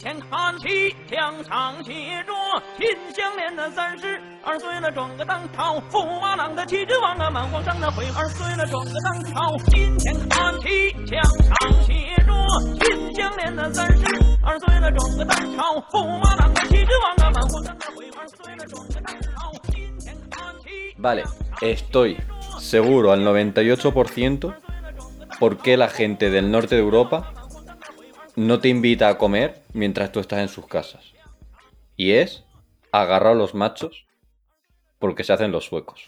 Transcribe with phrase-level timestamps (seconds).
[0.00, 1.92] 前看齐，墙上写
[2.24, 2.32] 着
[2.76, 9.56] “秦香莲的三十二岁了，装个当朝；驸马郎的旗帜王啊，满皇上的徽二岁了，装个当朝。
[9.70, 11.92] 金前看齐，墙上写
[12.26, 12.32] 着
[12.80, 14.04] “秦香莲的三十
[14.44, 19.52] 二岁了，装个当朝；驸马郎的旗帜王啊，满皇上的徽二岁了，装个当朝。
[19.70, 20.94] 金前看齐。
[21.00, 21.24] Vale,
[21.60, 22.16] estoy
[22.58, 24.52] seguro al 98%
[25.38, 27.32] por qué la gente del norte de Europa
[28.38, 31.12] no te invita a comer mientras tú estás en sus casas.
[31.96, 32.44] Y es
[32.92, 34.06] agarrar a los machos
[35.00, 36.06] porque se hacen los suecos.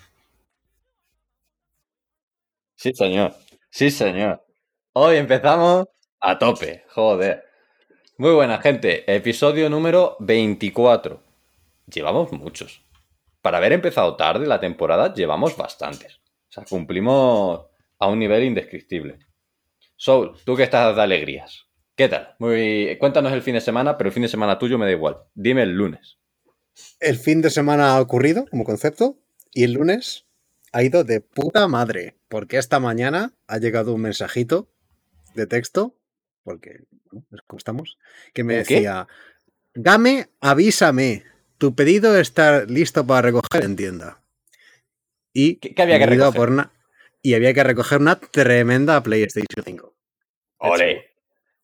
[2.77, 3.35] Sí, señor.
[3.69, 4.47] Sí, señor.
[4.93, 5.87] Hoy empezamos
[6.21, 6.85] a tope.
[6.91, 7.45] Joder.
[8.17, 9.13] Muy buena, gente.
[9.13, 11.21] Episodio número 24.
[11.93, 12.85] Llevamos muchos.
[13.43, 16.21] Para haber empezado tarde la temporada, llevamos bastantes.
[16.49, 17.67] O sea, cumplimos
[17.99, 19.19] a un nivel indescriptible.
[19.97, 21.70] Soul, tú que estás de alegrías.
[22.01, 22.35] ¿Qué tal?
[22.39, 22.97] Muy...
[22.99, 25.19] Cuéntanos el fin de semana, pero el fin de semana tuyo me da igual.
[25.35, 26.17] Dime el lunes.
[26.99, 29.19] El fin de semana ha ocurrido como concepto
[29.53, 30.25] y el lunes
[30.73, 34.71] ha ido de puta madre, porque esta mañana ha llegado un mensajito
[35.35, 35.95] de texto,
[36.43, 36.85] porque
[37.47, 37.99] como estamos,
[38.33, 38.75] que me ¿Un qué?
[38.77, 39.07] decía,
[39.75, 41.25] Game, avísame,
[41.59, 44.23] tu pedido está listo para recoger en tienda.
[45.35, 46.35] Y ¿Qué- qué había que recoger?
[46.35, 46.73] por una-
[47.21, 49.95] y había que recoger una tremenda PlayStation 5.
[50.61, 51.10] ¡Ole!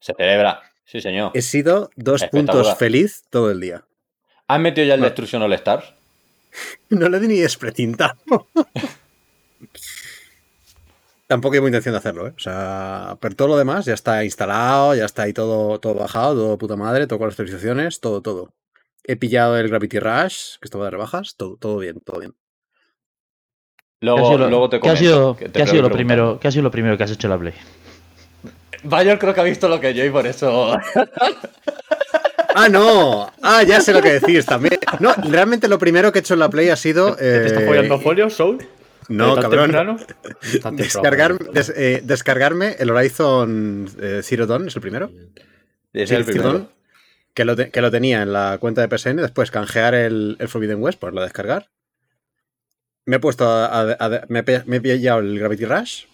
[0.00, 0.60] Se celebra.
[0.84, 1.32] Sí, señor.
[1.34, 3.84] He sido dos puntos feliz todo el día.
[4.48, 5.06] ¿Has metido ya el No.
[5.06, 5.92] Destruction All Stars?
[6.90, 8.16] No le di ni despretintado.
[11.26, 12.34] Tampoco llevo intención de hacerlo, ¿eh?
[12.36, 16.34] O sea, pero todo lo demás ya está instalado, ya está ahí todo, todo bajado,
[16.34, 18.54] todo de puta madre, todo con las actualizaciones, todo, todo.
[19.02, 22.32] He pillado el Gravity Rush, que estaba de rebajas, todo, todo bien, todo bien.
[24.00, 25.90] ¿Qué ha Luego, luego te ¿qué ha comento, sido, que te qué ha sido lo
[25.90, 27.54] primero, ¿Qué ha sido lo primero que has hecho en la Play?
[28.88, 30.76] Bayor creo que ha visto lo que yo y por eso...
[32.54, 33.30] ¡Ah, no!
[33.42, 34.78] ¡Ah, ya sé lo que decís también!
[35.00, 37.14] No, realmente lo primero que he hecho en la Play ha sido...
[37.16, 38.66] ¿Te estás eh, follando folio, Soul?
[39.08, 39.62] No, ¿Tan cabrón.
[39.66, 39.96] temprano?
[40.62, 40.76] Tan temprano.
[40.76, 45.10] Descargar, des- eh, descargarme el Horizon eh, Zero Dawn, es el primero.
[45.92, 46.52] Es el Zero primero.
[46.52, 46.68] Dawn,
[47.34, 50.48] que, lo te- que lo tenía en la cuenta de PSN, después canjear el, el
[50.48, 51.68] Forbidden West, ponerlo a descargar.
[53.04, 56.04] Me he puesto a, a- a- me, he, pe- me he pillado el Gravity Rush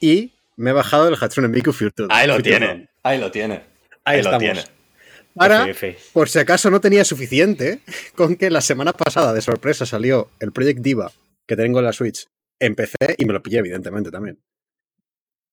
[0.00, 2.08] y me he bajado el Hatsune Miku Future.
[2.10, 2.88] Ahí lo Future tiene.
[3.02, 3.62] Ahí lo tiene.
[4.04, 4.40] Ahí lo estamos.
[4.40, 5.70] tiene.
[5.70, 5.98] F.
[6.12, 7.80] por si acaso no tenía suficiente,
[8.14, 11.10] con que la semana pasada de sorpresa salió el Project Diva
[11.46, 12.28] que tengo en la Switch
[12.60, 14.38] en PC y me lo pillé, evidentemente, también.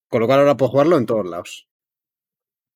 [0.08, 1.68] Con lo cual ahora puedo jugarlo en todos lados.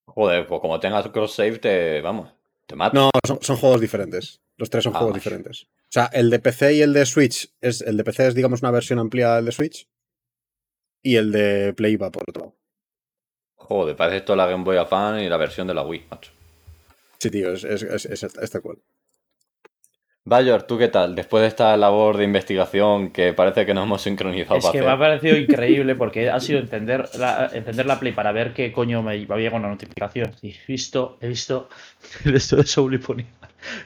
[0.07, 2.01] Joder, pues como tengas cross-save, te...
[2.01, 2.31] Vamos,
[2.65, 2.95] te mato.
[2.95, 4.41] No, son, son juegos diferentes.
[4.57, 5.23] Los tres son Ah, juegos macho.
[5.29, 5.63] diferentes.
[5.63, 8.61] O sea, el de PC y el de Switch es el de PC es digamos
[8.61, 9.87] una versión ampliada del de Switch
[11.05, 12.55] y el de Play va por otro lado.
[13.55, 16.31] Joder, parece esto la Game Boy Advance y la versión de la Wii, macho.
[17.19, 18.77] Sí, tío, es, es, es, es- es tal cual.
[20.27, 21.13] Bayor, ¿tú qué tal?
[21.13, 24.79] Después de esta labor de investigación que parece que nos hemos sincronizado Es para que
[24.79, 24.87] hacer.
[24.89, 28.71] me ha parecido increíble porque ha sido encender la, encender la Play para ver qué
[28.71, 30.31] coño me había llegado una notificación.
[30.41, 31.69] Y he visto, he visto
[32.25, 32.99] el esto de Soul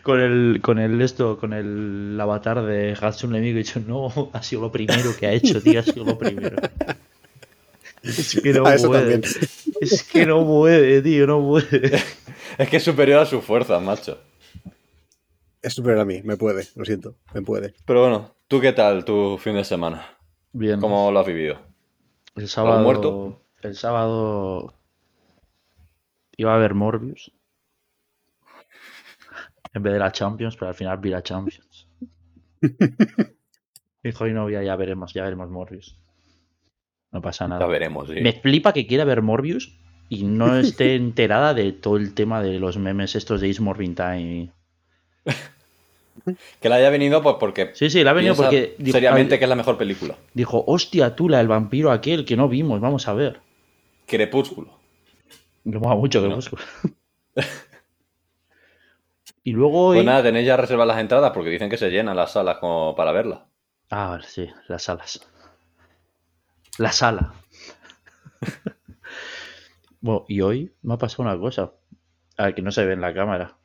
[0.01, 4.29] con el, con el esto, con el avatar de Hatsune Miku y he dicho, no,
[4.33, 6.55] ha sido lo primero que ha hecho, tío, ha sido lo primero.
[8.03, 9.19] Es que no eso puede.
[9.19, 9.21] también.
[9.81, 11.97] Es que no puede, tío, no puede.
[12.57, 14.17] Es que es superior a sus fuerzas, macho.
[15.61, 17.73] Es superior a mí, me puede, lo siento, me puede.
[17.85, 20.17] Pero bueno, ¿tú qué tal tu fin de semana?
[20.51, 20.81] Bien.
[20.81, 21.59] ¿Cómo lo has vivido?
[22.35, 22.81] El sábado.
[22.83, 23.41] muerto?
[23.61, 24.73] El sábado.
[26.37, 27.31] Iba a ver Morbius.
[29.73, 31.87] En vez de la Champions, pero al final vi la Champions.
[34.03, 35.97] Dijo, y no, ya, ya veremos, ya veremos Morbius.
[37.11, 37.65] No pasa Ya nada.
[37.67, 38.21] veremos, sí.
[38.21, 39.75] Me flipa que quiera ver Morbius
[40.09, 43.95] y no esté enterada de todo el tema de los memes estos de Is Morbin
[43.95, 44.51] Time.
[46.59, 49.45] Que le haya venido pues porque Sí, sí, le ha venido porque dijo, seriamente que
[49.45, 50.15] es la mejor película.
[50.33, 53.39] dijo, hostia, tú, la del vampiro aquel que no vimos, vamos a ver.
[54.05, 54.77] Crepúsculo.
[55.63, 56.35] Me mola mucho No.
[56.35, 56.57] busco.
[59.43, 59.97] y luego hoy...
[59.97, 62.95] Pues nada, tenéis ya reservadas las entradas porque dicen que se llenan las salas como
[62.95, 63.45] para verla.
[63.89, 65.27] Ah, sí, las salas.
[66.79, 67.33] La sala.
[69.99, 71.73] bueno, y hoy me ha pasado una cosa.
[72.37, 73.57] A ver, que no se ve en la cámara.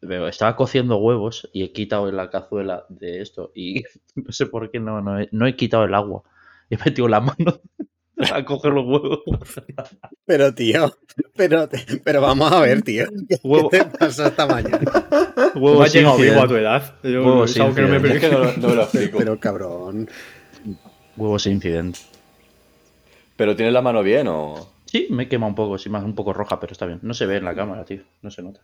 [0.00, 3.52] Pero estaba cociendo huevos y he quitado en la cazuela de esto.
[3.54, 3.84] Y
[4.16, 6.24] no sé por qué no, no, he, no he quitado el agua.
[6.68, 7.60] He metido la mano
[8.34, 9.20] a coger los huevos.
[10.26, 10.92] Pero, tío,
[11.36, 11.68] pero,
[12.02, 13.06] pero vamos a ver, tío.
[13.28, 13.70] ¿Qué, Huevo.
[13.70, 14.80] qué te pasa esta mañana?
[15.52, 16.96] ¿Cómo Huevos sin vivo a tu edad?
[17.04, 19.18] Yo, algo que no me sin no, no me lo explico.
[19.18, 20.10] Pero, cabrón.
[21.16, 22.00] Huevos sin incidente.
[23.42, 24.54] ¿Pero tienes la mano bien o...?
[24.84, 27.00] Sí, me quema un poco, sí, más un poco roja, pero está bien.
[27.02, 28.02] No se ve en la cámara, tío.
[28.20, 28.60] No se nota.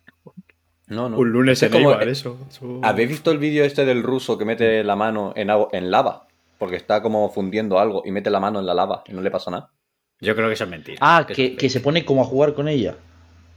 [0.86, 1.18] No, no.
[1.18, 2.38] Un lunes es como- Eibar, eso.
[2.48, 5.90] eso- ¿Habéis visto el vídeo este del ruso que mete la mano en, agua- en
[5.90, 6.28] lava?
[6.58, 9.32] Porque está como fundiendo algo y mete la mano en la lava y no le
[9.32, 9.72] pasa nada.
[10.20, 10.98] Yo creo que eso es mentira.
[11.00, 12.94] Ah, que, que se pone como a jugar con ella.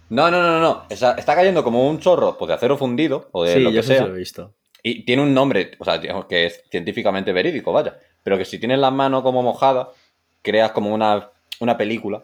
[0.10, 0.84] No, no, no, no, no.
[0.90, 3.82] Esa- está cayendo como un chorro pues, de acero fundido o de Sí, lo yo
[3.82, 4.08] que sí sea.
[4.08, 4.56] lo he visto.
[4.82, 8.00] Y tiene un nombre, o sea, que es científicamente verídico, vaya.
[8.24, 9.90] Pero que si tienes la mano como mojada,
[10.42, 11.30] creas como una,
[11.60, 12.24] una película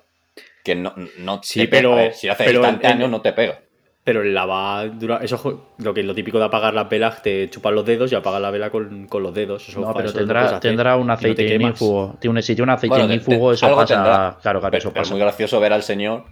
[0.64, 2.62] que no, no Sí, te pero- ver, si hace pero
[3.08, 3.60] no te pega.
[4.04, 5.20] Pero el lava dura.
[5.22, 8.40] Eso lo que lo típico de apagar las velas, te chupan los dedos y apagas
[8.42, 9.68] la vela con, con los dedos.
[9.68, 11.62] Eso No, pero tendrá, hacer tendrá un no aceite quemas.
[11.62, 12.16] ignífugo.
[12.18, 13.16] Tiene un, si tiene un aceite Bueno, te-
[13.54, 13.96] eso pasa.
[13.96, 14.38] tendrá.
[14.42, 16.24] Claro, claro, Pero, eso pero muy gracioso ver al señor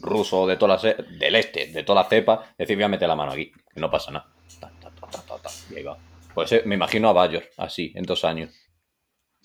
[0.00, 3.16] ruso de toda la del este, de toda la cepa, decir, voy a meter la
[3.16, 4.26] mano aquí, que no pasa nada.
[4.60, 5.96] Ta, ta, ta, ta, ta, ta, y ahí va.
[6.34, 8.50] Pues eh, me imagino a Bayor, así, en dos años.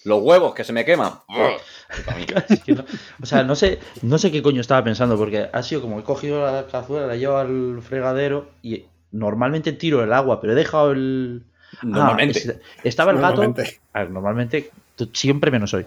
[0.06, 1.14] Los huevos que se me queman.
[2.50, 2.86] Es que no-
[3.22, 6.04] o sea, no sé, no sé qué coño estaba pensando, porque ha sido como he
[6.04, 10.92] cogido la cazuela, la llevo al fregadero y normalmente tiro el agua, pero he dejado
[10.92, 11.44] el.
[11.74, 12.40] Ah, Normalmente.
[12.40, 13.42] es- estaba el gato.
[13.42, 13.80] Normalmente.
[13.94, 15.86] A ver, normalmente, tú- siempre menos hoy.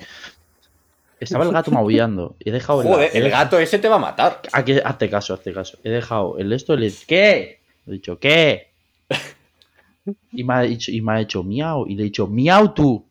[1.20, 2.34] Estaba el gato maullando.
[2.40, 2.88] y He dejado el.
[2.88, 4.40] Joder, el gato ese te va a matar.
[4.52, 5.78] Aquí, hazte caso, hazte caso.
[5.84, 7.60] He dejado el esto, le ¿qué?
[7.86, 8.72] He dicho, ¿qué?
[10.32, 11.86] Y me ha dicho, y me ha hecho miau.
[11.86, 13.06] Y le he dicho, miau tú.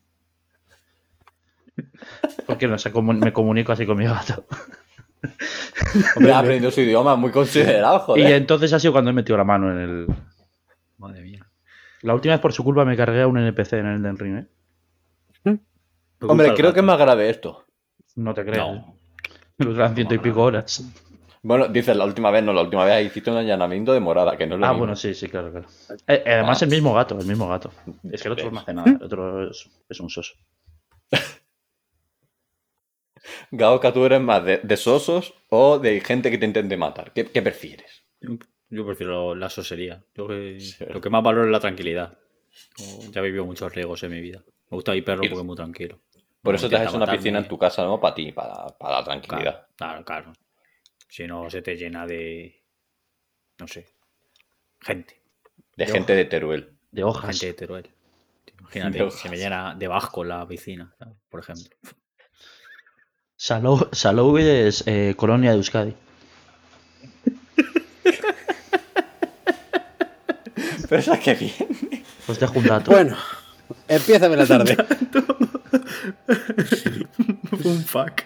[2.46, 4.46] Porque no sé cómo me comunico así con mi gato.
[6.16, 9.44] Hombre, ha aprendido su idioma muy considerado, Y entonces ha sido cuando he metido la
[9.44, 10.08] mano en el.
[10.98, 11.46] Madre mía.
[12.02, 14.38] La última vez por su culpa me cargué a un NPC en el Elden Ring,
[15.46, 15.58] ¿eh?
[16.22, 17.66] Hombre, creo que es más grave esto.
[18.16, 18.74] No te creo.
[18.74, 18.98] No.
[19.58, 20.84] Me duran ciento y pico horas.
[21.44, 24.46] Bueno, dices la última vez, no, la última vez hiciste un allanamiento de morada, que
[24.46, 24.80] no es lo Ah, mismo.
[24.80, 25.68] bueno, sí, sí, claro, claro.
[26.08, 26.66] Eh, eh, además, Ah.
[26.66, 27.72] el mismo gato, el mismo gato.
[28.12, 30.34] Es que el otro no hace nada, el otro es, es un soso.
[33.52, 37.14] Gaoka, ¿tú eres más de, de sosos o de gente que te intente matar?
[37.14, 38.04] ¿Qué, qué prefieres?
[38.20, 38.38] Yo,
[38.70, 40.04] yo prefiero la sosería.
[40.16, 40.86] Yo que- Sí.
[40.90, 42.18] lo que más valoro es la tranquilidad.
[42.78, 44.44] Yo ya he vivido muchos riesgos en mi vida.
[44.70, 46.00] Me gusta mi perro porque es muy tranquilo.
[46.42, 48.00] Por No eso te haces una piscina en tu casa, ¿no?
[48.00, 49.68] Para ti, para, para la tranquilidad.
[49.76, 50.34] claro, claro.
[51.08, 52.64] Si no, se te llena de.
[53.60, 53.86] No sé.
[54.80, 55.22] Gente.
[55.76, 56.74] De De gente de Teruel.
[56.90, 57.30] De hojas.
[57.32, 57.90] Gente de Teruel.
[58.60, 61.16] Imagínate, De se me llena de vasco la piscina, ¿sabes?
[61.30, 61.66] por ejemplo.
[63.42, 65.96] Salou, Salou es eh, colonia de Euskadi.
[70.88, 71.52] Pero eso es que bien.
[72.28, 72.92] Pues dejo un dato.
[72.92, 73.18] Bueno,
[73.88, 74.78] empieza la tarde.
[77.64, 78.22] Un fuck.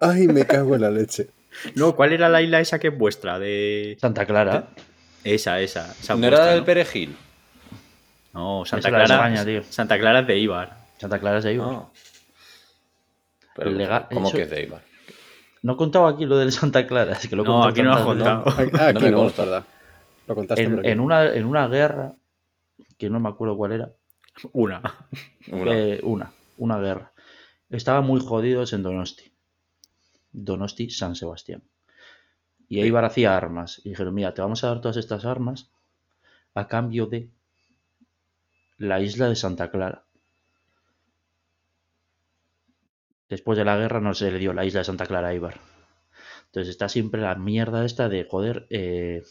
[0.00, 1.28] Ay, me cago en la leche.
[1.76, 3.38] No, ¿cuál era la isla esa que es vuestra?
[3.38, 3.96] De.
[4.00, 4.70] Santa Clara.
[5.22, 5.92] Esa, esa.
[5.92, 6.66] esa ¿No vuestra, era del ¿no?
[6.66, 7.16] perejil?
[8.32, 9.14] No, Santa Esa es de Clara.
[9.28, 9.62] España, tío.
[9.70, 10.76] Santa Clara es de Ibar.
[10.98, 11.68] Santa Clara es de Ibar.
[11.68, 11.92] No.
[13.64, 14.82] Pero, Legal- ¿Cómo eso- que es de Ibar?
[15.62, 17.82] No he contado aquí lo del Santa Clara, es que lo he No, contado aquí
[17.82, 18.44] no lo has contado.
[18.46, 19.44] Ah, Aquí No no, me consta.
[19.44, 19.64] verdad.
[20.26, 22.14] Lo contaste En, una, en una guerra,
[22.98, 23.90] que no me acuerdo cuál era,
[24.52, 24.80] Una.
[25.50, 25.72] Una.
[25.74, 27.12] eh, una, una guerra.
[27.68, 29.32] Estaban muy jodidos en Donosti.
[30.32, 31.62] Donosti, San Sebastián.
[32.68, 33.80] Y Eibar hacía armas.
[33.84, 35.68] Y dijeron, mira, te vamos a dar todas estas armas
[36.54, 37.28] a cambio de
[38.78, 40.04] la isla de Santa Clara.
[43.30, 45.60] Después de la guerra no se le dio la isla de Santa Clara a Eibar.
[46.46, 49.22] Entonces está siempre la mierda esta de, joder, eh,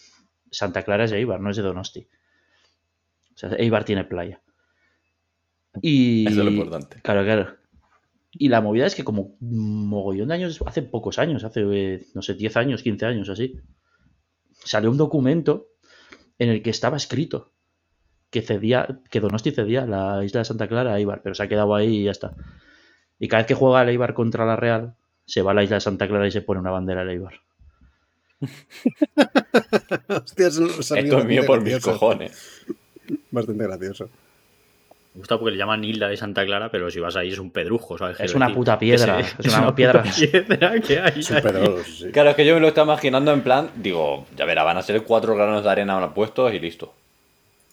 [0.50, 2.07] Santa Clara es de Eibar, no es de Donosti.
[3.36, 4.41] O sea, Eibar tiene playa.
[5.82, 6.25] Y...
[6.27, 7.01] Eso es lo importante.
[7.01, 7.58] Claro, claro.
[8.32, 12.22] Y la movida es que como mogollón de años, hace pocos años, hace, eh, no
[12.22, 13.60] sé, 10 años, 15 años, así,
[14.63, 15.72] salió un documento
[16.38, 17.51] en el que estaba escrito
[18.29, 21.50] que cedía, que Donosti cedía la isla de Santa Clara a Eibar, pero se ha
[21.50, 22.36] quedado ahí y ya está.
[23.19, 24.93] Y cada vez que juega el Eibar contra la Real,
[25.25, 27.33] se va a la isla de Santa Clara y se pone una bandera del Eibar.
[30.07, 32.65] Hostia, es Esto es mío por mis cojones.
[33.31, 34.09] Bastante gracioso.
[35.13, 37.49] Me gusta porque le llaman Isla de Santa Clara, pero si vas ahí es un
[37.51, 38.19] pedrujo, ¿sabes?
[38.19, 40.03] Es una puta piedra, ese- es una piedra.
[40.03, 41.23] piedra que hay.
[41.23, 41.33] Sí.
[42.11, 44.81] Claro, es que yo me lo estaba imaginando en plan, digo, ya verá, van a
[44.83, 46.93] ser cuatro granos de arena puestos y listo.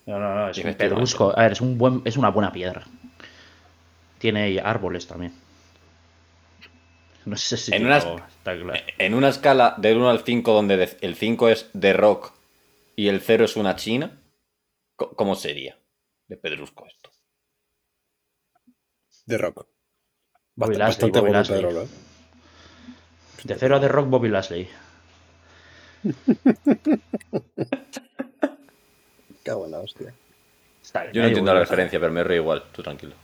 [0.07, 1.33] No, no, no, es un pedrusco.
[1.37, 2.85] A ver, es, un buen, es una buena piedra.
[4.19, 5.33] Tiene árboles también.
[7.27, 8.81] No sé si En unas- está claro.
[8.99, 12.33] En una escala del 1 al 5, donde de- el 5 es de rock
[12.95, 14.21] y el 0 es una china,
[14.95, 15.77] ¿cómo sería?
[16.29, 17.11] De pedrusco esto.
[19.27, 19.67] De rock.
[20.55, 21.45] Bobby Bast- Lashley, Bastante Bobby bueno.
[21.49, 21.89] Pedro, ¿eh?
[23.43, 24.69] De cero a The Rock, Bobby Lashley.
[29.45, 30.15] Cago en la hostia.
[30.83, 33.15] Está Yo no entiendo la referencia, pero me río igual, tú tranquilo.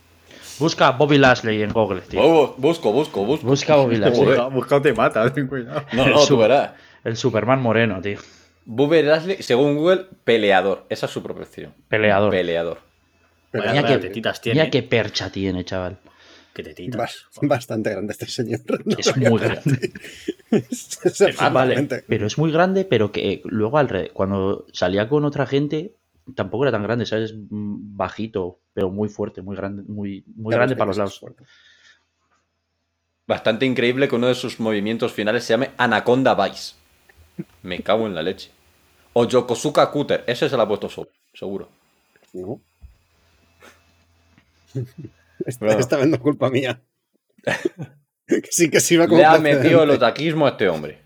[0.59, 2.21] Busca Bobby Lashley en Google, tío.
[2.21, 3.45] Bu- Busco, busco, busco.
[3.45, 4.25] Busca Bobby Lashley.
[4.25, 5.83] Busca, busca o te mata, ten cuidado.
[5.93, 6.71] No, no, tú verás.
[7.03, 8.19] El Superman moreno, tío.
[8.65, 10.85] Bobby Lashley, según Google, peleador.
[10.89, 11.73] Esa es su profesión.
[11.89, 12.31] Peleador.
[12.31, 12.79] Peleador.
[13.51, 14.59] Mira qué, tetitas tiene.
[14.61, 15.97] mira qué percha tiene, chaval.
[16.53, 16.99] Que tetitas.
[16.99, 18.61] Bas- Bastante grande este señor.
[18.85, 19.91] No Es muy grande.
[20.51, 21.33] Es Vale,
[21.73, 25.95] absolutamente- pero es muy grande, pero que luego al re- cuando salía con otra gente
[26.35, 27.33] tampoco era tan grande, ¿sabes?
[27.35, 31.19] Bajito, pero muy fuerte, muy grande, muy, muy grande para los lados.
[31.19, 31.43] fuerte.
[33.25, 36.75] Bastante increíble que uno de sus movimientos finales se llame Anaconda Vice.
[37.61, 38.51] Me cago en la leche.
[39.13, 40.23] O Yokosuka Cutter.
[40.27, 41.69] Ese se lo ha puesto solo, seguro.
[42.33, 42.59] No.
[45.45, 45.79] Esta, Bueno.
[45.79, 46.81] esta vez no es culpa mía.
[48.25, 51.02] Que sí que sirva como Le ha metido el otaquismo a este hombre.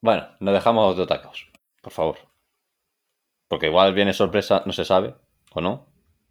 [0.00, 1.48] Bueno, nos dejamos de otacos,
[1.82, 2.18] por favor.
[3.48, 5.14] Porque igual viene sorpresa, no se sabe,
[5.52, 5.86] o no.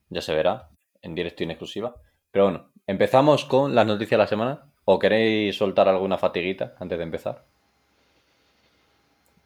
[0.09, 0.69] Ya se verá
[1.01, 1.95] en directo y en exclusiva.
[2.31, 4.65] Pero bueno, empezamos con las noticias de la semana.
[4.85, 7.43] ¿O queréis soltar alguna fatiguita antes de empezar?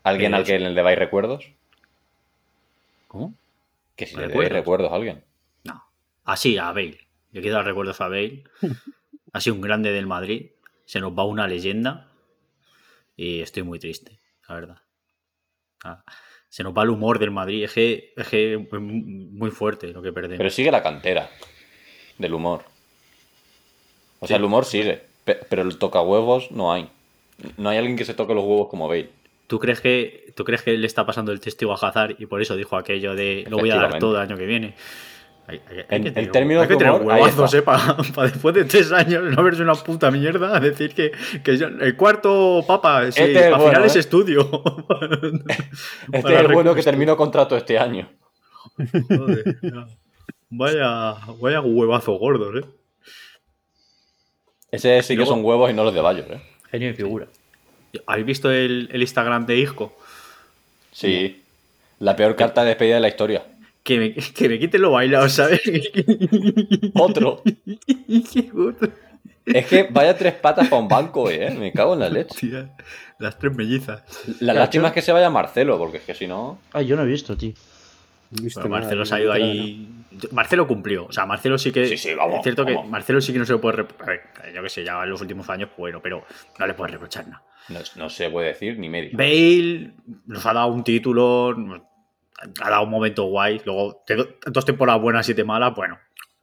[0.04, 1.52] ¿Alguien Eh, al que le debáis recuerdos?
[3.10, 3.34] ¿Cómo?
[3.96, 5.24] Que si le debáis recuerdos a alguien.
[5.66, 5.84] No.
[6.24, 7.00] Así, a Bale.
[7.32, 8.44] Yo quiero dar recuerdos a Bale.
[9.34, 10.52] ha sido un grande del Madrid.
[10.86, 12.08] Se nos va una leyenda.
[13.16, 14.78] Y estoy muy triste, la verdad.
[15.84, 16.04] Ah,
[16.50, 17.64] Se nos va el humor del Madrid.
[17.64, 20.38] Es que es que es muy fuerte lo que perdemos.
[20.38, 21.30] Pero sigue la cantera
[22.18, 22.64] del humor.
[24.20, 24.40] O sea, Sí.
[24.40, 26.90] el humor sigue, pe- pero el toca huevos no hay.
[27.58, 29.10] No hay alguien que se toque los huevos como Bale.
[29.48, 32.42] ¿Tú crees que tú crees que le está pasando el testigo a Hazard y por
[32.42, 34.76] eso dijo aquello de lo voy a dar todo el año que viene?
[35.46, 38.92] Hay, hay- hay En- que en términos que tener huevazos, eh, para después de tres
[38.94, 41.12] años no verse una puta mierda decir que,
[41.44, 44.00] que yo- el cuarto papa, sí, Este es al bueno, final es ¿eh?
[44.00, 44.50] estudio.
[46.12, 48.10] Este Para es el bueno que terminó contrato este año.
[49.10, 49.58] Joder.
[50.56, 52.68] Vaya, vaya huevazos gordos, eh.
[54.72, 56.42] Ese sí que son huevos y no los de Bayos, ¿eh?
[56.72, 57.28] Genio y figura.
[58.08, 59.96] ¿Habéis visto el, el Instagram de Isco?
[60.92, 61.44] Sí.
[62.00, 63.44] La peor carta de despedida de la historia.
[63.84, 65.62] Que me, que me quiten lo bailado, ¿sabes?
[66.96, 67.42] Otro.
[69.46, 71.50] Es que vaya tres patas para un banco, ¿eh?
[71.60, 72.70] Me cago en la leche.
[73.20, 74.02] Las tres mellizas.
[74.40, 76.60] La lástima es que se vaya Marcelo, porque es que si no...
[76.72, 77.52] Ay, yo no he visto, tío.
[78.32, 79.86] No he visto Bueno, Marcelo se ha ido ahí.
[80.32, 81.08] Marcelo cumplió.
[81.08, 81.86] O sea, Marcelo sí que.
[81.88, 82.84] Sí, sí, vamos, Es cierto vamos.
[82.84, 83.80] que Marcelo sí que no se lo puede.
[83.84, 84.22] rep- a ver,
[84.56, 86.24] yo que sé, ya en los últimos años, bueno, pero
[86.58, 87.44] no le puedes reprochar nada.
[87.68, 89.12] No, no se puede decir ni medio.
[89.18, 89.92] Bale
[90.26, 91.54] nos ha dado un título,
[92.62, 93.62] ha dado un momento guay.
[93.66, 94.04] Luego,
[94.48, 95.98] dos temporadas buenas, siete malas, bueno.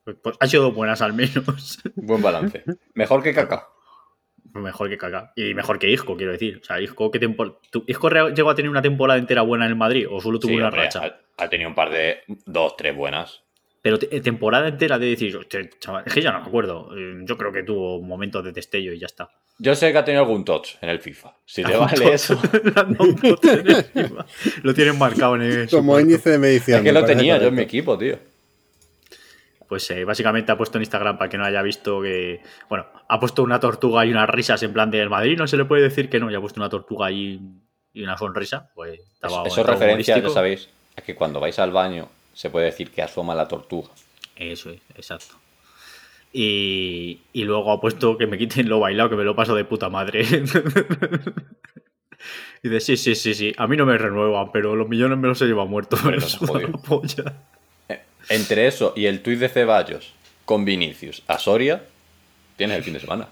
[0.05, 1.79] Pues han sido dos buenas al menos.
[1.95, 2.65] Buen balance.
[2.95, 3.69] Mejor que Caca.
[4.55, 5.33] mejor que Kaká.
[5.37, 6.59] Y mejor que Isco, quiero decir.
[6.63, 9.77] O sea, Isco, ¿qué tempo- ¿Isco llegó a tener una temporada entera buena en el
[9.77, 10.07] Madrid?
[10.11, 11.05] ¿O solo tuvo Sí, una hombre, racha?
[11.39, 12.21] ha, ha tenido un par de...
[12.47, 13.45] Dos, tres buenas.
[13.83, 16.91] Pero te- temporada entera de decir, "Hostia, chaval, es que ya no me acuerdo.
[16.97, 19.31] Eh, Yo creo que tuvo momentos de destello y ya está.
[19.59, 21.35] Yo sé que ha tenido algún touch en el FIFA.
[21.47, 22.39] Si te vale eso...
[24.63, 25.69] Lo tienen marcado en el.
[25.71, 26.79] Como índice de medición.
[26.79, 28.19] Es que me lo tenía yo en mi equipo, tío.
[29.69, 32.41] Pues eh, básicamente ha puesto en Instagram para que no haya visto que.
[32.69, 35.39] Bueno, ha puesto una tortuga y unas risas en plan del Madrid.
[35.39, 36.31] No se le puede decir que no.
[36.31, 37.41] Ya ha puesto una tortuga y,
[37.93, 38.71] y una sonrisa.
[38.75, 39.43] Pues estaba.
[39.43, 42.91] Eso es estaba referencia, ya sabéis, a que cuando vais al baño se puede decir
[42.91, 43.89] que asoma la tortuga.
[44.37, 45.37] Eso es, exacto.
[46.33, 49.65] Y, y luego ha puesto que me quiten lo bailado, que me lo paso de
[49.65, 50.23] puta madre.
[52.63, 55.29] y dice, sí, sí, sí, sí, a mí no me renuevan, pero los millones me
[55.29, 56.01] los he llevado muertos.
[56.05, 57.03] No.
[57.89, 61.83] Eh, Entre eso y el tuit de Ceballos con Vinicius a Soria,
[62.57, 63.29] tienes el fin de semana.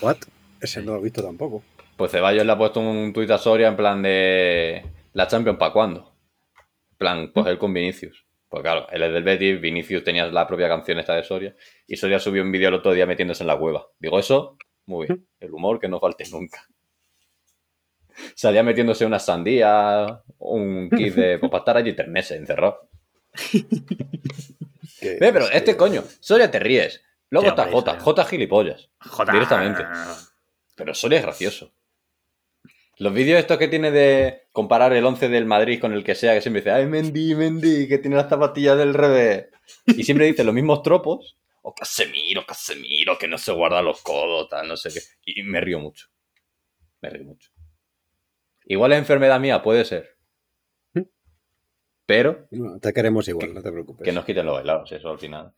[0.00, 0.16] ¿What?
[0.60, 1.62] Ese no lo he visto tampoco.
[1.96, 4.84] Pues Ceballos le ha puesto un tuit a Soria en plan de.
[5.14, 6.12] ¿La Champions para cuándo?
[6.98, 8.24] En plan, él con Vinicius.
[8.48, 11.54] Pues claro, él es del Betis, Vinicius tenía la propia canción esta de Soria,
[11.86, 13.88] y Soria subió un vídeo el otro día metiéndose en la cueva.
[13.98, 15.26] Digo, eso, muy bien.
[15.40, 16.66] El humor que no falte nunca.
[18.34, 21.38] Salía metiéndose una sandía, un kit de.
[21.38, 22.88] Pues para estar allí tres meses encerrado.
[25.02, 27.04] Ve, pero este coño, Soria te ríes.
[27.28, 28.04] Luego está hombre, J, Soria.
[28.04, 28.88] J gilipollas.
[29.30, 29.84] Directamente.
[30.74, 31.72] Pero Soria es gracioso.
[32.98, 36.32] Los vídeos estos que tiene de comparar el 11 del Madrid con el que sea,
[36.34, 39.46] que siempre dice, ay, Mendy, Mendy, que tiene las zapatillas del revés.
[39.86, 41.36] Y siempre dice los mismos tropos.
[41.62, 45.00] O Casemiro, Casemiro, que no se guarda los codos, tal, no sé qué.
[45.26, 46.06] Y me río mucho.
[47.02, 47.50] Me río mucho.
[48.64, 50.16] Igual es enfermedad mía, puede ser.
[52.06, 54.04] Pero No, te queremos igual, no te preocupes.
[54.04, 55.52] que nos quiten los bailados, eso al final.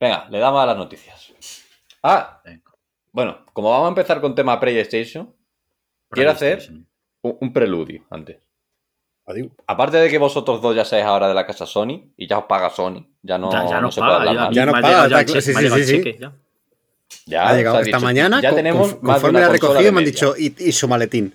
[0.00, 1.32] Venga, le damos a las noticias.
[2.02, 2.42] Ah,
[3.12, 5.32] bueno, como vamos a empezar con tema PlayStation,
[6.16, 6.68] quiero hacer
[7.22, 8.38] un, un preludio antes.
[9.28, 9.48] Adiós.
[9.66, 12.44] Aparte de que vosotros dos ya seáis ahora de la casa Sony y ya os
[12.44, 14.30] paga Sony, ya no, ya, ya no se puede paga.
[14.30, 15.96] hablar Ya, ha paga, llegado ya cheque, sí, ha sí, llegado el sí, sí.
[16.04, 16.32] cheque, ya.
[17.26, 19.98] Ya, ha llegado se esta dicho, mañana, Ya con- tenemos con- conforme la recogido, me
[20.00, 21.34] han dicho, y, y su maletín.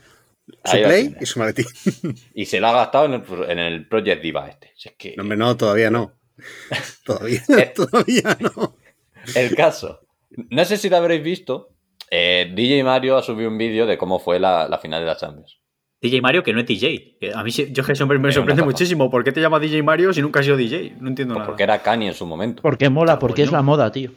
[0.65, 1.65] Su Ahí Play y su maletín.
[2.33, 4.71] Y se lo ha gastado en el, en el Project Diva este.
[4.75, 6.13] Si es que No, hombre, no, todavía no.
[7.05, 7.73] Todavía, Eh.
[7.75, 8.75] todavía no.
[9.35, 9.99] El caso.
[10.49, 11.69] No sé si lo habréis visto.
[12.11, 15.17] Eh, DJ Mario ha subido un vídeo de cómo fue la, la final de la
[15.17, 15.57] Champions.
[16.01, 17.17] DJ Mario, que no es DJ.
[17.35, 19.09] A mí sí- yo que siempre me Es sorprende muchísimo.
[19.09, 20.95] ¿Por qué te llamas DJ Mario si nunca has sido DJ?
[20.99, 21.45] No entiendo Pues nada.
[21.47, 22.61] porque era Kanye en su momento.
[22.63, 24.11] Porque mola, porque es la moda, tío.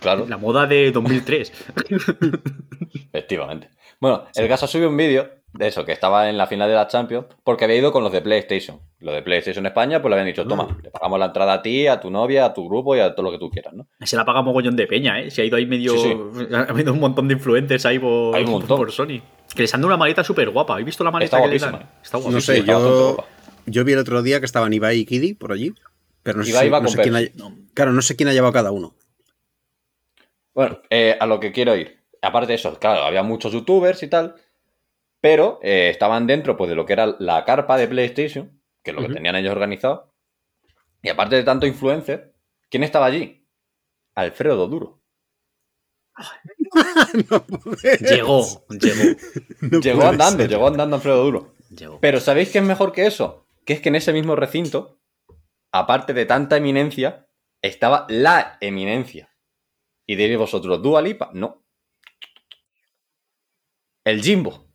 [0.00, 1.52] Claro, La moda de 2003.
[3.12, 3.70] efectivamente.
[4.00, 6.86] Bueno, el caso subió un vídeo de eso, que estaba en la final de la
[6.88, 8.80] Champions, porque había ido con los de PlayStation.
[9.00, 11.86] Los de PlayStation España, pues le habían dicho, toma, le pagamos la entrada a ti,
[11.86, 13.86] a tu novia, a tu grupo y a todo lo que tú quieras, ¿no?
[14.00, 15.30] Se la paga mogollón de peña, ¿eh?
[15.30, 15.96] Se ha ido ahí medio.
[15.98, 16.16] Sí,
[16.54, 18.76] Ha habido un montón de influencers ahí por, Hay un montón.
[18.78, 19.20] por Sony.
[19.54, 20.74] Que les han dado una maleta súper guapa.
[20.74, 21.90] ¿Habéis visto la maleta Está que guapísima.
[22.02, 22.40] Está No guapísima.
[22.40, 23.28] sé, está bastante yo, guapa.
[23.66, 25.72] yo vi el otro día que estaban Ibai y Kiddy por allí.
[26.22, 27.20] Pero no sé, Ibai si- va no con sé quién ha,
[27.74, 28.94] Claro, no sé quién ha llevado cada uno.
[30.54, 31.96] Bueno, eh, a lo que quiero ir.
[32.22, 34.34] Aparte de eso, claro, había muchos youtubers y tal,
[35.20, 38.96] pero eh, estaban dentro pues, de lo que era la carpa de PlayStation, que es
[38.96, 40.12] lo que tenían ellos organizado.
[41.02, 42.34] Y aparte de tanto influencer,
[42.70, 43.46] ¿quién estaba allí?
[44.14, 45.02] Alfredo Duro.
[47.30, 47.44] No
[48.00, 49.16] Llegó, llegó.
[49.60, 50.50] No llegó andando, ser.
[50.50, 51.54] llegó andando Alfredo Duro.
[51.70, 52.00] llegó.
[52.00, 53.46] Pero ¿sabéis qué es mejor que eso?
[53.64, 55.00] Que es que en ese mismo recinto,
[55.72, 57.28] aparte de tanta eminencia,
[57.62, 59.32] estaba la eminencia.
[60.06, 61.30] Y diréis vosotros, ¿Dua Lipa?
[61.34, 61.64] No.
[64.04, 64.65] El Jimbo.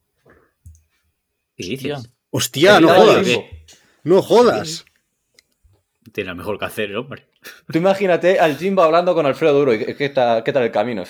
[1.62, 2.12] ¿Qué dices?
[2.30, 3.28] Hostia, no jodas.
[4.04, 4.86] No jodas.
[6.14, 7.28] Tiene nada mejor que hacer el hombre.
[7.72, 9.74] Tú imagínate al Jimbo hablando con Alfredo Duro.
[9.74, 11.04] ¿Y qué, qué tal, qué tal el camino?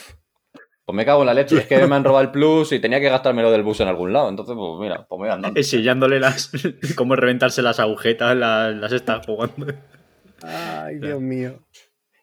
[0.85, 1.57] Pues me cago en la leche.
[1.57, 4.13] Es que me han robado el plus y tenía que gastármelo del bus en algún
[4.13, 4.29] lado.
[4.29, 5.59] Entonces, pues mira, pues me voy andando.
[5.59, 6.51] Enseñándole las.
[6.95, 9.67] cómo reventarse las agujetas, las, las está jugando.
[10.43, 11.59] Ay, Dios mío.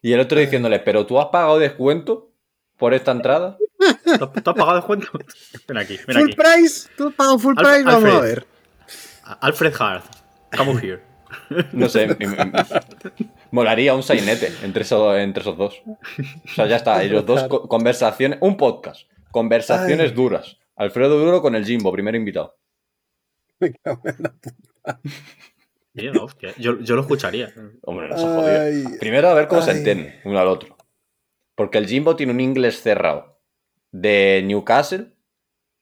[0.01, 2.31] Y el otro diciéndole, ¿pero tú has pagado descuento
[2.77, 3.57] por esta entrada?
[4.17, 5.07] ¿Tú has tú has pagado descuento?
[5.67, 6.35] Ven aquí, ven Full aquí.
[6.35, 6.89] price.
[6.97, 7.83] ¿Tú has pagado full Alf- price?
[7.83, 8.21] Vamos a Alfred.
[8.35, 8.47] ver.
[9.41, 10.05] Alfred Hart.
[10.57, 11.01] Come here.
[11.73, 12.03] No sé.
[12.19, 12.51] m- m-
[13.51, 15.81] molaría un sainete entre esos, entre esos dos.
[15.85, 17.03] O sea, ya está.
[17.03, 18.39] Ellos dos co- conversaciones.
[18.41, 19.01] Un podcast.
[19.31, 20.15] Conversaciones Ay.
[20.15, 20.57] duras.
[20.75, 22.55] Alfredo Duro con el Jimbo, primer invitado.
[23.59, 24.99] Me cago en la
[25.93, 26.53] Tío, la hostia.
[26.57, 27.53] Yo, yo lo escucharía.
[27.83, 28.99] Hombre, no se jodido.
[28.99, 30.77] Primero a ver cómo se entienden uno al otro.
[31.55, 33.38] Porque el Jimbo tiene un inglés cerrado
[33.91, 35.13] de Newcastle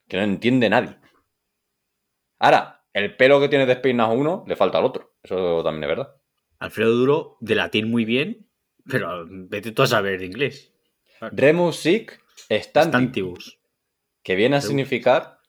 [0.07, 0.97] que no entiende nadie.
[2.39, 5.15] Ahora, el pelo que tiene despeinado uno le falta al otro.
[5.21, 6.15] Eso también es verdad.
[6.59, 8.47] Alfredo Duro, de latín muy bien,
[8.89, 10.73] pero vete tú a saber de inglés.
[11.19, 13.59] Remus sic stantibus,
[14.23, 15.39] que viene a significar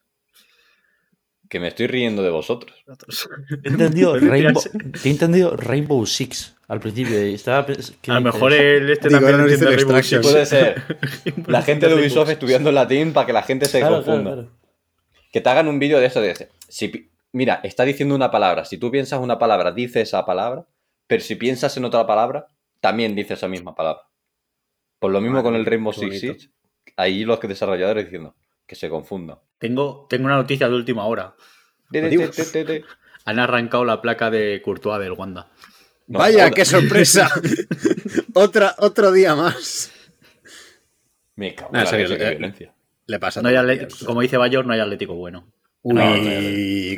[1.48, 2.84] que me estoy riendo de vosotros.
[3.64, 4.62] He entendido Rainbow,
[5.02, 7.26] te he entendido Rainbow Six al principio.
[7.26, 10.02] y Estaba pens- ¿qué A lo mejor el este Digo, también dice entiende el Rainbow.
[10.02, 10.20] Six.
[10.22, 10.82] Puede ser
[11.46, 14.22] la gente de Ubisoft estudiando latín para que la gente se Claro, confunda.
[14.32, 14.58] claro, claro.
[15.32, 16.50] Que te hagan un vídeo de eso de ese.
[16.68, 18.64] Si, mira, está diciendo una palabra.
[18.64, 20.64] Si tú piensas una palabra, dice esa palabra.
[21.06, 22.46] Pero si piensas en otra palabra,
[22.80, 24.02] también dice esa misma palabra.
[24.98, 26.20] Por lo mismo con el Rainbow Six.
[26.20, 26.50] Siege.
[26.96, 28.34] Ahí los que desarrolladores diciendo
[28.66, 29.38] que se confundan.
[29.58, 31.34] Tengo, tengo una noticia de última hora.
[31.90, 32.84] Te, te.
[33.24, 35.48] Han arrancado la placa de Courtois del Wanda.
[36.08, 37.30] No Vaya, qué sorpresa.
[38.34, 39.90] Otra, otro día más.
[41.36, 42.72] Me cago en Ah, la qué eh, violencia.
[43.06, 45.46] Le pasa No hay Atlético- como dice Bayor, no hay Atlético bueno.
[45.82, 46.22] Uy, No, no,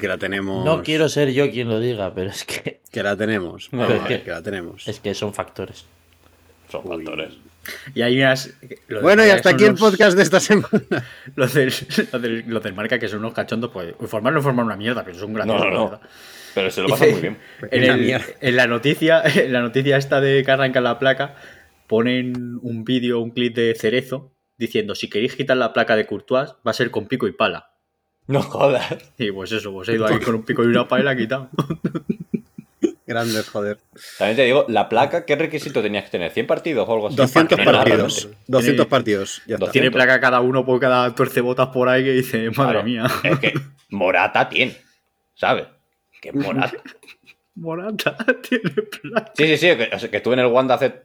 [0.01, 0.64] que la tenemos.
[0.64, 3.68] No quiero ser yo quien lo diga, pero es que, Que la tenemos.
[3.73, 4.87] No, Vamos no, a ver, que- que la tenemos.
[4.88, 5.85] es que son factores.
[6.70, 7.35] Son factores.
[7.94, 11.05] Y de- Bueno, y hasta aquí el podcast de esta semana.
[11.37, 11.73] Los del,
[12.12, 15.05] los del, los del marca que son unos cachondos, pues formar no formar una mierda,
[15.05, 15.66] pero son No, graciosos.
[15.66, 16.01] no, la no.
[16.54, 17.38] Pero se lo pasan muy bien.
[17.70, 17.84] En,
[18.40, 21.36] el- la noticia, en la noticia esta de que arrancan la placa,
[21.86, 26.50] ponen un vídeo, un clip de Cerezo, diciendo si queréis quitar la placa de Courtois,
[26.66, 27.70] va a ser con pico y pala.
[28.26, 28.86] No jodas.
[29.18, 31.12] Y pues eso, pues he ido ahí con un pico y una pala y la
[31.12, 31.50] he quitado.
[33.06, 33.78] Grandes, joder.
[34.18, 36.32] También te digo, la placa, ¿qué requisito tenías que tener?
[36.32, 37.16] ¿100 partidos o algo así?
[37.16, 38.16] 200 Para que no partidos.
[38.22, 38.44] realmente.
[38.46, 39.36] 200 Tiene- partidos.
[39.38, 39.66] Ya está.
[39.66, 39.72] 200.
[39.72, 42.84] Tiene placa cada uno por cada tuerce botas por ahí que dice, madre Claro.
[42.84, 43.06] mía.
[43.24, 43.52] Es que
[43.90, 44.76] Morata tiene,
[45.34, 45.64] ¿sabes?
[46.20, 46.72] Que Morata.
[47.54, 48.16] Morata
[48.48, 49.33] tiene placa.
[49.37, 51.02] Sí, sí, sí, que, estuve en el Wanda hace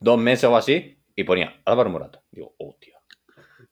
[0.00, 2.20] dos meses o así y ponía Álvaro Morata.
[2.30, 2.98] Digo, hostia.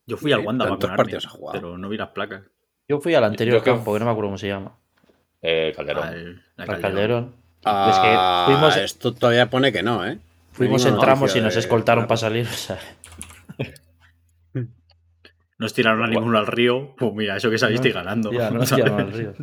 [0.07, 1.61] Yo fui al Wanda vacunarme, partidos ha jugado.
[1.61, 2.43] pero no vi las placas.
[2.89, 4.77] Yo fui al anterior Yo campo, que no me acuerdo cómo se llama.
[5.43, 6.05] Eh, Calderón.
[6.05, 6.83] Al, al Al Calderón.
[6.83, 7.35] Calderón.
[7.65, 10.19] Ah, es que fuimos, Esto todavía pone que no, ¿eh?
[10.53, 12.47] fuimos entramos y nos de- escoltaron para salir.
[12.51, 12.79] o sea,
[15.59, 16.95] Nos tiraron a ninguno al río.
[16.97, 18.33] Pues mira, eso que salisteis ganando.
[18.33, 19.35] ya, no nos tiraron al río.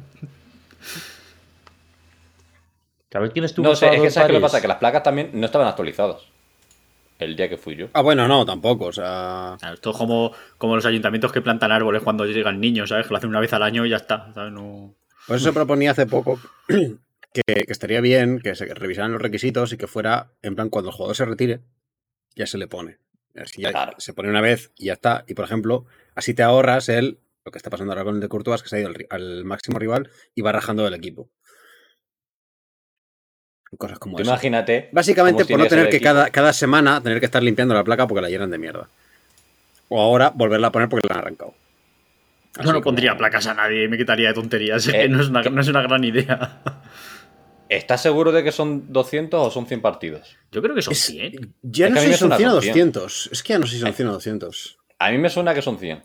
[3.19, 4.62] Ver quién estuvo No sé, es que ¿sabes qué lo pasa?
[4.62, 6.21] Que las placas también no estaban actualizadas.
[7.19, 7.88] El día que fui yo.
[7.93, 8.86] Ah, bueno, no, tampoco.
[8.86, 9.56] O sea.
[9.60, 13.06] Claro, Esto es como, como los ayuntamientos que plantan árboles cuando llegan niños, ¿sabes?
[13.06, 14.32] Que lo hacen una vez al año y ya está.
[14.34, 14.52] ¿sabes?
[14.52, 14.95] No...
[15.28, 19.71] Por eso se proponía hace poco que, que estaría bien que se revisaran los requisitos
[19.71, 21.60] y que fuera, en plan, cuando el jugador se retire,
[22.36, 22.97] ya se le pone.
[23.36, 23.93] Así ya Claro.
[24.00, 25.24] se pone una vez y ya está.
[25.28, 27.19] Y por ejemplo, así te ahorras el.
[27.43, 29.45] Lo que está pasando ahora con el de Courtois, que se ha ido al, al
[29.45, 31.28] máximo rival y va rajando del equipo.
[33.77, 34.29] Cosas como eso.
[34.29, 34.89] imagínate.
[34.91, 38.21] Básicamente por no tener que cada, cada semana tener que estar limpiando la placa porque
[38.21, 38.89] la llenan de mierda.
[39.88, 41.53] O ahora volverla a poner porque la han arrancado.
[42.55, 44.86] Así Yo no como- pondría placas a nadie, me quitaría de tonterías.
[44.86, 46.62] Es Eh, que no es, una, no es una gran idea.
[47.69, 50.36] ¿Estás seguro de que son 200 o son 100 partidos?
[50.51, 51.53] Yo creo que son Es- 100.
[51.62, 52.73] Ya Es no sé si son suena 100 o con 100.
[52.73, 53.29] 200.
[53.31, 54.77] Es que ya no sé si son 100 o 200.
[54.99, 56.03] A mí me suena que son 100.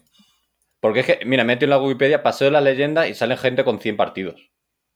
[0.79, 3.37] Porque es que, mira, me he metido en la Wikipedia, paseo la leyenda y salen
[3.39, 4.51] gente con 100 partidos.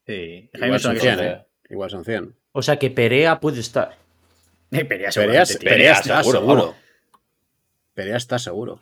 [0.06, 0.48] Sí.
[0.52, 1.46] Es que a mí me suena son que 100, son ¿eh?
[1.70, 2.35] Igual son 100.
[2.52, 3.96] O sea que Perea puede estar.
[4.72, 5.44] Eh, Perea Perea.
[5.61, 6.74] Perea está seguro.
[7.94, 8.78] Perea está seguro.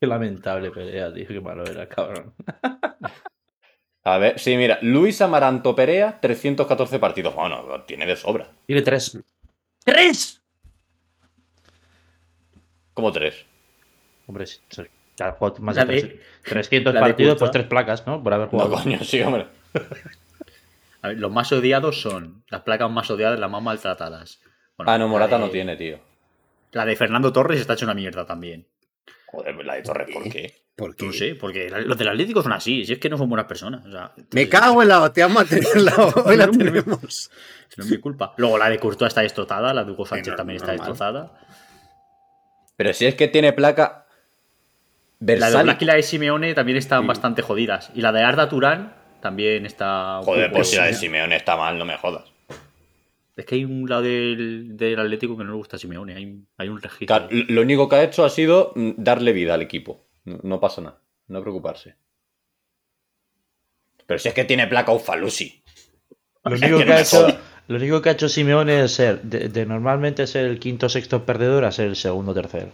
[0.00, 1.26] Qué lamentable Perea, tío.
[1.26, 2.32] Qué malo era, cabrón.
[4.06, 7.34] A ver, sí, mira, Luis Amaranto Perea, 314 partidos.
[7.34, 8.48] Bueno, tiene de sobra.
[8.66, 9.18] Tiene tres.
[9.82, 10.42] ¡Tres!
[12.92, 13.46] Como tres.
[14.26, 14.60] Hombre, sí,
[15.60, 16.00] más de de-
[16.42, 18.22] tres- 300 la de partidos, pues tres placas, ¿no?
[18.22, 18.72] Por haber No, jugado.
[18.82, 19.46] coño, sí, hombre.
[21.04, 24.40] A ver, los más odiados son las placas más odiadas, las más maltratadas.
[24.76, 26.00] Bueno, Ah, no, Morata la de- no tiene, tío.
[26.72, 28.66] La de Fernando Torres está hecha una mierda también.
[29.26, 30.64] Joder, la de Torres, ¿por qué?
[30.74, 31.06] ¿Por qué?
[31.06, 33.84] No sé, porque los del Atlético son así, si es que no son buenas personas.
[33.84, 37.30] O sea, Me cago en la hostia, hemos mantenido la Hoy la tenemos.
[37.76, 38.32] No es mi culpa.
[38.38, 40.88] Luego la de Courtois está destrozada, la de Hugo Sánchez no, también está normal.
[40.88, 41.32] destrozada.
[42.76, 44.06] Pero si es que tiene placa.
[45.20, 45.64] La de Versal.
[45.64, 47.90] Black y la de Simeone también están bastante jodidas.
[47.94, 50.20] Y la de Arda Turán también está.
[50.22, 52.24] Joder, pues si la de Simeone está mal, no me jodas.
[53.34, 56.14] Es que hay un lado del, del Atlético que no le gusta a Simeone.
[56.14, 57.06] Hay, hay un registro.
[57.06, 60.04] Claro, lo único que ha hecho ha sido darle vida al equipo.
[60.26, 61.00] No, no pasa nada.
[61.28, 61.94] No preocuparse.
[64.04, 65.62] Pero si es que tiene placa Ufalusi.
[66.44, 67.26] Lo único, que ha hecho,
[67.68, 70.88] lo único que ha hecho Simeone es ser, de, de normalmente ser el quinto o
[70.90, 72.72] sexto perdedor a ser el segundo o tercero.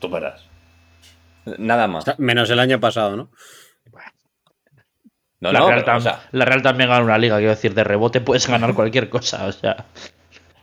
[0.00, 0.44] Tú verás.
[1.56, 2.04] Nada más.
[2.18, 3.30] Menos el año pasado, ¿no?
[5.42, 7.50] No, la, no, Real pero, o tam- sea, la Real también gana una liga, quiero
[7.50, 9.84] decir, de rebote puedes ganar cualquier cosa, o sea.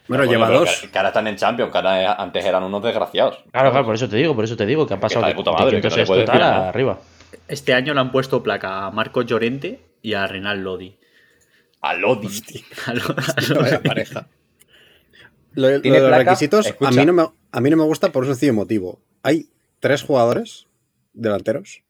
[0.08, 0.80] Bueno, lleva dos.
[0.82, 3.44] Que, que ahora están en Champions, que ahora eh, antes eran unos desgraciados.
[3.52, 5.34] Claro, claro, por eso te digo, por eso te digo que han pasado está de
[5.34, 7.00] de, puta madre, que no decir arriba.
[7.48, 10.98] Este año le han puesto placa a Marco Llorente y a Renal Lodi.
[11.82, 12.28] A Lodi.
[12.88, 13.04] A lo-
[13.58, 14.28] a Vaya pareja.
[15.54, 16.24] Lo, lo ¿Tiene de los placa?
[16.32, 19.00] requisitos a mí, no me, a mí no me gusta por un sencillo motivo.
[19.24, 20.68] Hay tres jugadores
[21.14, 21.84] delanteros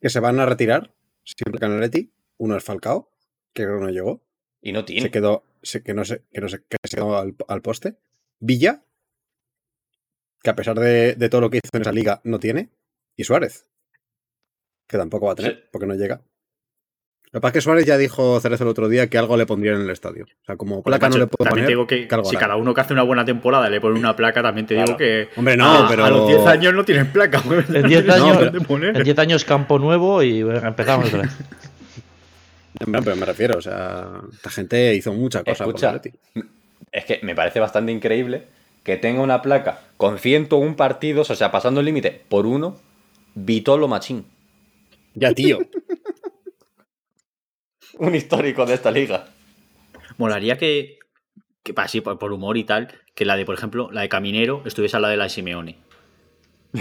[0.00, 0.90] que se van a retirar
[1.36, 2.12] siempre Atleti.
[2.38, 3.10] Uno es Falcao,
[3.52, 4.22] que creo que no llegó.
[4.62, 5.02] Y no tiene.
[5.02, 7.96] Se quedó, se- que no sé, que no sé, que se quedó al, al poste.
[8.38, 8.84] Villa,
[10.42, 12.70] que a pesar de, de todo lo que hizo en esa liga, no tiene.
[13.16, 13.66] Y Suárez,
[14.86, 15.62] que tampoco va a tener, Sí.
[15.72, 16.22] porque no llega.
[17.32, 19.46] Lo que pasa es que Suárez ya dijo Cerezo el otro día que algo le
[19.46, 20.24] pondría en el estadio.
[20.24, 21.66] O sea, como placa no macho, le puedo también poner.
[21.66, 22.46] te digo que, que algo si hará.
[22.46, 24.98] cada uno que hace una buena temporada le pone una placa, también te digo Claro.
[24.98, 25.28] que.
[25.36, 26.04] Hombre, no, a, pero.
[26.04, 27.40] a los 10 años no tienes placa.
[27.72, 28.96] En 10 No, años, pero- de poner.
[28.96, 31.30] en 10 años campo nuevo y empezamos otra vez.
[32.86, 36.00] No, pero me refiero, o sea, esta gente hizo mucha cosa Escucha.
[36.92, 38.44] Es que me parece bastante increíble
[38.84, 42.76] que tenga una placa con 101 partidos, o sea, pasando el límite por uno,
[43.34, 44.24] Vitolo Machín.
[45.14, 45.58] Ya, tío.
[48.00, 49.26] Un histórico de esta liga.
[50.16, 50.98] Molaría que,
[51.62, 54.62] que así, por, por humor y tal, que la de, por ejemplo, la de Caminero
[54.64, 55.76] estuviese al lado de la de Simeone.
[56.72, 56.80] Un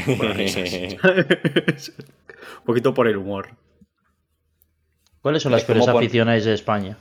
[2.63, 3.49] poquito por el humor.
[5.21, 6.97] ¿Cuáles son las peores aficiones de España?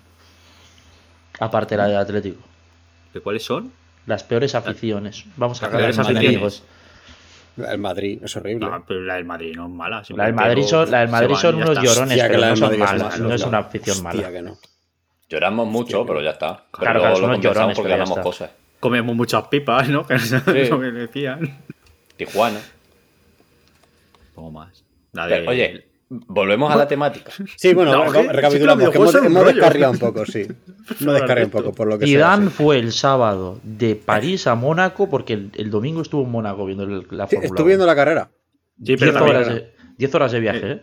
[1.39, 2.43] Aparte de la del Atlético.
[3.15, 3.73] ¿De cuáles son?
[4.07, 5.27] Las peores aficiones.
[5.37, 6.23] Vamos a Las hablar
[7.59, 7.67] peores de aficiones.
[7.67, 7.73] enemigos.
[7.73, 8.67] El Madrid es horrible.
[8.67, 10.03] No, pero la del Madrid no es mala.
[10.09, 11.83] La del Madrid son, la del Madrid son unos está.
[11.83, 14.03] llorones, Hostia, que pero la no del son malas, mala, no es una afición Hostia,
[14.23, 14.33] mala.
[14.33, 14.59] que no.
[15.29, 16.55] Lloramos mucho, pero ya está.
[16.57, 18.23] Pero Claro, claro, son compensamos llorones, porque ganamos está.
[18.23, 18.51] cosas.
[18.81, 20.07] Comemos muchas pipas, ¿no?
[20.07, 20.31] Que es
[20.71, 21.59] lo que decían.
[22.17, 22.61] Tijuana.
[24.35, 24.85] Poco más.
[25.13, 25.37] La de...
[25.39, 27.31] Pero, oye, volvemos a la temática.
[27.57, 28.91] Sí, bueno, No, sí recapitulamos.
[28.91, 30.41] que hemos, hemos descarriado un poco, sí.
[31.01, 32.15] Hemos descarriado un poco, por lo que sea.
[32.15, 32.53] Zidane sí.
[32.57, 36.85] fue el sábado de París a Mónaco porque el, el domingo estuvo en Mónaco viendo
[36.85, 38.31] el- la Sí, Fórmula estuve viendo la carrera.
[38.83, 40.83] Sí, pero 10 también horas, de, 10 horas de viaje, ¿eh?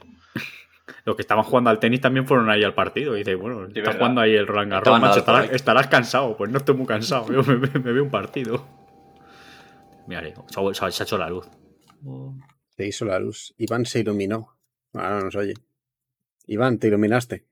[1.06, 3.16] los que estaban jugando al tenis también fueron ahí al partido.
[3.16, 3.98] Y dice, bueno, está verdad.
[3.98, 6.38] jugando ahí el Roland Garros, macho, estarás, cansado.
[6.38, 7.26] Pues no estoy muy cansado.
[7.34, 8.64] Yo me, me- me veo un partido.
[10.08, 11.48] Mira, se ha, se ha- se ha hecho la luz.
[12.78, 13.56] Se hizo la luz.
[13.58, 14.55] Iván se iluminó.
[14.96, 15.54] Ahora no nos oye.
[16.48, 17.46] Iván, te iluminaste.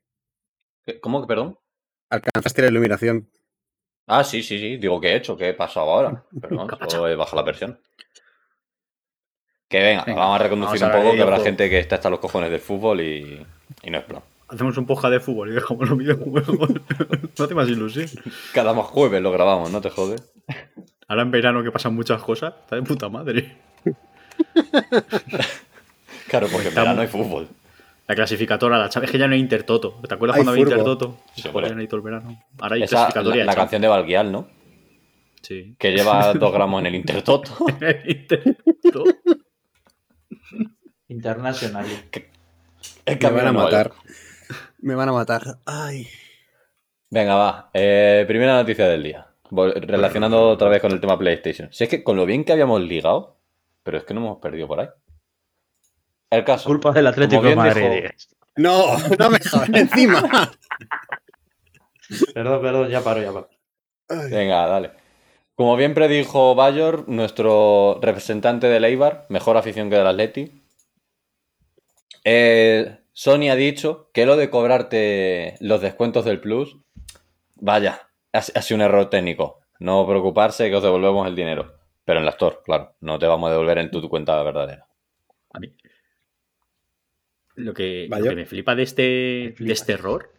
[0.86, 1.58] ¿Qué- ¿Cómo que perdón?
[2.10, 3.29] Alcanzaste la iluminación.
[4.08, 4.77] Ah, sí, sí, sí.
[4.77, 5.38] Digo, ¿qué he hecho?
[5.38, 6.23] ¿Qué he pasado ahora?
[6.41, 7.79] Pero no, ¿Qué ha solo he bajado la versión.
[9.69, 11.95] Que venga, Venga, vamos a reconducir vamos a un poco, que habrá gente que está
[11.95, 13.45] hasta los cojones del fútbol y,
[13.82, 14.21] y no es plan.
[14.49, 16.69] Hacemos un podcast de fútbol y dejamos los videojuegos.
[17.39, 18.08] no hace más ilusión.
[18.53, 20.32] Cada más jueves lo grabamos, ¿no te jodes?
[21.08, 23.58] Ahora en verano que pasan muchas cosas, está de puta madre.
[26.34, 27.48] Claro, porque en verano hay fútbol.
[28.08, 30.00] La clasificatoria, la chave, es que ya no hay Intertoto.
[30.08, 30.63] ¿Te acuerdas Hay cuando había.
[30.63, 31.19] Intertoto?
[31.36, 32.43] Sí, juega en todo el verano.
[32.60, 33.46] Ahora hay Esa, la, clasificatoria.
[33.46, 34.48] la canción de Valguial, ¿no?
[35.43, 35.76] Sí.
[35.78, 37.52] Que lleva dos gramos en el Intertoto.
[38.08, 39.04] Intertoto.
[41.08, 41.86] Internacional.
[43.06, 43.91] El Me van a matar.
[44.80, 45.60] Me van a matar.
[45.67, 46.08] Ay.
[47.12, 47.69] Venga, va.
[47.76, 49.28] Eh, primera noticia del día.
[49.52, 51.72] Relacionando otra vez con el tema PlayStation.
[51.72, 53.38] Si es que con lo bien que habíamos ligado,
[53.84, 54.88] pero es que no hemos perdido por ahí.
[56.34, 56.65] El caso.
[56.67, 58.04] Culpa del Atlético Como de bien Madrid.
[58.04, 58.13] dijo-
[58.58, 60.52] No, no me jodan encima.
[62.34, 63.50] Perdón, perdón, ya paro, ya paro.
[64.30, 64.91] Venga, dale.
[65.56, 70.63] Como bien predijo Bayor, nuestro representante del Eibar, mejor afición que del Atleti,
[72.24, 76.78] eh, Sony ha dicho que lo de cobrarte los descuentos del Plus,
[77.56, 79.60] vaya, ha, ha sido un error técnico.
[79.80, 81.76] No preocuparse que os devolvemos el dinero.
[82.06, 84.88] Pero en la Store, claro, no te vamos a devolver en tu, tu cuenta verdadera.
[85.54, 85.74] A mí.
[87.56, 90.32] Lo que, lo que me flipa de este, de este error,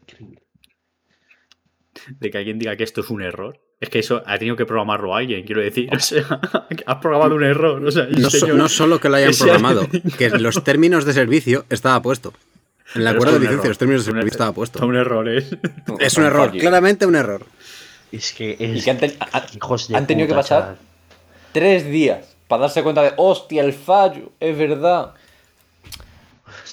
[2.08, 4.66] de que alguien diga que esto es un error, es que eso ha tenido que
[4.66, 5.88] programarlo alguien, quiero decir.
[5.94, 6.22] O sea,
[6.86, 7.84] has programado un error.
[7.84, 9.86] O sea, el No, so- señor- no solo que lo hayan que sea- programado,
[10.18, 12.32] que los términos de servicio estaba puesto.
[12.94, 13.68] En el acuerdo de un licencia, error.
[13.68, 14.78] los términos de Un er- servicio estaba puesto.
[14.78, 15.56] Son errores.
[16.00, 17.46] Es un error, claramente un error.
[18.12, 20.78] Es que Y que han, te- ha- Hijos de han tenido que pasar chaval.
[21.52, 25.14] tres días para darse cuenta de, hostia, el fallo, es verdad.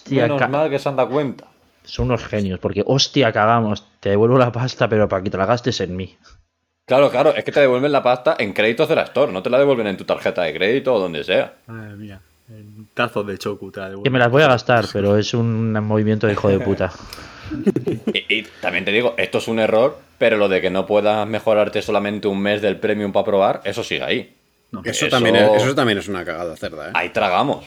[0.04, 1.46] Hostia, Menos mal que se han dado cuenta.
[1.84, 5.46] son unos genios, porque hostia, cagamos, te devuelvo la pasta, pero para que te la
[5.46, 6.18] gastes en mí.
[6.86, 9.50] Claro, claro, es que te devuelven la pasta en créditos de la Store, no te
[9.50, 11.54] la devuelven en tu tarjeta de crédito o donde sea.
[11.68, 12.22] Madre mía.
[12.94, 16.28] Tazos de choco, te la Que me las voy a gastar, pero es un movimiento
[16.28, 16.92] de hijo de puta.
[18.14, 21.28] Y, y también te digo, esto es un error, pero lo de que no puedas
[21.28, 24.38] mejorarte solamente un mes del premium para probar, eso sigue ahí.
[24.72, 26.92] No, Eso, Eso- También es, eso también es una cagada cerda, ¿eh?
[26.94, 27.66] Ahí tragamos.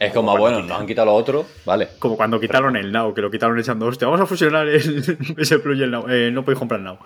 [0.00, 1.88] Es como, bueno, nos han quitado lo otro, vale.
[1.98, 5.58] Como cuando quitaron el Now, que lo quitaron echando, hostia, vamos a fusionar el- ese
[5.58, 6.08] Plus y el Now.
[6.08, 6.98] Eh, no podéis comprar Now.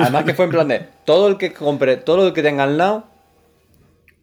[0.00, 2.76] Además que fue en plan de, todo el que compre, todo el que tenga el
[2.76, 3.04] Now,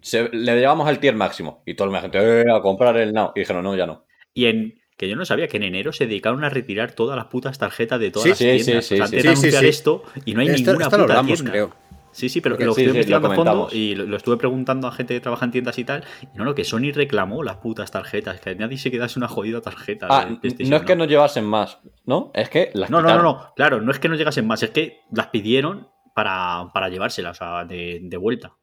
[0.01, 1.61] se- le llevamos al tier máximo.
[1.65, 3.31] Y toda la gente, eh, a comprar el Now.
[3.35, 4.05] Y dijeron, no, ya no.
[4.33, 4.79] Y en.
[4.95, 7.99] Que yo no sabía que en enero se dedicaron a retirar todas las putas tarjetas
[7.99, 8.85] de todas Sí, las sí, tiendas.
[8.85, 9.27] sí, o sea, sí, antes sí.
[9.27, 9.69] de Sí, sí, anunciar sí.
[9.69, 11.51] esto y no hay Esto, ninguna esto lo puta hablamos, tienda.
[11.51, 11.75] creo.
[12.13, 14.15] Sí, sí, pero Porque lo sí, estuve sí, lo investigando a fondo y lo, lo
[14.17, 16.03] estuve preguntando a gente que trabaja en tiendas y tal.
[16.33, 19.59] Y no, no, que Sony reclamó las putas tarjetas, que nadie se quedase una jodida
[19.61, 20.07] tarjeta.
[20.09, 22.31] Ah, de PlayStation, no es que no llevasen más, ¿no?
[22.33, 24.69] Es que las No, no, no, no, claro, no es que no llegasen más, es
[24.69, 28.53] que las pidieron para, para llevárselas, o sea, de, de vuelta.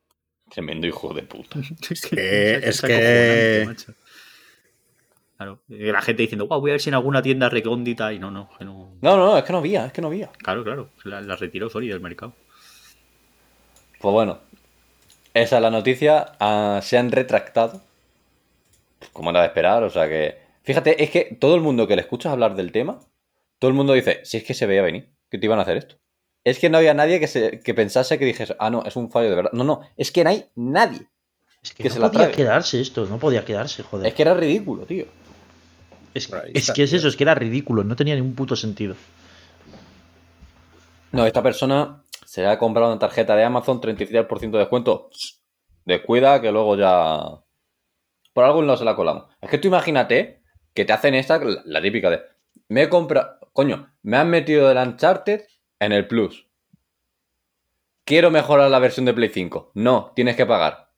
[0.49, 1.59] Tremendo hijo de puta.
[1.91, 4.01] es que- es es que- acojonante, macho.
[5.37, 8.19] Claro, y la gente diciendo, guau, voy a ver si en alguna tienda recóndita y
[8.19, 8.95] no, no, que no.
[9.01, 10.29] No, no, es que no había, es que no había.
[10.33, 12.35] Claro, claro, la, la retiró Sony del mercado.
[14.01, 14.39] Pues bueno,
[15.35, 16.33] esa es la noticia.
[16.41, 17.81] ah, se han retractado.
[19.13, 20.39] Como era de esperar, o sea que.
[20.63, 23.01] Fíjate, es que todo el mundo que le escuchas hablar del tema,
[23.59, 25.77] todo el mundo dice, si es que se veía venir, que te iban a hacer
[25.79, 25.97] esto.
[26.45, 29.11] Es que no había nadie que, se, que pensase que dijese, ah, no, es un
[29.11, 29.51] fallo de verdad.
[29.53, 31.07] No, no, es que no hay nadie.
[31.63, 32.37] Es que, Que no se la podía trague.
[32.37, 34.07] quedarse esto, no podía quedarse, joder.
[34.07, 35.05] Es que era ridículo, tío.
[36.15, 38.95] Es, es que es eso, es que era ridículo, no tenía ningún puto sentido.
[41.13, 45.11] No, esta persona se ha comprado una tarjeta de Amazon, 33% de descuento.
[45.85, 47.43] Descuida que luego ya.
[48.33, 49.25] Por algún lado se la colamos.
[49.41, 50.41] Es que tú imagínate
[50.73, 52.21] que te hacen esta, la, típica de.
[52.69, 53.37] Me he comprado.
[53.53, 55.43] Coño, me han metido del Uncharted
[55.81, 56.47] en el Plus.
[58.05, 59.73] Quiero mejorar la versión de Play 5.
[59.75, 60.93] No, tienes que pagar.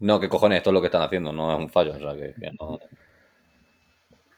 [0.00, 1.94] No, que cojones, esto es lo que están haciendo, no es un fallo.
[1.94, 2.78] O sea, que, que no.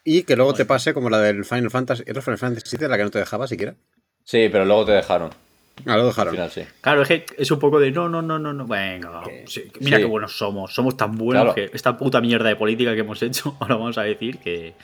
[0.04, 2.04] Y que luego te pase como la del Final Fantasy.
[2.06, 3.74] ¿Era Final Fantasy la que no te dejaba siquiera?
[4.22, 5.45] Sí, pero luego te dejaron.
[5.84, 6.32] Ah, lo Al dejaron.
[6.34, 6.62] final sí.
[6.80, 8.66] Claro, es que es un poco de no, no, no, no, no.
[8.66, 10.02] Venga, sí, mira sí.
[10.02, 10.74] qué buenos somos.
[10.74, 11.54] Somos tan buenos Claro.
[11.54, 14.74] que esta puta mierda de política que hemos hecho, ahora vamos a decir que,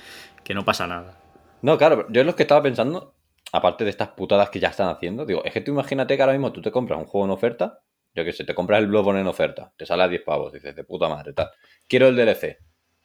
[0.45, 1.19] que no pasa nada.
[1.63, 3.15] No, claro, yo es lo que estaba pensando,
[3.53, 6.33] aparte de estas putadas que ya están haciendo, digo, es que tú imagínate que ahora
[6.35, 7.81] mismo tú te compras un juego en oferta,
[8.15, 10.75] yo que sé, te compras el Bloodborne en oferta, te sale a 10 pavos, dices,
[10.77, 11.51] de puta madre, tal.
[11.89, 12.59] Quiero el DLC.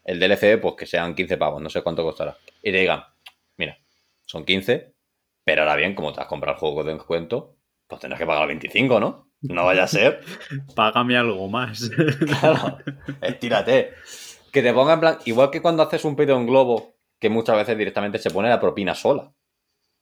[0.03, 2.35] El DLC, pues que sean 15 pavos, no sé cuánto costará.
[2.63, 3.03] Y te digan,
[3.57, 3.77] mira,
[4.25, 4.93] son 15,
[5.43, 7.56] pero ahora bien, como te has comprado el juego de descuento,
[7.87, 9.29] pues tendrás que pagar 25, ¿no?
[9.41, 10.21] No vaya a ser.
[10.75, 11.89] Págame algo más.
[12.39, 12.77] Claro,
[13.21, 13.93] estírate.
[14.51, 17.55] Que te ponga en plan, igual que cuando haces un pedido en globo, que muchas
[17.55, 19.31] veces directamente se pone la propina sola.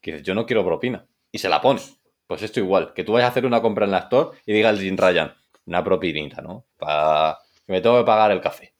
[0.01, 1.07] Que dices, yo no quiero propina.
[1.31, 1.81] Y se la pone.
[2.27, 4.69] Pues esto igual, que tú vayas a hacer una compra en la Store y diga
[4.69, 5.33] el Jim Ryan,
[5.65, 6.65] una propinita, ¿no?
[6.77, 8.73] Para que me tengo que pagar el café.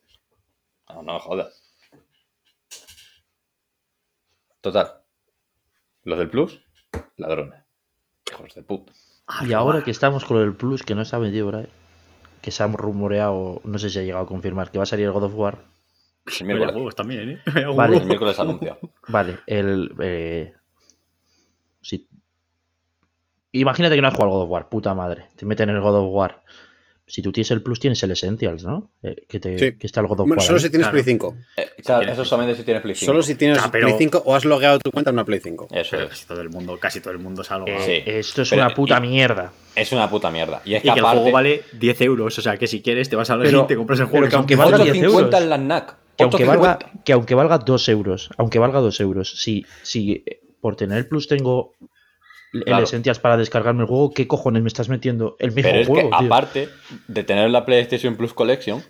[0.90, 1.62] No, no me jodas.
[4.62, 5.04] Total.
[6.04, 6.60] Los del Plus,
[7.18, 7.65] ladrones.
[8.32, 8.94] Hijos de puta.
[9.48, 11.68] Y ahora que estamos con el Plus, que no está vendido ahí,
[12.42, 15.06] que se ha rumoreado, no sé si ha llegado a confirmar, que va a salir
[15.06, 15.58] el God of War.
[16.26, 17.42] El Vaya miércoles, huevos también, ¿eh?
[17.76, 17.98] Vale.
[17.98, 18.78] el miércoles anuncia.
[19.08, 19.94] Vale, el.
[20.00, 20.54] eh,
[21.82, 22.08] si-
[23.52, 25.28] Imagínate que no has jugado al God of War, puta madre.
[25.36, 26.44] Te meten en el God of War.
[27.08, 28.90] Si tú tienes el Plus, tienes el Essentials, ¿no?
[29.04, 29.78] Eh, que, te, Sí.
[29.78, 30.46] que está el God of Bueno, War.
[30.48, 30.64] solo ahí.
[30.64, 30.94] si tienes Claro.
[30.94, 31.36] Play 5.
[31.56, 33.06] Eh, claro, tienes eso solamente si tienes Play 5.
[33.12, 35.40] Solo si tienes Ah, pero- Play 5 o has logueado tu cuenta en una Play
[35.40, 35.68] 5.
[35.72, 36.10] Eso Pero es.
[36.10, 37.84] casi todo el mundo, casi todo el mundo se ha logrado.
[37.84, 38.10] Eh, Sí.
[38.12, 39.54] Esto es Pero- una puta y- mierda.
[39.76, 40.62] Es una puta mierda.
[40.66, 42.40] Y es que Y que el juego vale 10 euros.
[42.40, 44.12] O sea, que si quieres te vas a la Pero- y te compras el pero
[44.12, 44.26] juego.
[44.26, 44.94] que son aunque 15 valga euros.
[44.94, 45.42] 10 8.50 euros.
[45.44, 45.96] en la NAC.
[46.18, 46.58] Que aunque, 8.50.
[46.58, 50.98] valga, que aunque valga 2 euros, aunque valga 2 euros, si, si eh, por tener
[50.98, 51.74] el Plus tengo
[52.60, 52.84] el Claro.
[52.84, 55.36] Essentials para descargarme el juego, ¿qué cojones me estás metiendo?
[55.40, 56.26] El mismo Pero es juego, que tío.
[56.28, 56.70] aparte
[57.08, 58.84] de tener la PlayStation Plus Collection,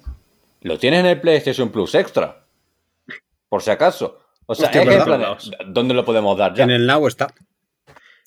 [0.61, 2.45] lo tienes en el PlayStation Plus Extra.
[3.49, 4.19] Por si acaso.
[4.47, 4.69] O sea.
[5.67, 6.63] ¿dónde lo podemos dar ya?
[6.65, 7.33] En el Now está.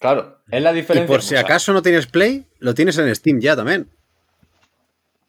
[0.01, 1.07] Claro, es la Y diferencia.
[1.09, 3.89] por si o sea, acaso no tienes Play, lo tienes en Steam ya también.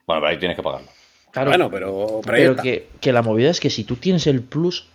[0.06, 0.88] Bueno, pero ahí tienes que pagarlo.
[1.32, 4.88] Claro, Bueno, pero, pero que la movida es que si tú tienes el Plus,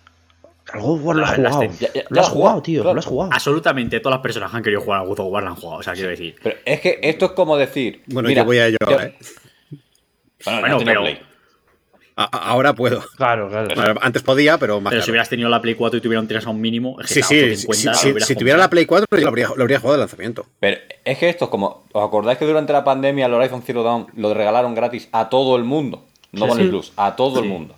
[0.73, 1.55] al God of War lo has jugado.
[1.61, 1.71] Steam.
[1.79, 2.93] Ya- ya- lo ya has lo has jugado, jugado, tío, claro.
[2.95, 3.31] lo has jugado.
[3.33, 5.79] Absolutamente todas las personas que han querido jugar a God of War la han jugado.
[5.79, 6.35] O sea, quiero decir.
[6.41, 8.01] Pero es que esto es como decir.
[8.07, 9.15] Bueno, mira, yo voy a ello yo- ahora, ¿eh?
[10.45, 11.19] Bueno, Bueno, no tengo pero- Play.
[12.17, 13.03] A- ahora puedo.
[13.17, 13.75] Claro, claro.
[13.75, 15.11] Bueno, antes podía, pero más Pero si caro.
[15.13, 17.21] huvieras tenido la Play 4 y tuviera un 3 a un mínimo, es que Sí,
[17.23, 18.69] sí, 850, sí, lo sí, hubieras si tuviera la.
[18.69, 20.45] Play 4, yo lo habría, lo habría jugado de lanzamiento.
[20.61, 21.83] Pero es que esto es como.
[21.91, 25.57] ¿Os acordáis que durante la pandemia el Horizon Zero Dawn lo regalaron gratis a todo
[25.57, 26.05] el mundo?
[26.31, 26.63] No con sí.
[26.63, 27.75] el Plus, a todo el mundo.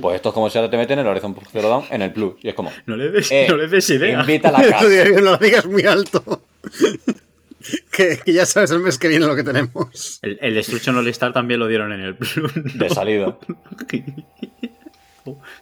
[0.00, 2.34] Pues esto es como si ahora te meten el Horizon Zero Dawn en el Plus.
[2.42, 2.72] Y es como.
[2.86, 4.20] No le des, eh, no le des idea.
[4.20, 4.84] Invita a la No casa.
[5.14, 6.42] no lo digas muy alto.
[7.92, 10.18] que, que ya sabes el mes que viene lo que tenemos.
[10.22, 12.52] El, el Destruction All Star también lo dieron en el Plus.
[12.54, 13.36] de salida.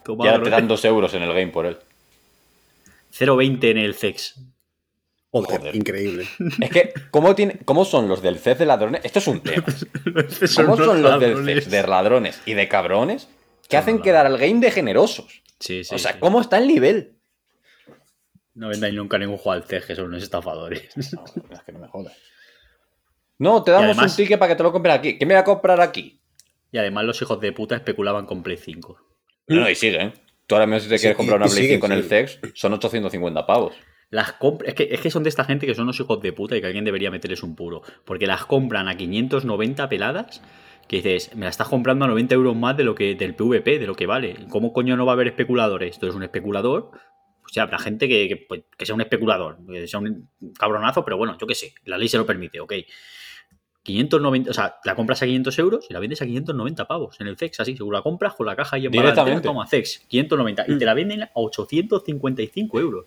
[0.03, 1.77] Toma, Y ahora te dan dos euros en el game por él.
[3.17, 4.35] 0.20 en el CEX.
[5.31, 5.75] Joder, Joder.
[5.75, 6.25] increíble.
[6.61, 9.01] Es que, ¿cómo, tiene, ¿cómo son los del CES de ladrones?
[9.03, 9.65] Esto es un tema.
[10.45, 11.43] Son ¿Cómo son los del.
[11.43, 13.27] CES de ladrones y de cabrones
[13.69, 15.41] que hacen quedar al game de generosos?
[15.59, 15.95] Sí, sí.
[15.95, 16.19] o sea, sí.
[16.19, 17.13] ¿cómo está el nivel?
[18.53, 20.89] No vendáis nunca ningún juego al CEG, son unos estafadores.
[21.13, 21.23] No,
[21.55, 22.13] es que no me jodas.
[23.39, 25.17] No, te damos además- un ticket para que te lo compren aquí.
[25.17, 26.19] ¿Qué me voy a comprar aquí?
[26.71, 28.99] Y además los hijos de puta especulaban con Play 5.
[29.47, 30.13] No, no, y siguen.
[30.47, 32.03] Tú ahora mismo si te Sí, quieres comprar una Play sigue, 5 en el.
[32.03, 33.75] CEX, son 850 pavos.
[34.09, 36.55] Las es, que, es que son de esta gente que son unos hijos de puta
[36.55, 37.81] y que alguien debería meterles un puro.
[38.05, 40.41] Porque las compran a 590 peladas.
[40.87, 43.77] Que dices, me la estás comprando a 90 euros más de lo que del PvP,
[43.79, 44.37] de lo que vale.
[44.49, 45.99] ¿Cómo coño no va a haber especuladores?
[45.99, 46.91] Tú eres un especulador.
[47.45, 51.03] O sea, habrá gente que, que, pues, que sea un especulador, que sea un cabronazo,
[51.05, 52.73] pero bueno, yo qué sé, la ley se lo permite, ok.
[53.83, 57.27] 590, o sea, la compras a 500 euros y la vendes a 590 pavos en
[57.27, 59.43] el CEX, así, seguro la compras con la caja ahí en Directamente.
[59.43, 63.05] toma, CEX, 590, y te la venden a 855 euros.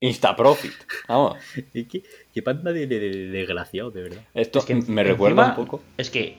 [0.00, 0.72] Insta Profit.
[1.08, 1.38] Vamos.
[1.72, 2.02] ¿Y ¿Qué,
[2.34, 4.22] qué panda de, de, de- de desgraciado, de verdad.
[4.34, 5.82] Esto Es que me encima- recuerda un poco.
[5.96, 6.36] Es que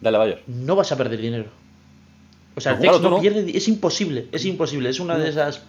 [0.00, 0.40] Dale, vayas.
[0.46, 1.50] no vas a perder dinero.
[2.56, 3.20] O sea, el tú no no.
[3.20, 3.56] pierde.
[3.56, 4.88] Es imposible, es imposible.
[4.88, 5.64] Es una de esas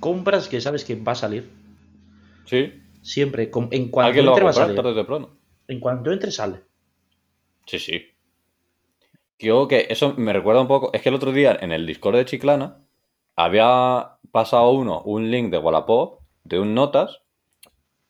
[0.00, 1.50] compras que sabes que va a salir.
[2.44, 2.72] Sí.
[3.02, 3.50] Siempre.
[3.70, 4.76] En cuanto entre va a salir.
[4.76, 5.36] tarde temprano.
[5.68, 6.62] En cuanto entre sale.
[7.66, 8.02] Sí, sí.
[9.38, 10.90] Yo que eso me recuerda un poco.
[10.92, 12.78] Es que el otro día en el Discord de Chiclana
[13.34, 17.20] había pasado uno un link de Wallapop de un notas.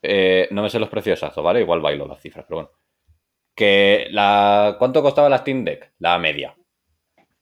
[0.02, 1.60] eh, no me sé los precios exactos, ¿vale?
[1.60, 2.70] Igual bailo las cifras, pero bueno.
[3.56, 4.76] Que la.
[4.78, 5.92] ¿Cuánto costaba la Steam Deck?
[5.98, 6.54] La media.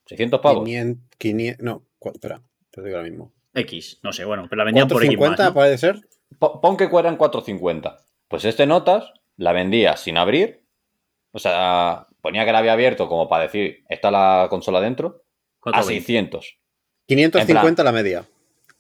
[0.07, 0.65] 600 pavos.
[0.65, 3.33] 500, 500 no, espera, te digo ahora mismo.
[3.55, 5.55] X, no sé, bueno, pero la vendían por X más, 450 ¿no?
[5.55, 6.09] puede ser.
[6.39, 7.97] Po- Pon que cueran 4.50.
[8.29, 10.65] Pues este notas la vendía sin abrir.
[11.33, 15.25] O sea, ponía que la había abierto como para decir, está la consola dentro.
[15.61, 15.95] A 420.
[16.01, 16.59] 600.
[17.07, 18.25] 550 la media.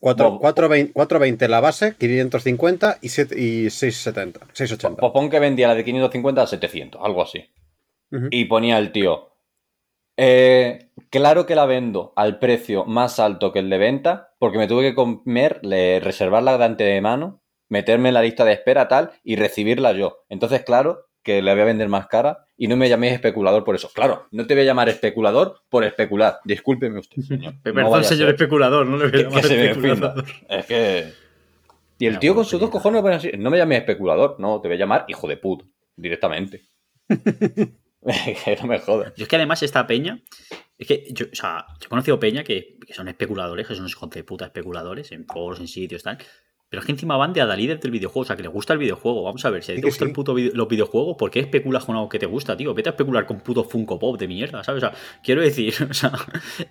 [0.04, 0.40] 4, Bob.
[0.40, 4.40] 420, 420 la base, 550 y, siete- y 670.
[4.40, 5.12] Pues 680.
[5.12, 7.44] pon que vendía la de 550 a 700, algo así.
[8.30, 9.30] Y ponía el tío.
[10.16, 14.68] eh, claro que la vendo al precio más alto que el de venta, porque me
[14.68, 19.34] tuve que comer, le- reservarla de antemano, meterme en la lista de espera tal y
[19.36, 20.18] recibirla yo.
[20.28, 23.74] Entonces, claro que la voy a vender más cara y no me llaméis especulador por
[23.74, 23.90] eso.
[23.92, 26.38] Claro, no te voy a llamar especulador por especular.
[26.44, 27.54] Discúlpeme usted, señor.
[27.62, 30.24] Perdón, No a señor especulador, no le voy a llamar que especulador.
[30.48, 31.12] Es que.
[31.98, 33.30] Y el No, tío con sus dos cojones me pone así.
[33.38, 35.64] No me llames especulador, no, te voy a llamar hijo de puta.
[35.96, 36.62] Directamente.
[38.44, 39.14] que no me jodas.
[39.16, 40.20] Yo es que además esta peña,
[40.76, 43.82] es que yo, o sea, yo he conocido peña que, que son especuladores, que son
[43.82, 46.18] unos hijos de puta especuladores en foros, en sitios, tal.
[46.74, 48.80] Pero es que encima van de adalides del videojuego, o sea, que le gusta el
[48.80, 49.22] videojuego.
[49.22, 50.10] Vamos a ver, si a ti te que gustan sí.
[50.10, 52.74] el puto vide- los videojuegos, ¿por qué especulas con algo que te gusta, tío?
[52.74, 54.82] Vete a especular con puto Funko Pop de mierda, ¿sabes?
[54.82, 56.10] O sea, quiero decir, o sea,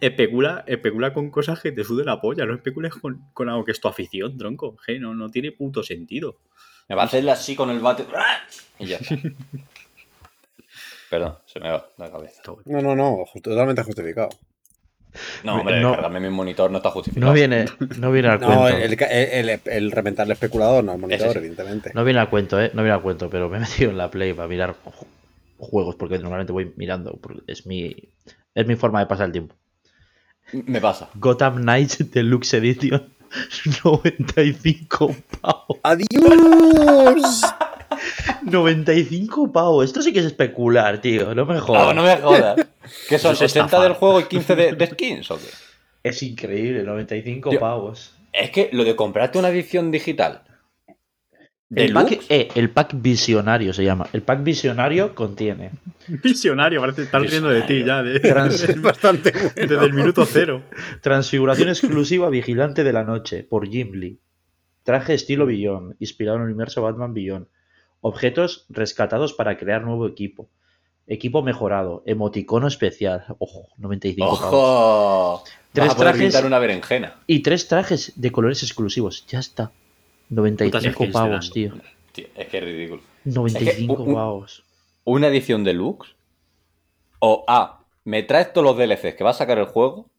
[0.02, 3.72] especula, especula con cosas que te sude la polla, no especules con, con algo que
[3.72, 4.76] es tu afición, tronco.
[5.00, 6.38] No, no tiene puto sentido.
[6.90, 8.06] Me va a hacerle así con el bate.
[8.80, 9.16] Y ya está.
[11.10, 12.42] Perdón, se me va la cabeza.
[12.66, 14.30] No, no, no, totalmente justificado.
[15.44, 15.92] No, hombre, No.
[15.94, 17.28] cargarme mi monitor no está justificado.
[17.32, 17.66] No viene,
[18.00, 18.78] no viene al No, cuento.
[18.80, 21.38] el, el, el, el reventar el especulador, no el monitor, sí.
[21.38, 21.92] evidentemente.
[21.94, 22.72] No viene al cuento, ¿eh?
[22.74, 25.06] No viene al cuento, pero me he metido en la Play para mirar ju-
[25.58, 27.20] juegos, porque normalmente voy mirando.
[27.48, 27.96] Es mi,
[28.56, 29.56] es mi forma de pasar el tiempo.
[30.52, 31.10] Me pasa.
[31.16, 33.10] Gotham Knights Deluxe Edition,
[33.84, 35.80] 95 pavos.
[35.84, 37.42] ¡Adiós!
[38.44, 39.86] 95 pavos.
[39.86, 41.34] Esto sí que es especular, tío.
[41.36, 41.88] No me jodas.
[41.88, 42.56] No, no me jodas.
[43.10, 43.34] ¿Qué son?
[43.34, 43.88] Eso es 60 estafar.
[43.88, 45.46] del juego y 15 de, de skins o qué?
[46.04, 48.14] Es increíble, 95 Tío, pavos.
[48.34, 50.42] Es que lo de comprarte una edición digital.
[51.70, 54.08] ¿De El pack, eh, el pack visionario se llama.
[54.14, 55.72] El pack visionario contiene
[56.08, 59.52] Visionario, parece que estás riendo de ti ya, de- trans- Es bastante bueno.
[59.56, 60.62] desde el minuto cero.
[61.02, 64.20] transfiguración exclusiva Vigilante de la Noche por Jim Lee.
[64.84, 67.48] Traje estilo Beyond, inspirado en el universo Batman Beyond.
[68.06, 70.50] Objetos rescatados para crear nuevo equipo.
[71.08, 72.04] Equipo mejorado.
[72.06, 73.26] Emoticono especial.
[73.40, 74.40] Ojo, 95 pavos.
[74.44, 75.44] ¡Ojo!
[75.72, 76.28] Tres Vas a poder trajes.
[76.34, 77.16] pintar una berenjena.
[77.28, 79.26] Y tres trajes de colores exclusivos.
[79.28, 79.72] Ya está.
[80.30, 81.74] 95 Putas skills te pavos, tío.
[82.12, 83.02] Tío, es que es ridículo.
[83.24, 84.64] 95 un- un- pavos.
[85.06, 86.14] Una edición deluxe.
[87.20, 87.86] O A.
[88.04, 90.10] Me traes todos los DLCs que va a sacar el juego.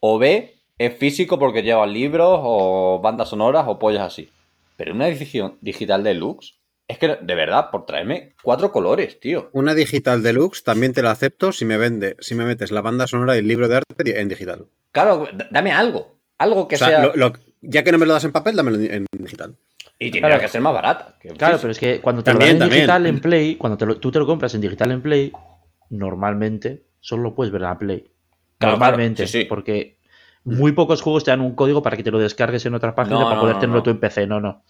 [0.00, 0.54] O B.
[0.78, 4.30] Es físico porque lleva libros o bandas sonoras o pollas así.
[4.76, 6.54] Pero una edición digital deluxe.
[6.86, 9.48] Es que, de verdad, por traerme cuatro colores, tío.
[9.52, 13.06] Una digital deluxe también te la acepto si me vende, si me metes la banda
[13.06, 14.66] sonora y el libro de arte en digital.
[14.92, 16.18] Claro, dame algo.
[16.36, 17.02] Algo que o sea, sea.
[17.06, 17.32] lo- lo-
[17.62, 19.56] ya que no me lo das en papel, dámelo en, digital.
[19.98, 20.38] Y Claro.
[20.40, 21.16] que ser más barata.
[21.20, 22.80] que Claro, pero es que cuando te También, lo dan en también.
[22.82, 25.32] digital en Play, cuando te lo- tú te lo compras en digital en Play,
[25.90, 28.10] normalmente solo lo puedes ver en la Play.
[28.58, 29.44] Claro, normalmente, claro, sí, sí.
[29.46, 29.98] porque
[30.44, 33.18] muy pocos juegos te dan un código para que te lo descargues en otra página
[33.20, 33.82] No, para no, poder no, tenerlo no.
[33.82, 34.26] tú en PC.
[34.26, 34.62] No, no.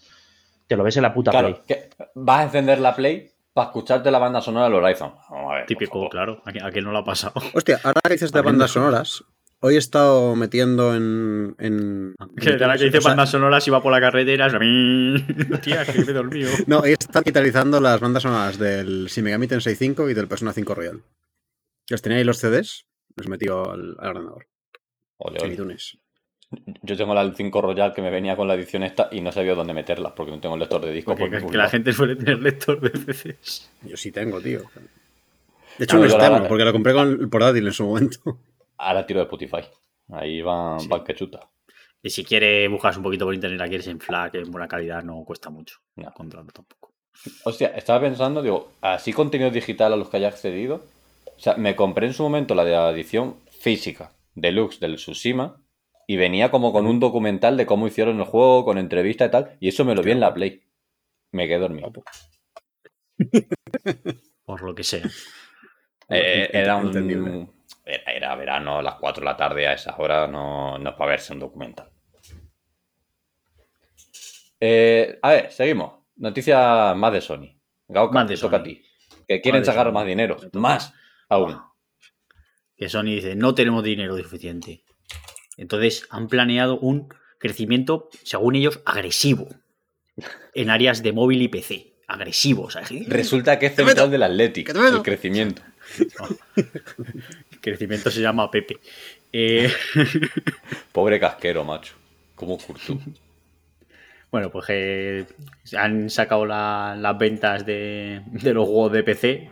[0.67, 1.61] Te lo ves en la puta Claro, Play.
[1.67, 5.13] que vas a encender la Play para escucharte la banda sonora del Horizon.
[5.29, 6.41] Vamos a ver, Típico, claro.
[6.45, 7.33] ¿A quién, a quién no lo ha pasado?
[7.53, 9.23] Hostia, ahora que dices de bandas sonoras,
[9.61, 11.55] hoy he estado metiendo en.
[11.59, 14.47] en Que de la que dice bandas sonoras iba por la carretera.
[14.47, 14.51] es-
[15.61, 16.51] Tía, que me he dormido.
[16.67, 20.51] No, he estado digitalizando las bandas sonoras del Shin Megami Tensei 5 y del Persona
[20.51, 21.01] 5 Royal.
[21.89, 24.47] Los tenía ahí los CDs, los metí al, al ordenador.
[25.17, 25.77] Ole, ole.
[26.83, 29.55] Yo tengo la 5 Royal que me venía con la edición esta y no sabía
[29.55, 31.15] dónde meterla porque no tengo el lector de disco.
[31.15, 33.71] Porque por que, la gente suele tener lector de PCs.
[33.83, 34.61] Yo sí tengo, tío.
[35.77, 38.39] De hecho, la- externo, porque lo compré con el portátil en su momento.
[38.77, 39.63] Ahora tiro de Spotify.
[40.11, 40.87] Ahí van, Sí.
[40.87, 41.39] van que chuta.
[42.01, 45.03] Y si quieres buscas un poquito por internet, la quieres en FLAC, en buena calidad,
[45.03, 45.79] no cuesta mucho.
[45.95, 46.07] No.
[46.07, 46.93] Encontrarlo tampoco.
[47.45, 50.85] Hostia, estaba pensando, digo, así contenido digital a los que haya accedido.
[51.25, 55.57] O sea, me compré en su momento la de la edición física deluxe del Tsushima
[56.07, 59.57] y venía como con un documental de cómo hicieron el juego, con entrevista y tal,
[59.59, 60.61] y eso me lo vi en la Play.
[61.31, 61.91] Me quedé dormido.
[64.45, 65.03] Por lo que sea.
[66.09, 67.51] Eh, era un.
[67.83, 70.95] Era, era verano, a las 4 de la tarde, a esas horas no, no es
[70.95, 71.89] para verse un documental.
[74.59, 75.93] Eh, a ver, seguimos.
[76.15, 77.55] Noticias más de Sony.
[77.87, 78.61] Gauca, Más de toca Sony.
[78.61, 78.81] a ti.
[79.27, 80.37] Que quieren Más sacar más dinero.
[80.53, 80.93] Más
[81.29, 81.59] aún.
[82.75, 84.83] Que Sony dice, no tenemos dinero suficiente.
[85.57, 89.47] Entonces han planeado un crecimiento, según ellos, agresivo.
[90.53, 91.93] En áreas de móvil y PC.
[92.07, 92.63] Agresivo.
[92.65, 95.61] o sea, Resulta que es central del Athletic, el crecimiento.
[96.55, 98.77] el crecimiento se llama Pepe.
[99.33, 99.71] Eh,
[100.91, 101.93] Pobre casquero, macho.
[102.35, 102.99] Como Curtú.
[104.31, 105.25] Bueno, pues que
[105.77, 109.49] han sacado la- las ventas de, de los juegos de PC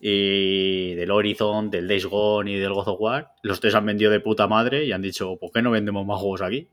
[0.00, 3.32] y del Horizon, del Days Gone y del God of War.
[3.42, 6.18] Los tres han vendido de puta madre y han dicho, ¿por qué no vendemos más
[6.18, 6.68] juegos aquí?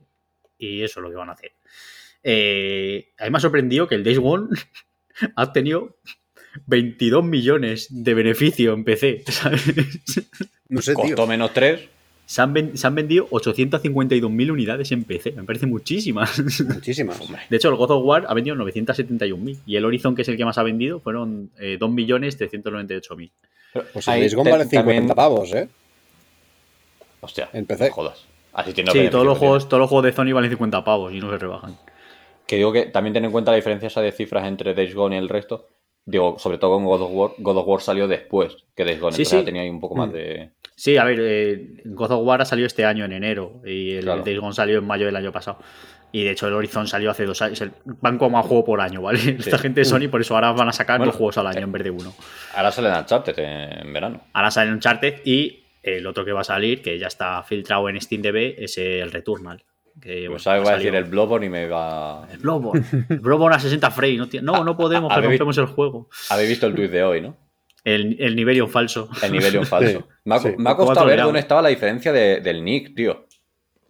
[0.58, 1.52] Y eso es lo que van a hacer.
[2.24, 4.48] Eh, a mí me ha sorprendido que el Days Gone
[5.36, 5.98] ha tenido
[6.66, 9.24] 22 millones de beneficio en PC.
[9.28, 9.62] ¿sabes?
[10.70, 11.28] No sé, tío.
[11.28, 11.90] Menos 3.
[12.30, 15.32] Se, han ven- se han vendido 852.000 unidades en PC.
[15.32, 16.38] Me parece muchísimas.
[16.68, 17.20] Muchísimas.
[17.50, 20.36] De hecho, el God of War ha vendido 971.000 y el Horizon, que es el
[20.36, 23.32] que más ha vendido, fueron eh, 2.398.000.
[23.94, 25.70] Pues el Days Gone vale 50 también- pavos, ¿eh?
[27.22, 27.88] Hostia, En PC.
[27.90, 28.26] no jodas.
[28.54, 31.20] Así tiene sí, todos los, juegos, todos los juegos de Sony valen 50 pavos y
[31.20, 31.78] no se rebajan.
[32.46, 35.16] Que digo que también ten en cuenta la diferencia esa de cifras entre Days Gone
[35.16, 35.68] y el resto.
[36.06, 37.32] Digo, sobre todo con God of War.
[37.38, 39.12] God of War salió después que Days Gone.
[39.16, 39.36] Sí, entonces sí.
[39.38, 39.98] ya tenía ahí un poco Mm.
[39.98, 40.52] más de.
[40.80, 44.04] Sí, a ver, eh, God of War ha salido este año en enero y el
[44.04, 44.22] Claro.
[44.24, 45.58] Days Gone salió en mayo del año pasado.
[46.12, 47.64] Y de hecho el Horizon salió hace dos años.
[47.84, 49.20] Van como a juego por año, ¿vale?
[49.40, 51.62] Esta gente de Sony, por eso ahora van a sacar Bueno, dos juegos al año
[51.62, 52.14] en vez de uno.
[52.54, 54.22] Ahora salen Uncharted en verano.
[54.34, 58.00] Ahora sale Uncharted y el otro que va a salir, que ya está filtrado en
[58.00, 59.64] SteamDB, es el Returnal.
[60.00, 62.28] Que, Pues bueno, voy a decir el Bloodborne y me va.
[62.32, 62.86] El Bloodborne.
[63.10, 64.44] El Bloodborne a 60 frames.
[64.44, 66.08] No, no, no podemos, que rompemos el juego.
[66.30, 67.36] Habéis visto el tuit de hoy, ¿no?
[67.88, 69.10] El, el Nivelion falso.
[69.24, 70.00] El nivel falso.
[70.00, 70.48] Sí, me, ha, sí.
[70.50, 73.26] me ha Cuatro costado ver dónde estaba la diferencia de- del nick, tío.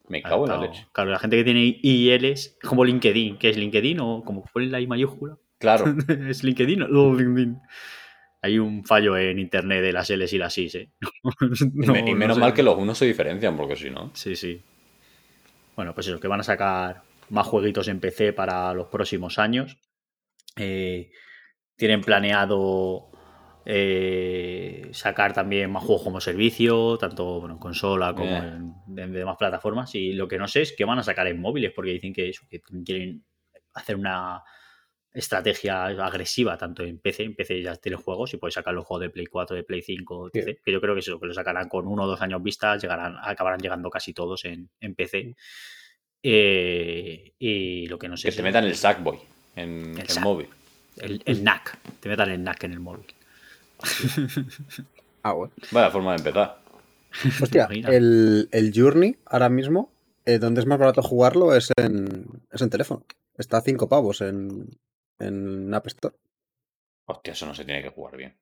[0.10, 0.86] Me cago en la leche.
[0.94, 3.38] claro, la gente que tiene ILs como LinkedIn.
[3.38, 4.00] ¿Qué es LinkedIn?
[4.00, 5.38] O como ponen la I mayúscula.
[5.58, 5.86] Claro.
[6.30, 6.80] ¿Es LinkedIn?
[6.90, 7.60] No, LinkedIn.
[8.44, 10.90] Hay un fallo en internet de las Ls y las Is, ¿eh?
[11.74, 14.12] Y me- y menos mal que los unos se diferencian, porque si no.
[14.14, 14.62] Sí, sí.
[15.76, 19.78] Bueno, pues eso, que van a sacar más jueguitos en PC para los próximos años.
[20.56, 21.10] Eh,
[21.76, 23.10] tienen planeado
[23.70, 29.36] eh, sacar también más juegos como servicio, tanto bueno, en consola como en, en demás
[29.38, 29.94] plataformas.
[29.94, 32.30] Y lo que no sé es qué van a sacar en móviles, porque dicen que,
[32.30, 33.26] eso, que quieren
[33.74, 34.42] hacer una
[35.12, 39.02] estrategia agresiva tanto en PC, en PC ya tiene juegos y puedes sacar los juegos
[39.02, 40.46] de Play 4, de Play 5, etc.
[40.46, 40.58] Sí.
[40.64, 43.18] que yo creo que eso, que lo sacarán con uno o dos años vistas, llegarán,
[43.22, 45.36] acabarán llegando casi todos en, en PC.
[46.24, 49.20] Eh, y lo que no sé Que es te metan el Sackboy
[49.58, 50.48] en, El móvil.
[51.02, 53.17] el, el NAC, te metan el NAC en el móvil.
[55.24, 55.54] Ah, bueno.
[55.72, 56.60] Vaya forma de empezar.
[57.42, 57.90] Hostia, Imagina.
[57.90, 59.92] el, el Journey ahora mismo,
[60.26, 63.04] eh, donde es más barato jugarlo es en, es en teléfono.
[63.38, 64.70] Está a 5 pavos en,
[65.20, 66.16] en App Store.
[67.08, 68.36] Hostia, eso no se tiene que jugar bien.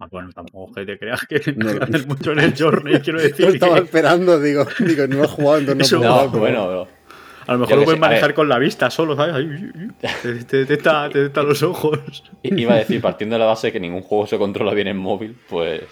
[0.00, 3.18] Ah, bueno, tampoco que te creas que No, no, haces mucho en el Journey, quiero
[3.22, 3.46] Yo decir.
[3.48, 6.66] estaba que esperando, digo, digo, no he jugado, entonces no puedo No, jugar, pero- bueno,
[6.66, 7.03] pero-
[7.46, 9.34] a lo mejor lo puedes sé, manejar con la vista solo, ¿sabes?
[9.34, 11.98] Ay, Te, te, te, detecta- te detecta los ojos.
[12.42, 14.96] Iba a decir, partiendo de la base de que ningún juego se controla bien en
[14.96, 15.82] móvil, pues.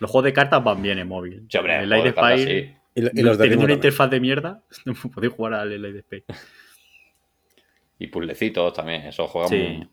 [0.00, 1.46] Los juegos de cartas van bien en móvil.
[1.50, 2.74] Sí, hombre, el Light cartas, Spire, sí.
[2.94, 3.78] Y, lo- y los de teniendo una también.
[3.78, 6.24] interfaz de mierda, no podéis jugar al Light Spire.
[7.98, 9.56] Y puzzlecitos también, eso juega Sí.
[9.56, 9.88] muy.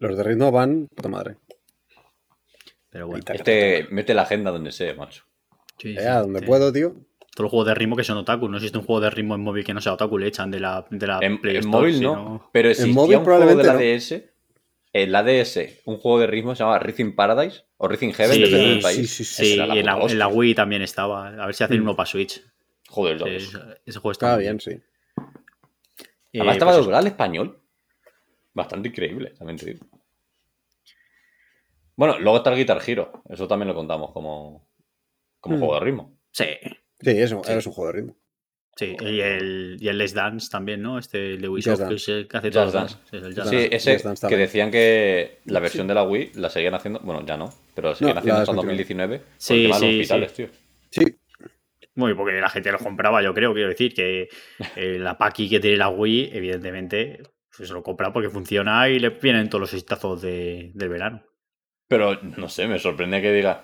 [0.00, 1.36] Los de ritmo van, puta madre.
[2.90, 3.22] Pero bueno.
[3.32, 5.24] Este mete la agenda donde sea, macho.
[5.78, 6.46] sí, Eh, a donde sí.
[6.46, 6.94] puedo, tío.
[7.34, 8.48] Todos los juegos de ritmo que son otaku.
[8.48, 10.60] No existe un juego de ritmo en móvil que no sea otaku, le echan de
[10.60, 13.38] la, de la En, Play en Store, móvil si no, pero existía móvil un juego
[13.40, 13.96] de probablemente la no.
[13.96, 14.30] DS.
[14.92, 18.42] En la DS, un juego de ritmo se llama Rhythm Paradise o Rhythm Heaven, Sí,
[18.42, 19.10] depende del sí, país.
[19.10, 20.26] sí, Sí, era y en la, en la.
[20.26, 21.28] Wii también estaba.
[21.28, 21.82] A ver si hacen Mm.
[21.84, 22.42] uno para Switch.
[22.88, 23.42] Joder, Sí, Dios.
[23.44, 24.70] ese, ese juego está Estaba muy bien, sí.
[24.72, 27.60] Eh, Además estaba pues doblado al español.
[28.52, 29.86] Bastante increíble, también te digo.
[31.96, 33.22] Bueno, luego está el Guitar Hero.
[33.28, 34.66] Eso también lo contamos como,
[35.38, 35.58] como Mm.
[35.60, 36.18] juego de ritmo.
[36.32, 36.46] Sí,
[37.00, 37.52] Sí, es un, Sí.
[37.52, 38.16] es un juego de ritmo.
[38.76, 38.96] sí.
[39.00, 40.98] Y el, y el Let's Dance también, ¿no?
[40.98, 42.02] Este el de Wii Jazz Soft, que Dance.
[42.12, 42.78] es el que hace Jazz todo.
[42.80, 42.96] Dance.
[43.10, 43.76] Sí, el Jazz Sí, Dance.
[43.76, 47.00] ese Dance que decían que la versión de la Wii la seguían haciendo.
[47.00, 48.76] Bueno, ya no, pero la seguían haciendo hasta descontinuaron.
[48.78, 49.18] 2019.
[49.18, 50.46] Por Sí, el tema de los sí, hospitales, sí.
[50.46, 50.52] tío.
[50.90, 51.16] Sí,
[51.94, 54.28] Muy, porque la gente lo compraba, yo creo, quiero decir, que
[54.76, 57.22] eh, la Paki que tiene la Wii, evidentemente,
[57.56, 61.22] pues se lo compra porque funciona y le vienen todos los exitazos de, del verano.
[61.88, 63.62] Pero no sé, me sorprende que diga.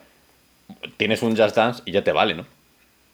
[0.97, 2.45] Tienes un Just Dance y ya te vale, ¿no?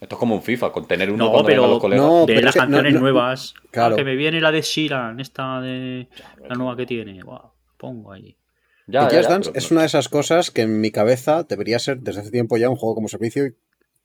[0.02, 2.06] Esto es como un FIFA, con tener uno No, cuando pero- vengan los colegas.
[2.06, 3.54] No, de pero las canciones no- nuevas.
[3.70, 3.94] claro.
[3.94, 6.08] Ah, que me viene la de Shiran, esta de
[6.48, 7.22] la nueva que tiene.
[7.22, 8.36] Buah, pongo ahí.
[8.88, 10.80] Ya, el ya, Just ya, Dance pero es no- una de esas cosas que en
[10.80, 13.54] mi cabeza debería ser desde hace tiempo ya un juego como servicio y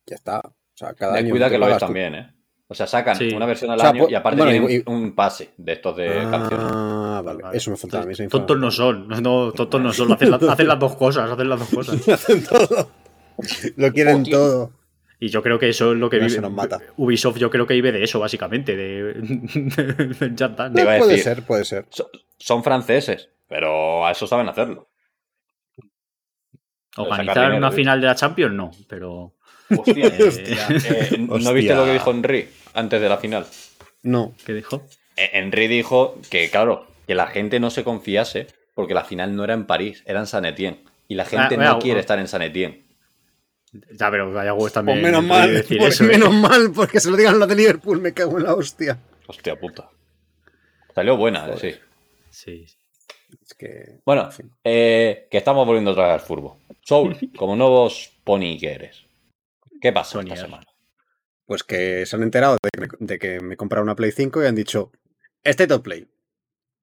[0.05, 0.39] ya está.
[0.39, 1.31] O sea, cada Ten año.
[1.31, 2.33] cuidado te que lo es también, ¿eh?
[2.69, 3.29] O sea, sacan Sí.
[3.33, 5.71] una versión al O sea, año po- y aparte bueno, tienen y- un pase de
[5.73, 6.59] estos de canciones.
[6.69, 7.41] Ah, vale.
[7.41, 7.57] Vale.
[7.57, 8.13] Eso me faltaba a mí.
[8.29, 11.59] Tontos no son, no, tontos no son, hacen, la- hacen las dos cosas, hacen las
[11.59, 12.07] dos cosas.
[12.09, 12.91] Hacen todo.
[13.77, 14.71] Lo quieren todo.
[15.19, 16.35] Y yo creo que eso es lo que Ya vive.
[16.35, 16.79] se nos mata.
[16.97, 21.65] Ubisoft, yo creo que vive de eso, básicamente, de, de, a puede decir- ser, puede
[21.65, 21.85] ser.
[21.89, 24.89] So- Son franceses, pero a eso saben hacerlo.
[26.97, 29.33] Organizar una final de la Champions, no, pero.
[29.69, 30.47] Hostia, eh,
[31.11, 33.45] eh, ¿no viste lo que dijo Henry antes de la final?
[34.03, 34.33] No.
[34.45, 34.83] ¿Qué dijo?
[35.15, 39.43] Eh, Henry dijo que, claro, que la gente no se confiase porque la final no
[39.43, 40.79] era en París, era en San Etienne.
[41.07, 42.83] Y la gente Ah, no bueno, quiere estar en San Etienne.
[43.91, 44.99] Ya, pero vaya huevos también.
[45.01, 46.07] Pues menos mal, decir pues eso, ¿eh?
[46.07, 48.99] menos mal, porque se lo digan los de Liverpool, me cago en la hostia.
[49.27, 49.89] Hostia puta.
[50.95, 51.75] Salió buena, eh, sí.
[52.29, 52.77] Sí, sí.
[53.45, 53.99] Es que.
[54.05, 54.51] Bueno, en fin.
[54.63, 56.59] eh, que estamos volviendo otra vez al furbo.
[56.81, 59.05] Soul, como nuevos pony que eres.
[59.81, 60.33] ¿Qué pasa Sonier.
[60.35, 60.65] esta semana?
[61.45, 64.11] Pues que se han enterado de que, me, de que me he comprado una Play
[64.11, 64.91] 5 y han dicho:
[65.43, 66.07] State of Play.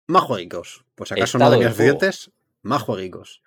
[0.07, 0.85] Más jueguicos.
[0.95, 1.99] Pues acaso no Estado tenías de juego.
[2.01, 2.31] suficientes.
[2.63, 3.43] Más jueguicos.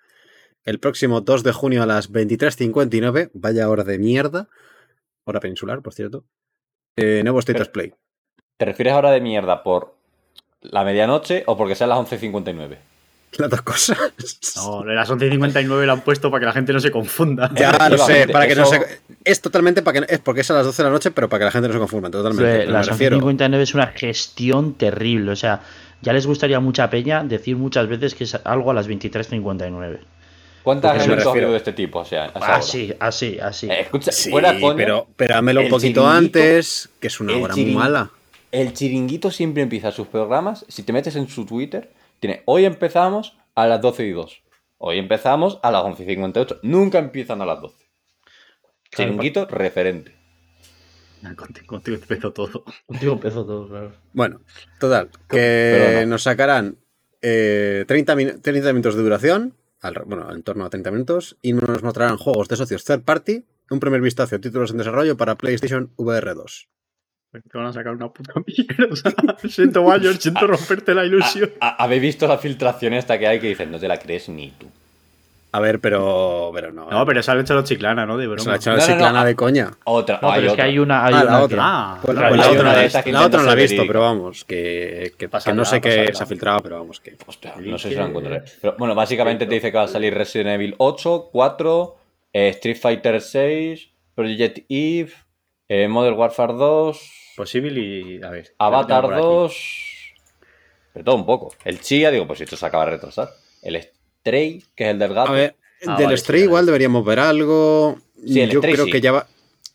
[0.68, 4.49] El próximo 2 de junio a las 23.59, vaya hora de mierda.
[5.24, 6.26] Hora peninsular, por cierto.
[6.97, 7.93] eh, nuevo State of Play.
[8.57, 9.95] ¿Te refieres ahora de mierda por
[10.59, 12.78] la medianoche o porque sean las 11.59?
[13.38, 13.97] Las dos cosas.
[14.57, 17.49] No, las 11.59 la han puesto para que la gente no se confunda.
[17.55, 18.82] Ya lo sé, para que no se.
[19.24, 20.13] Es totalmente para que.
[20.13, 21.74] Es porque es a las 12 de la noche, pero para que la gente no
[21.74, 22.09] se confunda.
[22.09, 22.59] Totalmente.
[22.59, 23.18] Pero las me refiero.
[23.18, 25.32] 59 es una gestión terrible.
[25.32, 25.61] O sea,
[26.01, 29.99] ya les gustaría mucha peña decir muchas veces que es algo a las 23.59.
[30.68, 31.99] ¿Cuántas eventos ha refiero- habido de este tipo?
[31.99, 32.26] O sea?
[32.26, 33.68] Así, así, así.
[33.70, 37.55] Eh, escucha, Sí, fuera coña, pero, pero hámelo un poquito antes, que es una hora
[37.55, 38.11] muy mala.
[38.51, 40.65] El chiringuito siempre empieza sus programas.
[40.68, 44.41] Si te metes en su Twitter, tiene hoy empezamos a las 12 y 2.
[44.78, 46.59] Hoy empezamos a las 11 y 58.
[46.63, 47.76] Nunca empiezan a las 12.
[48.89, 50.15] Claro, chiringuito referente.
[51.36, 52.63] Contigo, contigo empezó todo.
[52.86, 53.91] Contigo empezó todo, claro.
[54.13, 54.41] Bueno,
[54.80, 56.78] total, que nos sacarán
[57.22, 61.54] eh, 30, min- 30 minutos de duración, al- bueno, en torno a 30 minutos, y
[61.54, 65.36] nos mostrarán juegos de socios third party, un primer vistazo a títulos en desarrollo para
[65.36, 66.70] PlayStation VR 2.
[67.52, 69.38] Te van a sacar una puta mierda.
[69.50, 71.52] siento mayor, siento romperte la ilusión.
[71.60, 74.30] ¿Ha- ha- ¿Habéis visto la filtración esta que hay que dicen no te la crees
[74.30, 74.68] ni tú?
[75.54, 76.89] A ver, pero, pero no.
[76.89, 78.18] No, pero se han hecho los chiclana, ¿no?
[78.18, 78.41] De broma.
[78.43, 79.26] Se la ha echado No, no, no, chiclana ah.
[79.26, 79.72] de coña.
[79.86, 80.20] Otra.
[80.22, 80.66] No, hay pero es que otra.
[80.66, 81.06] hay una.
[81.06, 81.58] Hay Ah, una la que- otra.
[81.64, 83.39] Ah, Pues, pues la, hay otra una no la de he visto, que la otra
[83.39, 83.88] no la he intenta ser visto, verídica.
[83.88, 87.16] pero vamos, que, que, que Pasará, no sé qué se ha filtrado, pero vamos, que...
[87.26, 88.43] Hostia, no sé si lo encontraré.
[88.62, 91.98] Pero, bueno, básicamente te dice que va a salir Resident Evil 8, 4,
[92.34, 95.12] eh, Street Fighter 6, Project Eve,
[95.70, 98.22] eh, Modern Warfare 2, Posible y.
[98.24, 98.54] A ver.
[98.58, 99.54] Avatar lo tengo por aquí.
[99.54, 100.14] 2.
[100.95, 101.54] De todo un poco.
[101.64, 103.30] El Chia, digo, pues esto se acaba de retrasar.
[103.62, 103.76] El
[104.28, 105.32] Stray, que es el del gato.
[105.32, 105.56] A ver,
[105.86, 107.98] Ah, del vale, Stray sí, igual deberíamos ver algo.
[108.26, 108.92] Sí, el yo Stray creo sí.
[108.92, 109.28] que ya va.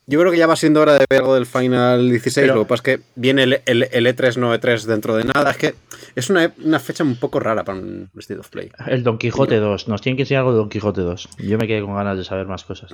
[0.05, 2.43] Yo creo que ya va siendo hora de ver algo del Final 16.
[2.43, 5.23] Pero- lo que pasa es que viene el, el- el E3 no E3 dentro de
[5.23, 5.51] nada.
[5.51, 5.75] Es que
[6.15, 8.69] es una, una fecha un poco rara para un State of Play.
[8.87, 9.87] El Don Quijote 2.
[9.87, 11.29] Nos tienen que enseñar algo de Don Quijote 2.
[11.39, 12.93] Yo me quedé con ganas de saber más cosas.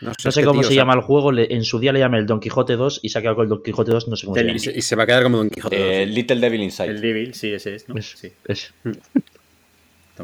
[0.00, 1.30] No sé cómo tío, se o sea, llama el juego.
[1.30, 3.42] le- en su día le llamé el Don Quijote 2 y se ha quedado con
[3.44, 4.08] el Don Quijote 2.
[4.08, 4.58] No sé cómo se Y llama.
[4.58, 5.76] se, y se va a quedar como Don Quijote.
[6.02, 6.14] Eh, dos.
[6.14, 6.88] Little Devil Inside.
[6.88, 7.96] El Devil, sí, ese es, ¿no?
[7.98, 8.32] Es- Sí.
[8.46, 8.72] es-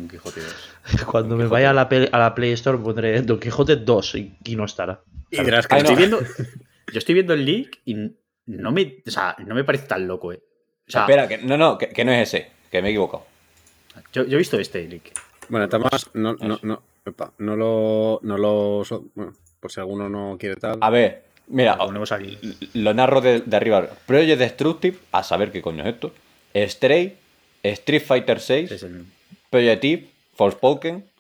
[0.01, 1.05] Don Quijote 2.
[1.11, 4.37] Cuando me vaya a la, Play- a la Play Store pondré Don Quijote 2 y,
[4.45, 5.01] y no estará.
[5.31, 5.89] y dirás que Ay, no.
[5.89, 6.21] Estoy viendo,
[6.93, 7.95] yo estoy viendo el leak y
[8.47, 10.41] no me, o sea, no me parece tan loco, eh.
[10.89, 12.51] O sea, Espera, que, no, no, que, que no es ese.
[12.71, 13.25] Que me he equivocado.
[14.13, 15.13] yo, yo he visto este leak.
[15.49, 16.83] Bueno, Tomás, no, no, no,
[17.39, 18.21] no lo.
[18.23, 18.85] No lo
[19.15, 20.79] bueno, por si alguno no quiere tal.
[20.81, 22.39] A ver, mira, Lo ponemos aquí.
[22.75, 23.89] lo narro de, de arriba.
[24.07, 26.13] Project Destructive, a saber qué coño es esto.
[26.55, 27.17] Stray,
[27.63, 29.07] Street Fighter 6, Es el-
[29.57, 31.11] Project Eve, Forspoken,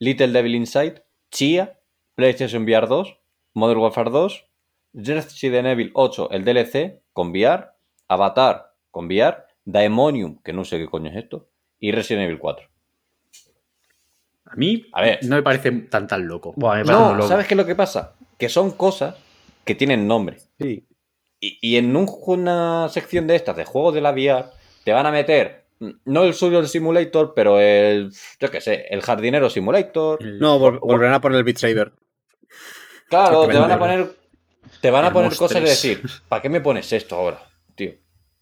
[0.00, 1.78] Little Devil Inside, Chia,
[2.14, 3.16] PlayStation VR 2,
[3.54, 4.44] Modern Warfare 2,
[4.92, 7.68] Resident Evil 8, el DLC, con VR,
[8.08, 11.48] Avatar, con VR, Daemonium, que no sé qué coño es esto,
[11.80, 12.68] y Resident Evil 4.
[14.44, 15.20] A mí A ver.
[15.24, 16.52] no me parece tan tan loco.
[16.54, 17.28] Buah, me parece muy No, loco.
[17.28, 18.14] ¿sabes qué es lo que pasa?
[18.38, 19.16] Que son cosas
[19.64, 20.36] que tienen nombre.
[20.60, 20.86] Sí.
[21.40, 24.44] Y, y en un- una sección de estas, de juegos de la VR,
[24.84, 25.64] te van a meter,
[26.04, 28.10] no el Surgeon Simulator, pero el,
[28.40, 30.22] yo qué sé, el Jardinero Simulator.
[30.22, 31.92] El- No, vol- volverán a poner el Beat Saber.
[33.08, 34.10] Claro, te van a poner,
[34.80, 35.70] te van a El poner cosas de 3.
[35.70, 37.40] decir, ¿para qué me pones esto ahora,
[37.74, 37.92] tío?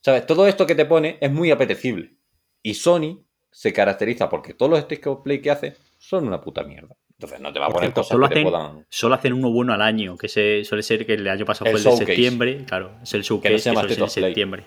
[0.01, 0.27] ¿Sabes?
[0.27, 2.15] Todo esto que te pone es muy apetecible.
[2.63, 6.63] Y Sony se caracteriza porque todos los sticks of play que hace son una puta
[6.65, 6.95] mierda.
[7.13, 8.87] Entonces no te va a poner cierto, cosas solo que te hacen, puedan...
[8.89, 11.79] solo hacen uno bueno al año, que se, suele ser que el año pasado El
[11.79, 12.65] fue el de septiembre.
[12.67, 14.65] Claro, es el showcase Que que, no se llama suele ser en septiembre.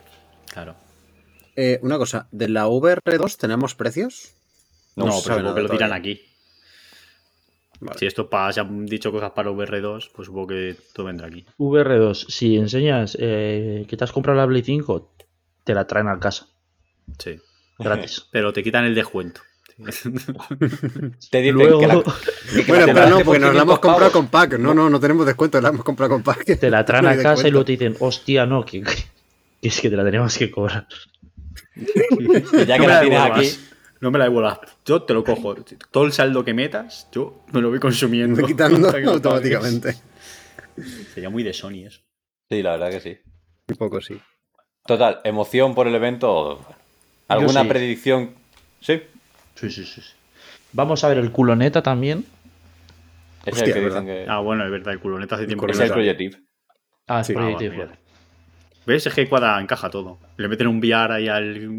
[0.54, 0.76] Claro.
[1.58, 4.32] Eh, una cosa, ¿de la VR2 tenemos precios?
[4.96, 6.14] No, se pero sabe supongo que lo tiran todavía.
[6.14, 6.22] aquí.
[7.80, 8.00] Vale.
[8.00, 11.46] Si esto pa- se han dicho cosas para VR2, pues supongo que todo vendrá aquí.
[11.58, 15.12] VR2, si enseñas eh, que te has comprado la Play 5,
[15.64, 16.48] te la traen a casa.
[17.20, 17.40] Sí.
[17.80, 18.26] Gratis.
[18.32, 19.42] Pero te quitan el descuento.
[19.78, 24.00] Te dicen Luego que la, que Bueno, pero no, porque nos la 500 hemos comprado
[24.00, 24.12] pavos.
[24.14, 24.58] con pack.
[24.58, 26.46] No, no, no tenemos descuento, la hemos comprado con pack.
[26.60, 28.96] te la traen No a casa y luego te dicen, hostia, no, que, que
[29.62, 30.88] es que te la tenemos que cobrar.
[32.66, 33.32] Ya No que me la tienes devuelvas.
[33.40, 33.60] aquí,
[34.02, 34.60] No me la devuelvas.
[34.86, 35.56] Yo te lo cojo.
[35.92, 38.42] Todo el saldo que metas, yo me lo voy consumiendo.
[38.42, 39.96] Voy quitando automáticamente.
[41.14, 42.02] Sería muy de Sony eso.
[42.50, 43.18] Sí, la verdad que sí.
[43.70, 44.20] Un poco sí.
[44.86, 46.66] Total, emoción por el evento.
[47.28, 47.68] ¿Alguna sí.
[47.68, 48.32] predicción?
[48.80, 49.02] Sí.
[49.56, 50.02] Sí, sí, sí.
[50.02, 50.14] sí.
[50.74, 52.26] Vamos a ver el culoneta también.
[53.46, 54.02] Es Hostia, el que ¿verdad?
[54.04, 54.30] dicen que.
[54.32, 55.92] Ah, bueno, es verdad, el culoneta hace tiempo que es no el.
[55.92, 56.38] Projective.
[57.08, 57.34] Ah, Sí.
[57.34, 58.07] sí, Ah, Projective, bueno, joder.
[58.88, 59.06] ¿Ves?
[59.06, 60.18] Es que cuadra, encaja todo.
[60.38, 61.78] Le meten un VR ahí al.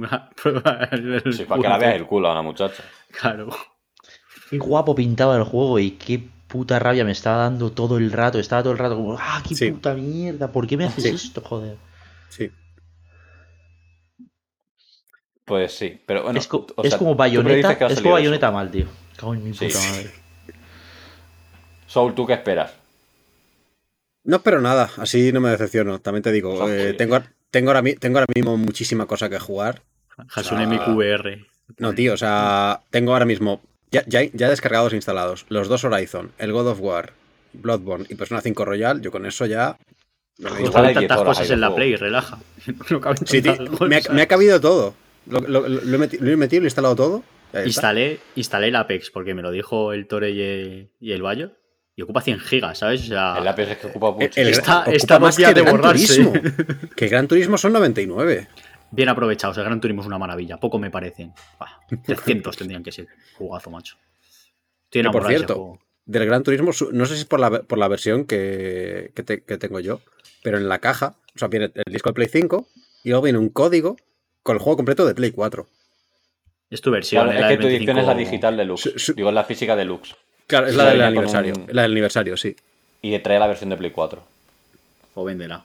[0.64, 2.84] al- Sí, para que la veas el culo a una muchacha.
[3.18, 3.48] Claro.
[4.50, 8.38] Qué guapo pintaba el juego y qué puta rabia me estaba dando todo el rato.
[8.38, 9.70] Estaba todo el rato como, ah, qué Sí.
[9.70, 11.08] puta mierda, ¿por qué me haces Sí.
[11.10, 11.78] esto, joder?
[12.28, 12.50] Sí.
[15.46, 16.38] Pues sí, pero bueno.
[16.38, 18.84] es co- o es sea, como bayoneta, es como bayoneta mal, tío.
[19.16, 19.66] Cago en mi Sí.
[19.68, 20.10] puta madre.
[21.86, 22.74] Soul, ¿tú qué esperas?
[24.28, 26.00] No espero nada, así no me decepciono.
[26.00, 27.20] También te digo, eh, tengo,
[27.50, 29.82] tengo, ahora, tengo ahora mismo muchísima cosa que jugar.
[30.34, 30.66] Hatsune.
[30.66, 31.46] Miku VR.
[31.78, 35.82] No, tío, o sea, tengo ahora mismo ya, ya, ya descargados e instalados los dos
[35.84, 37.12] Horizon, el God of War,
[37.54, 39.00] Bloodborne y Persona 5 Royal.
[39.00, 39.78] Yo con eso ya.
[40.38, 41.74] me Ojalá hay tantas cosas en la.
[41.74, 42.38] Play, relaja.
[42.90, 43.54] No Sí, tío,
[43.88, 44.94] me, ha, me ha cabido todo.
[45.26, 47.22] Lo, lo- lo he meti- lo he metido, lo he instalado todo.
[47.64, 51.52] Instalé, instalé el Apex porque me lo dijo el Tore y el, y el Bayo.
[51.98, 53.00] Y ocupa 100 gigas, ¿sabes?
[53.02, 54.40] O sea, El lápiz es que ocupa mucho.
[54.40, 56.22] El- Está- ocupa está más que de Gran borrarse.
[56.22, 56.32] Turismo.
[56.94, 58.46] Que el Gran Turismo son 99.
[58.92, 59.58] bien aprovechados.
[59.58, 60.58] El Gran Turismo es una maravilla.
[60.58, 61.32] Poco me parecen.
[61.58, 63.08] Buah, 300 tendrían que ser.
[63.36, 63.96] Jugazo, macho.
[64.84, 65.78] Estoy por enamorado de ese cierto, juego.
[66.06, 69.42] Del Gran Turismo, no sé si es por la, por la versión que, que te-
[69.42, 70.00] que tengo yo,
[70.44, 72.68] pero en la caja, o sea, viene el disco de Play 5
[73.02, 73.96] y luego viene un código
[74.44, 75.66] con el juego completo de Play 4.
[76.70, 77.24] Es tu versión.
[77.24, 78.30] Claro, eh, es la que tu edición es la 25.
[78.30, 78.82] digital deluxe.
[78.92, 80.14] Su- su- Digo, es la física deluxe.
[80.48, 81.54] Claro, es Sí, la del aniversario.
[81.56, 82.56] un- La del aniversario, sí.
[83.02, 84.22] Y trae la versión de Play 4.
[85.14, 85.64] O véndela.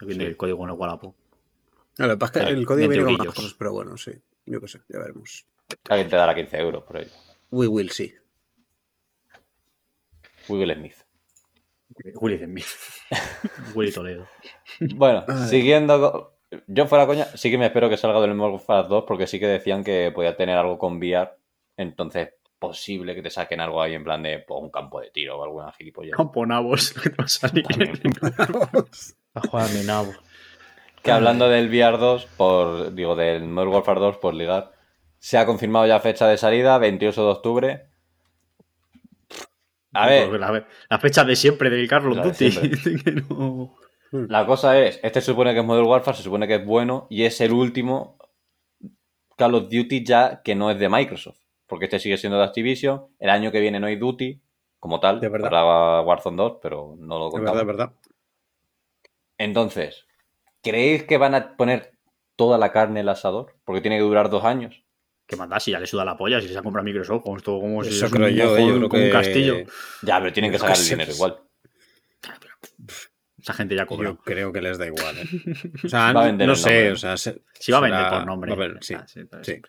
[0.00, 0.30] Viene Sí.
[0.30, 0.66] el código.
[0.66, 3.72] No, lo que pasa es que Vale, el código 20 viene con más cosas, pero
[3.72, 4.10] bueno, sí.
[4.46, 5.46] Yo qué sé, ya veremos.
[5.88, 7.10] Alguien te dará 15 euros por ello.
[7.52, 8.12] We will see.
[10.48, 10.96] Will Smith.
[12.14, 12.66] Willy Smith.
[13.74, 14.26] Willy Toledo.
[14.80, 15.48] Bueno, Ay.
[15.48, 16.34] siguiendo.
[16.66, 19.46] Yo fuera coña, sí que me espero que salga del Warfare 2 porque sí que
[19.46, 21.30] decían que podía tener algo con VR.
[21.76, 22.30] Entonces,
[22.62, 25.44] posible que te saquen algo ahí en plan de pues, un campo de tiro o
[25.44, 26.16] alguna gilipollas.
[26.16, 26.92] Camponavos.
[27.02, 27.64] que te va a salir.
[27.66, 28.00] También.
[29.34, 30.12] A jugar mi nabo.
[31.02, 34.72] Que hablando del VR 2, por, digo, del Modern Warfare 2, por ligar,
[35.18, 37.86] se ha confirmado ya fecha de salida, 28 de octubre.
[39.94, 43.24] A ver, La, la fecha de siempre del Carlos La de Duty.
[43.28, 43.74] no-
[44.12, 47.06] la cosa es, este se supone que es Modern Warfare, se supone que es bueno,
[47.08, 48.18] y es el último
[49.38, 51.38] Call of Duty ya que no es de Microsoft,
[51.72, 54.42] porque este sigue siendo de Activision, el año que viene no hay Duty,
[54.78, 55.48] como tal, De verdad.
[55.48, 57.54] para Warzone 2, pero no lo De contamos.
[57.54, 57.92] verdad, de verdad.
[59.38, 60.06] Entonces,
[60.62, 61.92] ¿creéis que van a poner
[62.36, 63.54] toda la carne en el asador?
[63.64, 64.84] Porque tiene que durar dos años.
[65.26, 67.58] Que manda si ya le suda la polla, si se ha comprado Microsoft, como, esto,
[67.58, 69.56] como si Eso creo un yo, mojón yo creo con un castillo.
[70.02, 71.38] Ya, pero tienen que sacar el dinero igual.
[73.40, 74.10] Esa gente ya cobra.
[74.10, 75.16] Yo creo que les da igual.
[75.18, 75.24] ¿eh?
[75.84, 76.92] O sea, Va a vender no sé, nombre.
[76.92, 77.16] o sea...
[77.16, 78.52] se- Si va a será- vender por nombre.
[78.52, 79.60] a sí, Ah, pero sí.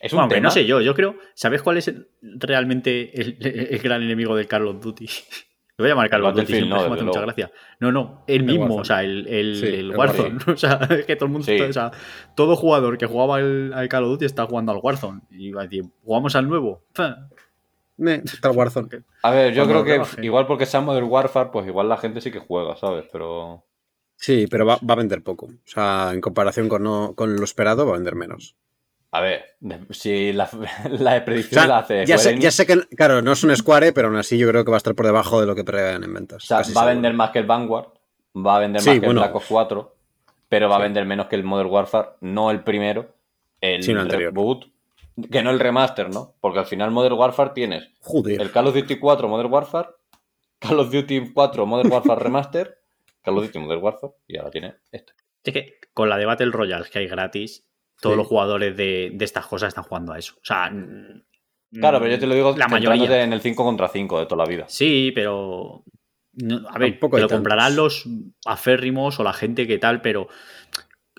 [0.00, 0.44] Es un Bueno, aunque tema.
[0.48, 1.16] no sé yo, yo creo.
[1.34, 5.06] ¿Sabes cuál es el- realmente el, el gran enemigo del Call of Duty?
[5.78, 7.52] Lo voy a llamar Call of Duty, siempre no, me hace mucha gracia.
[7.80, 8.80] No, no, el mismo, Warzone.
[8.80, 10.38] o sea, el, el, Sí, el el Warzone.
[10.46, 11.52] O sea, es que todo el mundo Sí.
[11.52, 11.90] está, o sea,
[12.34, 15.20] todo jugador que jugaba al, al Call of Duty está jugando al Warzone.
[15.30, 16.82] Y va a decir, ¿jugamos al nuevo?
[17.98, 18.88] Me, está el Warzone.
[19.22, 22.20] A ver, yo Cuando creo que igual porque sea Modern Warfare, pues igual la gente
[22.20, 23.04] sí que juega, ¿sabes?
[23.12, 23.64] Pero.
[24.16, 25.46] Sí, pero va, va a vender poco.
[25.46, 28.54] O sea, en comparación con, no- con lo esperado, va a vender menos.
[29.16, 29.56] A ver,
[29.90, 30.48] si la,
[30.90, 32.04] la O predicción sea, la hace.
[32.06, 34.48] ya, Square sé, ya sé que, claro, no es un Square, pero aún así yo
[34.48, 36.44] creo que va a estar por debajo de lo que prevean en ventas.
[36.44, 37.88] o sea, va a vender más que el Vanguard,
[38.36, 39.20] va a vender Sí, más que bueno.
[39.22, 39.96] el Black Ops 4,
[40.48, 43.14] pero va a vender menos que el Modern Warfare, no el primero,
[43.60, 44.32] el Sí, anterior.
[44.32, 44.64] reboot,
[45.30, 46.34] que no el remaster, ¿no?
[46.40, 48.40] Porque al final Modern Warfare tienes Joder.
[48.40, 49.88] el Call of Duty 4 Modern Warfare,
[50.58, 52.78] Call of Duty 4 Modern Warfare Remaster,
[53.22, 55.12] Call of Duty Modern Warfare, y ahora tiene este.
[55.42, 57.64] Es que con la de Battle Royale que hay gratis,
[58.00, 58.18] todos Sí.
[58.18, 60.34] los jugadores de, de estas cosas están jugando a eso.
[60.36, 61.22] O sea, mm,
[61.72, 63.22] Claro, pero yo te lo digo la mayoría.
[63.24, 64.64] en el 5 contra 5 de toda la vida.
[64.68, 65.82] Sí, pero.
[66.34, 67.38] no, a ver, Tampoco hay lo tantos.
[67.38, 68.06] comprarán los
[68.44, 70.28] aférrimos o la gente que tal, pero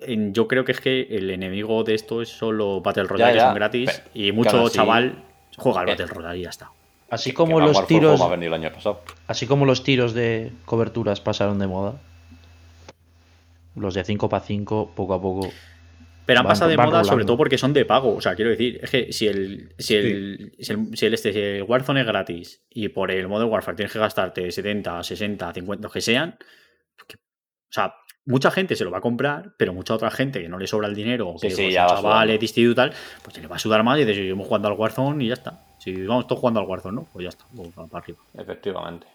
[0.02, 3.40] en- yo creo que es que el enemigo de esto es solo Battle Royale, que
[3.40, 4.76] ya, son gratis, pero- y mucho claro, sí.
[4.76, 5.24] chaval
[5.58, 5.92] juega al Eh.
[5.92, 6.72] Battle Royale y ya está.
[7.10, 9.02] Así como los tiros, más vendido el año pasado.
[9.28, 12.00] así como los tiros de coberturas pasaron de moda.
[13.76, 15.50] Los de 5 para 5 poco a poco
[16.28, 18.16] Pero han Van- pasado de moda sobre todo porque son de pago.
[18.16, 21.34] O sea, quiero decir, es que si el, si el, si el, si el este,
[21.34, 25.54] si el Warzone es gratis y por el Modern Warfare tienes que gastarte 70, 60,
[25.54, 26.38] 50, los que sean,
[27.00, 30.58] o sea, mucha gente se lo va a comprar, pero mucha otra gente que no
[30.60, 32.38] le sobra el dinero, o Sí, que sí, pues, ya chavales, sudando.
[32.40, 35.24] distinto y tal, pues se le va a sudar más y seguimos jugando al Warzone
[35.24, 35.64] y ya está.
[35.80, 37.08] Si vamos todos jugando al Warzone, ¿no?
[37.14, 38.20] Pues ya está, vamos para arriba.
[38.38, 39.08] Efectivamente.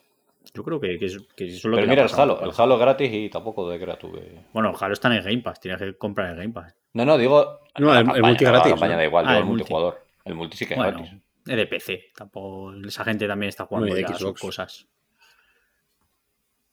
[0.54, 2.10] Yo creo que, que, es- que eso es lo Pero que mira el.
[2.12, 2.40] Halo.
[2.42, 4.44] El Halo es gratis y tampoco de que.
[4.52, 6.74] Bueno, el Halo está en el Game Pass, tienes que comprar el Game Pass.
[6.94, 7.60] No, no, digo.
[7.78, 8.98] No, la el- el campaña, multi no, gratis, La campaña ¿no?
[8.98, 9.58] da igual, Ah, digo el el multi.
[9.62, 10.04] multijugador.
[10.24, 11.12] El multi sí que es Bueno, gratis.
[11.46, 12.74] es de PC, tampoco.
[12.86, 14.40] Esa gente también está jugando No, de ya sus Xbox.
[14.40, 14.86] cosas.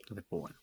[0.01, 0.55] Entonces, pues bueno.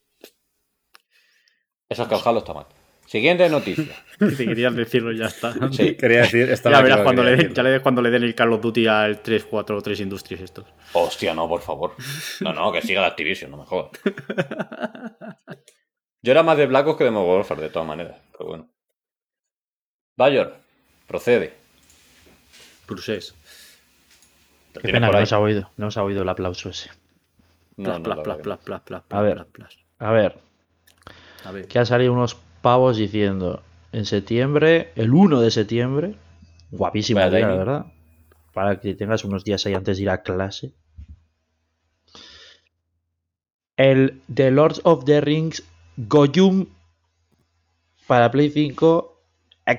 [1.88, 2.66] Eso es que el Halo está mal.
[3.06, 3.94] Siguiente noticia.
[4.18, 5.52] Si querías decirlo, ya está.
[5.72, 5.94] Sí.
[6.00, 8.34] Quería decir, esta Ya verás cuando le den, ya le des cuando le den el
[8.34, 10.64] Call of Duty al 3, 4 3 Industries estos.
[10.94, 11.92] Hostia, no, por favor.
[12.40, 13.90] No, no, que siga de Activision, no me jodas.
[16.22, 18.16] Yo era más de Black Ops que de Modern Warfare, de todas maneras.
[18.32, 18.70] Pero bueno.
[20.16, 20.56] Bayor,
[21.06, 21.52] procede.
[22.86, 23.34] Prusés.
[24.74, 26.90] Lo Qué pena que no se ha oído, no se ha oído el aplauso ese.
[27.76, 29.46] No, Plas, no, plas, plas, A ver.
[29.98, 30.38] A ver,
[31.44, 31.68] A ver.
[31.68, 32.34] que han salido unos
[32.66, 33.62] pavos diciendo
[33.92, 36.14] en septiembre, el 1 de septiembre,
[36.72, 37.86] Guapísimo, tío, la verdad.
[38.52, 40.72] Para que tengas unos días ahí antes de ir a clase.
[43.76, 45.62] El The Lord of the Rings
[45.96, 46.66] Goyum
[48.08, 49.22] para Play 5,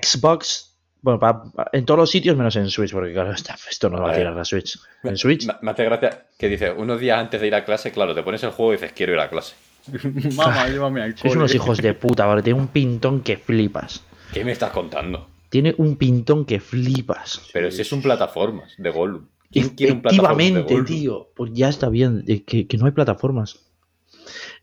[0.01, 0.77] Xbox.
[1.01, 4.11] Bueno, pa- pa- en todos los sitios menos en Switch, porque claro, esto no va
[4.11, 4.79] a tirar la Switch.
[5.03, 7.91] En Switch, Me, me hace gracia que dice, unos días antes de ir a clase,
[7.91, 9.55] claro, te pones el juego y dices, quiero ir a clase.
[10.35, 14.03] Mamá, llévame al sois unos hijos de puta, porque tiene un pintón que flipas.
[14.33, 15.27] ¿Qué me estás contando?
[15.49, 17.41] Tiene un pintón que flipas.
[17.53, 19.27] Pero si es un plataformas de Gollum.
[19.49, 20.85] ¿Quién quiere un plataformas de Efectivamente, Gollum?
[20.85, 21.29] tío.
[21.35, 23.59] Pues ya está bien, eh, que, que no hay plataformas.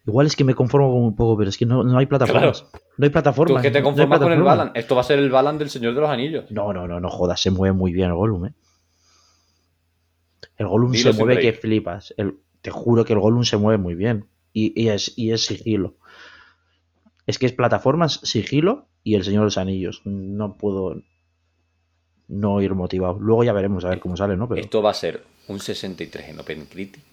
[0.07, 2.67] Igual es que me conformo con un poco, pero es que no, no hay plataformas.
[2.99, 3.65] No hay ¿Tú plataformas.
[3.65, 4.43] es que te no conformas con el.
[4.43, 4.73] Balan?
[4.75, 6.51] Esto va a ser el Balan del Señor de los Anillos.
[6.51, 8.53] No, no, no, no jodas, se mueve muy bien el Gollum, eh.
[10.59, 12.13] El Gollum Dilo se mueve que flipas.
[12.19, 14.27] El- te juro que el Gollum se mueve muy bien.
[14.55, 15.97] Y, y es, y es sigilo.
[17.27, 20.01] Es que es plataformas, sigilo y el Señor de los Anillos.
[20.05, 21.03] No puedo
[22.29, 23.19] no ir motivado.
[23.19, 24.49] Luego ya veremos a ver cómo sale, ¿no?
[24.49, 27.05] Pero Esto va a ser un 63 en OpenCritic.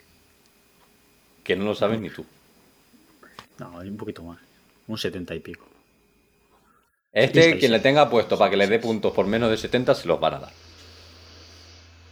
[1.43, 2.25] Que no lo sabes ni tú.
[3.59, 4.39] No, un poquito más.
[4.87, 5.65] Un 70 y pico.
[7.11, 7.59] Este, 66.
[7.59, 10.19] quien le tenga puesto para que le dé puntos por menos de 70, se los
[10.19, 10.53] van a dar.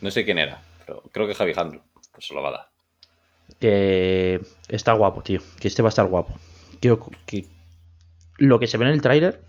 [0.02, 1.84] No sé quién era, pero creo que Javi Jandro.
[2.12, 2.70] Pues se lo va a dar.
[3.60, 5.42] Que está guapo, tío.
[5.60, 6.34] Que este va a estar guapo.
[6.80, 6.98] Que
[8.38, 9.42] lo que se ve en el tráiler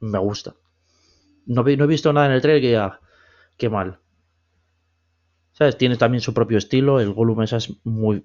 [0.00, 0.54] me gusta.
[1.46, 3.00] No, no he visto nada en el tráiler que diga
[3.56, 3.98] qué mal.
[5.52, 5.76] ¿Sabes?
[5.76, 7.00] Tiene también su propio estilo.
[7.00, 8.24] El Gollum esa es muy.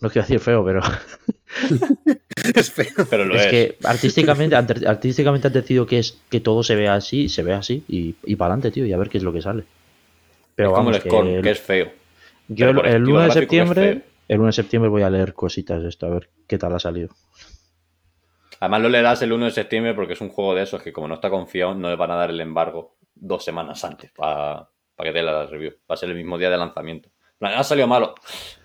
[0.00, 0.80] No quiero decir feo, pero
[2.54, 3.06] Es feo.
[3.08, 3.50] Pero lo es es.
[3.50, 7.84] que artísticamente, artísticamente han decidido que es que todo se vea así, se ve así
[7.88, 9.64] y, y para adelante, tío, y a ver qué es lo que sale.
[10.56, 11.92] Pero es como vamos, el Scorn, que que, es feo.
[12.48, 15.80] Yo el, el estilo 1 de septiembre, el 1 de septiembre voy a leer cositas
[15.82, 17.10] de esto, a ver qué tal ha salido.
[18.58, 21.06] Además lo leerás el 1 de septiembre porque es un juego de esos que como
[21.08, 25.12] no está confiado, no le van a dar el embargo dos semanas antes para que
[25.12, 25.72] dé la review.
[25.88, 27.10] Va a ser el mismo día de lanzamiento.
[27.40, 28.14] Ha salido malo.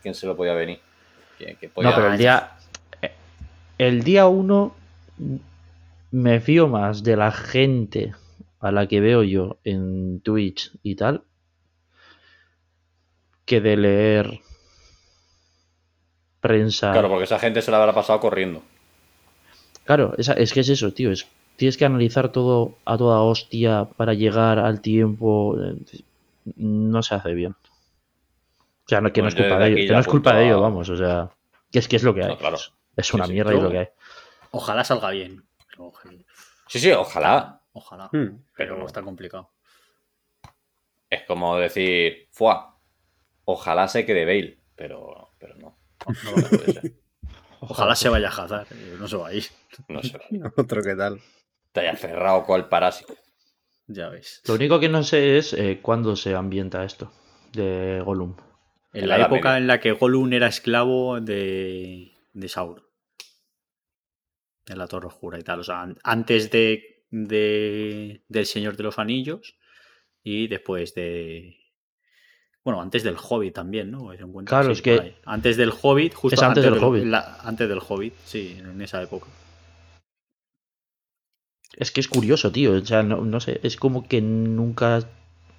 [0.01, 0.79] ¿Quién se lo podía venir?
[1.37, 2.51] ¿Quién- quién podía- No, pero el día
[3.01, 3.11] eh,
[3.77, 4.73] el día 1
[6.11, 8.13] me fío más de la gente
[8.61, 11.23] a la que veo yo en Twitch y tal
[13.51, 14.39] que de leer
[16.39, 16.93] prensa.
[16.93, 18.63] Claro, porque esa gente se la habrá pasado corriendo.
[19.83, 21.11] Claro, esa- es que es eso, tío.
[21.11, 21.27] Es,
[21.57, 25.57] tienes que analizar todo a toda hostia para llegar al tiempo.
[26.55, 27.55] No se hace bien.
[28.85, 29.87] O sea, no, que no Pues es yo culpa de ellos.
[29.87, 30.89] Que no es culpa de ellos, vamos.
[30.89, 31.29] O sea,
[31.71, 32.29] que es que es lo que hay.
[32.29, 32.57] No, claro.
[32.95, 33.87] Es una Sí, sí, mierda y lo que hay.
[34.51, 35.43] Ojalá salga bien.
[35.77, 36.13] ojalá-
[36.67, 37.59] Sí, sí, ojalá.
[37.73, 38.09] Ojalá.
[38.13, 38.37] Hmm.
[38.55, 39.49] Pero está complicado.
[41.09, 42.70] Es como decir, fuá,
[43.45, 45.77] ojalá se quede Bale, pero, pero no.
[46.23, 46.93] No, no puede ser.
[47.63, 48.65] Ojalá se vaya a Hazard.
[48.71, 49.43] eh, No se va a ir.
[49.87, 50.23] No se va.
[50.57, 51.21] Otro que tal.
[51.71, 53.13] Te haya cerrado cual parásito.
[53.85, 54.41] Ya ves.
[54.47, 57.11] Lo único que no sé es eh, cuándo se ambienta esto
[57.53, 58.35] de Gollum.
[58.93, 59.57] En En la época Media.
[59.57, 62.83] en la que Gollum era esclavo de, de Sauron.
[64.67, 65.59] En la Torre Oscura y tal.
[65.59, 69.55] O sea, an- antes de, de- del Señor de los Anillos
[70.23, 71.57] y después de.
[72.63, 74.11] Bueno, antes del Hobbit también, ¿no?
[74.45, 75.15] Claro, sí, es que-.
[75.25, 77.05] Antes del Hobbit, justo Es antes del Hobbit.
[77.05, 79.27] la- antes del Hobbit, sí, en esa época.
[81.75, 82.73] Es que es curioso, tío.
[82.73, 83.59] O sea, no, no sé.
[83.63, 84.99] Es como que nunca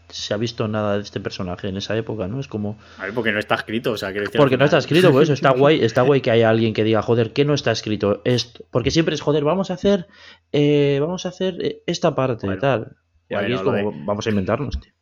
[0.08, 2.38] se ha visto nada de este personaje en esa época, ¿no?
[2.38, 2.78] Es como.
[2.98, 5.32] A ver, porque no está escrito, o sea, decir, Porque no está escrito, por eso
[5.32, 8.20] está guay, está guay que haya alguien que diga, joder, ¿qué no está escrito?
[8.24, 8.64] Esto.
[8.70, 10.06] Porque siempre es, joder, vamos a hacer,
[10.52, 12.96] eh, vamos a hacer eh, esta parte y Bueno, tal.
[13.28, 14.92] Y aquí bueno, es como, vamos a inventarnos, tío.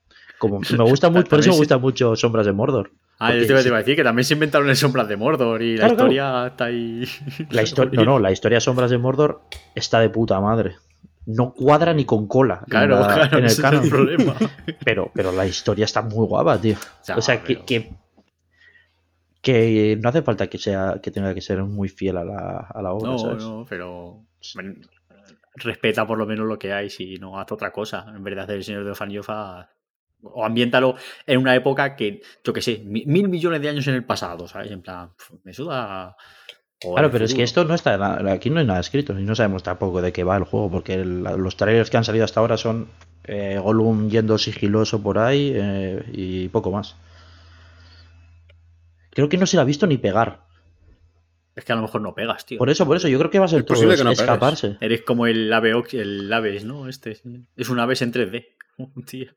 [0.41, 2.91] Como, me gusta mucho, por eso me gusta mucho Sombras de Mordor.
[3.20, 5.74] Ah, yo te iba a decir que también se inventaron el Sombras de Mordor y
[5.76, 5.93] la claro.
[5.93, 7.05] historia está ahí.
[7.51, 9.43] La historia, no, no, la historia de Sombras de Mordor
[9.74, 10.76] está de puta madre.
[11.26, 14.34] No cuadra ni con cola en Claro, la- claro, en el ese es el problema.
[14.84, 16.76] Pero, pero la historia está muy guapa, tío.
[17.07, 17.91] Ya, o sea, que, pero- que,
[19.43, 22.82] que no hace falta que sea que tenga que ser muy fiel a la, a
[22.82, 23.45] la obra, No, ¿sabes?
[23.45, 24.24] no, pero
[25.57, 28.07] respeta por lo menos lo que hay, si no haz otra cosa.
[28.14, 28.91] En hacer el Señor de
[29.30, 29.68] haz-
[30.22, 30.96] o ambiéntalo
[31.26, 34.46] en una época que, yo que sé, mi- mil millones de años en el pasado,
[34.48, 34.70] ¿sabes?
[34.70, 35.10] En plan,
[35.44, 36.16] me suda.
[36.80, 39.62] Claro, pero es que esto no está aquí no hay nada escrito y no sabemos
[39.62, 42.56] tampoco de qué va el juego porque el- los trailers que han salido hasta ahora
[42.56, 42.88] son
[43.24, 46.96] eh, Gollum yendo sigiloso por ahí eh, y poco más.
[49.10, 50.46] Creo que no se le ha visto ni pegar.
[51.56, 52.58] Es que a lo mejor no pegas, tío.
[52.58, 54.20] Por eso, por eso, yo creo que va a ser Es posible que no pegues.
[54.20, 54.78] escaparse.
[54.80, 56.88] Eres como el ave el Aves, ¿no?
[56.88, 57.22] Este es-
[57.56, 58.46] es un Aves en 3D.
[59.06, 59.30] Tío.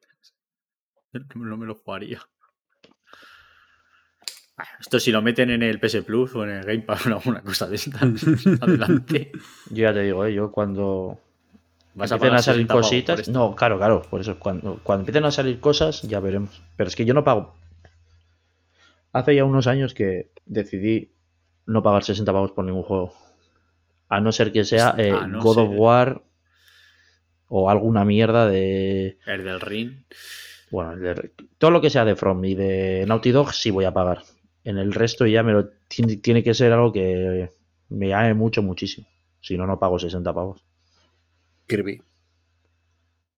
[1.36, 2.22] No me lo jugaría.
[4.58, 7.10] Ah, Esto si lo meten en el PS Plus o en el Game Pass o
[7.10, 8.02] alguna cosa de estas.
[8.62, 9.32] Adelante.
[9.70, 11.20] Yo ya te digo, eh, yo cuando
[11.96, 13.30] Vas a empiecen pagar a salir 60 pavos por cositas.
[13.30, 14.02] No, claro, claro.
[14.10, 16.62] Por eso, cuando, cuando empiecen a salir cosas, ya veremos.
[16.76, 17.56] Pero es que yo no pago.
[19.12, 21.14] Hace ya unos años que decidí
[21.66, 23.14] no pagar 60 pavos por ningún juego.
[24.10, 26.24] A no ser que sea eh, no God of War
[27.48, 29.18] o alguna mierda de.
[29.26, 30.06] El del ring.
[30.74, 33.94] Bueno, de- todo lo que sea de From y de Naughty Dog sí voy a
[33.94, 34.24] pagar.
[34.64, 37.52] En el resto ya me lo tiene, tiene que ser algo que
[37.90, 39.06] me llame mucho, muchísimo.
[39.40, 40.64] Si no, no pago 60 pavos.
[41.68, 42.02] Kirby.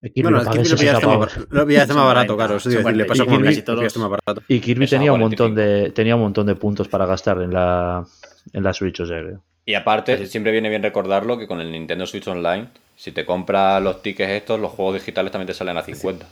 [0.02, 2.56] Kirby Bueno, el Kirby lo 60 pillaste más, lo pillaste más barato, 40, claro.
[2.58, 3.06] Eso le 40.
[3.06, 4.42] pasó mí, casi todos- pillaste más barato.
[4.48, 5.86] Y Kirby tenía un montón 45.
[5.86, 8.06] de tenía un montón de puntos para gastar en la
[8.54, 9.22] en la Switch, o sea
[9.66, 13.84] Y aparte, siempre viene bien recordarlo que con el Nintendo Switch Online, si te compras
[13.84, 16.26] los tickets estos, los juegos digitales también te salen a 50.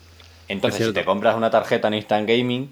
[0.48, 2.72] Entonces, Es si te compras una tarjeta en Instant Gaming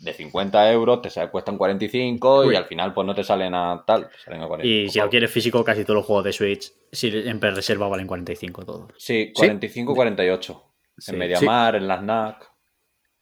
[0.00, 2.54] de 50 euros, te cuestan 45 Uy.
[2.54, 4.88] y al final pues no te salen a tal, te salen a 45.
[4.88, 8.06] Y si lo quieres físico, casi todos los juegos de Switch, si en reserva valen
[8.06, 8.90] 45 todos.
[8.98, 10.62] Sí, 45, 48.
[10.98, 11.12] Sí.
[11.12, 12.50] En Mediamar, en las NAC.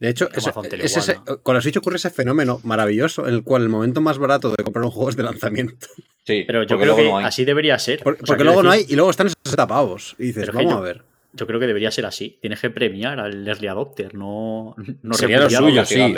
[0.01, 0.47] De hecho, es,
[0.81, 4.19] es ese- con la Switch ocurre ese fenómeno maravilloso en el cual el momento más
[4.19, 5.87] barato de comprar un juego es de lanzamiento.
[6.27, 8.03] Sí, Pero yo creo que no así debería ser.
[8.03, 10.17] Por- O sea, porque luego no hay y luego están en 60 pavos.
[10.19, 11.05] Y dices, vamos yo- a ver.
[11.35, 12.39] Yo creo que debería ser así.
[12.41, 16.15] Tienes que premiar al early adopter, no, no Sería lo suyo, sí.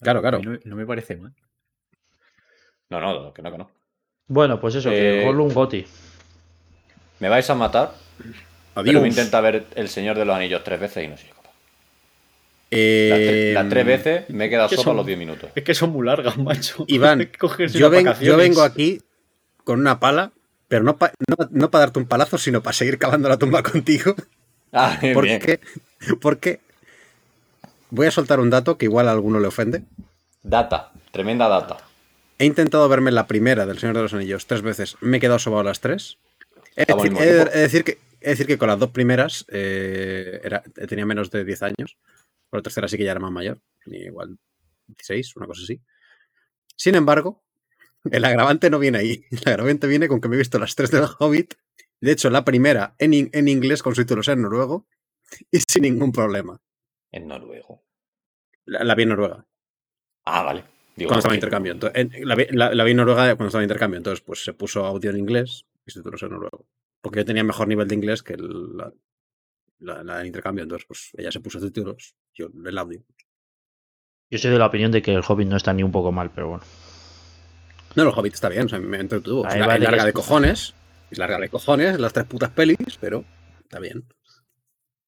[0.00, 0.40] Claro, claro.
[0.42, 1.32] No, no me parece mal.
[2.88, 3.70] No, no, que no, que no.
[4.28, 5.84] Bueno, pues eso, que Eh, Gollum Goti.
[7.20, 8.32] Me vais a matar, pero
[8.74, 8.94] Adiós.
[9.00, 11.42] voy a intentar ver El Señor de los Anillos tres veces y no soy capaz.
[11.44, 11.52] Las,
[12.70, 14.96] Eh, tre- las tres veces me he quedado ¿qué sopa a son?
[14.98, 15.50] los 10 minutos.
[15.54, 16.84] Es que son muy largas, macho.
[16.88, 19.00] Iván, que yo, ven- yo vengo aquí
[19.64, 20.32] con una pala,
[20.68, 21.12] pero no para
[21.50, 24.14] no, pa darte un palazo, sino para seguir cavando la tumba contigo.
[24.72, 25.14] Ah, bien.
[25.14, 25.60] Porque,
[26.20, 26.60] porque
[27.90, 29.84] voy a soltar un dato que igual a alguno le ofende.
[30.42, 31.78] Data, tremenda data.
[32.38, 34.96] He intentado verme la primera del Señor de los Anillos tres veces.
[35.00, 36.18] Me he quedado sobado las tres.
[36.76, 40.62] He decir, he he decir que, he decir que con las dos primeras eh, era,
[40.62, 41.96] tenía menos de 10 años.
[42.50, 43.58] Con la tercera sí que ya era más mayor.
[43.82, 44.36] tenía igual
[44.88, 45.80] 16, una cosa así.
[46.76, 47.42] Sin embargo,
[48.12, 49.24] el agravante no viene ahí.
[49.30, 51.54] El agravante viene con que me he visto las tres del Hobbit.
[52.00, 54.86] De hecho, la primera en, in- en inglés con subtítulos en noruego
[55.50, 56.60] y sin ningún problema.
[57.10, 57.82] En noruego.
[58.66, 59.46] La, la vi en Noruega.
[60.24, 60.64] Ah, vale.
[60.96, 61.72] Digo, cuando estaba en intercambio.
[61.72, 63.96] Entonces, en- la, vi, la- la vi en Noruega cuando estaba en intercambio.
[63.98, 66.66] Entonces, pues se puso audio en inglés y subtítulos en noruego.
[67.00, 68.92] Porque yo tenía mejor nivel de inglés que el- la,
[69.78, 70.64] la, la de intercambio.
[70.64, 73.02] Entonces, pues ella se puso subtítulos, yo el audio.
[74.30, 76.30] Yo soy de la opinión de que el Hobbit no está ni un poco mal,
[76.34, 76.64] pero bueno.
[77.96, 79.46] No, el Hobbit está bien, o sea, me entretuvo.
[79.48, 80.74] Es la- vale es larga de es- cojones.
[81.10, 83.24] Es larga de cojones, las tres putas pelis, pero
[83.62, 84.04] está bien.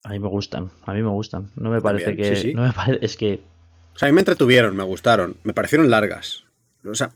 [0.04, 1.50] A mí me gustan, a mí me gustan.
[1.56, 2.34] No me parece que.
[2.36, 2.54] sí, sí.
[2.54, 3.42] No me parece, es que.
[3.94, 6.44] O sea, a mí me entretuvieron, me gustaron, me parecieron largas.
[6.84, 7.10] O sea,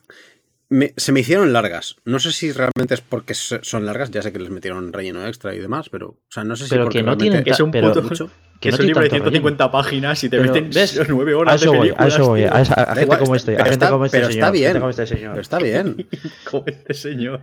[0.72, 1.96] me- se me hicieron largas.
[2.04, 5.54] No sé si realmente es porque son largas, ya sé que les metieron relleno extra
[5.54, 7.60] y demás, pero, o sea, no sé si Pero porque que no tienen Que es
[7.60, 8.30] un pero- puto- mucho.
[8.62, 9.40] Que Que no es un libro de tanto relleno.
[9.40, 11.00] 150 páginas y te Pero, meten ¿ves?
[11.08, 12.14] nueve A horas de eso voy, a películas.
[12.14, 12.42] eso voy.
[12.44, 14.38] A, esa- a gente igual, como este, a gente está- como este pero señor.
[14.38, 14.78] está gente bien.
[14.78, 15.30] como este señor.
[15.32, 16.08] Pero está bien.
[16.48, 17.40] Como este señor.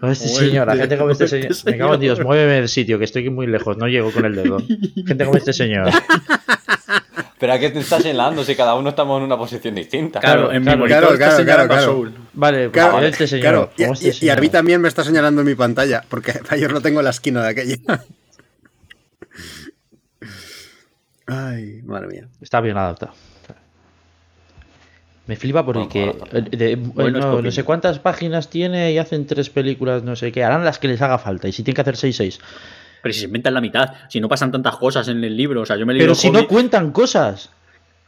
[0.00, 1.50] Como este señor, a este- gente como este señor.
[1.66, 4.36] Me cago en Dios, muéveme del sitio, que estoy muy lejos, no llego con el
[4.36, 4.58] dedo.
[5.04, 5.90] Gente como este señor.
[7.42, 10.20] Pero ¿a qué te estás señalando si cada uno estamos en una posición distinta?
[10.20, 11.82] Claro, en mi claro, monitor claro, está claro, claro.
[11.82, 12.14] Soul.
[12.34, 13.42] Vale, Claro, como este señor.
[13.42, 16.34] claro, y, este y- y a mí también me está señalando en mi pantalla, porque
[16.50, 17.78] ayer lo tengo en la esquina de aquella.
[21.26, 22.28] Ay, madre mía.
[22.40, 23.12] Está bien adaptado.
[25.26, 29.26] Me flipa porque Bueno, de- Bueno, es no, no sé cuántas páginas tiene y hacen
[29.26, 30.44] tres películas, no sé qué.
[30.44, 31.48] Harán las que les haga falta.
[31.48, 32.38] Y si tienen que hacer 6-6.
[33.02, 35.66] Pero si se inventan la mitad, si no pasan tantas cosas en el libro, o
[35.66, 37.50] sea, yo me Pero si no cuentan cosas.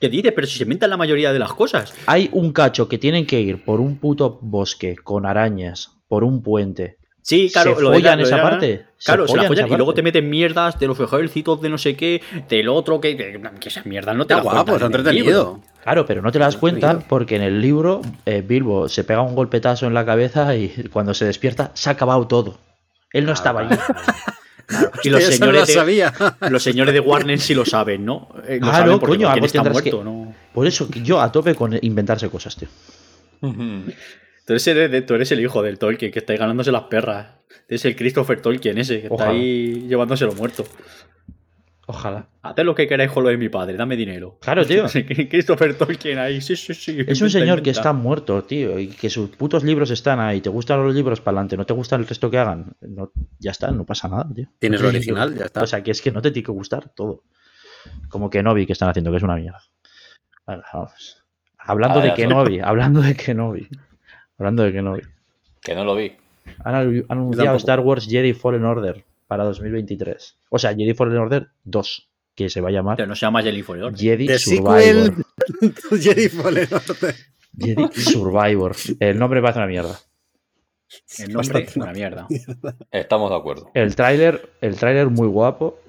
[0.00, 0.32] ¿Qué dices?
[0.34, 1.94] Pero si se inventan la mayoría de las cosas.
[2.06, 6.42] Hay un cacho que tienen que ir por un puto bosque con arañas, por un
[6.42, 6.98] puente.
[7.22, 8.84] Sí, claro, ¿Se lo de follan lo de esa la- parte?
[8.98, 9.96] ¿Se Claro, se la follan y luego parte?
[10.00, 12.20] te meten mierdas de los ejércitos de no sé qué,
[12.50, 13.16] del otro que.
[13.16, 15.60] que, que esas mierdas no te las guapo, está entretenido.
[15.82, 19.34] Claro, pero no te das cuenta porque en el libro eh, Bilbo se pega un
[19.34, 22.58] golpetazo en la cabeza y cuando se despierta se ha acabado todo.
[23.12, 23.66] Él no estaba
[25.02, 26.12] Y los Hostia, no lo señores, de, sabía.
[26.50, 28.28] los señores de Warner sí lo saben, ¿no?
[28.46, 30.34] Eh, lo Claro, saben porque coño, algo está muerto, que- ¿no?
[30.54, 32.68] Por eso yo a tope con inventarse cosas, tío.
[33.40, 37.26] Tú eres, el, tú eres el hijo del Tolkien que está ahí ganándose las perras.
[37.68, 39.30] Es el Christopher Tolkien ese que Ojalá.
[39.32, 40.64] está ahí llevándoselo muerto.
[41.86, 42.28] Ojalá.
[42.42, 44.38] Haced lo que queráis con lo de mi padre, dame dinero.
[44.40, 44.86] Claro, tío.
[45.28, 46.98] Christopher Tolkien ahí, sí, sí, sí.
[47.06, 50.40] Es un señor que está muerto, tío, y que sus putos libros están ahí.
[50.40, 51.56] ¿Te gustan los libros para adelante?
[51.56, 52.74] ¿No te gusta el resto que hagan?
[52.80, 54.48] No, ya está, no pasa nada, tío.
[54.58, 55.62] Tienes lo original, ya está.
[55.62, 57.24] O sea, que es que no te tiene que gustar todo.
[58.08, 59.60] Como que Kenobi que están haciendo, que es una mierda.
[60.46, 61.22] Vale, vamos.
[61.58, 63.68] Hablando Ah, de ya, Kenobi, hablando de Kenobi.
[64.38, 65.02] Hablando de Kenobi.
[65.60, 66.12] Que no lo vi.
[66.64, 67.56] Han, anunciado.
[67.56, 69.04] Star Wars Jedi Fallen Order
[69.34, 70.38] para 2023.
[70.50, 73.42] O sea, Jedi Fallen Order 2, que se va a llamar Pero no se llama
[73.42, 73.98] Jelly for Order.
[73.98, 74.80] Jedi The Survivor.
[74.80, 77.14] sequel Jedi Fallen Order.
[77.58, 78.76] Jedi Survivor.
[79.00, 79.98] El nombre parece una mierda.
[81.18, 81.80] El nombre Bastante.
[81.80, 82.28] una mierda.
[82.92, 83.70] Estamos de acuerdo.
[83.74, 85.80] El tráiler, el tráiler muy guapo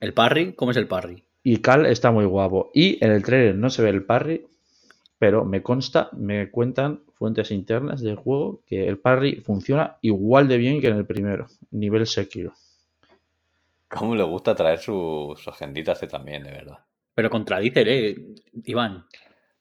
[0.00, 0.54] ¿El parry?
[0.54, 1.22] ¿Cómo es el parry?
[1.42, 2.70] y Cal está muy guapo.
[2.74, 4.46] Y en el tráiler no se ve el parry,
[5.18, 10.56] pero me consta, me cuentan fuentes internas del juego que el parry funciona igual de
[10.58, 12.52] bien que en el primero, nivel Sekiro.
[13.88, 16.78] ¿Cómo le gusta traer su, su agendita este también, de verdad?
[17.14, 18.16] Pero contradícele,
[18.64, 19.04] Iván.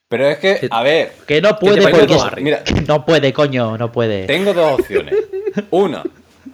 [0.07, 3.91] Pero es que, a ver, Que no puede, porque- dos- mira, No puede, coño, no
[3.91, 4.25] puede.
[4.27, 5.15] tengo dos opciones.
[5.71, 6.03] Una,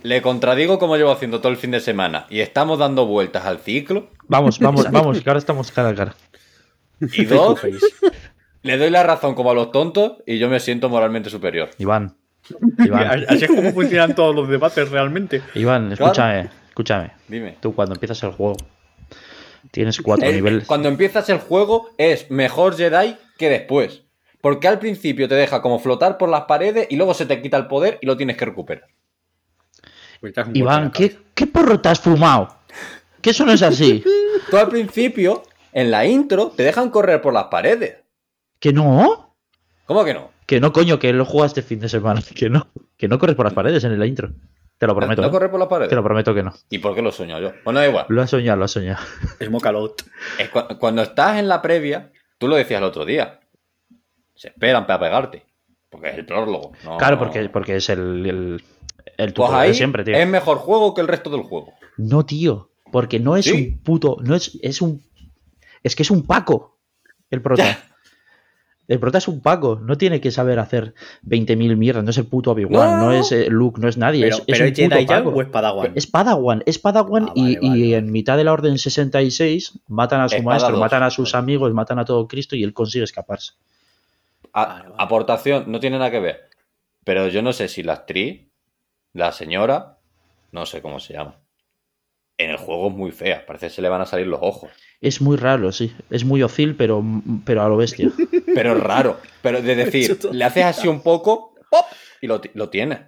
[0.04, 3.60] le contradigo como llevo haciendo todo el fin de semana y estamos dando vueltas al
[3.60, 4.10] ciclo.
[4.28, 6.16] Vamos, vamos, vamos, que ahora estamos cara a cara.
[7.02, 7.60] Y dos,
[8.62, 11.70] le doy la razón como a los tontos y yo me siento moralmente superior.
[11.78, 12.16] Iván.
[12.80, 15.42] Iván, Así es como funcionan todos los debates realmente.
[15.56, 16.50] Iván, escúchame,
[16.82, 17.12] escúchame.
[17.28, 17.58] Dime.
[17.62, 18.58] Tú cuando empiezas el juego
[19.72, 20.66] tienes cuatro El- niveles.
[20.68, 24.04] Cuando empiezas el juego es mejor Jedi que después.
[24.42, 27.58] Porque al principio te deja como flotar por las paredes y luego se te quita
[27.58, 28.88] el poder y lo tienes que recuperar.
[30.54, 32.56] Iván, ¿qué, ¿qué porro te has fumado?
[33.22, 34.04] Que eso no es así.
[34.50, 37.98] Tú al principio, en la intro, te dejan correr por las paredes.
[38.60, 39.36] ¿Que no?
[39.86, 40.32] ¿Cómo que no?
[40.46, 42.22] Que no, coño, que lo juegas este fin de semana.
[42.36, 42.68] Que no.
[42.98, 44.32] Que no corres por las paredes en la intro.
[44.82, 45.22] Te lo prometo.
[45.22, 45.32] ¿No ¿eh?
[45.32, 45.90] correr por las paredes?
[45.90, 46.52] Te lo prometo que no.
[46.72, 47.52] ¿Y por qué lo sueño yo?
[47.64, 48.08] Bueno, da igual.
[48.10, 48.98] Lo has soñado, lo has soñado.
[49.40, 50.02] Smoke a lot.
[50.40, 53.42] Es cu- cuando estás en la previa, tú lo decías el otro día.
[54.34, 55.46] Se esperan para pegarte.
[55.88, 56.72] Porque es el prólogo.
[56.84, 58.64] no- Claro, porque, porque es el, el,
[59.18, 60.16] el Pues ahí de siempre, tío.
[60.16, 61.74] es mejor juego que el resto del juego.
[61.98, 62.72] No, tío.
[62.92, 63.52] Porque no es Sí.
[63.76, 64.18] un puto.
[64.24, 65.04] No es, es un.
[65.84, 66.80] Es que es un Paco.
[67.30, 67.64] El prota.
[68.92, 69.80] El prota es un Paco.
[69.82, 70.94] No tiene que saber hacer
[71.26, 72.04] 20.000 mierdas.
[72.04, 73.00] No es el puto Obi-Wan.
[73.00, 73.06] No.
[73.06, 73.12] No.
[73.14, 73.80] es eh, Luke.
[73.80, 74.24] No es nadie.
[74.24, 75.30] Pero, es, es pero un ¿es Jedi puto Young Paco.
[75.30, 75.92] o es Padawan?
[75.96, 79.80] Es Padawan, es Padawan Ah, y, vale, y vale, en mitad de la Orden 66
[79.88, 82.74] matan a su Espada maestro, matan a sus amigos, matan a todo Cristo y él
[82.74, 83.54] consigue escaparse.
[84.52, 84.92] A-.
[84.98, 86.50] Aportación, no tiene nada que ver.
[87.06, 88.50] Pero yo no sé si la actriz,
[89.14, 90.00] la señora,
[90.52, 91.38] no sé cómo se llama.
[92.38, 94.70] En el juego es muy fea, parece que se le van a salir los ojos.
[95.02, 95.91] Es muy raro, sí.
[96.12, 97.04] Es muy hostil, pero,
[97.43, 98.12] pero a lo bestia.
[98.54, 99.18] Pero es raro.
[99.41, 101.86] Pero de decir, le haces así un poco, ¡pop!
[102.22, 102.99] y lo, lo tienes.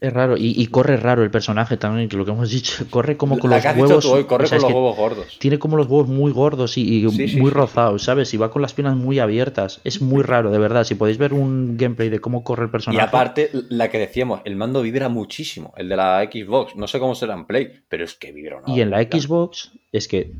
[0.00, 0.36] Es raro.
[0.36, 2.84] Y, y corre raro el personaje también, que lo que hemos dicho.
[2.90, 4.04] Corre como con la los que has dicho huevos.
[4.04, 5.38] tú hoy, corre o sea, con los huevos gordos.
[5.38, 7.54] Tiene como los huevos muy gordos y, y Sí, sí, muy sí.
[7.56, 8.34] rozados, ¿sabes?
[8.34, 9.80] Y va con las piernas muy abiertas.
[9.84, 10.82] Es muy raro, de verdad.
[10.82, 13.00] Si podéis ver un gameplay de cómo corre el Y personaje.
[13.06, 15.72] aparte, la que decíamos, el mando vibra muchísimo.
[15.76, 16.74] El de la Xbox.
[16.74, 19.00] No sé cómo será en Play, pero es que vibra una Y en la.
[19.02, 20.32] Xbox es que,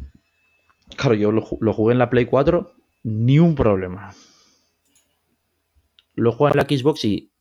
[0.96, 2.72] claro, yo lo, ju- lo jugué en la Play 4,
[3.04, 4.14] ni un problema.
[6.14, 7.32] Lo juego en la Xbox y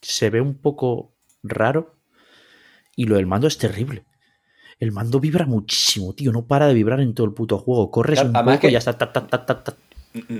[0.00, 1.96] se ve un poco raro.
[2.96, 4.04] Y lo del mando es terrible.
[4.78, 6.32] El mando vibra muchísimo, tío.
[6.32, 7.90] No para de vibrar en todo el puto juego.
[7.90, 8.96] Corres Claro, un poco y que- ya está.
[8.96, 9.76] ta,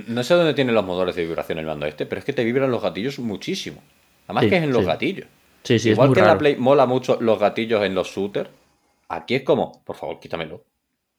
[0.07, 2.43] No sé dónde tiene los motores de vibración el mando este, pero es que te
[2.43, 3.81] vibran los gatillos muchísimo.
[4.27, 4.87] Además Sí, que es en los sí.
[4.87, 5.27] gatillos.
[5.63, 8.07] Sí, sí, Igual es muy que en la Play mola mucho los gatillos en los
[8.07, 8.49] shooters,
[9.09, 10.63] aquí es como, por favor, quítamelo.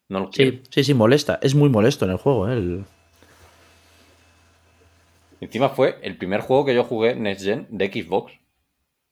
[0.09, 0.51] No lo quiero.
[0.51, 1.39] Sí, sí, sí, molesta.
[1.41, 2.53] Es muy molesto en el juego, ¿eh?
[2.53, 2.85] El-
[5.41, 8.33] Encima fue el primer juego que yo jugué Next Gen de Xbox,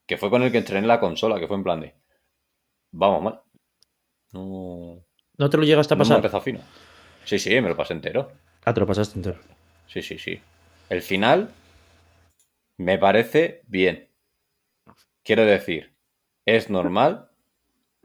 [0.07, 1.93] que fue con el que estrené la consola, que fue en plan de,
[2.91, 3.41] vamos mal.
[4.31, 5.03] No,
[5.37, 6.17] ¿No te lo llegaste a no pasar?
[6.17, 6.59] empezado fino.
[7.25, 8.31] Sí, sí, me lo pasé entero.
[8.63, 9.39] ah, te lo pasaste entero.
[9.87, 10.39] Sí, sí, sí.
[10.89, 11.51] El final
[12.77, 14.07] me parece bien.
[15.23, 15.93] Quiero decir,
[16.45, 17.29] es normal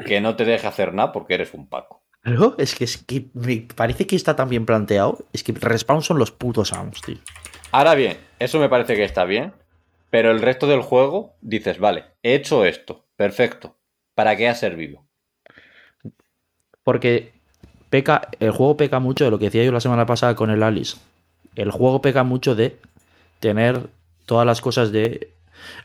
[0.05, 2.03] que no te deje hacer nada porque eres un Paco.
[2.27, 5.19] Claro, es que, es que me parece que está tan bien planteado.
[5.33, 7.19] Es que Respawn son los putos amos, tío.
[7.71, 9.53] Ahora bien, eso me parece que está bien,
[10.11, 13.77] pero el resto del juego dices, vale, he hecho esto, perfecto.
[14.17, 15.05] ¿Para qué ha servido?
[16.83, 17.33] Porque
[17.91, 20.65] peca, el juego peca mucho de lo que decía yo la semana pasada con el
[20.65, 20.97] Alice.
[21.55, 22.77] El juego peca mucho de
[23.39, 23.89] tener
[24.25, 25.33] todas las cosas de.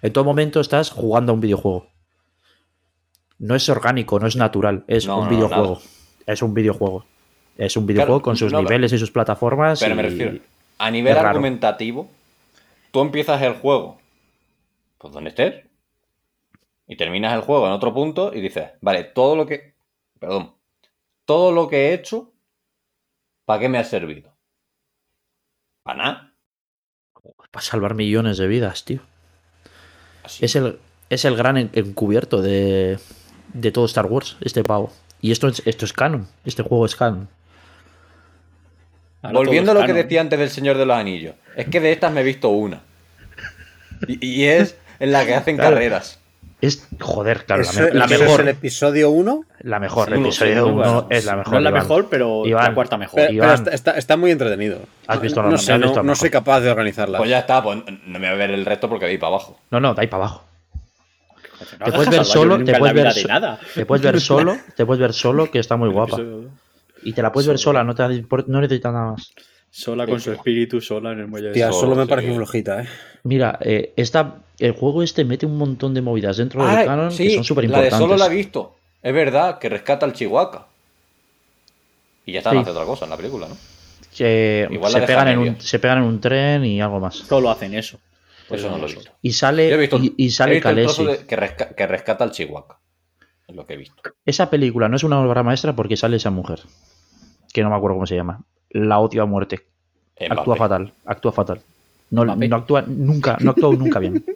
[0.01, 1.87] En todo momento estás jugando a un videojuego.
[3.37, 5.75] No es orgánico, no es natural, es No, un no, videojuego.
[5.75, 6.00] nada.
[6.25, 7.05] Es un videojuego.
[7.57, 9.79] Es un videojuego Claro, con sus no, niveles y sus plataformas.
[9.79, 10.39] Pero me refiero,
[10.77, 12.09] a nivel argumentativo,
[12.91, 13.99] tú empiezas el juego,
[14.97, 15.65] pues donde estés,
[16.87, 19.73] y terminas el juego en otro punto y dices, vale, todo lo que,
[20.19, 20.53] perdón,
[21.25, 22.31] todo lo que he hecho,
[23.45, 24.31] ¿para qué me ha servido?
[25.83, 26.33] Para nada.
[27.51, 28.99] Para salvar millones de vidas, tío.
[30.23, 30.43] Así.
[30.45, 30.79] Es el,
[31.09, 32.97] es el gran en- encubierto de,
[33.53, 34.91] de todo Star Wars, este pavo.
[35.21, 36.27] Y esto, es- esto es canon.
[36.45, 37.27] Este juego es canon.
[39.21, 41.91] Ahora Volviendo a lo que decía antes del Señor de los Anillos, es que de
[41.91, 42.81] estas me he visto una.
[44.07, 45.75] Y, y es en la que hacen Claro.
[45.75, 46.17] carreras.
[46.59, 48.39] Es, joder, claro, la, ¿Eso- me- la eso mejor.
[48.39, 49.45] es el episodio 1?
[49.61, 51.51] La mejor, Sí, el episodio sí, 1 bueno, es la mejor.
[51.53, 51.81] No es la Iván.
[51.83, 52.63] mejor, pero Iván.
[52.65, 53.15] la cuarta mejor.
[53.19, 53.49] Pero, Iván.
[53.49, 54.79] pero está, está- está muy entretenido.
[55.07, 57.17] ¿Has visto no, la- no sé, no, visto la no soy capaz de organizarla.
[57.19, 59.29] Pues ya está, pues no me voy a ver el resto porque de ahí para
[59.35, 59.59] abajo.
[59.71, 60.45] No, no, de ahí para abajo.
[61.79, 63.59] No Te puedes ver solo, te puedes ver, vida de so- nada.
[63.75, 66.17] te puedes ver solo, te puedes ver solo, que está muy guapa.
[67.03, 68.03] Y te la puedes ver sola, no te
[68.47, 69.31] no necesitas nada más.
[69.73, 71.81] Sola con su espíritu, sola en el muelle de Tía, Sol.
[71.81, 72.09] solo me sí.
[72.09, 72.87] parece flojita, ¿eh?
[73.23, 77.09] Mira, eh, esta, el juego este mete un montón de movidas dentro del Ay, canon
[77.11, 77.99] sí, que son súper la de importantes.
[78.05, 78.75] solo la he visto.
[79.01, 80.67] Es verdad que rescata al Chihuahua.
[82.25, 82.57] Y ya está, Sí.
[82.57, 83.57] hace otra cosa en la película, ¿no?
[84.15, 87.15] que Igual la se pegan, en un, se pegan en un tren y algo más.
[87.15, 87.97] Solo hacen eso.
[88.47, 89.11] Pues Eso no lo he visto.
[89.21, 91.05] Y he sale, visto, y, y he sale Khaleesi.
[91.05, 92.79] de- que, resca- que rescata al Chihuahua.
[93.47, 94.01] Es lo que he visto.
[94.25, 96.59] Esa película no es una obra maestra porque sale esa mujer.
[97.53, 98.41] Que no me acuerdo cómo se llama.
[98.69, 99.61] La odio a muerte.
[100.19, 100.33] Mbappé.
[100.39, 100.93] Actúa fatal.
[101.05, 101.61] Actúa fatal.
[102.11, 104.23] No, no actúa nunca, no actúa nunca bien.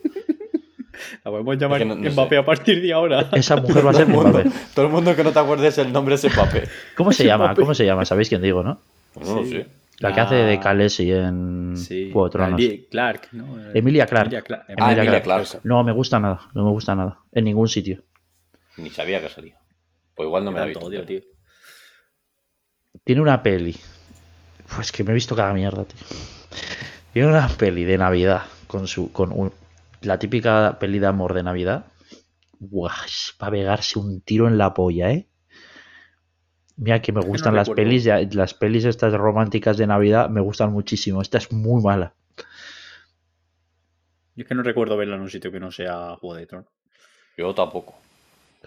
[1.25, 2.39] La podemos llamar Es que no- no Mbappé sé.
[2.39, 3.29] a partir de ahora.
[3.33, 4.49] Esa mujer va a Todo ser mundo, Mbappé.
[4.73, 6.63] todo el mundo que no te acuerdes el nombre es Mbappé.
[6.95, 7.53] ¿Cómo se llama?
[7.53, 8.05] ¿Cómo se llama?
[8.05, 8.79] ¿Sabéis quién digo, no?
[9.13, 9.65] Pues no lo Sí.
[9.99, 12.09] La que hace de Ah, Khaleesi en Sí.
[12.11, 12.59] Juego de Tronos.
[12.59, 13.71] Emilia Clark, ¿no?
[13.73, 14.25] Emilia Clarke.
[14.35, 14.73] Emilia Clarke.
[14.77, 15.23] Ah, Emilia Clarke.
[15.23, 15.59] Clarke.
[15.63, 16.41] No me gusta nada.
[16.53, 17.19] No me gusta nada.
[17.31, 18.03] En ningún sitio.
[18.77, 19.57] Ni sabía que salía.
[20.15, 20.85] Pues igual no me la he visto.
[20.85, 21.21] odio, tío.
[23.03, 23.75] Tiene una peli.
[24.75, 25.99] Pues que me he visto cada mierda, tío.
[27.13, 29.11] Tiene una peli de Navidad con su.
[29.11, 29.53] con un-
[30.01, 31.85] la típica peli de amor de Navidad.
[32.59, 35.27] Buah, es para pegarse un tiro en la polla, ¿eh?
[36.77, 37.83] Mira que me no gustan las recuerdo.
[37.89, 41.21] pelis, ya- las pelis estas románticas de Navidad me gustan muchísimo.
[41.21, 42.13] Esta es muy mala.
[44.35, 46.67] Yo es que no recuerdo verla en un sitio que no sea Juego de Tronos.
[47.37, 47.95] Yo tampoco.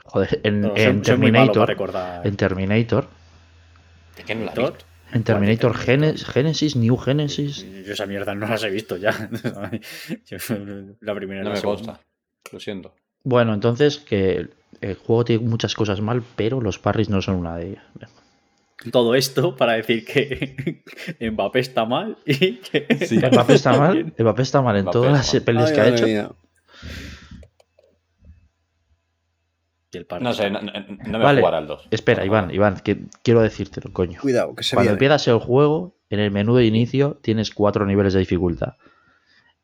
[0.04, 1.68] Joder, en, No, soy- en soy Terminator.
[1.68, 2.26] recordar.
[2.26, 3.08] En Terminator.
[4.16, 4.84] Es que no la visto.
[5.12, 7.64] En Terminator Genesis, New Genesis.
[7.86, 9.10] Yo esa mierda no las he visto ya.
[11.00, 11.82] La primera No la me segunda.
[11.94, 12.00] consta.
[12.52, 12.94] Lo siento.
[13.24, 14.48] Bueno, entonces que
[14.80, 17.84] el, juego tiene muchas cosas mal, pero los parries no son una de ellas.
[18.92, 20.82] Todo esto para decir que
[21.32, 22.86] Mbappé está mal y que.
[23.32, 25.42] Mbappé está mal, Mbappé está mal en Mbappé todas está las mal.
[25.42, 26.06] pelis que ha hecho.
[26.06, 26.30] mía.
[29.90, 31.40] Y el par- No sé, no, me Vale.
[31.40, 31.88] jugará al 2.
[31.90, 34.20] Espera, Iván, Iván, que quiero decírtelo, coño.
[34.20, 34.94] Cuidado, que se Cuando viene.
[34.94, 38.74] empiezas el juego, en el menú de inicio tienes cuatro niveles de dificultad.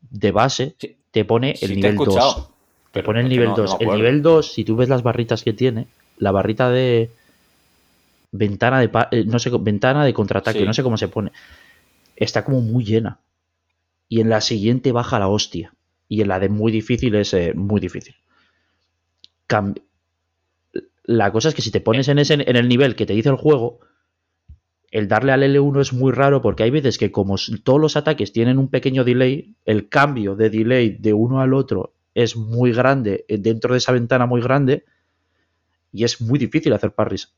[0.00, 0.96] De base, Sí.
[1.10, 2.50] te pone Sí el te he nivel 2.
[2.94, 3.76] Pero pone el nivel no- no 2.
[3.80, 7.10] me el nivel 2, si tú ves las barritas que tiene, la barrita de
[8.32, 10.64] ventana de pa- eh, no sé, ventana de contraataque, Sí.
[10.64, 11.32] no sé cómo se pone.
[12.16, 13.18] Está como muy llena.
[14.08, 15.74] Y en la siguiente baja la hostia.
[16.08, 18.14] Y en la de muy difícil es eh, muy difícil.
[19.48, 19.74] Cam-
[21.04, 23.28] la cosa es que si te pones en, ese, en el nivel que te dice
[23.28, 23.80] el juego,
[24.90, 28.32] el darle al L1 es muy raro porque hay veces que como todos los ataques
[28.32, 33.24] tienen un pequeño delay, el cambio de delay de uno al otro es muy grande
[33.28, 34.84] eh, dentro de esa ventana muy grande
[35.92, 37.32] y es muy difícil hacer parries.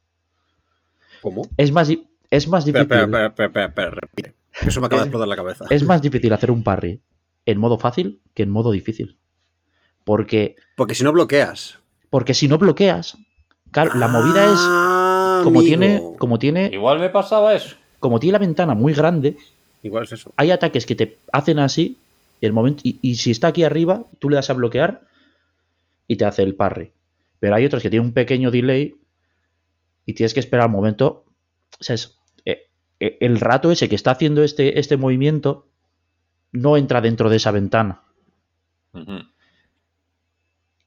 [1.23, 1.49] ¿Cómo?
[1.57, 1.91] Es más,
[2.31, 2.83] es más difícil.
[2.83, 4.35] espera, espera, espera, espera, repite.
[4.67, 5.65] Eso me acaba de explotar la cabeza.
[5.71, 7.01] Es más difícil hacer un parry
[7.45, 9.19] en modo fácil que en modo difícil.
[10.05, 11.79] Porque, Porque si no bloqueas.
[12.11, 13.19] porque si no bloqueas,
[13.71, 15.69] claro, la movida es Ah, como amigo.
[15.77, 17.77] tiene, como tiene, Igual me pasaba eso.
[17.99, 19.37] como tiene la ventana muy grande,
[19.83, 20.33] Igual es eso.
[20.37, 21.99] hay ataques que te hacen así,
[22.41, 25.07] y el momento, y, y si está aquí arriba, tú le das a bloquear
[26.09, 26.93] y te hace el parry.
[27.39, 28.95] Pero hay otros que tienen un pequeño delay
[30.05, 31.25] y tienes que esperar un momento.
[31.81, 32.69] O sea, es- eh,
[33.01, 35.69] eh, el rato ese que está haciendo este, este movimiento
[36.53, 38.03] no entra dentro de esa ventana.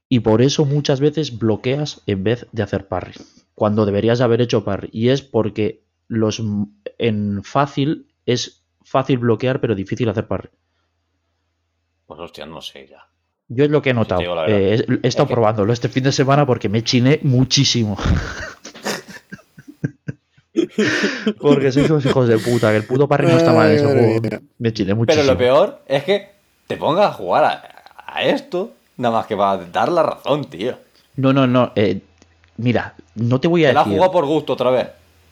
[0.10, 3.14] Y por eso muchas veces bloqueas en vez de hacer parry.
[3.56, 4.90] Cuando deberías haber hecho parry.
[4.92, 6.42] Y es porque los
[6.98, 10.50] en fácil es fácil bloquear, pero difícil hacer parry.
[12.10, 13.06] Pues hostia, no sé ya.
[13.50, 14.22] Yo es lo que he notado.
[14.48, 17.98] Eh, he, he estado Es que- probándolo este fin de semana porque me chiné muchísimo.
[21.40, 23.86] porque sois unos hijos de puta, que el puto parry no está mal en ese
[23.86, 24.22] Ay, madre juego.
[24.22, 24.42] mía.
[24.58, 25.26] Me chiné Pero muchísimo.
[25.32, 26.30] lo peor es que
[26.68, 27.64] te pongas a jugar a,
[28.08, 30.78] a esto, nada más que va a dar la razón, tío.
[31.16, 31.72] No, no, no.
[31.76, 32.02] eh,
[32.58, 33.98] mira, no te voy a Te la has decir.
[33.98, 34.88] jugado por gusto otra vez.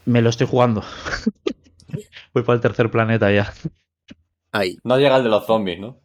[0.06, 0.84] Me lo estoy jugando.
[2.34, 3.52] Voy para el tercer planeta ya.
[4.52, 4.78] Ahí.
[4.84, 5.98] No llega el de los zombies, ¿no?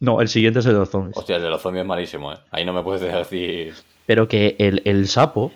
[0.00, 1.16] No, el siguiente es el de los zombies.
[1.16, 2.36] Hostia, el de los zombies es malísimo, ¿eh?
[2.50, 3.74] Ahí no me puedes decir...
[4.06, 5.52] Pero que el, el sapo,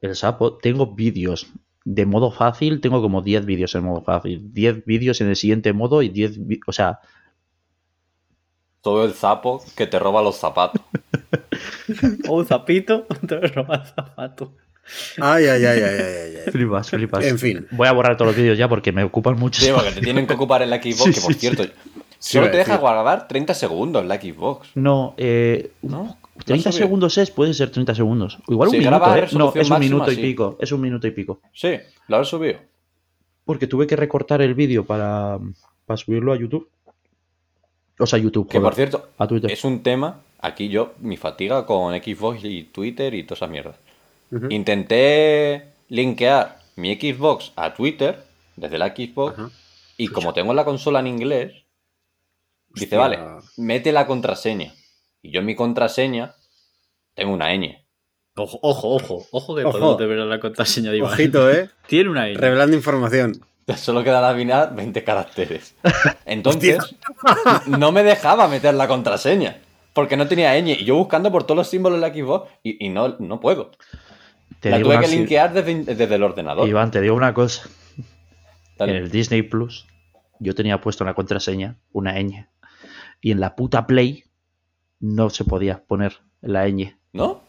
[0.00, 1.48] el sapo, tengo vídeos
[1.84, 5.72] de modo fácil, tengo como 10 vídeos en modo fácil, 10 vídeos en el siguiente
[5.72, 7.00] modo y 10, vi- o sea,
[8.80, 10.80] Todo el sapo que te roba los zapatos.
[12.28, 14.54] O un zapito, te roba el zapato.
[15.20, 16.52] Ay, ay, ay, ay, ay, ay.
[16.52, 17.24] flipas, flipas.
[17.24, 17.66] En fin.
[17.70, 19.60] Voy a borrar todos los vídeos ya porque me ocupan mucho.
[19.62, 21.70] Sí, porque te tienen que ocupar en la Xbox, Sí, que por sí, cierto, Sí,
[22.18, 24.70] solo te deja guardar 30 segundos en la Xbox.
[24.74, 26.16] No, eh, un, ¿No?
[26.44, 26.86] 30 subido?
[26.86, 28.38] segundos es, puede ser 30 segundos.
[28.46, 29.28] O Igual Si un minuto, ¿eh?
[29.32, 30.22] No, es un máxima, minuto y sí.
[30.22, 30.56] pico.
[30.60, 31.40] Es un minuto y pico.
[31.52, 31.78] Sí,
[32.08, 32.58] lo has subido.
[33.44, 35.38] Porque tuve que recortar el vídeo para,
[35.86, 36.68] para subirlo a YouTube.
[37.98, 38.48] O sea, a YouTube.
[38.48, 39.50] Que por cierto, a Twitter.
[39.50, 43.74] es un tema, aquí yo, mi fatiga con Xbox y Twitter y toda esa mierda.
[44.50, 48.22] Intenté linkear mi Xbox a Twitter
[48.56, 49.40] desde la Xbox
[49.96, 51.64] y como tengo la consola en inglés,
[52.78, 52.98] dice, Hostia.
[52.98, 54.72] vale, mete la contraseña.
[55.22, 56.34] Y yo en mi contraseña
[57.14, 57.84] tengo una ñ.
[58.36, 59.72] Ojo, ojo, ojo, ojo que Ojo.
[59.72, 61.12] podemos ver la contraseña de Iván.
[61.12, 61.70] Ojito, ¿eh?
[61.88, 62.38] Tiene una N.
[62.38, 63.40] Revelando información.
[63.76, 65.74] Solo queda adivinar 20 caracteres.
[66.24, 66.78] Entonces,
[67.66, 69.58] no me dejaba meter la contraseña.
[69.92, 70.68] Porque no tenía ñ.
[70.80, 73.72] Y yo buscando por todos los símbolos de la Xbox y, y no, no puedo.
[74.60, 76.68] Te la digo tuve que linkear desde, desde el ordenador.
[76.68, 77.68] Iván, te digo una cosa.
[78.76, 78.92] Dale.
[78.92, 79.86] En el Disney Plus,
[80.38, 82.46] yo tenía puesto en la contraseña una ñ.
[83.20, 84.24] Y en la puta Play
[85.00, 86.96] no se podía poner la ñ.
[87.12, 87.42] ¿No?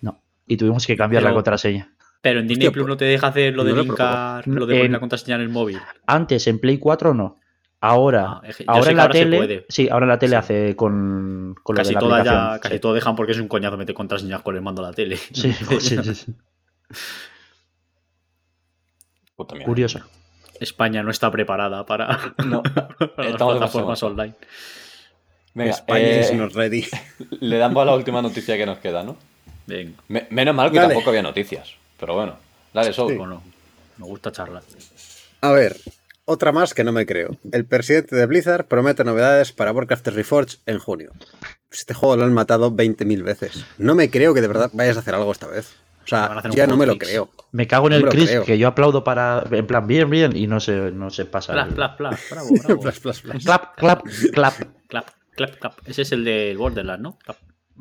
[0.00, 0.20] No.
[0.46, 1.94] Y tuvimos que cambiar la contraseña.
[2.20, 4.46] Pero en Disney Hostia, Plus pues, no te deja hacer lo de no lo linkar,
[4.46, 5.78] lo de poner En- la contraseña en el móvil.
[6.06, 7.38] Antes en Play 4 no.
[7.80, 9.36] Ahora, Ah, es que yo ahora en la ahora tele.
[9.38, 9.66] puede.
[9.68, 10.36] Sí, ahora en la tele Sí.
[10.36, 12.34] hace con, con lo Casi de la aplicación.
[12.54, 12.80] ya, casi sí.
[12.80, 15.16] todo dejan porque es un coñazo meter contraseñas con el mando a la tele.
[15.16, 16.34] Sí, sí, sí, sí.
[19.36, 19.66] Puta mierda.
[19.68, 20.00] Curioso.
[20.60, 22.62] España no está preparada para, No.
[23.16, 24.34] para las plataformas online.
[25.54, 26.86] Venga, España eh, is not ready.
[27.40, 29.16] le damos a la última noticia que nos queda, ¿no?
[29.66, 30.88] Venga, Me- menos mal que Dale.
[30.94, 31.74] tampoco había noticias.
[32.00, 32.36] Pero bueno.
[32.72, 33.16] Dale, Soul.
[33.18, 33.42] bueno,
[33.98, 34.62] me gusta charlar.
[35.42, 35.76] A ver,
[36.24, 37.36] otra más que no me creo.
[37.52, 41.12] El presidente de Blizzard promete novedades para Warcraft Reforged en junio.
[41.70, 43.64] Este juego lo han matado 20.000 veces.
[43.78, 45.74] No me creo que de verdad vayas a hacer algo esta vez.
[46.04, 47.30] O sea, ya no me lo creo.
[47.52, 49.44] Me cago en el Chris, que yo aplaudo para.
[49.50, 51.52] En plan, bien, bien, y no se, no se pasa.
[51.52, 52.80] Plas, plas, plas, bravo, bravo.
[52.82, 53.44] Plas, plas, plas.
[53.44, 54.02] Clap, clap,
[54.32, 54.54] clap,
[54.88, 55.08] clap,
[55.48, 55.88] clap, clap.
[55.88, 57.18] Ese es el del Borderlands, ¿no?
[57.18, 57.36] Clap.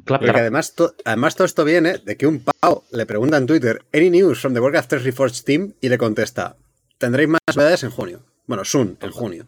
[0.05, 3.45] clap, Porque además, to- además todo esto viene de que un pavo le pregunta en
[3.45, 5.73] Twitter ¿Any news from the Warcraft 3 Reforged team?
[5.81, 6.55] Y le contesta
[6.97, 8.23] Tendréis más novedades en junio.
[8.47, 9.47] Bueno, soon, en junio.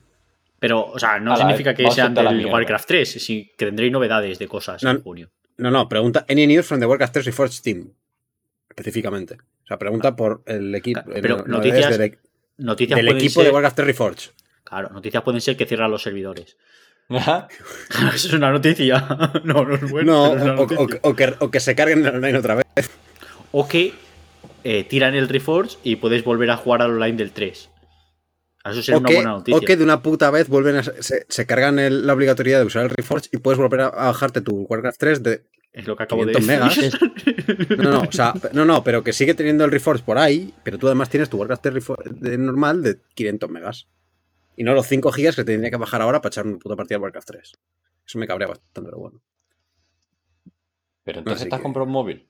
[0.60, 2.46] Pero, o sea, no significa que sean del.
[2.46, 5.30] Warcraft 3, sino que tendréis novedades de cosas No, en junio.
[5.58, 7.92] No, no, pregunta Any news from the Warcraft 3 Reforged team.
[8.70, 9.36] Específicamente.
[9.64, 11.00] O sea, pregunta por el equipo.
[11.02, 12.18] Ah, Pero no- noticias del,
[12.58, 14.32] Noticias del pueden equipo ser, de Warcraft 3 Reforged.
[14.64, 16.58] Claro, noticias pueden ser que cierran los servidores.
[17.10, 17.48] Ajá.
[18.16, 19.06] Eso es una noticia.
[19.44, 20.28] no, no es bueno.
[20.28, 21.00] no, pero es una o, o- noticia.
[21.04, 22.90] o que, o que se carguen el online otra vez.
[23.52, 23.94] O que
[24.64, 27.70] eh, tiran el Reforge y puedes volver a jugar al online del 3.
[28.66, 29.58] Eso sería O una que, buena noticia.
[29.58, 32.66] o que de una puta vez vuelven a, se, se cargan el- la obligatoriedad de
[32.66, 35.44] usar el Reforged y puedes volver a, a bajarte tu Warcraft 3 de
[35.74, 37.00] Es lo que acabo de 500 decir.
[37.02, 37.14] megas.
[37.78, 40.78] No, no, o sea, no, no, pero que sigue teniendo el Reforged por ahí, pero
[40.78, 43.88] tú además tienes tu Warcraft 3 Refor- de normal de 500 megas.
[44.56, 46.98] Y no los 5 gigas que tendría que bajar ahora para echar una puta partida
[46.98, 47.52] de Warcraft 3.
[48.06, 49.22] Eso me cabrea bastante, pero bueno.
[51.04, 52.30] Pero entonces Así estás que- comprando un móvil.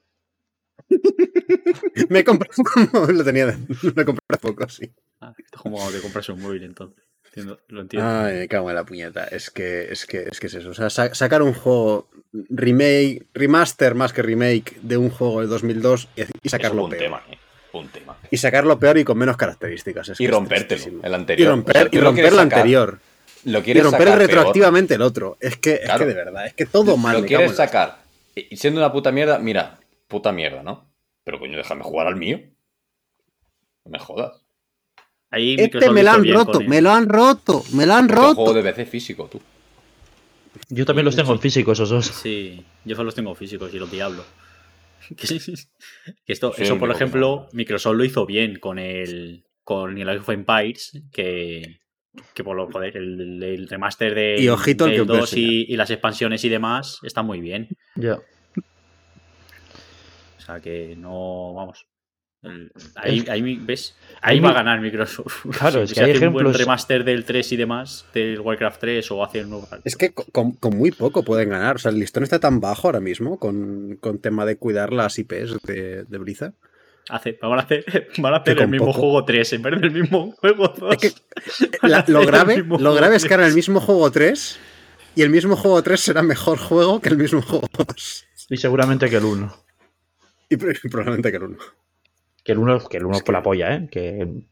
[2.10, 2.54] Me he comprado
[3.08, 3.54] un lo tenía de,
[3.95, 4.91] lo compré hace poco, sí.
[5.22, 7.04] Ah, esto es como cuando te compras un móvil entonces.
[7.26, 8.08] Entiendo, lo entiendo.
[8.10, 9.24] Ay, me cago en la puñeta.
[9.26, 10.70] Es que es, que, es, que es eso.
[10.70, 12.10] O sea, sa- sacar un juego
[12.50, 16.84] remake, remaster más que remake de un juego de 2002 y, y Eso es sacarlo
[16.86, 17.02] un peor.
[17.02, 17.38] tema, eh.
[17.74, 18.16] Un tema.
[18.32, 20.10] Y sacarlo peor y con menos características.
[20.10, 21.50] Es Y rompértelo, el Y anterior.
[21.50, 23.00] romper, O sea, y lo romper lo sacar- anterior.
[23.45, 24.28] Lo Y quieres romper sacar peor.
[24.30, 25.38] retroactivamente el otro.
[25.41, 27.20] Es que, es que de verdad, es que todo mal.
[27.22, 28.04] Lo quieres sacar.
[28.36, 30.88] Y siendo una puta mierda, mira, puta mierda, ¿no?
[31.24, 32.40] Pero coño, déjame jugar al mío.
[33.86, 34.40] No me jodas.
[35.32, 38.12] Ahí Este me lo han roto, el- me lo han roto, me lo han Es
[38.12, 38.54] un juego roto.
[38.54, 39.41] de PC físico, tú.
[40.70, 42.06] Yo también los tengo en físico, esos dos.
[42.06, 44.24] Sí, yo solo los tengo físicos y los diablo.
[45.18, 45.24] que
[46.26, 50.20] esto, Sí, eso, el por ejemplo, Microsoft lo hizo bien con el con el Age
[50.20, 51.80] of Empires, que,
[52.34, 55.90] que por lo joder, el, el remaster de Y ojito a 2 y, y las
[55.90, 57.70] expansiones y demás está muy bien.
[57.96, 58.16] Ya.
[60.38, 61.88] O sea que no, vamos.
[62.44, 65.45] El- ahí, ahí ves, ahí va a ganar Microsoft.
[65.57, 68.06] Claro, Si- es si que hay hace un buen ejemplos- remaster del 3 y demás,
[68.14, 69.68] del Warcraft 3 o hace un nuevo.
[69.84, 71.78] Es que co- con, con muy poco pueden ganar.
[71.78, 75.18] O sea, el listón está tan bajo ahora mismo con, con tema de cuidar las
[75.20, 76.53] IPs de, de Blizzard.
[77.10, 77.84] Hace, van a hacer,
[78.20, 80.94] van a hacer el mismo poco- juego 3 en vez del mismo juego 2.
[81.02, 81.14] Es
[81.70, 84.60] que la- lo El grave, lo grave es que ahora el mismo juego 3
[85.15, 88.26] y el mismo juego 3 será mejor juego que el mismo juego 2.
[88.49, 89.53] Y seguramente que el 1.
[90.49, 91.57] Y pr- probablemente que el 1.
[92.44, 93.88] Que el 1 que el uno Es por la que- polla, ¿eh?
[93.91, 94.45] Que el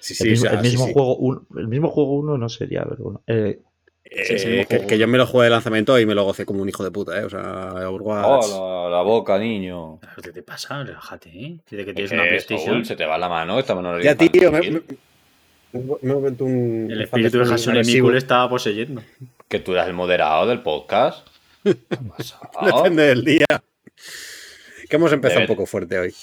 [0.00, 0.92] Sí, sí, mismo, o sea, el mismo sí, sí.
[0.94, 3.22] juego un- el mismo juego 1 no sería, pero bueno.
[3.26, 3.58] Eh,
[4.04, 6.62] el Eh, que, que yo me lo jugué de lanzamiento y me lo gocé como
[6.62, 7.24] un hijo de puta, ¿eh?
[7.24, 8.46] O sea, Overwatch.
[8.52, 9.98] Oh, la, la boca, niño.
[10.22, 10.82] ¿Qué te pasa?
[10.84, 11.58] Relájate, ¿eh?
[11.68, 12.84] Desde que tienes una PlayStation.
[12.84, 14.80] Se te va la mano, estamos en ya, tío, me, me,
[16.02, 16.88] me un.
[16.90, 18.04] El espíritu de fantasma Hatsune agresivo.
[18.06, 19.02] Miku le estaba poseyendo.
[19.48, 21.26] Que tú eras el moderado del podcast.
[22.54, 23.44] Ah, Depende del día.
[24.88, 26.14] Que hemos empezado Debe- un poco fuerte hoy.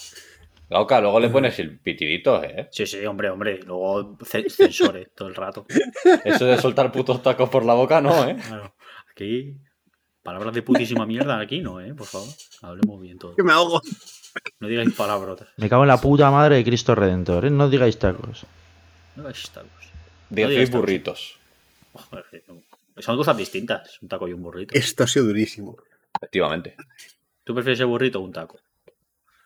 [0.74, 2.68] Gauca, luego le pones el pitidito, ¿eh?
[2.72, 3.60] Sí, sí, hombre, hombre.
[3.66, 5.66] Luego ce- censores todo el rato.
[6.26, 8.36] Eso de soltar putos tacos por la boca, no, ¿eh?
[8.48, 8.74] Claro.
[9.12, 9.56] Aquí,
[10.24, 11.94] palabras de putísima mierda, aquí no, ¿eh?
[11.94, 12.28] Por favor.
[12.64, 13.36] Hablemos bien todo.
[13.36, 13.82] Que me ahogo.
[14.60, 15.48] No digáis palabrotas.
[15.58, 17.50] Me cago en la puta madre de Cristo Redentor, ¿eh?
[17.52, 18.46] No digáis tacos.
[19.16, 19.70] No digáis tacos.
[20.30, 20.70] Digas tacos.
[20.72, 21.38] burritos.
[21.94, 22.26] Joder,
[22.98, 24.74] Son cosas distintas, un taco y un burrito.
[24.76, 25.78] Esto ha sido durísimo.
[26.20, 26.76] Efectivamente.
[27.44, 28.60] ¿Tú prefieres el burrito o un taco?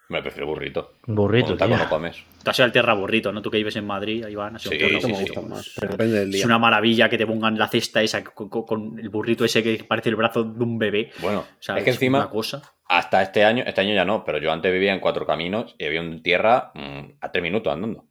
[0.09, 0.93] Me prefiero burrito.
[1.07, 2.23] Un Con burrito, un taco no comes.
[2.43, 3.41] Tú has ido al tierra burrito, ¿no?
[3.41, 5.39] Tú que vives en Madrid, Iván, has ido Sí, tierra sí, sí.
[5.41, 5.73] más.
[5.81, 9.09] Depende del Es una maravilla que te pongan la cesta esa con, con- con el
[9.09, 11.11] burrito ese que parece el brazo de un bebé.
[11.19, 12.61] Bueno, O sea, es que encima, una cosa.
[12.87, 15.85] hasta este año, este año ya no, pero yo antes vivía en Cuatro Caminos y
[15.85, 18.05] había un tierra mm, a tres minutos andando.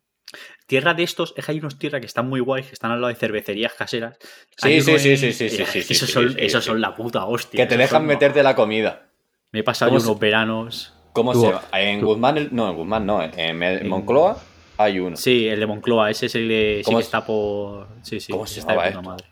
[0.67, 3.01] Tierra de estos, es que hay unos tierras que están muy guays, que están al
[3.01, 4.19] lado de cervecerías caseras.
[4.57, 6.69] Sí, sí, sí, en- sí, sí, sí, sí, sí, Esos son, sí, esos sí.
[6.71, 7.57] son la puta hostia.
[7.57, 9.07] Que te dejan son- meterte la comida.
[9.53, 10.93] Me he pasado ¿Cómo yo unos se- veranos.
[11.17, 11.63] ¿Cómo se llama?
[11.73, 14.41] En tú- Guzmán, el- no, en Guzmán no, en, En- Moncloa
[14.79, 15.17] hay uno.
[15.17, 16.77] Sí, el de Moncloa, ese es el de.
[16.81, 17.07] Sí ¿Cómo que es?
[17.07, 17.89] está por.
[18.03, 18.33] Sí, sí.
[18.33, 19.11] ¿Cómo se está de llamaba puta esto?
[19.11, 19.25] madre.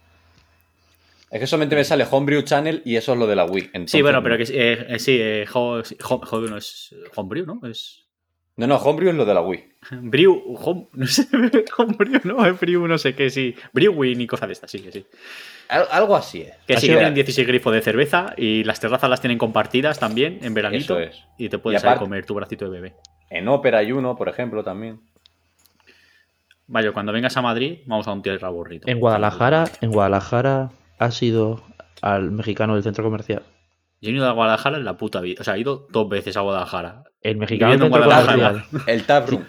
[1.31, 3.71] Es que solamente me sale Homebrew Channel y eso es lo de la Wii.
[3.87, 4.23] Sí, bueno, no.
[4.23, 5.45] pero que eh, eh, sí, eh,
[5.85, 7.61] sí, jo- joder, no es Homebrew, ¿no?
[7.69, 8.03] Es.
[8.57, 9.65] No, no, Homebrew es lo de la Wii.
[10.03, 11.27] Brew, home, no sé,
[11.77, 13.55] Homebrew, no, es Brew, no sé qué, sí.
[13.73, 15.05] Brewing y cosas de estas, sí, que sí.
[15.69, 16.53] Al- algo así es.
[16.67, 20.39] Que Así sí tienen 16 grifos de cerveza y las terrazas las tienen compartidas también
[20.43, 20.99] en veranito.
[20.99, 21.23] Eso es.
[21.39, 22.95] Y te puedes Y aparte- comer tu bracito de bebé.
[23.31, 25.01] En Ópera hay uno, por ejemplo, también.
[26.67, 28.89] Vaya, cuando vengas a Madrid, vamos a un tierra burrito.
[28.89, 31.63] En Guadalajara, en Guadalajara has ido
[32.01, 33.43] al mexicano del centro comercial.
[34.01, 35.41] Yo he ido a Guadalajara en la puta vida.
[35.41, 37.05] O sea, he ido dos veces a Guadalajara.
[37.23, 38.65] El mexicano del centro Guadalajara.
[38.71, 39.45] comercial El Taproom.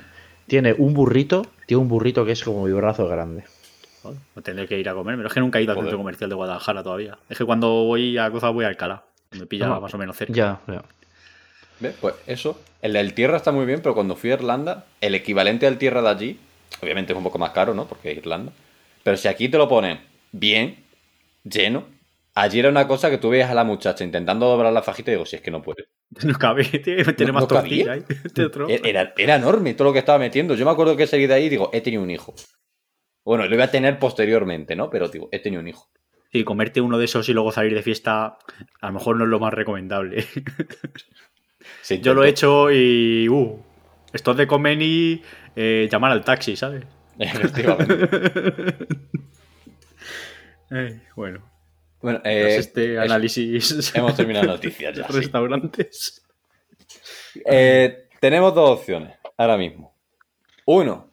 [0.47, 3.43] tiene un burrito, tiene un burrito que es como mi brazo grande.
[4.05, 5.15] Joder, no tendré que ir a comer.
[5.15, 7.17] Pero es que nunca he ido al centro comercial de Guadalajara todavía.
[7.29, 9.03] Es que cuando voy a cosas voy a Alcalá.
[9.31, 9.81] Me pilla No.
[9.81, 10.33] más o menos cerca.
[10.33, 10.83] Ya, ya.
[11.79, 11.95] ¿Ves?
[11.99, 12.59] Pues eso.
[12.81, 16.01] El del tierra está muy bien, pero cuando fui a Irlanda, el equivalente al tierra
[16.01, 16.39] de allí,
[16.81, 17.85] obviamente es un poco más caro, ¿no?
[17.87, 18.51] Porque es Irlanda.
[19.03, 19.99] Pero si aquí te lo ponen
[20.31, 20.83] bien,
[21.43, 21.85] lleno,
[22.35, 25.15] allí era una cosa que tú veías a la muchacha intentando doblar la fajita y
[25.15, 25.87] digo, si es que no puede.
[26.23, 28.03] No cabe, tiene No- más no tortilla ahí.
[28.23, 28.69] Este otro.
[28.69, 30.53] E- Era, era enorme todo lo que estaba metiendo.
[30.55, 32.33] Yo me acuerdo que salí de ahí y digo, he tenido un hijo.
[33.25, 34.89] Bueno, lo iba a tener posteriormente, ¿no?
[34.89, 35.89] Pero digo, he tenido un hijo.
[36.31, 38.37] Sí, comerte uno de esos y luego salir de fiesta,
[38.81, 40.25] a lo mejor no es lo más recomendable.
[42.01, 43.27] Yo lo he hecho y.
[43.27, 43.59] Uh,
[44.13, 45.21] esto es de comer y
[45.55, 46.85] eh, llamar al taxi, ¿sabes?
[47.19, 48.87] Efectivamente.
[50.71, 51.43] Eh, bueno,
[52.01, 53.93] Bueno, eh, este análisis.
[53.95, 55.07] Hemos terminado noticias ya.
[55.07, 55.13] sí.
[55.13, 56.25] restaurantes.
[57.45, 59.95] Eh, tenemos dos opciones ahora mismo.
[60.65, 61.11] Uno,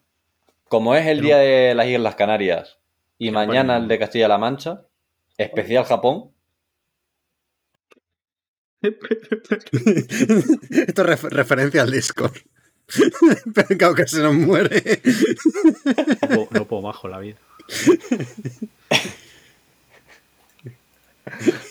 [0.73, 2.79] como es el día de las Islas Canarias
[3.19, 4.87] y mañana el de Castilla-La Mancha,
[5.37, 6.31] especial Japón.
[8.81, 8.97] Esto
[10.71, 12.33] es ref- referencia al Discord.
[13.55, 15.03] Pero que se nos muere.
[16.23, 17.37] No puedo, no puedo más con la vida.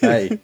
[0.03, 0.39] La.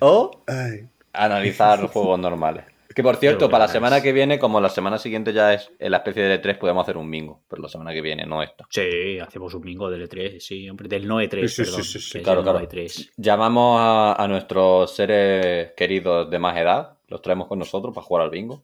[0.00, 0.88] O Ay.
[1.12, 2.64] analizar juegos normales.
[2.94, 5.90] Que por cierto, para la semana que viene, como la semana siguiente ya es en
[5.90, 7.42] la especie de E3, podemos hacer un bingo.
[7.48, 8.66] Pero la semana que viene no esta.
[8.70, 11.84] Sí, hacemos un bingo del E3, sí, hombre, del no E3, Sí, sí, perdón.
[11.84, 12.60] sí, sí, claro, claro.
[12.60, 13.10] E3.
[13.16, 18.22] Llamamos a, a nuestros seres queridos de más edad, los traemos con nosotros para jugar
[18.24, 18.62] al bingo.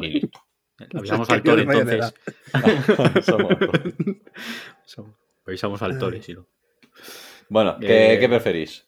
[0.00, 0.40] Y listo.
[0.94, 2.14] Avisamos al Tore, entonces.
[4.84, 5.14] Somos-
[5.46, 6.34] Avisamos al Tore, sí.
[6.34, 6.46] no.
[7.48, 8.86] Bueno, ¿qué, Eh, qué preferís?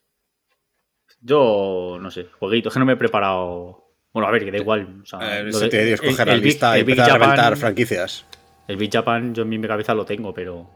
[1.20, 3.84] Yo, no sé, jueguitos, que no me he preparado.
[4.12, 5.00] Bueno, a ver, que da igual.
[5.02, 7.04] o sea, A ver, de- te dio escoger el- la el Big- lista y empezar
[7.10, 8.24] a Japan- reventar franquicias.
[8.66, 10.68] El Big Japan, yo en mi cabeza lo tengo, pero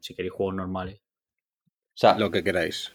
[0.00, 1.00] si queréis juegos normales.
[1.00, 2.92] O sea, Lo que queráis.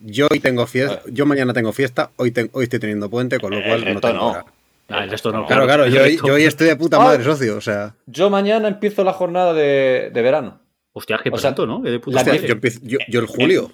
[0.00, 3.64] Yo hoy tengo fiesta, yo mañana tengo fiesta, hoy, estoy teniendo puente, con lo Eh,
[3.66, 4.28] cual no tengo no.
[4.30, 4.44] hora.
[4.88, 5.46] Ah, el resto no.
[5.46, 7.04] Claro, claro, yo, hoy- resto- yo hoy estoy de puta Ah.
[7.04, 7.56] madre, socio.
[7.56, 10.60] O sea, yo mañana empiezo la jornada de, de verano.
[10.92, 11.82] Hostia, qué o sea, pronto, ¿no?
[11.82, 12.46] Que de puta hostia, madre.
[12.48, 13.70] yo, empiezo- yo- yo el julio.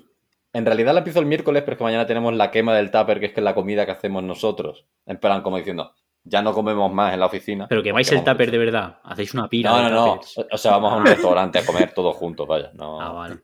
[0.56, 3.20] En realidad la empiezo el miércoles, pero es que mañana tenemos la quema del tupper,
[3.20, 4.86] que es que es la comida que hacemos nosotros.
[5.04, 5.92] En plan, como diciendo,
[6.24, 7.66] ya no comemos más en la oficina.
[7.68, 8.98] Pero que vais el tupper de verdad.
[9.04, 10.20] Hacéis una pila No, de no, no.
[10.52, 12.70] O- sea, vamos a un restaurante a comer todos juntos, vaya.
[12.74, 13.00] No.
[13.00, 13.38] Ah, vale.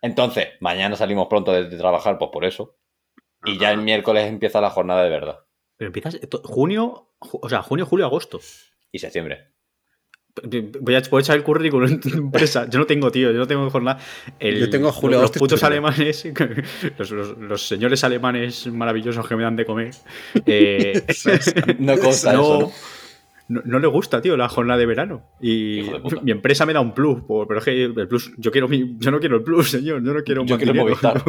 [0.00, 2.76] Entonces, mañana salimos pronto de, de trabajar, pues por eso.
[3.44, 5.40] Y ya el miércoles empieza la jornada de verdad.
[5.76, 8.40] Pero empiezas to- junio, ju- o sea, junio, julio, agosto.
[8.90, 9.48] Y septiembre.
[10.80, 12.68] Voy a, voy a echar el currículum en tu empresa.
[12.68, 13.98] Yo no tengo, tío, yo no tengo jornada.
[14.38, 16.26] El- Yo tengo julio, Los putos alemanes,
[16.98, 19.94] los, los- los señores alemanes maravillosos que me dan de comer.
[20.46, 21.04] eh,
[21.78, 22.72] No consta no, eso, ¿no?
[23.48, 25.22] no, no le gusta, tío, la jornada de verano.
[25.40, 28.50] Y de mi empresa me da un plus, por- pero es que el plus, yo
[28.50, 30.74] quiero mi- yo no quiero el plus, señor, yo no quiero un Yo quiero.
[30.74, 31.22] Movistar.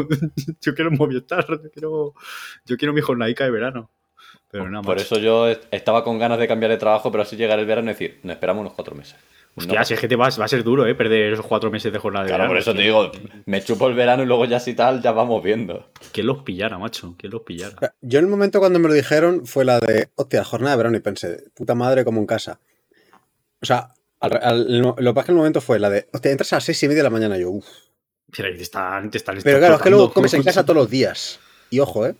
[0.61, 2.13] yo quiero Movistar, yo quiero,
[2.65, 3.91] yo quiero mi jornadica de verano.
[4.59, 5.05] Pero nada Por más.
[5.05, 7.89] eso yo est- estaba con ganas de cambiar de trabajo, pero así llegar el verano
[7.91, 9.15] y decir, nos esperamos unos cuatro meses.
[9.57, 9.85] Hostia, No.
[9.85, 10.95] si es que te vas, va a ser duro, ¿eh?
[10.95, 12.53] Perder esos cuatro meses de jornada de Claro, verano.
[12.53, 13.11] por eso te digo,
[13.45, 15.89] me chupo el verano y luego ya si tal, ya vamos viendo.
[16.11, 17.15] ¿Quién los pillara, macho?
[17.17, 17.93] ¿Quién los pillara?
[18.01, 20.97] Yo en el momento cuando me lo dijeron fue la de, hostia, jornada de verano
[20.97, 22.59] y pensé, puta madre como en casa.
[23.61, 26.51] O sea, al- al- lo que pasa que el momento fue la de, hostia, entras
[26.53, 27.65] a las seis y media de la mañana y yo, uff.
[28.35, 30.75] Pero ahí te están, te están Pero claro, es que luego comes en casa todos
[30.75, 31.39] los días.
[31.69, 32.15] Y ojo, ¿eh?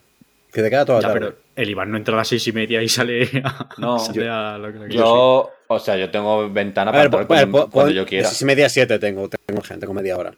[0.56, 1.20] Que te queda toda la Ya, tarde.
[1.32, 4.24] pero el Iván no entra a las seis y media y sale a, No, sale
[4.26, 7.34] yo- a lo que Yo, o sea, yo tengo ventana A para ver, entrar pu-
[7.34, 8.28] a ver, cuando, pu- cuando pu- yo quiera.
[8.30, 10.34] seis y media, siete tengo, tengo gente, tengo media hora.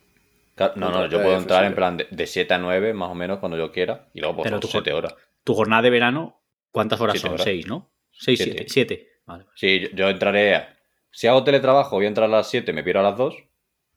[0.55, 3.13] Claro, No, no, yo puedo entrar en plan de, de 7 a 9, más o
[3.13, 4.07] menos, cuando yo quiera.
[4.15, 5.13] Y luego, pues, Pero tú- 7 horas.
[5.43, 6.41] Tu jornada de verano,
[6.71, 7.33] ¿cuántas horas Siete son?
[7.35, 7.43] horas.
[7.43, 7.91] Seis, ¿no?
[8.11, 8.65] Seis, Siete.
[8.67, 8.73] siete.
[8.73, 9.07] Siete.
[9.27, 9.45] Vale.
[9.53, 10.55] Sí, yo, yo entraré.
[10.55, 10.75] a-
[11.11, 13.35] Si hago teletrabajo, voy a entrar a las 7, me piro a las 2.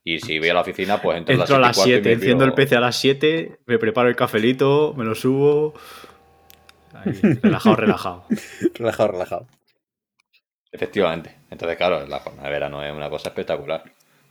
[0.04, 1.92] Y si voy a la oficina, pues entro, Entro a las a las 7 y
[1.92, 5.04] 7, cuarto y me enciendo el PC a las 7, me preparo el cafelito, me
[5.04, 5.74] lo subo.
[7.04, 7.12] Ahí,
[7.42, 8.24] relajado, relajado.
[8.74, 9.48] Relajado, relajado.
[10.72, 11.36] Efectivamente.
[11.50, 13.82] Entonces, claro, la jornada de verano es una cosa espectacular.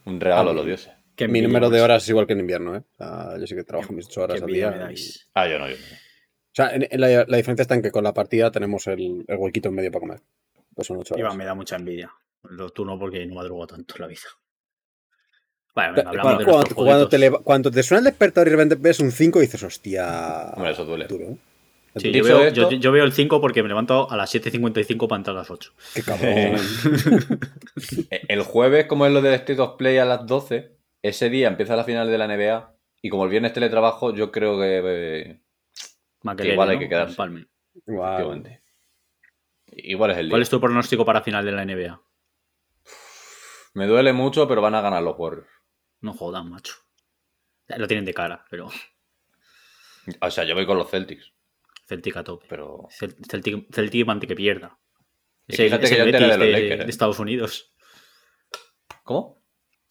[0.05, 0.91] Un regalo a los dioses.
[1.15, 2.83] Qué Mi número de horas es igual que en invierno, ¿eh?
[3.39, 4.91] Yo sí que trabajo mis ocho Qué horas al día.
[4.93, 4.95] y-.
[5.33, 5.83] Ah, yo no, yo no.
[5.83, 9.25] O sea, en- en la, la diferencia está en que con la partida tenemos el,
[9.27, 10.21] el huequito en medio para comer.
[10.73, 11.25] Pues son ocho horas.
[11.25, 12.11] Iván me da mucha envidia.
[12.43, 14.21] Lo- Tú no, porque no madrugo tanto en la vida.
[15.75, 18.55] Vale, venga, hablamos cuando, de cuando- cuando te, cuando te suena el despertador y de
[18.55, 20.51] repente ves un 5 y dices, hostia.
[20.55, 21.05] Hombre, eso duele.
[21.07, 21.37] Duro, ¿eh?
[21.95, 25.07] Sí, yo, veo, esto- yo- yo veo el 5 porque me levanto a las 7.55
[25.07, 25.73] para entrar a las 8.
[25.93, 26.55] Qué cabrón.
[28.11, 31.47] Eh, El jueves, como es lo del State of Play a las 12, ese día
[31.47, 32.75] empieza la final de la NBA.
[33.01, 34.81] Y como el viernes teletrabajo, yo creo que.
[34.83, 35.41] eh,
[36.53, 36.79] igual hay ¿no?
[36.81, 37.15] que quedarse.
[39.71, 40.31] Igual es el día.
[40.31, 42.01] ¿Cuál es tu pronóstico para final de la NBA?
[43.73, 45.47] Me duele mucho, pero van a ganar los Warriors.
[46.01, 46.73] No jodan, macho.
[47.67, 48.69] Lo tienen de cara, pero
[50.21, 51.31] O sea, yo voy con los Celtics.
[51.89, 52.45] Celtic a tope.
[52.47, 52.87] Pero.
[52.89, 54.79] Cel- Celtic, Celtic ante que pierda.
[55.47, 56.85] Y Es el, fíjate es que el yo enteré Betis de de, los Lakers, ¿eh?
[56.85, 57.73] de Estados Unidos.
[59.03, 59.43] ¿Cómo?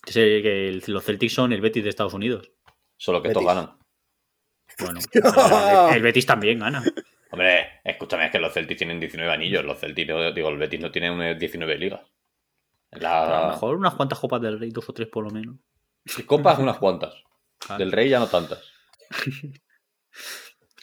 [0.06, 2.50] Es el- que el- los Celtics son el Betis de Estados Unidos.
[2.96, 3.56] Solo que estos Betis.
[3.56, 3.78] ganan.
[4.78, 5.00] Bueno,
[5.90, 6.82] el, el Betis también gana.
[7.30, 9.64] Hombre, escúchame, es que los Celtics tienen 19 anillos.
[9.64, 12.00] Los Celtics, no- digo, el Betis no tiene un- 19 ligas.
[12.92, 15.56] A lo La mejor unas cuantas copas del Rey, dos o tres por lo menos.
[16.26, 17.14] copas unas cuantas.
[17.60, 17.80] Claro.
[17.80, 18.62] Del Rey ya no tantas.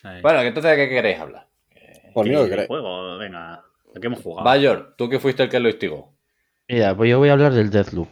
[0.06, 0.22] Ahí.
[0.22, 1.48] Bueno, entonces, ¿de qué queréis hablar?
[2.14, 3.18] Por mí ¿Qué juego?
[3.18, 4.46] Venga, ¿a qué hemos jugado?
[4.46, 6.14] Bayor, tú que fuiste el que lo instigó.
[6.70, 8.08] Mira, pues yo voy a hablar del Deathloop.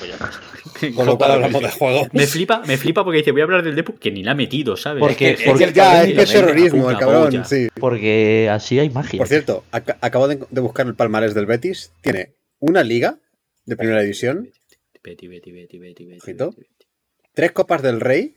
[0.00, 0.12] Pues.
[0.94, 2.06] Con lo cual hablamos de juego.
[2.12, 4.34] Me flipa, me flipa porque dice, voy a hablar del Depu que ni la ha
[4.34, 5.00] metido, ¿sabes?
[5.00, 7.24] Porque- Es que- porque- es que el Ya, cabrón es que es terrorismo, el cabrón,
[7.24, 7.44] polla.
[7.44, 7.68] sí.
[7.80, 9.18] Porque así hay magia.
[9.18, 11.92] Por cierto, ac- acabo de, de buscar el palmarés del Betis.
[12.00, 13.18] Tiene una liga
[13.64, 14.50] de primera división,
[15.02, 15.80] vete, Ojito.
[15.80, 16.86] vete, vete.
[17.34, 18.36] tres copas del Rey,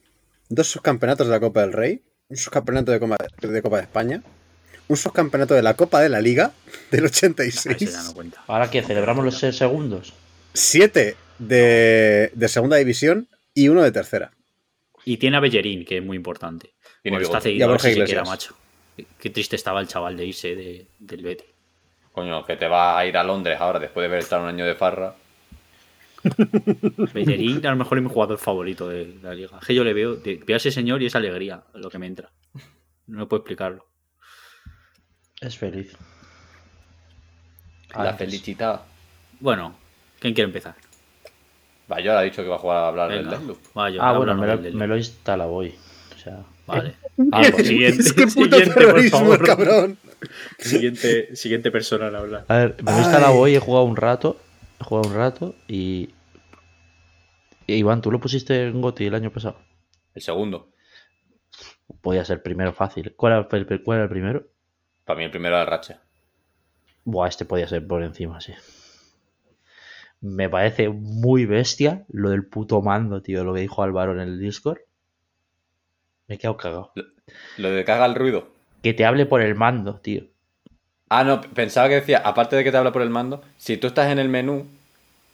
[0.50, 2.02] dos subcampeonatos de la Copa del Rey,
[2.32, 4.24] un subcampeonato de Copa de, Copa de España,
[4.88, 6.52] un subcampeonato de la Copa de la Liga
[6.90, 8.36] del Ah, ese ya no 86.
[8.48, 10.14] Ahora que celebramos los seis segundos.
[10.54, 14.32] siete de, de segunda división y uno de tercera.
[15.04, 16.72] Y tiene a Bellerín, que es muy importante.
[17.04, 18.56] Tiene Por está Borja si macho.
[19.20, 21.48] Qué- triste estaba el chaval de irse de, del Betis.
[22.14, 24.66] Coño, que te vas a ir a Londres ahora después de haber estado un año
[24.66, 25.16] de farra.
[27.14, 29.58] Bellerín a lo mejor es mi jugador favorito de la liga.
[29.62, 32.08] Es que yo le veo, veo a ese señor y es alegría lo que me
[32.08, 32.32] entra.
[33.08, 33.86] No puedo explicarlo.
[35.42, 35.94] Es feliz.
[37.96, 38.18] La Antes.
[38.30, 38.82] felicidad.
[39.40, 39.76] Bueno,
[40.20, 40.76] ¿quién quiere empezar?
[41.88, 43.58] Bayor ha dicho que va a jugar a hablar del Venga, Deathloop.
[43.74, 45.74] vaya, Ah, bueno, me lo, del- del- me lo he instalado hoy.
[46.16, 46.94] O sea, Vale.
[47.34, 49.46] ah, pues- Siguiente, Es que puto siguiente, por favor.
[49.46, 49.98] cabrón.
[50.60, 52.46] Siguiente, siguiente persona en hablar.
[52.48, 54.38] A ver, me lo he instalado hoy, he jugado un rato.
[54.82, 56.10] He jugado un rato y.
[57.68, 59.60] y Iván, ¿tú lo pusiste en Goti el año pasado?
[60.16, 60.72] El segundo.
[62.02, 63.14] Podía ser primero fácil.
[63.16, 64.48] ¿Cuál era el, cuál era el primero?
[65.06, 66.00] Para mí el primero era el Ratchet.
[67.04, 68.54] Buah, este podía ser por encima, sí.
[70.20, 74.40] Me parece muy bestia lo del puto mando, tío, lo que dijo Álvaro en el
[74.40, 74.80] Discord.
[76.28, 76.94] Me he quedado cagado.
[77.58, 78.52] Lo de que haga el ruido.
[78.82, 80.26] Que te hable por el mando, tío.
[81.14, 83.88] Ah, no, pensaba que decía, aparte de que te habla por el mando, si tú
[83.88, 84.66] estás en el menú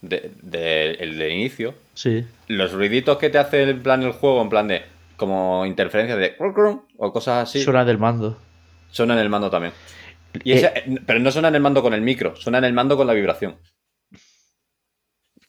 [0.02, 2.26] de, de- el de inicio, Sí.
[2.48, 4.82] los ruiditos que te hace en plan el juego, en plan de
[5.18, 6.36] como interferencias de
[6.98, 8.38] o cosas así, Suena del mando.
[8.90, 9.74] suenan en el mando también.
[10.44, 10.56] Y Eh.
[10.56, 13.06] ese- pero no suena en el mando con el micro, suena en el mando con
[13.06, 13.56] la vibración.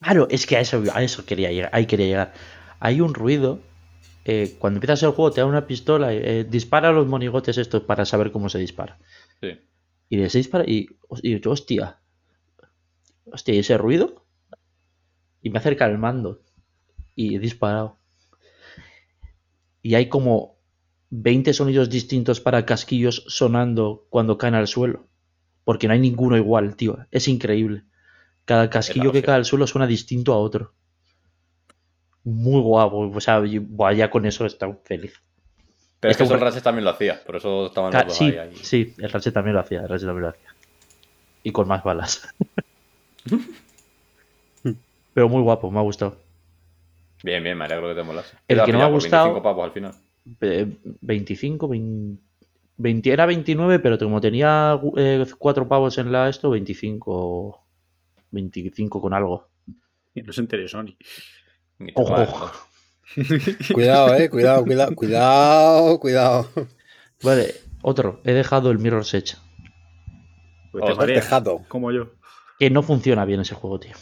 [0.01, 1.71] Claro, es que a eso, a eso quería llegar.
[1.73, 2.33] Ahí quería llegar.
[2.81, 3.61] Hay un ruido.
[4.31, 6.13] eh, cuando empiezas el juego, te da una pistola.
[6.13, 8.99] eh, dispara los monigotes estos para saber cómo se dispara.
[9.41, 9.59] Sí.
[10.09, 10.89] Y les dispara y,
[11.23, 12.01] y hostia.
[13.31, 14.25] hostia, ¿y ese ruido?
[15.43, 16.41] Y me acerca el mando.
[17.15, 17.99] Y he disparado.
[19.83, 20.59] Y hay como
[21.11, 25.07] 20 sonidos distintos para casquillos sonando cuando caen al suelo.
[25.65, 26.99] Porque no hay ninguno igual, tío.
[27.11, 27.85] Es increíble.
[28.45, 30.75] Cada casquillo que cae al suelo suena distinto a otro.
[32.25, 33.11] Muy guapo.
[33.11, 33.63] O sea, yo-
[33.93, 35.15] ya con eso está feliz.
[36.01, 38.25] Pero es que eso el Ratchet también lo hacía, por eso estaban los dos sí,
[38.27, 38.57] ahí, ahí.
[38.57, 39.81] sí, el Ratchet también lo hacía.
[39.81, 40.55] El Ratchet también lo hacía.
[41.43, 42.29] Y con más balas.
[45.15, 46.17] Pero muy guapo, me ha gustado.
[47.25, 48.37] Bien, bien, me alegro que te molase.
[48.47, 49.95] El que no me ha gustado- 25 pavos al final.
[50.41, 50.67] Eh,
[51.01, 52.23] 25, 20,
[52.77, 57.67] 20 era 29, pero como tenía eh, cuatro pavos en la esto, 25,
[58.31, 59.49] 25 con algo.
[60.15, 60.97] Y no se entere Sony.
[61.95, 62.53] Ojo.
[63.75, 64.29] Cuidado, eh.
[64.31, 66.51] Cuidado, cuidado, cuidado, cuidado.
[67.23, 68.21] Vale, otro.
[68.25, 69.37] He dejado el Mirror's Edge.
[70.73, 71.63] Pues Oh, te mareas, dejado.
[71.69, 72.13] Como yo.
[72.59, 73.95] Que no funciona bien ese juego, tío.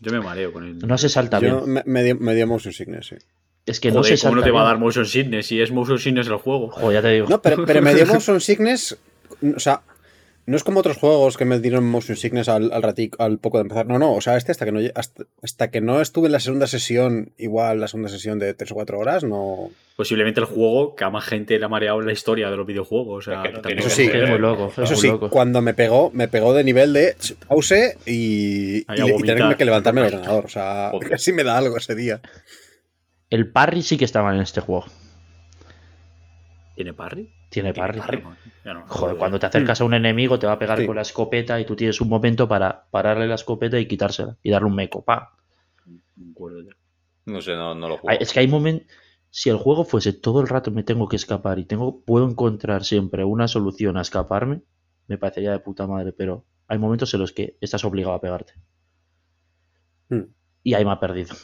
[0.00, 0.78] Yo me mareo con él.
[0.78, 1.72] No se salta Yo bien.
[1.74, 3.16] me, me dio, me dio motion sickness, sí.
[3.64, 5.70] Es que no se ¿cómo salta no te va a dar motion sickness si es
[5.70, 6.70] motion sickness el juego?
[6.70, 7.28] Joder, ya te digo.
[7.28, 8.98] No, pero, pero me dio motion sickness.
[9.56, 9.82] O sea,
[10.44, 13.58] no es como otros juegos que me dieron motion sickness al, al ratico, al poco
[13.58, 13.86] de empezar.
[13.86, 16.40] No, no, o sea, este hasta que no hasta, hasta que no estuve en la
[16.40, 19.70] segunda sesión, igual la segunda sesión de 3 o 4 horas, no.
[19.96, 22.66] Posiblemente el juego que a más gente le ha mareado en la historia de los
[22.66, 23.28] videojuegos.
[23.28, 24.10] O sea, Es que no también- tiene Eso sí.
[24.12, 24.66] Es muy loco.
[24.68, 25.30] es Eso muy sí, loco.
[25.30, 27.14] cuando me pegó, me pegó de nivel de
[27.46, 30.46] pause y, tenerme que levantarme el ordenador.
[30.46, 31.10] O sea, Joder.
[31.10, 32.20] casi me da algo ese día.
[33.30, 34.86] El parry sí que estaba en este juego.
[36.74, 37.30] ¿Tiene parry?
[37.52, 38.00] Tiene parry.
[38.22, 38.34] No,
[38.64, 38.84] ya no.
[38.88, 40.86] Joder, cuando te acercas a un enemigo te va a pegar Sí.
[40.86, 44.50] con la escopeta y tú tienes un momento para pararle la escopeta y quitársela y
[44.50, 45.04] darle un meco.
[45.04, 45.36] Pa.
[47.26, 48.20] No sé, no, no lo Hay- juego.
[48.20, 48.86] Es que hay momentos.
[49.30, 52.84] Si el juego fuese todo el rato me tengo que escapar y tengo puedo encontrar
[52.84, 54.62] siempre una solución a escaparme,
[55.08, 58.54] me parecería de puta madre, pero hay momentos en los que estás obligado a pegarte.
[60.08, 60.24] Hmm.
[60.62, 61.34] Y ahí me ha perdido.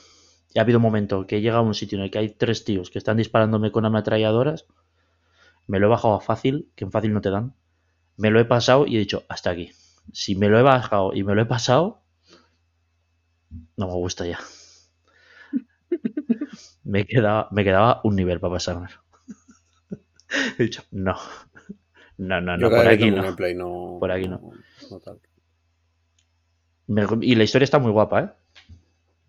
[0.55, 2.31] Y ha habido un momento que he llegado a un sitio en el que hay
[2.31, 4.67] tres tíos que están disparándome con ametralladoras.
[5.69, 7.55] Me lo he bajado a fácil, que en fácil no te dan.
[8.17, 9.71] Me lo he pasado y he dicho, hasta aquí.
[10.13, 12.03] Si me lo he bajado y me lo he pasado,
[13.77, 14.41] no me gusta ya.
[16.85, 18.89] Me quedaba, me quedaba un nivel para pasarme.
[20.59, 21.17] He dicho, no.
[22.17, 23.23] No, no, no, por aquí no.
[23.23, 23.99] gameplay, no.
[24.01, 24.41] Por aquí no.
[24.91, 25.21] no tal.
[26.87, 28.31] Me- y la historia está muy guapa, ¿eh?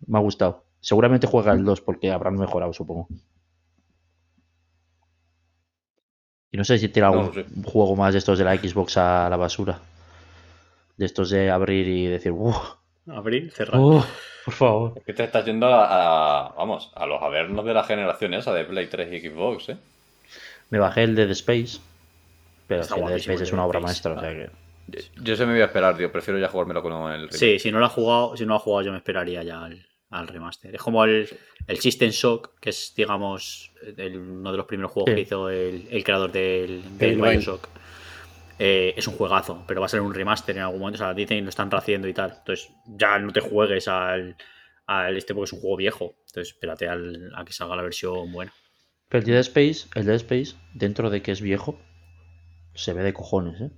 [0.06, 0.64] Me ha gustado.
[0.80, 3.08] Seguramente juega el 2 porque habrán mejorado, supongo.
[6.52, 7.32] Y no sé si tira algún
[7.64, 9.78] juego más de estos de la Xbox a la basura.
[10.96, 12.56] De estos de abrir y decir, uff,
[13.08, 13.80] Abrir, cerrar.
[14.44, 14.92] por favor.
[14.96, 18.52] Es que te estás yendo a, a- vamos, a los avernos de la generación esa
[18.52, 19.76] de Play 3 y Xbox, ¿eh?
[20.70, 21.78] Me bajé el Dead Space.
[22.68, 24.12] Pero Está el Dead guapísimo Space el es una obra maestra.
[24.12, 24.50] o sea que-
[25.22, 26.10] Yo se me voy a esperar, tío.
[26.12, 27.32] Prefiero ya jugármelo con el remake.
[27.36, 29.64] Sí, si no lo ha jugado, si no lo ha jugado, yo me esperaría ya
[29.64, 30.74] al, al remaster.
[30.74, 31.28] Es como el,
[31.66, 35.14] el System Shock, que es, digamos, el- uno de los primeros juegos Sí.
[35.14, 37.20] que hizo el, el creador del, del.
[37.20, 37.68] Bioshock.
[38.58, 41.02] Eh, es un juegazo, pero va a ser un remaster en algún momento.
[41.02, 42.34] O sea, dicen lo están haciendo y tal.
[42.38, 44.36] Entonces, ya no te juegues al,
[44.86, 46.16] al este porque es un juego viejo.
[46.26, 48.52] Entonces, espérate al- a que salga la versión buena.
[49.08, 51.80] Pero el Dead Space, el Dead Space, dentro de que es viejo,
[52.74, 53.70] se ve de cojones, ¿eh?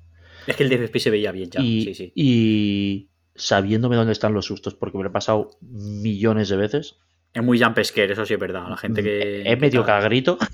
[0.47, 1.61] Es que el DFP se veía bien ya.
[1.61, 2.13] y, Sí, sí.
[2.17, 6.97] y sabiéndome dónde están los sustos, porque me lo he pasado millones de veces.
[7.33, 8.69] Es muy jump scare, eso sí es verdad.
[8.69, 9.43] La gente que.
[9.43, 10.39] He medio cagrito.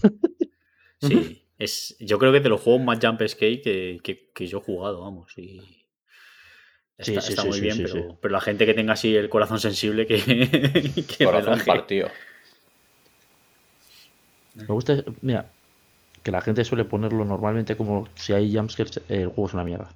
[1.00, 4.58] Sí, es, yo creo que de los juegos más jump scare que, que, que yo
[4.58, 5.32] he jugado, vamos.
[5.38, 5.86] Y
[6.96, 8.16] está, sí, está sí, muy sí, bien, sí, pero, sí.
[8.20, 10.18] pero la gente que tenga así el corazón sensible que,
[11.18, 11.64] que Corazón relaje.
[11.64, 12.10] partido.
[14.54, 15.52] Me gusta, mira,
[16.22, 19.94] que la gente suele ponerlo normalmente como si hay jumpscares, el juego es una mierda.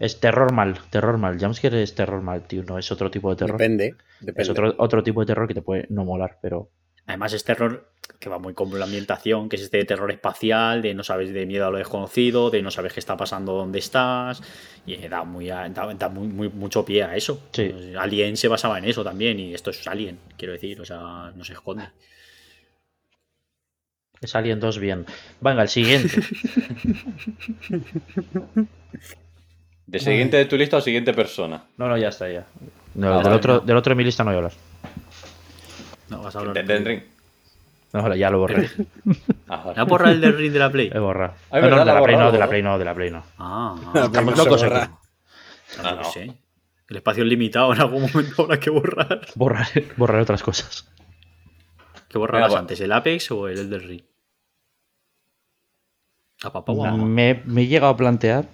[0.00, 1.38] Es terror mal, terror mal.
[1.38, 2.62] Jumpscare es terror mal, tío.
[2.64, 3.58] No es otro tipo de terror.
[3.58, 3.94] Depende.
[4.20, 4.42] depende.
[4.42, 6.70] Es otro, otro tipo de terror que te puede no molar, pero
[7.08, 10.92] Además es terror que va muy con la ambientación, que es este terror espacial, de
[10.92, 14.42] no sabes de miedo a lo desconocido, de no sabes qué está pasando dónde estás,
[14.86, 17.46] y da, muy, a- da, da muy, muy- mucho pie a eso.
[17.52, 17.72] Sí.
[17.96, 21.44] Alien se basaba en eso también, y esto es Alien, quiero decir, o sea, no
[21.44, 21.84] se esconde.
[24.20, 25.06] es Alien 2 bien.
[25.40, 26.10] Venga, el siguiente.
[29.86, 31.62] ¿De siguiente de tu lista o siguiente persona?
[31.76, 32.44] No, no, ya está, ya.
[32.94, 33.60] No, Ah, del, vale, otro, no.
[33.60, 34.52] del otro de mi lista no voy a hablar.
[36.08, 37.02] No, vas a hablar De Elden Ring.
[37.92, 38.68] No, ya lo borré.
[39.48, 39.76] Ah, vale.
[39.76, 40.90] ¿Me ha borrado el del ring de la Play?
[40.92, 41.34] He borrado.
[41.52, 42.48] Ah, No, no, de la la Play no, de la.
[42.48, 43.24] Play no, de la Play no.
[43.38, 44.82] Ah, La ah, Estamos locos borra.
[44.82, 44.92] aquí.
[45.76, 46.04] yo No, no.
[46.04, 46.32] sé.
[46.88, 49.20] El espacio es limitado, en algún momento habrá que borrar.
[49.36, 50.88] Borraré, borraré otras cosas.
[52.08, 54.02] ¿Qué borrabas antes, el Apex o el Elden Ring?
[57.04, 58.46] Me, me he llegado a plantear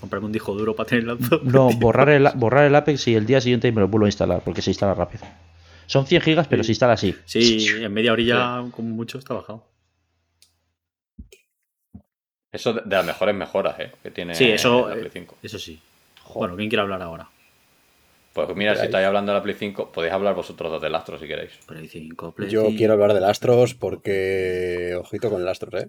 [0.00, 1.42] Comprarme un disco duro para tener lanzado.
[1.44, 4.40] No, borrar el, borrar el Apex y el día siguiente me lo vuelvo a instalar,
[4.44, 5.24] porque se instala rápido.
[5.86, 7.14] Son 100 gigas, pero se instala así.
[7.24, 9.64] Sí, en media orilla, como mucho, está bajado.
[12.52, 13.92] Eso de de las mejores mejoras, ¿eh?
[14.02, 15.36] Que tiene Sí, eso, la eh, Play 5.
[15.42, 15.80] Eso sí.
[16.34, 17.28] Bueno, ¿quién quiere hablar ahora?
[18.32, 21.18] Pues mira, si estáis hablando de la Play 5, podéis hablar vosotros dos del Astro
[21.18, 21.50] si queréis.
[21.66, 22.76] Play 5, Play Yo 5.
[22.76, 24.96] quiero hablar del Astros porque.
[24.98, 25.88] Ojito con el Astros, ¿eh?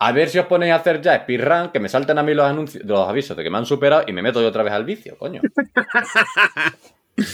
[0.00, 2.46] A ver si os ponéis a hacer ya speedrun, que me salten a mí los
[2.46, 4.84] anuncios, los avisos de que me han superado y me meto yo otra vez al
[4.84, 5.42] vicio, coño.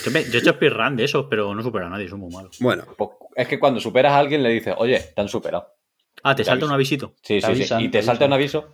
[0.05, 2.33] Yo, me- yo he hecho speedrun de esos, pero no supera a nadie, son muy
[2.33, 2.57] malos.
[2.61, 5.69] Bueno, Pues es que cuando superas a alguien le dices, oye, te han superado.
[6.25, 6.67] Ah, te Te salta aviso.
[6.67, 7.13] un avisito.
[7.23, 7.75] Sí, Te sí, sí.
[7.85, 8.69] Y te te salta un aviso.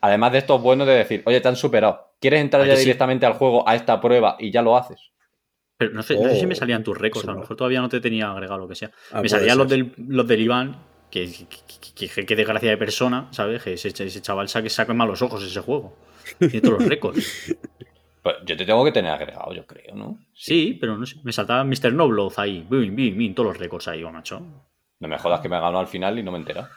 [0.00, 2.14] Además de esto es bueno de decir, oye, te han superado.
[2.20, 2.82] ¿Quieres entrar ¿A ya sí?
[2.82, 5.12] directamente al juego a esta prueba y ya lo haces?
[5.78, 7.80] Pero no sé, no sé si Oh, me salían tus récords, a lo mejor todavía
[7.80, 8.90] no te tenía agregado lo que sea.
[9.12, 10.76] Ah, me salían los del, los del Iván,
[11.24, 13.62] que, que, que, que- que desgracia de persona, ¿sabes?
[13.62, 15.96] Que ese, ese chaval saque, saca malos ojos ese juego.
[16.38, 17.54] Tiene todos los récords.
[18.22, 20.18] Pues yo te tengo que tener agregado, yo creo, ¿no?
[20.34, 21.16] Sí, pero no sé.
[21.22, 21.92] Me saltaba Mr.
[21.92, 22.66] Nobloth ahí.
[22.68, 24.40] Bim, bim, bim, todos los récords ahí, macho.
[24.98, 26.68] No me jodas que me ganó al final y no me he enterado.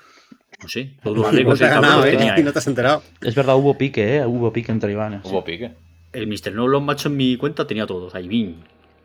[0.62, 0.98] No sé.
[1.04, 2.18] Todos los no récords te ha del cabrón ganado, los ¿eh?
[2.18, 3.04] tenía Y no te has enterado.
[3.22, 4.26] Es verdad, hubo pique, ¿eh?
[4.26, 5.22] Hubo pique entre Ivanes.
[5.24, 5.72] Hubo pique.
[6.12, 6.54] El Mr.
[6.54, 8.28] Nobloth, macho, en mi cuenta tenía todos ahí.
[8.28, 8.62] Bim.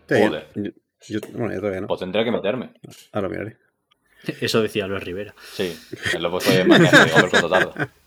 [0.08, 0.48] Sí, Joder.
[0.54, 0.70] yo-
[1.08, 1.86] yo- bueno, yo todavía no.
[1.86, 2.70] Pues tendré que meterme.
[3.12, 3.56] Ahora lo miraré.
[4.40, 5.34] Eso decía Luis Rivera.
[5.54, 5.76] Sí,
[6.18, 7.92] lo he puesto ahí en mañana, digo, a ver cuánto tarda.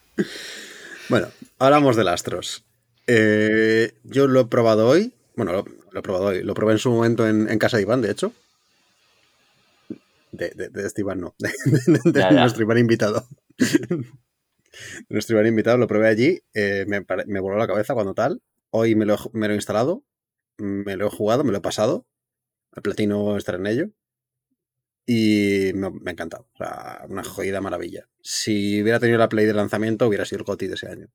[1.09, 1.29] Bueno,
[1.59, 2.65] hablamos del Astros.
[3.07, 5.13] Eh, yo lo he probado hoy.
[5.37, 6.43] Bueno, lo, lo he probado hoy.
[6.43, 8.33] Lo probé en su momento en, en casa de Iván, de hecho.
[10.33, 11.33] De, de, de este Iván, no.
[11.39, 12.41] De, de- de Ya, ya.
[12.41, 13.25] nuestro Iván invitado.
[15.09, 16.41] nuestro Iván invitado, lo probé allí.
[16.53, 18.41] eh, me, me voló la cabeza cuando tal.
[18.71, 20.03] Hoy me lo, he- me lo he instalado.
[20.57, 22.05] Me lo he jugado, me lo he pasado.
[22.75, 23.89] El platino estar en ello.
[25.07, 26.47] Y me, me ha encantado.
[26.53, 28.07] O sea, una jodida maravilla.
[28.21, 31.07] Si hubiera tenido la Play de lanzamiento, hubiera sido el GOTY de ese año.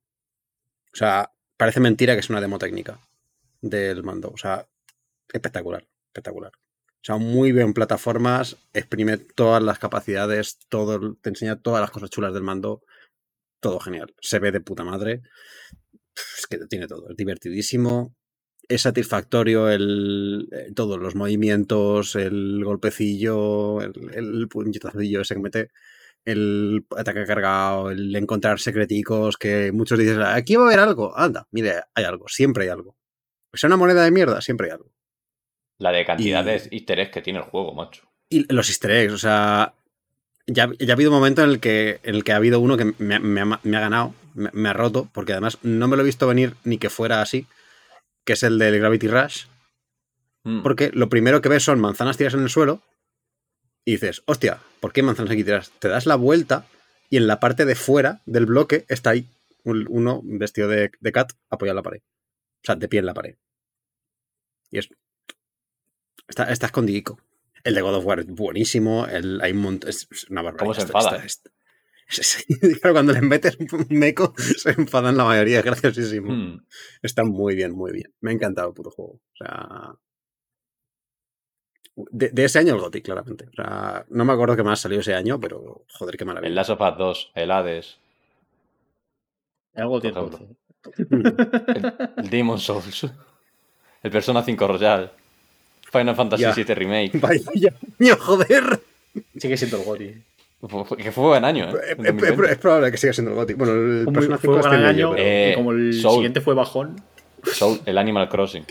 [0.91, 2.99] O sea, parece mentira que es una demo técnica
[3.61, 4.29] del mando.
[4.29, 4.67] O sea,
[5.31, 6.51] espectacular, espectacular.
[6.55, 12.09] O sea, muy bien plataformas, exprime todas las capacidades, todo, te enseña todas las cosas
[12.09, 12.81] chulas del mando.
[13.59, 14.13] Todo genial.
[14.21, 15.21] Se ve de puta madre.
[16.37, 17.09] Es que tiene todo.
[17.09, 18.15] Es divertidísimo.
[18.67, 25.71] Es satisfactorio el, eh, todos los movimientos, el golpecillo, el, el puñetacillo ese que mete,
[26.25, 31.17] el ataque cargado, el encontrar secreticos que muchos dicen, aquí va a haber algo.
[31.17, 32.95] Anda, mire, hay algo, siempre hay algo.
[33.51, 34.91] Que sea una moneda de mierda, siempre hay algo.
[35.79, 38.03] La de cantidad Y- de easter eggs que tiene el juego, macho.
[38.29, 39.73] Y los easter eggs, o sea,
[40.47, 42.77] ya, ya ha habido un momento en el que, en el que ha habido uno
[42.77, 45.97] que me, me ha, me ha ganado, me, me ha roto, porque además no me
[45.97, 47.45] lo he visto venir ni que fuera así,
[48.25, 49.45] que es el del Gravity Rush,
[50.45, 50.61] Mm.
[50.61, 52.81] porque lo primero que ves son manzanas tiras en el suelo
[53.85, 55.71] y dices, hostia, ¿por qué manzanas aquí tiras?
[55.79, 56.67] Te das la vuelta
[57.09, 59.29] y en la parte de fuera del bloque está ahí
[59.63, 62.01] un- uno vestido de, de cat apoyado en la pared.
[62.01, 63.35] O sea, de pie en la pared.
[64.71, 64.89] Y es.
[66.27, 67.19] Está, está escondidico.
[67.63, 69.05] El de God of War es buenísimo.
[69.07, 69.89] El, hay un montón.
[69.89, 70.59] Es, una barbaridad.
[70.59, 71.15] ¿Cómo se Está- enfada?
[71.17, 71.52] está- está- sí,
[72.81, 75.59] claro, cuando les metes un meco, se enfadan la mayoría.
[75.59, 76.31] Es graciosísimo.
[76.31, 76.65] Mm.
[77.01, 78.13] Está muy bien, muy bien.
[78.21, 79.13] Me ha encantado el puto juego.
[79.13, 79.95] O sea.
[81.95, 83.45] De, de ese año el GOTY, claramente.
[83.49, 86.55] O sea, no me acuerdo qué más salió ese año, pero joder, qué El maravilla.
[86.55, 87.97] Last of Us 2, el Hades,
[89.75, 90.39] Algo Por tiene ejemplo.
[90.97, 92.09] entonces.
[92.17, 93.07] el Demon Souls,
[94.01, 95.11] el Persona 5 Royal,
[95.91, 96.53] Final Fantasy Ya.
[96.55, 97.11] VII Remake.
[97.19, 98.81] Vaya, joder.
[99.37, 100.23] Sigue siendo el Goti.
[100.67, 101.73] Fue- Que fue buen año, ¿eh?
[101.83, 102.51] Es, En es- 2020.
[102.53, 103.53] es probable que siga siendo el GOTY.
[103.55, 105.55] Bueno, el Fue, Persona fue 5 un está gran en ello, año pero- Eh, y
[105.55, 106.13] como el Soul.
[106.15, 107.01] siguiente fue bajón.
[107.43, 108.63] Soul, el Animal Crossing,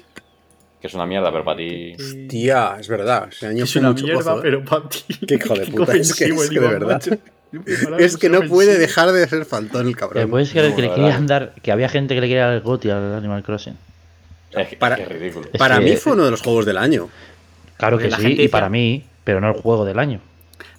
[0.81, 1.95] que es una mierda, pero para ti...
[2.29, 3.29] Tía, es verdad.
[3.31, 4.39] Ese año Es fue una mucho mierda, ¿eh?
[4.41, 5.01] pero para ti.
[5.27, 7.03] Qué hijo de Qué puta, es que- es que de verdad.
[7.99, 10.31] Es que no puede dejar de ser faltón el ¿Te cabrón.
[10.31, 12.89] puedes creer que le querían dar, que había gente que le quería dar el GOTY
[12.89, 13.77] al Animal Crossing?
[14.53, 15.47] Es, que- Para- es ridículo.
[15.53, 17.11] Es Para que- mí fue uno de los juegos del año.
[17.77, 20.21] Claro Porque que la sí, y para mí, pero no el juego del año.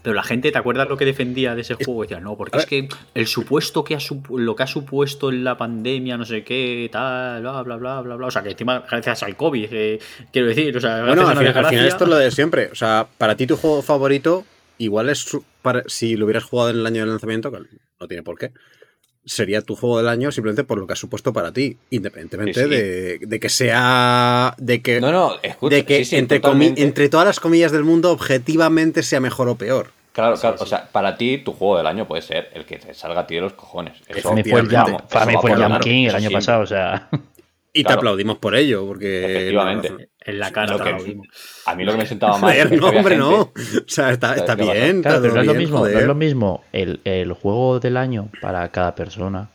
[0.03, 2.03] Pero la gente, ¿te acuerdas lo que defendía de ese juego?
[2.03, 3.99] Decía, no, porque es que el supuesto que ha
[4.29, 8.15] lo que ha supuesto en la pandemia, no sé qué, tal, bla, bla, bla, bla,
[8.17, 8.27] bla.
[8.27, 9.99] O sea, que encima, gracias al COVID, eh,
[10.31, 12.69] quiero decir, o sea, Bueno, al final, al final desgracia- esto es lo de siempre.
[12.71, 14.45] O sea, para ti tu juego favorito,
[14.77, 15.25] igual es
[15.61, 17.59] para- si lo hubieras jugado en el año del lanzamiento, que
[17.99, 18.51] no tiene por qué.
[19.25, 22.69] Sería tu juego del año simplemente por lo que ha supuesto para ti, independientemente Sí,
[22.69, 22.69] sí.
[22.75, 24.53] De, de que sea.
[24.57, 25.75] de que, No, no, escucha.
[25.77, 26.41] de que sí, sí, entre,
[26.77, 29.91] entre todas las comillas del mundo, objetivamente sea mejor o peor.
[30.11, 30.57] Claro, claro.
[30.59, 33.27] O sea, para ti, tu juego del año puede ser el que te salga a
[33.27, 33.93] ti de los cojones.
[34.07, 34.67] Eso, Para mí fue el.
[34.69, 37.09] Jam, para mí fue el Jam King el año pasado, o sea.
[37.75, 37.99] Y te Claro.
[38.01, 39.25] aplaudimos por ello, porque.
[39.25, 40.09] Efectivamente.
[40.25, 41.17] En la cara, Lo que-.
[41.65, 42.51] A mí lo que me sentaba mal.
[42.51, 43.39] Joder, es que no, hombre, gente- no.
[43.41, 43.51] O
[43.87, 45.01] sea, está, bien.
[45.01, 47.97] Claro, está pero no es lo mismo, no es lo mismo el, el juego del
[47.97, 49.49] año para cada persona.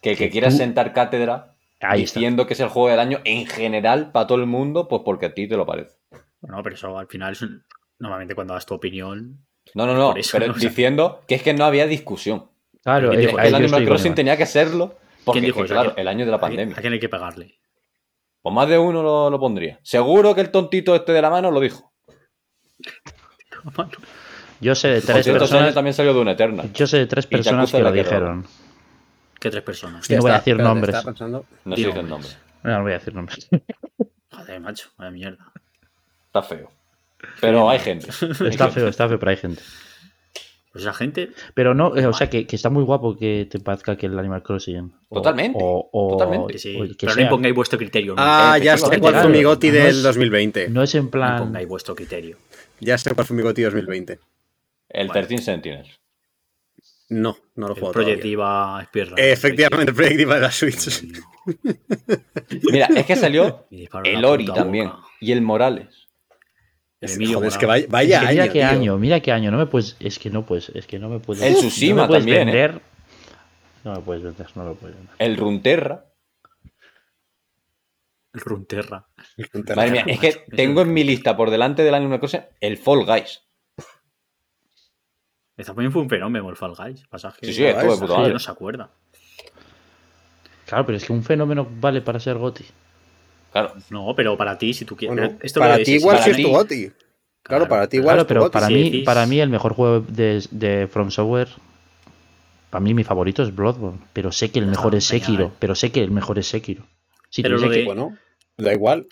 [0.00, 1.50] Que el que quiera Tú- sentar cátedra.
[1.80, 2.20] Ahí está.
[2.20, 5.26] diciendo que es el juego del año en general para todo el mundo, pues porque
[5.26, 5.96] a ti te lo parece.
[6.40, 7.62] Bueno, pero eso al final es un-
[7.98, 9.44] normalmente cuando das tu opinión.
[9.74, 10.52] No, no, no, pero ¿no?
[10.54, 12.46] O sea- diciendo que es que no había discusión.
[12.82, 15.58] Claro, ¿Quién eh, dijo Que el yo Animal Crossing tenía que serlo porque, ¿Quién dijo
[15.60, 15.74] que, eso?
[15.74, 16.76] claro, ¿A quién- el año de la ¿A quién- pandemia.
[16.76, 17.54] ¿A quién hay que pegarle?
[18.44, 19.80] Pues más de uno lo, lo pondría.
[19.82, 21.94] Seguro que el tontito este de la mano lo dijo.
[24.60, 25.72] Yo sé de tres personas.
[25.72, 26.64] también salió de una Eterna.
[26.74, 28.46] Yo sé de tres personas que lo dijeron.
[29.40, 30.10] ¿Qué tres personas?
[30.10, 31.04] no voy a decir espérate, nombres.
[31.64, 32.30] No Digo, sé el nombre.
[32.62, 33.48] No, no voy a decir nombres.
[34.30, 35.52] Joder, macho, vaya mierda.
[36.26, 36.70] Está feo.
[37.40, 38.10] Pero hay gente.
[38.10, 39.62] Está feo, está feo, pero hay gente.
[40.74, 41.30] Pues esa gente.
[41.54, 44.18] Pero no, eh, o sea, que, que está muy guapo que te parezca que el
[44.18, 44.92] Animal Crossing.
[45.08, 46.58] o- Totalmente, O, o- totalmente.
[46.58, 47.22] Sí, o el que pero sea.
[47.22, 48.14] no impongáis vuestro criterio.
[48.16, 48.22] ¿no?
[48.22, 50.68] Ah, ya sé cuál fue mi goti No del es- 2020.
[50.70, 51.38] No es en No plan.
[51.38, 52.36] impongáis vuestro criterio.
[52.80, 54.18] Ya sé cuál fue mi goti 2020.
[54.88, 56.00] El 13 Sentinels.
[57.08, 58.24] No, no lo El juego Project
[58.88, 59.14] Speedrun.
[59.18, 61.04] Efectivamente, el Project Diva de la Switch.
[62.72, 64.90] Mira, es que salió el Ori también.
[65.20, 66.03] Y el Morales.
[67.04, 68.68] El Es, Emilio joder, es que vaya, Es vaya que mira año, qué tío.
[68.68, 69.50] año, mira qué año.
[69.50, 69.96] No me puedes.
[70.00, 70.68] Es que no puedes.
[70.70, 71.42] Es que no me puedes.
[71.42, 72.52] El Tsushima no me puedes también, ¿eh?
[72.52, 72.80] vender.
[73.84, 75.14] No me puedes vender, no me puedes vender.
[75.18, 76.04] El Runterra.
[78.32, 79.06] El Runterra.
[79.76, 83.04] Madre mía, es que tengo en mi lista por delante del Animal Crossing el Fall
[83.04, 83.42] Guys.
[85.56, 87.06] Esta también fue un fenómeno el Fall Guys.
[87.06, 87.38] Pasaje.
[87.46, 88.32] Sí, sí, estuvo de puta Sí, madre.
[88.32, 88.90] no se acuerda.
[90.66, 92.64] Claro, pero es que un fenómeno vale para ser Goti.
[93.54, 93.72] Claro.
[93.88, 95.16] No, pero para ti, si tú quieres.
[95.16, 96.88] Bueno, esto para ti igual sí es tu goti.
[96.88, 96.94] Claro,
[97.44, 99.74] Claro, para ti igual Claro, es tu pero para sí, mí, para mí el mejor
[99.74, 101.48] juego de, de From Software,
[102.70, 105.92] para mí mi favorito es Bloodborne, pero sé que el mejor es Sekiro, pero sé
[105.92, 106.84] que el mejor es Sekiro.
[107.30, 108.16] Si Pero lo que- de- Bueno,
[108.56, 109.06] da igual.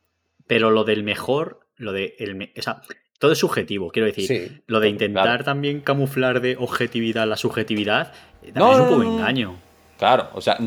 [0.48, 2.16] Pero lo del mejor, lo de.
[2.18, 2.82] El, me- o sea,
[3.20, 4.26] todo es subjetivo, quiero decir.
[4.26, 4.62] Sí.
[4.66, 5.44] Lo de intentar Claro.
[5.44, 8.12] también camuflar de objetividad la subjetividad
[8.42, 9.18] eh, también No, es un poco no, no.
[9.18, 9.56] engaño.
[10.02, 10.58] Claro, o sea,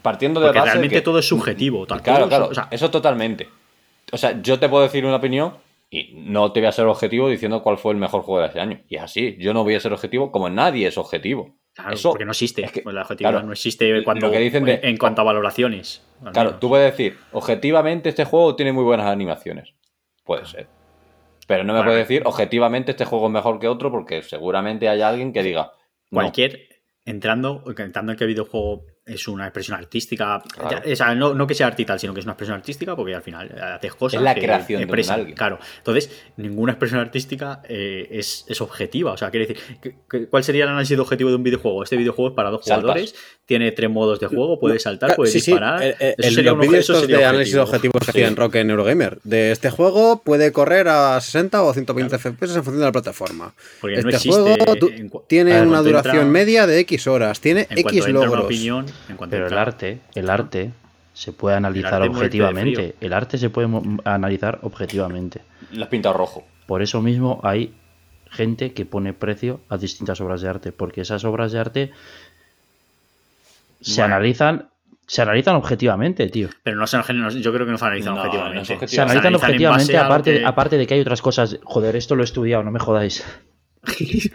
[0.00, 1.86] partiendo de Porque la base de realmente que- todo es subjetivo.
[1.88, 3.48] tal- Claro, claro, o sea, eso totalmente.
[4.12, 5.54] O sea, yo te puedo decir una opinión
[5.90, 8.60] y no te voy a ser objetivo diciendo cuál fue el mejor juego de ese
[8.60, 8.80] año.
[8.88, 11.56] Y es así, yo no voy a ser objetivo como nadie es objetivo.
[11.74, 12.62] claro, eso- porque no existe.
[12.62, 15.22] es que- Pues la objetividad claro, no existe cuando, lo que dicen de- en cuanto
[15.22, 16.06] a valoraciones.
[16.24, 19.74] al Claro, tú puedes decir, objetivamente este juego tiene muy buenas animaciones.
[20.24, 20.68] Puede ser.
[21.48, 25.00] Pero no me puedes decir, objetivamente este juego es mejor que otro porque seguramente hay
[25.00, 25.72] alguien que diga,
[26.10, 26.20] no.
[27.10, 30.42] Entrando, entrando en el videojuego es una expresión artística.
[30.54, 30.82] Claro.
[30.84, 32.56] ya- o sea, no, no que sea arte y tal, sino que es una expresión
[32.56, 34.18] artística porque al final eh, haces cosas.
[34.20, 35.36] Es la que creación de un expresan, alguien.
[35.36, 35.58] Claro.
[35.78, 39.12] Entonces, ninguna expresión artística eh, es, es objetiva.
[39.12, 41.82] O sea, quiere decir, ¿qué- qué- ¿cuál sería el análisis de objetivo de un videojuego?
[41.82, 42.80] Este videojuego es para dos Saltas.
[42.82, 43.14] jugadores,
[43.46, 45.82] tiene tres modos de juego, puedes saltar, Claro, puedes sí, sí, disparar.
[45.82, 47.62] eh, eh, Eso en sería los un eso sería de análisis objetivo.
[47.64, 48.10] objetivos que Sí.
[48.10, 49.18] hacía en Rock en Eurogamer.
[49.24, 53.52] De este juego puede correr a 60 o 120 FPS en función de la plataforma.
[53.80, 54.40] Porque este no existe.
[54.40, 57.76] juego en tiene en una duración entra- media de X horas, tiene X
[58.06, 58.44] entra una logros.
[58.44, 60.70] opinión, en cuanto Pero el arte, el arte
[61.14, 62.94] se puede analizar arte objetivamente.
[63.00, 63.68] El arte se puede
[64.04, 65.40] analizar objetivamente.
[65.72, 66.44] Lo has pintado rojo.
[66.66, 67.74] Por eso mismo hay
[68.30, 71.92] gente que pone precio a distintas obras de arte, porque esas obras de arte
[73.80, 74.14] se Bueno.
[74.14, 74.68] analizan,
[75.06, 76.48] se analizan objetivamente, tío.
[76.62, 76.96] Pero no se,
[77.40, 78.76] yo creo que no se analizan No, objetivamente.
[78.80, 78.86] no.
[78.88, 81.58] Se analizan en base objetivamente, aparte, que- aparte de que hay otras cosas.
[81.64, 83.24] Joder, esto lo he estudiado, no me jodáis.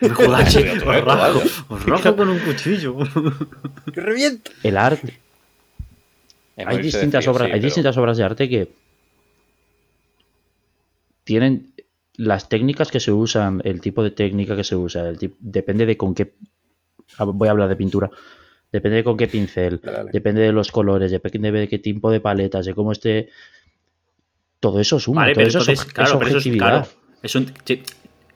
[0.01, 1.43] Me os rajo, vaya.
[1.69, 2.97] os rajo con un cuchillo.
[3.93, 4.51] ¡Que reviento!
[4.63, 5.19] El arte.
[6.57, 8.69] Hay distintas obras, sí, hay pero- distintas obras de arte que
[11.23, 11.71] tienen
[12.17, 15.97] las técnicas que se usan, el tipo de técnica que se usa, el depende de
[15.97, 16.33] con qué
[17.17, 18.09] ah, voy a hablar de pintura.
[18.71, 22.19] Depende de con qué pincel, Dale, depende de los colores, depende de qué tipo de
[22.19, 23.29] paletas, de cómo esté.
[24.59, 26.67] Todo eso suma, Vale, todo pero eso es, entonces, claro, es pero eso es, objetividad.
[26.69, 26.87] claro,
[27.21, 27.83] es un- sí,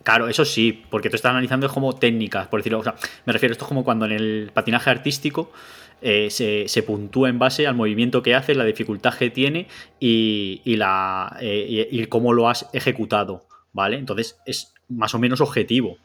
[0.04, 2.80] claro, eso sí, porque tú estás analizando como técnicas, por decirlo.
[2.80, 2.96] O sea,
[3.26, 5.52] me refiero, esto es como cuando en el patinaje artístico
[6.02, 9.68] eh, se, se puntúa en base al movimiento que haces, la dificultad que tiene
[10.00, 13.98] y, y la, eh, y, y cómo lo has ejecutado, ¿vale?
[13.98, 15.98] Entonces es más o menos objetivo.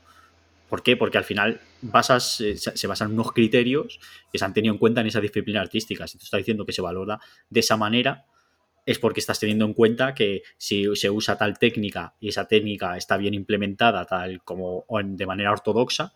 [0.69, 0.97] ¿Por qué?
[0.97, 4.01] Porque al final basas, eh, se basan unos criterios
[4.33, 6.07] que se han tenido en cuenta en esa disciplina artística.
[6.09, 8.25] Si tú estás diciendo que se valora de esa manera,
[8.87, 12.97] es porque estás teniendo en cuenta que si se usa tal técnica y esa técnica
[12.97, 16.13] está bien implementada tal como o en- de manera ortodoxa,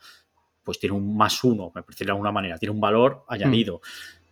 [0.65, 3.81] pues tiene un más uno, por decirlo de alguna manera, tiene un valor añadido.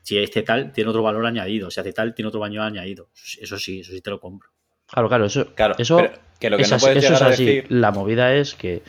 [0.03, 1.71] Si hace tal, tiene otro valor añadido.
[1.71, 3.09] Si hace tal, tiene otro valor añadido.
[3.41, 4.51] Eso sí, eso sí te lo compro.
[4.87, 5.97] Claro, claro, eso, Claro, eso,
[6.39, 7.45] que lo que es no eso es así.
[7.45, 8.83] decir- La movida es que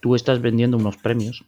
[0.00, 1.44] tú estás vendiendo unos premios.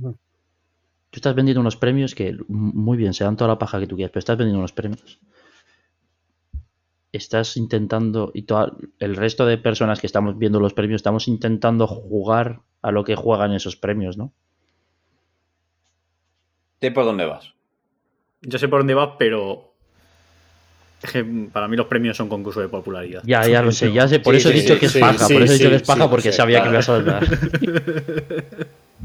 [0.00, 3.94] Tú estás vendiendo unos premios que, muy bien, se dan toda la paja que tú
[3.96, 5.20] quieras, pero estás vendiendo unos premios.
[7.16, 11.86] Estás intentando, y toda, el resto de personas que estamos viendo los premios, estamos intentando
[11.86, 14.32] jugar a lo que juegan esos premios, ¿no?
[16.80, 17.52] ¿De por dónde vas?
[18.42, 19.72] ya sé por dónde vas, pero.
[21.02, 23.22] Es que para mí los premios son concursos de popularidad.
[23.24, 24.20] Ya, ya lo sé, ya sé.
[24.20, 25.18] Por Sí, eso he dicho sí, que es sí, paja.
[25.26, 26.74] sí, por eso he dicho sí, que es paja sí, porque sí, sabía que me
[26.74, 27.24] ibas a soltar.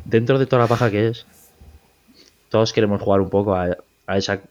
[0.06, 1.26] Dentro de toda la paja que es,
[2.50, 3.78] todos queremos jugar un poco a,
[4.08, 4.42] a esa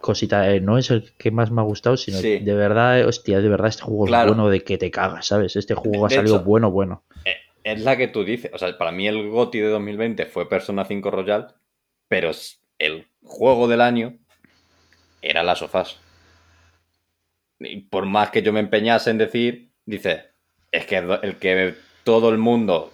[0.00, 0.50] cosita.
[0.52, 2.38] eh, no es el que más me ha gustado, sino Sí.
[2.38, 4.30] de verdad, eh, hostia, de verdad este juego Claro.
[4.30, 5.56] es bueno de que te cagas, ¿sabes?
[5.56, 7.04] Este juego ha salido hecho- bueno, bueno.
[7.62, 8.50] Es la que tú dices.
[8.54, 11.54] O sea, para mí el GOTI de 2020 fue Persona 5 Royal,
[12.08, 12.30] pero
[12.78, 14.16] el juego del año
[15.20, 15.98] era las sofás.
[17.58, 20.24] Y por más que yo me empeñase en decir, dice,
[20.72, 21.74] es que el que
[22.04, 22.92] todo el mundo,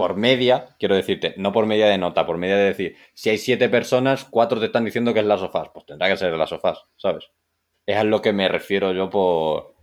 [0.00, 3.36] por media, quiero decirte, no por media de nota, por media de decir, si hay
[3.36, 6.48] siete personas, cuatro te están diciendo que es las sofás, pues tendrá que ser las
[6.48, 7.30] sofás, ¿sabes?
[7.84, 9.74] Es a lo que me refiero yo por,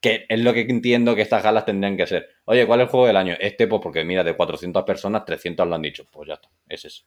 [0.00, 2.30] que es lo que entiendo que estas galas tendrían que ser.
[2.46, 3.36] Oye, ¿cuál es el juego del año?
[3.38, 6.04] Este, pues porque mira, de 400 personas, 300 lo han dicho.
[6.10, 7.02] Pues ya está, es ese.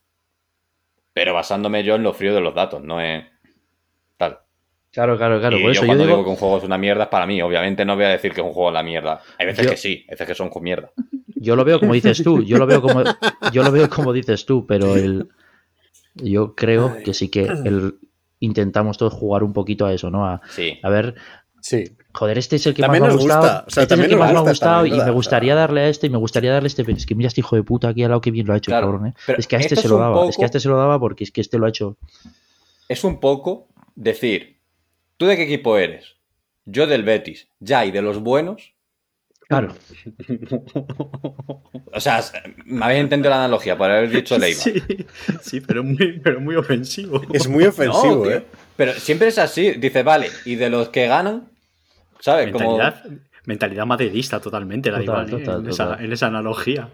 [1.11, 3.27] Pero basándome yo en lo frío de los datos, no en
[4.15, 4.39] tal.
[4.93, 5.57] Claro, claro, claro.
[5.57, 6.15] y Por yo eso yo cuando digo...
[6.17, 7.41] digo, que un juego es una mierda, es para mí.
[7.41, 9.21] Obviamente no voy a decir que es un juego es la mierda.
[9.39, 10.91] Hay veces Yo- que sí, hay veces que son con mierda.
[11.35, 13.03] yo lo veo como dices tú, yo lo veo como,
[13.51, 15.27] yo lo veo como dices tú, pero el,
[16.15, 17.95] yo creo que sí que el,
[18.39, 20.25] intentamos todos jugar un poquito a eso, ¿no?
[20.27, 20.79] A, Sí.
[20.83, 21.15] a ver,
[21.59, 21.83] Sí.
[22.13, 23.41] joder, este es el que También más me ha gustado.
[23.41, 25.07] gusta, o sea, este es el que más me ha gusta gustado también, y ¿verdad?
[25.07, 26.83] me gustaría darle a este y me gustaría darle a este.
[26.85, 28.57] Pero es que mira este hijo de puta aquí al lado que bien lo ha
[28.57, 29.13] hecho, Claro, cabrón, ¿eh?
[29.37, 30.27] Es que a este esto se es lo daba.
[30.29, 31.95] Es que a este se lo daba porque es que este lo ha hecho.
[32.89, 34.52] Es un poco decir,
[35.23, 36.17] ¿tú de qué equipo eres?
[36.65, 37.47] Yo del Betis.
[37.59, 38.73] Ya, y de los buenos.
[39.47, 39.73] Claro.
[41.93, 42.21] O sea,
[42.65, 44.59] me habéis entendido la analogía por haber dicho Leiva.
[44.59, 44.73] Sí,
[45.41, 47.21] sí, pero muy, pero muy ofensivo.
[47.31, 48.31] Es muy ofensivo, No, tío.
[48.31, 48.45] ¿eh?
[48.75, 49.71] Pero siempre es así.
[49.71, 51.49] Dice, vale, y de los que ganan,
[52.19, 52.51] ¿sabes?
[52.51, 52.77] Como...
[52.77, 53.05] Mentalidad,
[53.45, 55.45] mentalidad madridista totalmente, la de Total, Iván, ¿eh?
[55.45, 56.05] total, en, esa, total.
[56.05, 56.89] en esa analogía.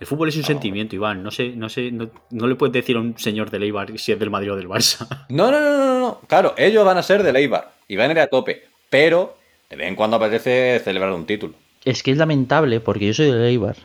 [0.00, 1.22] El fútbol es un sentimiento, Iván.
[1.22, 4.12] No sé, no sé, no, no le puedes decir a un señor del Eibar si
[4.12, 5.06] es del Madrid o del Barça.
[5.28, 6.20] No, no, no, no, no.
[6.26, 8.64] Claro, ellos van a ser del Eibar y van a ir a tope.
[8.90, 9.36] Pero
[9.70, 11.54] de vez en cuando apetece celebrar un título.
[11.84, 13.76] Es que es lamentable porque yo soy del Eibar,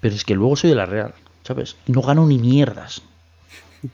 [0.00, 1.76] pero es que luego soy de la Real, ¿sabes?
[1.86, 3.02] No gano ni mierdas.
[3.82, 3.90] No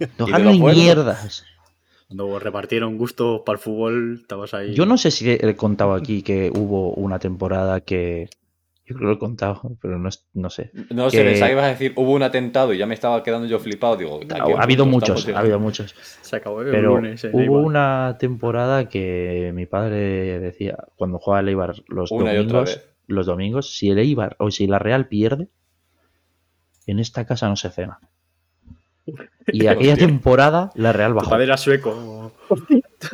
[0.26, 1.44] ¿Y de gano ni mierdas.
[2.08, 4.74] Cuando repartieron gustos para el fútbol, estabas ahí.
[4.74, 8.30] Yo no sé si he contado aquí que hubo una temporada que.
[8.88, 10.70] Yo creo que lo he contado, pero no, es- no sé.
[10.88, 13.22] No sé, Que- pensaba que ibas a decir, hubo un atentado y ya me estaba
[13.22, 13.96] quedando yo flipado.
[13.96, 15.94] Digo, ¿a Ha, habido muchos, ha habido muchos.
[16.22, 17.60] Se acabó el Pero lunes en hubo Eibar.
[17.64, 23.76] una temporada que mi padre decía, cuando jugaba el Eibar los Una domingos, los domingos,
[23.76, 25.48] si el Eibar o si la Real pierde,
[26.86, 28.00] en esta casa no se cena.
[29.46, 30.06] Y aquella Hostia.
[30.06, 31.30] temporada la Real Tu bajó.
[31.30, 32.32] padre era sueco.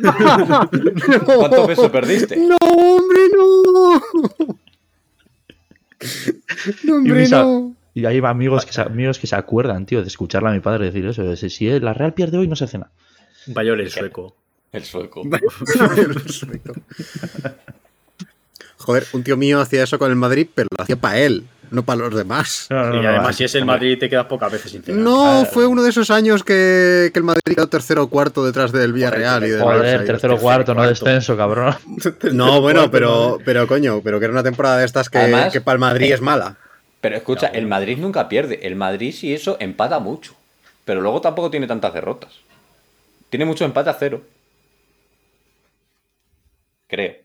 [1.25, 2.37] ¿Cuántos pesos perdiste?
[2.47, 4.57] ¡No, hombre, no!
[6.83, 7.75] No, Y, hombre, no.
[7.93, 10.85] y hay amigos que, se, amigos que se acuerdan, tío, de escucharle a mi padre
[10.85, 11.23] decir eso.
[11.23, 12.91] de si la Real pierde hoy no se cena.
[13.47, 14.35] Bayol el sueco.
[14.71, 15.23] El sueco.
[18.77, 21.83] Joder, un tío mío hacía eso con el Madrid, pero lo hacía para él, no
[21.83, 22.67] para los demás.
[22.69, 25.01] No, no, y además, no, si es el Madrid, te quedas pocas veces sin cenar.
[25.01, 28.71] No, fue uno de esos años que, que el Madrid quedó tercero o cuarto detrás
[28.71, 31.75] del Villarreal y del Joder, Barça y- tercero cuarto, no descenso, cabrón.
[32.33, 35.61] No, bueno, pero, pero coño, pero que era una temporada de estas que, Además- que
[35.61, 36.57] para el Madrid es mala.
[37.01, 38.59] Pero escucha, el Madrid nunca pierde.
[38.65, 40.33] El Madrid, si eso, empata mucho.
[40.85, 42.31] Pero luego tampoco tiene tantas derrotas.
[43.29, 44.21] Tiene mucho empate a cero.
[46.87, 47.15] Creo.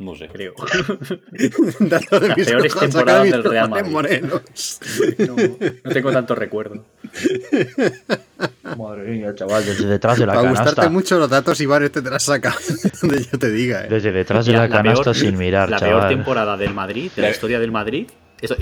[0.00, 0.26] No sé.
[0.28, 0.54] Creo.
[1.80, 3.90] Dato de Las mis peores temporadas del Real Madrid.
[3.92, 4.80] morenos.
[5.18, 6.84] No, no tengo tanto recuerdo.
[8.78, 10.64] Madre mía, chaval, desde detrás de la Para canasta.
[10.64, 12.54] gustarte mucho los datos, Iván, este te las saca
[13.02, 13.84] donde yo te diga.
[13.84, 13.88] ¿eh?
[13.90, 15.98] Desde detrás de Mira, la canasta peor- sin mirar, La chaval.
[15.98, 18.08] peor temporada del Madrid, de la La- historia del Madrid.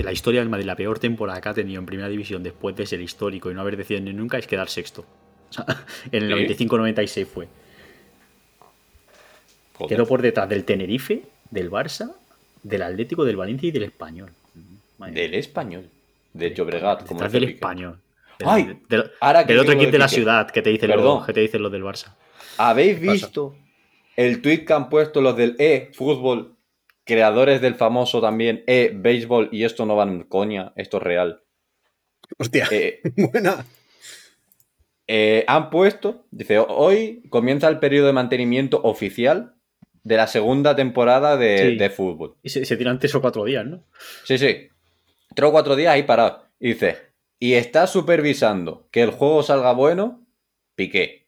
[0.03, 2.85] la historia del Madrid, la peor temporada que ha tenido en primera división después de
[2.85, 5.05] ser histórico y no haber decidido ni nunca es quedar sexto.
[5.49, 5.65] O sea,
[6.11, 6.65] en el ¿Sí?
[6.67, 7.47] 95-96 fue.
[9.79, 9.95] Joder.
[9.97, 12.13] Quedó por detrás del Tenerife, del Barça,
[12.63, 14.29] del Atlético, del Valencia y del Español.
[14.97, 15.13] Madre.
[15.21, 15.89] Del español.
[16.33, 17.53] De Llobregat, como Detrás del Piqué.
[17.53, 17.99] español.
[18.37, 21.25] Del, Ay, del- ahora que del otro equipo de la ciudad que te dicen los
[21.25, 22.13] que te dicen los del Barça.
[22.57, 23.55] ¿Habéis visto
[24.15, 26.55] el tweet que han puesto los del e-fútbol?
[27.05, 29.49] Creadores del famoso también e-béisbol.
[29.51, 31.41] Y esto no van coña, esto es real.
[32.37, 33.65] Hostia, Eh, buena.
[35.07, 39.55] eh, han puesto, dice, hoy comienza el periodo de mantenimiento oficial
[40.03, 41.75] de la segunda temporada de, Sí.
[41.77, 42.35] de fútbol.
[42.43, 43.83] Y se, se tiran tres o cuatro días, ¿no?
[44.23, 44.69] Sí, sí.
[45.35, 46.43] Tres o cuatro días ahí parado.
[46.59, 46.97] Y dice,
[47.39, 50.25] y está supervisando que el juego salga bueno,
[50.75, 51.27] Piqué.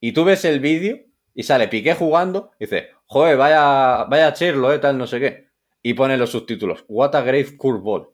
[0.00, 0.98] Y tú ves el vídeo
[1.34, 5.48] y sale Piqué jugando, y dice, joder, vaya, vaya chirlo, eh, tal, no sé qué.
[5.82, 8.08] Y pone los subtítulos, What a great curveball.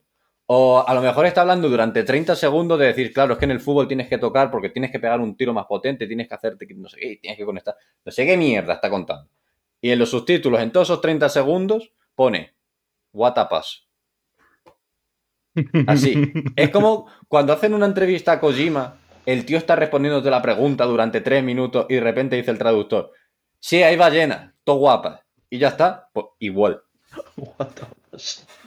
[0.49, 3.51] O a lo mejor está hablando durante 30 segundos de decir, claro, es que en
[3.51, 6.35] el fútbol tienes que tocar porque tienes que pegar un tiro más potente, tienes que
[6.35, 7.75] hacerte, no sé qué, tienes que conectar.
[8.05, 9.29] No sé qué mierda está contando.
[9.81, 12.55] Y en los subtítulos, en todos esos 30 segundos, pone,
[13.13, 13.87] what a pass.
[15.87, 16.31] Así.
[16.55, 21.21] Es como cuando hacen una entrevista a Kojima, el tío está respondiéndote la pregunta durante
[21.21, 23.11] tres minutos y de repente dice el traductor,
[23.59, 25.21] sí, hay ballenas, todo guapas.
[25.49, 26.81] Y ya está, pues igual.
[27.35, 27.85] What the
[28.17, 28.57] fuck.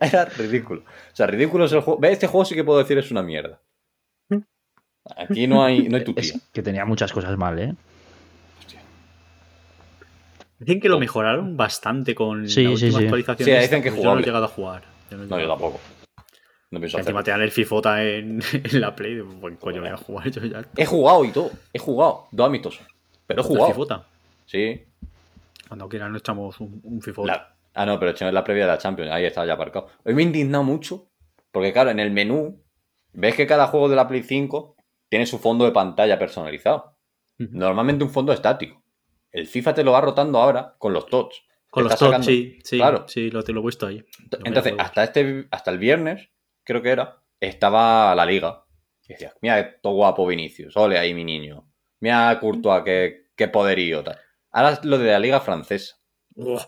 [0.00, 0.82] Era ridículo.
[0.82, 2.00] O sea, ridículo es el juego.
[2.00, 3.60] Ve, este juego sí que puedo decir es una mierda.
[5.16, 7.74] Aquí no hay, no hay tu Es que tenía muchas cosas mal, ¿eh?
[10.64, 13.04] Dicen que lo mejoraron bastante con Sí, la sí, última sí.
[13.04, 13.44] actualización.
[13.46, 14.82] Sí, esta, dicen que es yo no he llegado a jugar.
[15.10, 15.80] Yo no he No, yo tampoco.
[16.70, 19.14] No pienso encima te dan el FIFOTA en, en la Play.
[19.14, 20.64] digo, Pues coño, voy a jugar yo ya.
[20.76, 21.50] He jugado y todo.
[21.72, 22.26] He jugado.
[22.30, 22.86] Dos amistosos.
[23.26, 23.66] Pero he ¿El jugado.
[23.68, 24.06] FIFOTA?
[24.46, 24.82] Sí.
[25.68, 27.26] Cuando quieran nos echamos un, un FIFOTA.
[27.32, 29.10] La- Ah, no, pero en la previa de la Champions.
[29.10, 29.88] Ahí estaba ya aparcado.
[30.04, 31.08] Hoy me he indignado mucho.
[31.50, 32.62] Porque, claro, en el menú,
[33.14, 34.76] ves que cada juego de la Play 5
[35.08, 36.98] tiene su fondo de pantalla personalizado.
[37.38, 38.81] Normalmente un fondo estático.
[39.32, 41.42] El FIFA te lo va rotando ahora con los TOTS.
[41.70, 43.06] Con los está sacando- sí, sí, Claro.
[43.08, 44.04] sí, lo, te lo he visto ahí.
[44.44, 46.28] Entonces, hasta, este, hasta el viernes,
[46.64, 48.64] creo que era, estaba la liga.
[49.04, 51.66] Y decías, mira, todo guapo Vinicius, ole ahí mi niño.
[52.00, 54.04] Mira Courtois, qué, qué poderío.
[54.04, 54.18] Tal.
[54.50, 55.96] Ahora lo de la liga francesa.
[56.34, 56.62] Uf,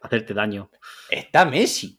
[0.00, 0.70] hacerte daño.
[1.10, 1.98] Está Messi.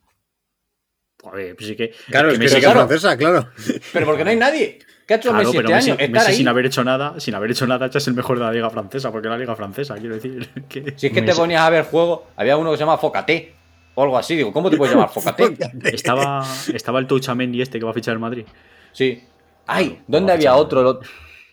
[1.22, 1.92] Joder, pues sí que.
[2.10, 2.80] Claro, es que Messi- es claro.
[2.86, 3.50] francesa, claro.
[3.94, 4.80] Pero porque no hay nadie.
[5.08, 6.00] ¿Qué ha hecho Claro, Messi pero este Messi, año?
[6.00, 6.38] Estar Messi ahí.
[6.38, 8.70] sin haber hecho nada, sin haber hecho nada, ya es el mejor de la liga
[8.70, 10.50] francesa, porque la liga francesa, quiero decir.
[10.70, 10.94] Que...
[10.98, 13.54] Si es que te Messi- ponías a ver juego, había uno que se llama Focate.
[13.96, 14.36] O algo así.
[14.36, 15.58] Digo, ¿cómo te puedes llamar Focate?
[15.86, 18.46] Estaba, estaba el Touchamendi este que va a fichar el Madrid.
[18.92, 19.24] Sí.
[19.66, 20.84] Ay, Claro, ¿dónde había otro?
[20.84, 21.00] Lo-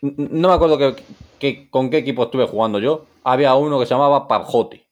[0.02, 0.94] No me acuerdo que,
[1.38, 3.06] que- con qué equipo estuve jugando yo.
[3.24, 4.84] Había uno que se llamaba Pajote.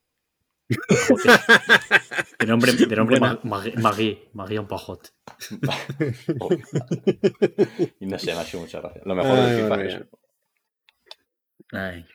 [2.42, 3.38] De nombre, de nombre Buena.
[3.42, 5.12] Ma- Magui, Magui, Magui un pajot.
[8.00, 9.02] y no sé, me ha hecho mucha gracia.
[9.04, 10.04] Lo mejor Ay, del FIFA es eso.
[11.72, 12.06] Ay.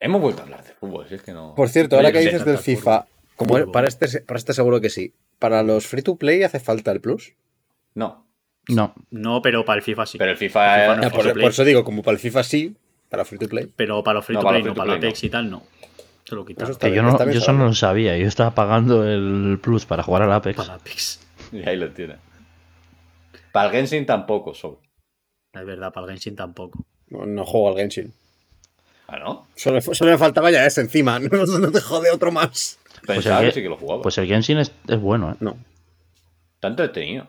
[0.00, 1.54] Hemos vuelto a hablar de fútbol, si es que no.
[1.54, 5.14] Por cierto, ahora que dices del FIFA, como para este, para este seguro que sí.
[5.38, 7.34] Para los free to play hace falta el plus.
[7.94, 8.26] No.
[8.68, 8.94] No.
[9.10, 10.18] No, pero para el FIFA sí.
[10.18, 12.76] Pero el FIFA, El no es por, eso digo, como para el FIFA sí,
[13.08, 13.72] para free to play.
[13.76, 15.24] Pero para los free No, to para play, no, free to para la play, Apex
[15.24, 15.62] y tal, no.
[16.30, 16.76] Lo quitaron.
[16.76, 18.16] Que yo, no, yo eso no lo sabía.
[18.16, 20.56] Yo estaba pagando el plus para jugar al Apex.
[20.56, 21.20] Para Apex.
[21.52, 22.16] Y ahí lo tiene.
[23.52, 24.80] Para el Genshin tampoco, solo.
[25.52, 26.84] Es verdad, para el Genshin tampoco.
[27.08, 28.12] No, no juego al Genshin.
[29.06, 29.46] Ah, ¿no?
[29.54, 31.18] Solo, solo me faltaba ya ese encima.
[31.20, 32.78] No, no te jode otro más.
[33.06, 34.02] Pensaba el que sí que lo jugaba.
[34.02, 35.36] Pues el Genshin es, es bueno, ¿eh?
[35.40, 35.56] No.
[36.54, 37.28] Está entretenido.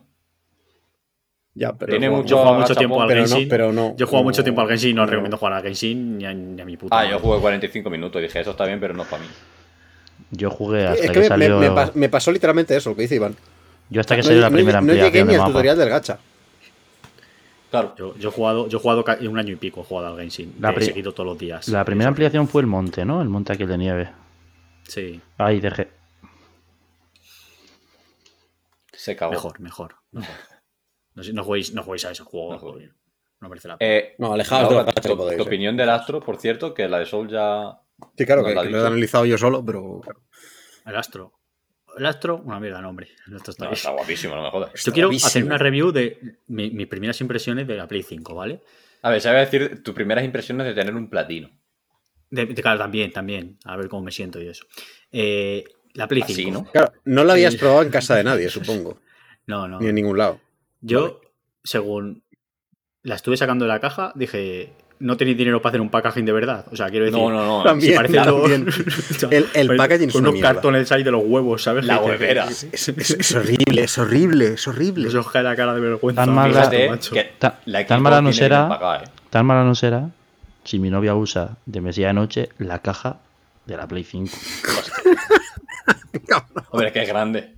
[1.59, 1.89] Ya, pero.
[1.91, 3.49] Tiene mucho Yo he mucho tiempo al pero no, Genshin.
[3.49, 3.93] pero no.
[3.97, 5.07] Yo he jugado no, mucho tiempo al Genshin y no, no.
[5.11, 6.97] recomiendo jugar al Genshin ni a, ni a mi puta.
[6.97, 9.27] Ah, yo jugué 45 minutos y dije, eso está bien, pero no es para mí.
[10.31, 11.59] Yo jugué hasta Es que, que me, salió.
[11.59, 13.35] me- me pas- me pasó literalmente eso, lo que dice Iván.
[13.89, 15.51] Yo hasta que No- salió la no- primera no llegué ampliación ni de al mapa.
[15.51, 16.19] tutorial del gacha.
[17.71, 17.93] Claro.
[17.97, 20.55] Yo, yo he jugado, yo he jugado un año y pico he jugado al Genshin.
[20.61, 21.67] La pri- seguido todos los días.
[21.67, 22.09] La primera Eso.
[22.09, 23.21] ampliación fue el monte, ¿no?
[23.21, 24.09] El monte aquel de nieve.
[24.87, 25.89] Sí, Ahí dejé.
[28.93, 29.31] Se cagó.
[29.33, 29.95] mejor, mejor.
[30.11, 30.35] mejor.
[31.19, 32.53] No, sé, no juguéis, no juguéis a ese juego.
[32.53, 32.91] No juguéis.
[33.41, 33.91] No merece la pena.
[33.93, 35.37] Eh, No, alejaos de gachas tu, podéis.
[35.37, 35.47] tu eh.
[35.47, 37.77] opinión del Astro, por cierto, que la de Soul ya.
[38.17, 39.99] Sí, claro, que, la que lo he analizado yo solo, pero.
[40.85, 41.33] El Astro.
[41.97, 43.09] El Astro, una mierda, no, hombre.
[43.27, 43.77] El Astro está No, bien.
[43.77, 44.71] está guapísimo, no me jodas.
[44.81, 45.27] Yo quiero guapísimo.
[45.27, 48.61] hacer una review de mi- mis primeras impresiones de la Play 5, ¿vale?
[49.01, 51.49] A ver, se va a decir tus primeras impresiones de tener un platino.
[52.29, 53.57] De, de- claro, también, también.
[53.65, 54.65] A ver cómo me siento y eso.
[55.11, 55.65] Eh,
[55.95, 56.51] la Play Así, 5.
[56.51, 56.71] ¿no?
[56.71, 58.99] Claro, no lo habías probado en casa de nadie, supongo.
[59.47, 59.79] No, no.
[59.79, 60.39] Ni en ningún lado.
[60.81, 61.21] Yo,
[61.63, 62.23] según
[63.03, 66.31] la estuve sacando de la caja, dije, no tenéis dinero para hacer un packaging de
[66.33, 66.65] verdad.
[66.71, 67.63] O sea, quiero decir, No, no, no.
[67.63, 68.65] También, si parece también.
[69.19, 70.53] todo- El- el packaging es con una unos mierda.
[70.53, 71.85] cartones ahí de los huevos, ¿sabes?
[71.85, 72.45] La huevera.
[72.49, 75.07] Es, es- es horrible, es horrible, es horrible.
[75.07, 76.25] Eso cae la cara de vergüenza.
[76.25, 77.13] Tan mala- Fíjate, Fíjate macho.
[77.13, 79.01] que Ta- la tan mala no será.
[79.03, 79.09] ¿eh?
[79.29, 80.09] Tan mala no será
[80.65, 83.19] si mi novia usa de mesía de noche la caja
[83.73, 84.33] de la Play 5.
[86.71, 87.55] Hombre, es que es grande.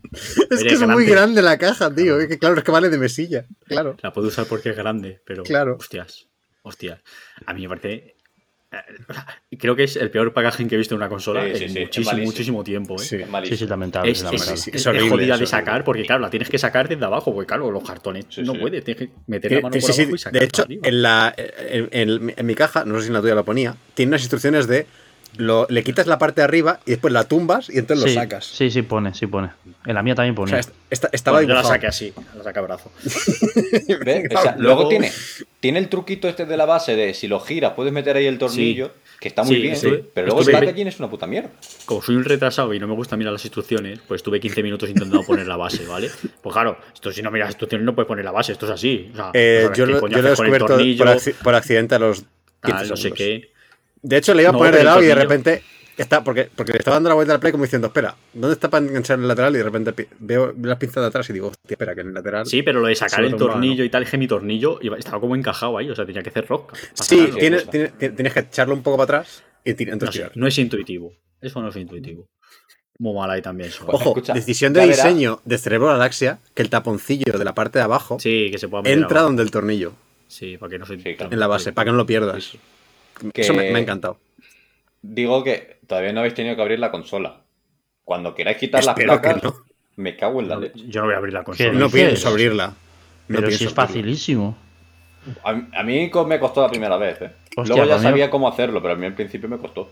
[0.50, 1.42] Es que es muy grande.
[1.42, 2.20] la caja, tío.
[2.20, 3.46] Es que claro, es que vale de mesilla.
[3.66, 3.98] Claro.
[4.02, 5.44] La puedo usar porque es grande, pero.
[5.44, 5.78] Claro.
[5.80, 6.28] Hostias.
[6.64, 7.00] Hostias.
[7.46, 8.16] A mí me parece.
[8.72, 11.64] eh, Creo que es el peor packaging que he visto en una consola Sí, sí,
[11.66, 12.96] en sí, muchísimo, muchísimo tiempo.
[12.96, 13.00] ¿eh?
[13.00, 13.16] Sí.
[13.18, 13.58] Es Sí, malísimo.
[13.58, 14.12] sí, lamentable.
[14.12, 15.48] Es, es, es es horrible, jodida de horrible.
[15.48, 18.54] sacar porque, claro, la tienes que sacar desde abajo, porque, claro, los cartones Sí, no
[18.54, 18.60] sí.
[18.60, 21.02] puedes, tienes que meter la mano por sí, sí, abajo y sacar de hecho, en,
[21.02, 24.10] la, en, en- en mi caja, no sé si en la tuya la ponía, tiene
[24.12, 24.86] unas instrucciones de
[25.38, 28.22] lo- le quitas la parte de arriba y después la tumbas y entonces sí, lo
[28.22, 28.46] sacas.
[28.46, 29.50] Sí, sí, pone, sí pone.
[29.86, 30.50] En la mía también O pone.
[30.52, 32.92] sea, est- esta- estaba Bueno, yo la saqué así, la saqué a brazo.
[34.06, 34.30] ¿Ves?
[34.36, 35.12] O sea, luego tiene,
[35.60, 38.38] tiene el truquito este de la base de si lo giras puedes meter ahí el
[38.38, 41.50] tornillo, que está muy Sí, bien, pero luego el packaging es una puta mierda.
[41.86, 44.90] Como soy un retrasado y no me gusta mirar las instrucciones, pues estuve 15 minutos
[44.90, 46.10] intentando poner la base, ¿vale?
[46.42, 48.72] Pues claro, esto si no miras las instrucciones no puedes poner la base, esto es
[48.72, 49.10] así.
[49.14, 52.00] O sea, Eh, yo, lo, yo lo he descubierto tornillo, por, acci- por accidente a
[52.00, 52.28] los 15
[52.80, 53.52] tal, no sé qué.
[54.02, 55.64] De hecho, le iba a No, poner de lado y de repente.
[55.98, 58.70] Está, porque, porque le estaba dando la vuelta al play como diciendo, espera, ¿dónde está
[58.70, 59.54] para enganchar el lateral?
[59.54, 62.14] Y de repente veo las pinzas de atrás y digo, hostia, espera, que en el
[62.14, 62.46] lateral.
[62.48, 63.86] Sí, pero lo de sacar el tornillo ¿no?
[63.86, 66.48] y tal, es que mi tornillo estaba como encajado ahí, o sea, tenía que hacer
[66.48, 66.76] rosca.
[66.94, 67.92] Sí, tienes, tienes-
[68.34, 70.32] que echarlo un poco para atrás y No, entonces sé, tirar.
[70.38, 71.14] no es intuitivo.
[71.40, 72.26] Eso no es intuitivo.
[72.98, 73.70] Muy mal ahí también.
[73.70, 73.84] eso.
[73.88, 77.84] Ojo, Escucha, decisión de diseño de Cerebro Galaxia que el taponcillo de la parte de
[77.84, 79.28] abajo Sí, que se pueda meter entra abajo.
[79.28, 79.94] donde el tornillo,
[80.28, 80.98] Sí, para que no se.
[80.98, 81.32] Sí, claro.
[81.34, 82.58] en la base, para que no lo pierdas.
[83.34, 84.18] Que- Eso me, me ha encantado.
[85.02, 87.42] Digo que todavía no habéis tenido que abrir la consola.
[88.04, 89.54] Cuando queráis quitar que placas, no.
[89.96, 90.84] me cago en la leche.
[90.88, 91.72] Yo no voy a abrir la ¿Qué consola.
[91.74, 92.68] No pienso abrirla.
[92.68, 92.74] No
[93.28, 93.88] Pero si es abrirla.
[93.88, 94.58] facilísimo.
[95.44, 97.32] A, mí- a mí co- me costó la primera vez, ¿eh?
[97.56, 99.92] Hostia, Luego ya mí- sabía cómo hacerlo, pero a mí al principio me costó.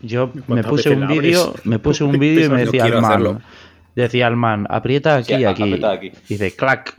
[0.00, 2.92] Yo me ¿Cuántas puse un la vídeo, me puse un vídeo y me decía al
[2.94, 3.40] man, hacerlo.
[3.94, 5.62] decía al man, aprieta aquí, Sí, aquí.
[5.62, 6.12] aprieta aquí.
[6.28, 6.98] Dice, clac.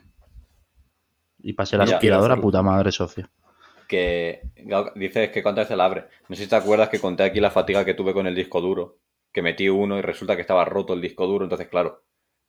[1.43, 1.95] Y pasé la Ya.
[1.95, 3.27] aspiradora, puta madre, socio.
[3.91, 4.43] Que
[4.95, 6.05] dices que cuántas veces la abre.
[6.29, 8.61] No sé si te acuerdas que conté aquí la fatiga que tuve con el disco
[8.61, 8.99] duro.
[9.33, 11.43] Que metí uno y resulta que estaba roto el disco duro.
[11.43, 12.01] Entonces, claro,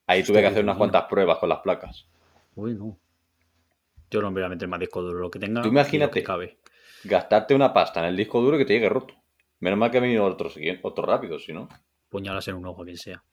[0.06, 2.06] ahí tuve que hacer unas cuantas pruebas con las placas.
[2.54, 2.96] Uy, no.
[4.08, 5.62] Yo no me voy a meter más disco duro lo que tenga.
[5.62, 6.20] Tú imagínate.
[6.20, 6.58] que cabe.
[7.02, 9.14] Gastarte una pasta en el disco duro y que te llegue roto.
[9.58, 10.48] Menos mal que ha venido otro,
[10.82, 11.68] otro rápido, si no.
[12.08, 13.24] Puñalas en un ojo, quien sea.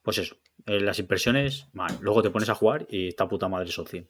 [0.00, 0.36] Pues eso.
[0.64, 1.92] eh, las impresiones, mal.
[2.00, 4.06] Luego te pones a jugar y está puta madre socio.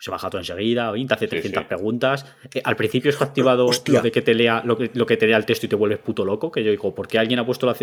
[0.00, 1.66] Se baja todo enseguida, te hace Sí, 300 sí.
[1.68, 2.26] preguntas.
[2.54, 3.98] Eh, al principio es activado Hostia.
[3.98, 5.76] lo de que te lea lo que, lo que te lea el texto y te
[5.76, 6.50] vuelves puto loco.
[6.50, 7.76] Que yo digo, ¿por qué alguien ha puesto la Ah,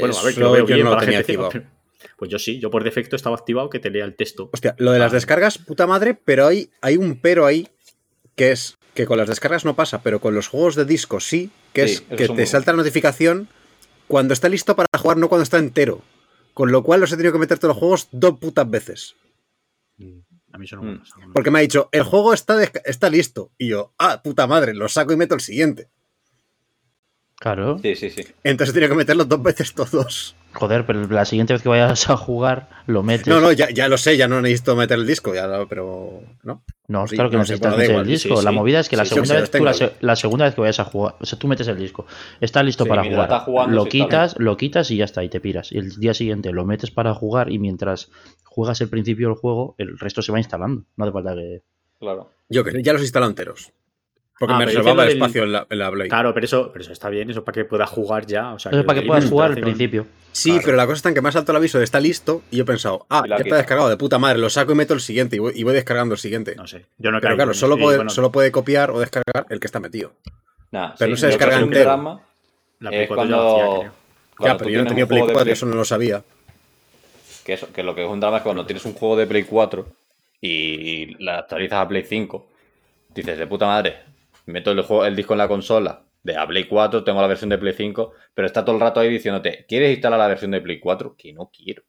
[0.00, 1.66] Bueno, a ver, que lo veo yo bien no lo para tenía gente activado.
[2.16, 4.50] Pues yo sí, yo por defecto estaba activado que te lea el texto.
[4.52, 5.16] Hostia, lo de las Ah.
[5.16, 7.66] descargas, puta madre, pero hay, hay un pero ahí
[8.36, 11.50] que es que con las descargas no pasa, pero con los juegos de disco sí,
[11.72, 13.48] que Sí, es que te salta la notificación
[14.06, 16.02] cuando está listo para jugar, no cuando está entero.
[16.52, 19.16] Con lo cual los he tenido que meter todos los juegos dos putas veces.
[20.54, 21.32] A mí eso no me Mm.
[21.32, 23.50] Porque me ha dicho, el juego está, está listo.
[23.58, 25.88] Y yo, ah, puta madre, lo saco y meto el siguiente.
[27.40, 27.78] Claro.
[27.82, 28.24] Sí, sí, sí.
[28.44, 30.36] Entonces tenido que meterlos dos veces todos.
[30.52, 33.26] Joder, pero la siguiente vez que vayas a jugar, lo metes.
[33.26, 36.22] No, no, ya, ya lo sé, ya no necesito meter el disco, ya lo- pero
[36.44, 36.62] no.
[36.86, 38.36] No, Sí, claro que no necesitas meter igual, el disco.
[38.36, 39.90] sí, la movida es que la Sí, segunda vez los tú la, tengo.
[39.92, 42.04] se- la segunda vez que vayas a jugar, o sea, tú metes el disco,
[42.42, 45.04] está listo Sí, para jugar, estás jugando, lo sí está quitas, lo quitas y ya
[45.06, 45.72] está, y te piras.
[45.72, 48.10] Y el día siguiente lo metes para jugar y mientras
[48.44, 50.84] juegas el principio del juego, el resto se va instalando.
[50.96, 51.62] No hace falta que.
[51.98, 52.30] Claro.
[52.50, 53.72] Yo que ya los he instalado enteros.
[54.38, 56.08] Porque Ah, me reservaba el del- espacio en la, en la Play.
[56.08, 58.52] Claro, pero eso, pero eso está bien, eso para que puedas jugar ya.
[58.52, 60.06] O sea, Eso es para que puedas jugar al principio.
[60.32, 60.62] Sí, Claro.
[60.64, 62.56] pero la cosa está en que me ha saltado el aviso de está listo y
[62.56, 65.00] yo he pensado, ah, ya está descargado de puta madre, lo saco y meto el
[65.00, 66.56] siguiente y voy, y voy descargando el siguiente.
[66.56, 66.86] No sé.
[66.98, 69.66] Yo no pero claro, en solo puede, bueno, solo puede copiar o descargar el que
[69.68, 70.12] está metido.
[70.72, 71.84] Nada, Pero sí, no se descarga es un entero.
[71.84, 72.20] drama
[72.80, 73.92] la es Play 4 ya cuando, lo hacía, creo.
[74.36, 76.24] cuando ya, pero yo no tenía Play juego de 4, Play- eso no lo sabía.
[77.44, 79.44] que, eso, que lo que es un drama es cuando tienes un juego de Play
[79.44, 79.86] 4
[80.40, 82.48] y la actualizas a Play 5,
[83.14, 83.98] dices de puta madre,
[84.46, 87.50] meto el, juego, el disco en la consola de a Play 4, tengo la versión
[87.50, 90.60] de Play 5, pero está todo el rato ahí diciéndote, ¿quieres instalar la versión de
[90.60, 91.16] Play 4?
[91.16, 91.84] Que no quiero.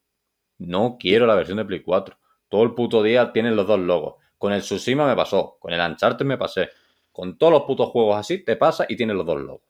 [0.57, 2.17] No quiero la versión de Play 4.
[2.49, 4.15] Todo el puto día tienen los dos logos.
[4.37, 6.69] Con el Tsushima me pasó, con el Uncharted me pasé.
[7.11, 9.69] Con todos los putos juegos así te pasa y tienes los dos logos.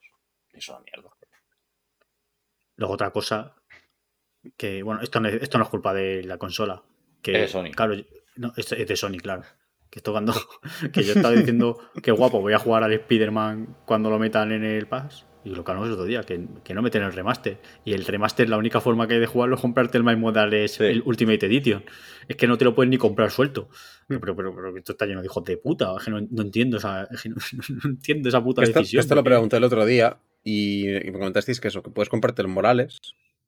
[0.51, 1.15] Eso es una mierda.
[2.77, 3.55] Luego otra cosa
[4.57, 6.83] que, bueno, esto no es, esto no es culpa de la consola.
[7.21, 7.71] Que, Es de Sony.
[7.71, 7.95] Claro,
[8.35, 9.43] no, es de Sony, claro.
[9.95, 10.33] Que esto cuando,
[10.91, 14.65] que yo estaba diciendo que guapo, voy a jugar al Spider-Man cuando lo metan en
[14.65, 15.25] el Pass.
[15.45, 17.59] Y lo que hablamos el otro día, que, que no meten el remaster.
[17.85, 20.73] Y el remaster, la única forma que hay de jugarlo es comprarte el My Modales,
[20.73, 20.83] Sí.
[20.83, 21.85] el Ultimate Edition.
[22.27, 23.69] Es que no te lo puedes ni comprar suelto.
[24.09, 25.93] Pero, pero, pero esto está lleno de hijos de puta.
[25.97, 27.35] Es que no, no entiendo esa, es que no,
[27.83, 28.99] no entiendo esa puta Esto, decisión.
[28.99, 32.09] esto lo porque- pregunté el otro día y, y me comentasteis que eso, que puedes
[32.09, 32.99] comprarte el Morales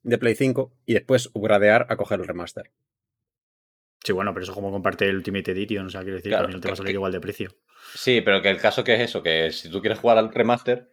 [0.02, 2.70] de Play 5 y después upgradear a coger el remaster.
[4.04, 6.44] Sí, bueno, pero eso es como comprarte el Ultimate Edition, o sea, quiero decir, Claro,
[6.44, 7.50] también no te va a que- salir que- igual de precio.
[7.94, 10.88] Sí, pero que el caso que es eso, que si tú quieres jugar al remaster,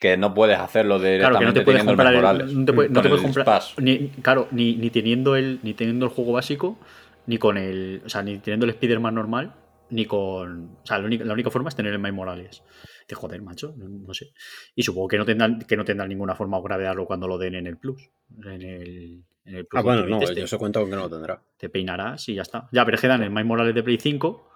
[0.00, 3.08] que no puedes hacerlo Claro, directamente que no te puedes comprar el, no te te
[3.08, 3.74] puedes comprar Pass.
[3.78, 6.78] ni, claro, ni, ni teniendo el ni teniendo el juego básico,
[7.26, 9.54] ni con el, o sea, ni teniendo el Spider-Man normal,
[9.90, 12.62] ni con, o sea, la única, la única forma es tener el Miles Morales.
[13.08, 14.32] De joder, macho, no, no sé.
[14.74, 17.54] Y supongo que no tendrán que no tendrán ninguna forma de gravearlo cuando lo den
[17.54, 18.10] en el Plus,
[18.44, 20.40] en el en el Plus Ah, bueno, no, este.
[20.40, 21.40] yo se cuento con que no lo tendrá.
[21.56, 22.68] te peinarás y ya está.
[22.72, 24.48] Ya, pero es que dan el Miles Morales de Play 5,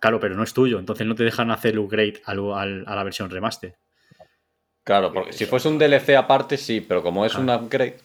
[0.00, 3.30] claro, pero no es tuyo, entonces no te dejan hacer el upgrade a la versión
[3.30, 3.76] remaster.
[4.84, 7.98] Claro, porque si fuese un DLC aparte, sí, pero como es un upgrade.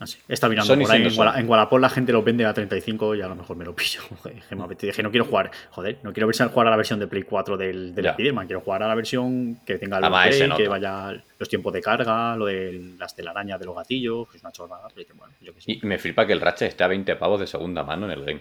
[0.00, 0.18] Así.
[0.28, 1.02] Está mirando Sony por ahí.
[1.02, 1.40] En, Walla- Sony.
[1.40, 4.00] en Wallapop la gente lo vende a 35 y a lo mejor me lo pillo.
[4.22, 4.86] Que.
[4.86, 5.50] Dije, no quiero jugar.
[5.70, 8.06] Joder, no quiero jugar a la versión de Play 4 del, del.
[8.06, 8.46] Spider-Man.
[8.46, 12.36] Quiero jugar a la versión que tenga el upgrade, que vaya los tiempos de carga,
[12.36, 14.86] lo de las telarañas de los gatillos, que es una chorrada.
[14.94, 15.72] Pero bueno, yo qué sé.
[15.72, 18.24] Y me flipa que el Ratchet esté a 20 pavos de segunda mano en el
[18.24, 18.40] game.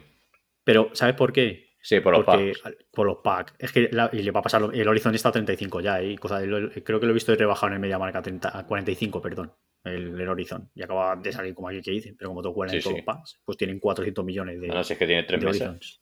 [0.63, 1.65] Pero, ¿sabes por qué?
[1.81, 2.75] Sí, por los Porque packs.
[2.91, 3.53] por los packs.
[3.57, 4.61] Es que la- y le va a pasar.
[4.73, 7.67] El Horizon está a 35 ya, y cosa, el- creo que lo he visto rebajado
[7.67, 9.53] en el Media Marca a, 30 a 45, perdón.
[9.87, 10.69] El, el Horizon.
[10.75, 12.15] Y acaba de salir como aquí que dicen.
[12.17, 13.01] Pero como todo cuela en Sí, todos sí.
[13.01, 15.61] los packs, pues tienen 400 millones de, No, no, si es que tiene tres meses.
[15.61, 16.01] Horizons.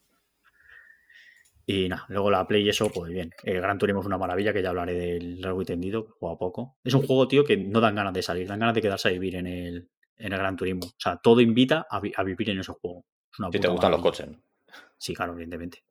[1.67, 3.31] Y nada, luego la Play y eso, pues bien.
[3.43, 6.37] El Gran Turismo es una maravilla, que ya hablaré del largo y tendido, juego a
[6.37, 6.77] poco.
[6.83, 9.11] Es un juego, tío, que no dan ganas de salir, dan ganas de quedarse a
[9.11, 10.85] vivir en el, en el Gran Turismo.
[10.85, 13.03] O sea, todo invita a, vi- a vivir en ese juego.
[13.33, 14.27] Es una Si te gustan los coches.
[14.27, 14.37] ¿no?
[14.97, 15.83] Sí, claro, evidentemente.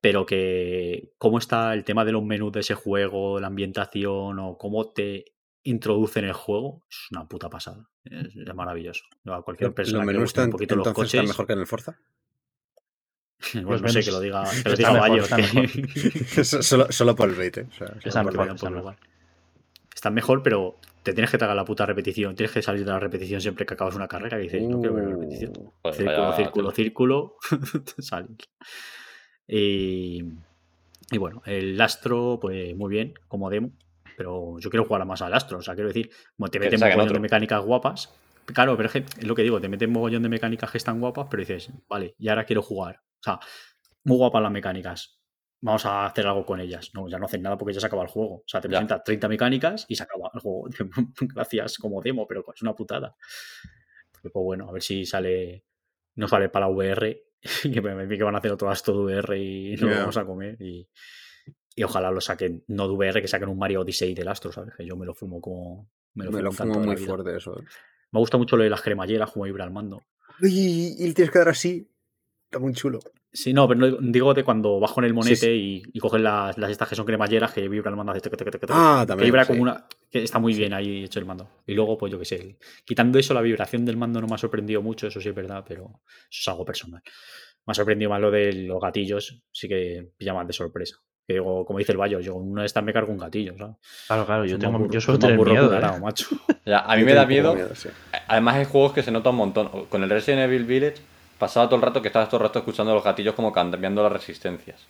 [0.00, 4.58] Pero que cómo está el tema de los menús de ese juego, la ambientación o
[4.58, 5.24] cómo te
[5.62, 7.88] introducen el juego, es una puta pasada.
[8.04, 9.04] Es, es maravilloso.
[9.26, 11.66] A cualquier ¿Los persona que le guste un poquito los coches, mejor que en el
[11.66, 11.98] Forza?
[13.54, 16.90] bueno, no sé que lo diga, que lo están diga mejor, Bayo, están que- solo,
[16.90, 17.66] solo por el bait, ¿eh?
[17.70, 17.72] O
[18.10, 18.96] sea, el mejor, mejor.
[19.94, 22.34] Están mejor, pero te tienes que tragar la puta repetición.
[22.34, 24.94] Tienes que salir de la repetición siempre que acabas una carrera y dices, no quiero
[24.94, 25.52] ver la repetición.
[25.58, 27.36] Uh, Joder, Círculo, vaya círculo, círculo.
[27.96, 28.30] te sales.
[29.48, 30.22] Y,
[31.10, 33.72] y bueno, el Astro, pues muy bien, como demo.
[34.20, 35.56] Pero yo quiero jugar más al Astro.
[35.56, 36.10] O sea, quiero decir,
[36.50, 37.14] te meten mogollón otro.
[37.14, 38.12] de mecánicas guapas.
[38.44, 41.00] Claro, pero es, que, es lo que digo, te meten mogollón de mecánicas que están
[41.00, 42.96] guapas, pero dices, vale, y ahora quiero jugar.
[42.96, 43.40] O sea,
[44.04, 45.18] muy guapas las mecánicas.
[45.62, 46.90] Vamos a hacer algo con ellas.
[46.92, 48.34] No, ya no hacen nada porque ya se acaba el juego.
[48.34, 50.68] O sea, te presentas 30 mecánicas y se acaba el juego.
[51.34, 53.16] Gracias como demo, pero es una putada.
[54.20, 55.64] Pues bueno, a ver si sale.
[56.16, 57.22] No sale para la VR.
[57.72, 60.00] Que me me que van a hacer otro Astro de VR y nos lo Ya.
[60.00, 60.60] vamos a comer.
[60.60, 60.86] Y,
[61.76, 64.74] y ojalá lo saquen, no de VR, que saquen un Mario Odyssey del Astro, ¿sabes?
[64.76, 65.88] Que yo me lo fumo como.
[66.14, 67.58] Me lo Me fumo, lo fumo muy fuerte eso.
[67.58, 67.64] ¿eh?
[68.12, 70.02] Me gusta mucho lo de las cremalleras, como vibra el mando.
[70.42, 71.88] Uy, y tienes que dar así.
[72.46, 72.98] Está muy chulo.
[73.32, 75.82] Sí, no, pero no- digo de cuando bajo en el monete Sí, sí.
[75.86, 78.10] Y, y cogen las, las estas que son cremalleras que vibra el mando.
[78.10, 78.20] hace
[78.70, 79.26] Ah, que también.
[79.28, 79.48] vibra sí.
[79.52, 79.86] como una.
[80.10, 81.48] que está muy bien ahí hecho el mando.
[81.64, 82.58] Y luego, pues yo qué sé.
[82.84, 85.64] Quitando eso, la vibración del mando no me ha sorprendido mucho, eso sí es verdad,
[85.68, 87.02] pero eso es algo personal.
[87.64, 90.96] Me ha sorprendido más lo de los gatillos, sí que pilla más de sorpresa.
[91.30, 93.56] Que digo, como dice el Bayo, yo en una de estas me cargo un gatillo,
[93.56, 93.76] ¿sabes?
[94.08, 95.68] Claro, claro, yo, tengo, yo suelo tener miedo.
[95.68, 96.00] un ¿eh?
[96.00, 96.26] macho.
[96.66, 97.54] Ya, a mí Yo me da miedo.
[97.54, 97.88] miedo, sí.
[98.26, 99.86] Además hay juegos que se nota un montón.
[99.86, 100.96] Con el Resident Evil Village
[101.38, 104.10] pasaba todo el rato que estabas todo el rato escuchando los gatillos como cambiando las
[104.10, 104.88] resistencias.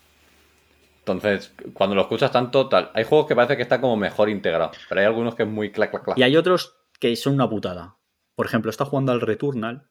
[1.00, 2.90] Entonces, cuando lo escuchas tanto, tal.
[2.94, 5.70] Hay juegos que parece que está como mejor integrado, pero hay algunos que es muy
[5.70, 6.18] clac, clac, clac.
[6.18, 7.98] Y hay otros que son una putada.
[8.34, 9.90] Por ejemplo, está jugando al Returnal,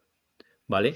[0.66, 0.96] ¿vale?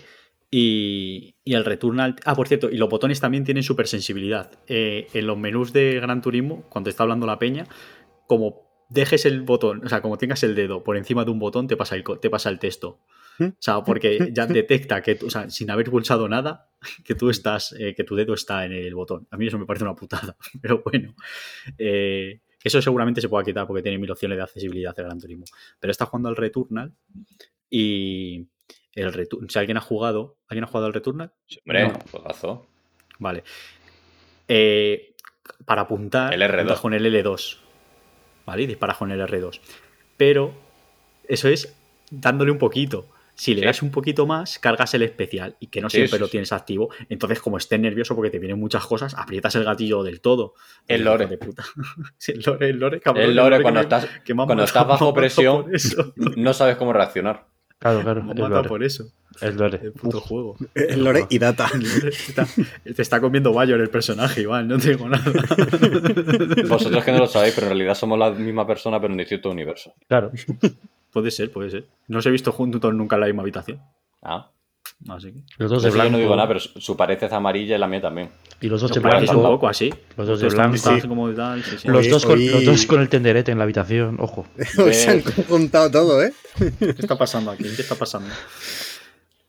[0.56, 2.16] Y, y el Returnal.
[2.26, 4.52] Ah, por cierto, y los botones también tienen super sensibilidad.
[4.68, 7.66] en los menús de Gran Turismo, cuando está hablando la peña,
[8.28, 11.68] como dejes el botón, o sea, como tengas el dedo por encima de un botón,
[11.68, 13.00] te pasa el, te pasa el texto.
[13.40, 16.70] O sea, porque ya detecta que, tú- o sea, sin haber pulsado nada,
[17.04, 19.28] que tú estás, eh, que tu dedo está en el botón.
[19.32, 21.16] A mí eso me parece una putada, pero bueno.
[21.80, 25.46] Eh, eso seguramente se pueda quitar porque tiene mil opciones de accesibilidad el Gran Turismo.
[25.80, 26.94] Pero está jugando al Returnal
[27.70, 28.48] y
[28.94, 31.34] el Retu- si alguien ha jugado, ¿alguien ha jugado al Returnal?
[31.66, 32.00] Hombre, No.
[32.12, 32.68] juegazo.
[33.20, 33.44] Vale.
[34.48, 35.16] Eh,
[35.66, 36.54] para apuntar, El R2.
[36.60, 37.58] apuntas con el L2.
[38.46, 38.64] ¿Vale?
[38.64, 39.62] Y disparas con el R2.
[40.18, 40.54] Pero
[41.28, 41.76] eso es
[42.12, 43.10] dándole un poquito.
[43.36, 43.66] Si le Sí.
[43.66, 46.32] das un poquito más, cargas el especial y que no Sí, siempre sí, lo sí.
[46.32, 46.90] tienes activo.
[47.10, 50.54] Entonces, como estés nervioso porque te vienen muchas cosas, aprietas el gatillo del todo.
[50.88, 51.26] El lore.
[51.26, 51.64] de puta.
[52.28, 53.24] El lore, el lore, cabrón.
[53.26, 55.66] El lore que cuando estás, que me ha cuando estás bajo presión,
[56.36, 57.48] no sabes cómo reaccionar.
[57.84, 58.24] Claro, claro.
[58.24, 58.70] Me Es lore.
[58.70, 59.06] por eso.
[59.42, 59.80] Es lore.
[59.84, 60.56] El puto Uf, juego.
[60.74, 61.70] El lore y data.
[62.06, 62.48] Está-
[62.84, 65.24] te está comiendo Bayor el personaje, Iván, no te digo nada.
[66.70, 69.52] Vosotros que no lo sabéis, pero en realidad somos la misma persona, pero en distintos
[69.52, 69.94] universos.
[70.08, 70.32] Claro.
[71.12, 71.86] puede ser, puede ser.
[72.08, 73.80] No os he visto juntos nunca en la misma habitación.
[74.22, 74.50] Ah,
[75.10, 75.44] Así que.
[75.58, 76.12] Los dos de eso yo blanco.
[76.14, 78.30] no digo nada, pero su pared es amarilla y la mía también.
[78.62, 79.48] Y los dos parecéis blanco.
[79.50, 79.94] un poco así.
[80.18, 80.76] Los dos de Están- blanco.
[80.76, 81.08] están Sí.
[81.08, 81.88] como de tal, sí, sí.
[81.88, 84.18] Los, dos con, hoy- los dos con el tenderete en la habitación.
[84.20, 84.46] Ojo.
[84.84, 86.34] Hoy se han juntado todo, ¿eh?
[86.80, 87.64] ¿Qué está pasando aquí?
[87.64, 88.30] ¿Qué está pasando?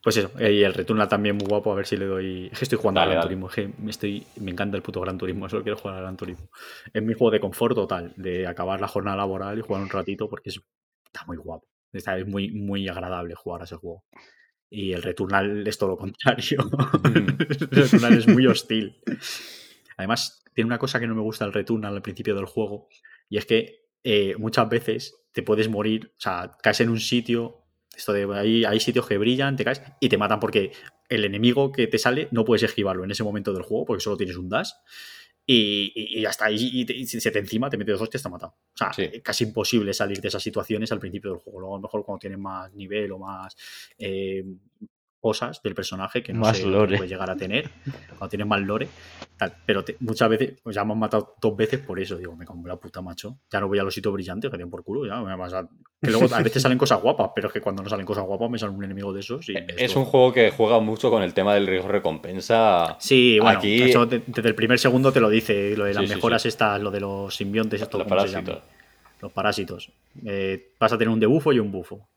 [0.03, 2.49] Pues eso, y el Returnal también muy guapo, a ver si le doy.
[2.51, 3.27] Es que estoy jugando Dale, al Gran dale.
[3.41, 4.23] Turismo, es que me, estoy...
[4.39, 6.49] me encanta el puto Gran Turismo, solo quiero jugar al Gran Turismo.
[6.93, 10.29] Es mi juego de confort total, de acabar la jornada laboral y jugar un ratito
[10.29, 10.59] porque es...
[11.07, 11.65] está muy guapo.
[11.91, 14.03] Está es muy, muy agradable jugar a ese juego.
[14.75, 16.57] Y el Returnal es todo lo contrario.
[17.15, 18.97] el Returnal es muy hostil.
[19.95, 22.89] Además, tiene una cosa que no me gusta el Returnal al principio del juego,
[23.29, 27.63] y es que eh, muchas veces te puedes morir, o sea, caes en un sitio,
[27.95, 30.73] esto de hay, hay sitios que brillan, te caes y te matan porque
[31.07, 34.17] el enemigo que te sale no puedes esquivarlo en ese momento del juego porque solo
[34.17, 34.71] tienes un dash
[35.47, 36.49] Y, y- y ya está.
[36.51, 38.53] Y, se te encima, te mete dos hostias, te ha matado.
[38.73, 39.21] O sea, Sí.
[39.21, 41.59] casi imposible salir de esas situaciones al principio del juego.
[41.59, 43.55] Luego, a lo mejor cuando tienes más nivel o más
[43.97, 44.43] eh,
[45.25, 46.97] cosas del personaje que no Más sé lore.
[46.97, 47.67] puede llegar a tener.
[48.09, 48.87] Cuando tienes más lore.
[49.37, 49.53] tal.
[49.65, 52.15] Pero te- muchas veces, pues ya me han matado dos veces por eso.
[52.15, 53.39] Digo, me cago la puta, macho.
[53.51, 55.03] Ya no voy a los sitios brillantes, que den por culo.
[55.07, 55.67] Ya, me vas a-
[55.99, 58.49] Que luego a veces salen cosas guapas, pero es que cuando no salen cosas guapas
[58.51, 59.49] me sale un enemigo de esos.
[59.49, 62.95] Y me Es un juego que juega mucho con el tema del riesgo recompensa.
[62.99, 66.07] Sí, bueno, Aquí- eso de- desde el primer segundo te lo dice, lo de las
[66.07, 66.49] Sí, mejoras sí.
[66.49, 68.63] estas, lo de los simbiontes, esto, Los ¿cómo se parásitos.
[69.21, 69.91] Los parásitos.
[70.25, 72.07] Eh, vas a tener un debufo y un bufo.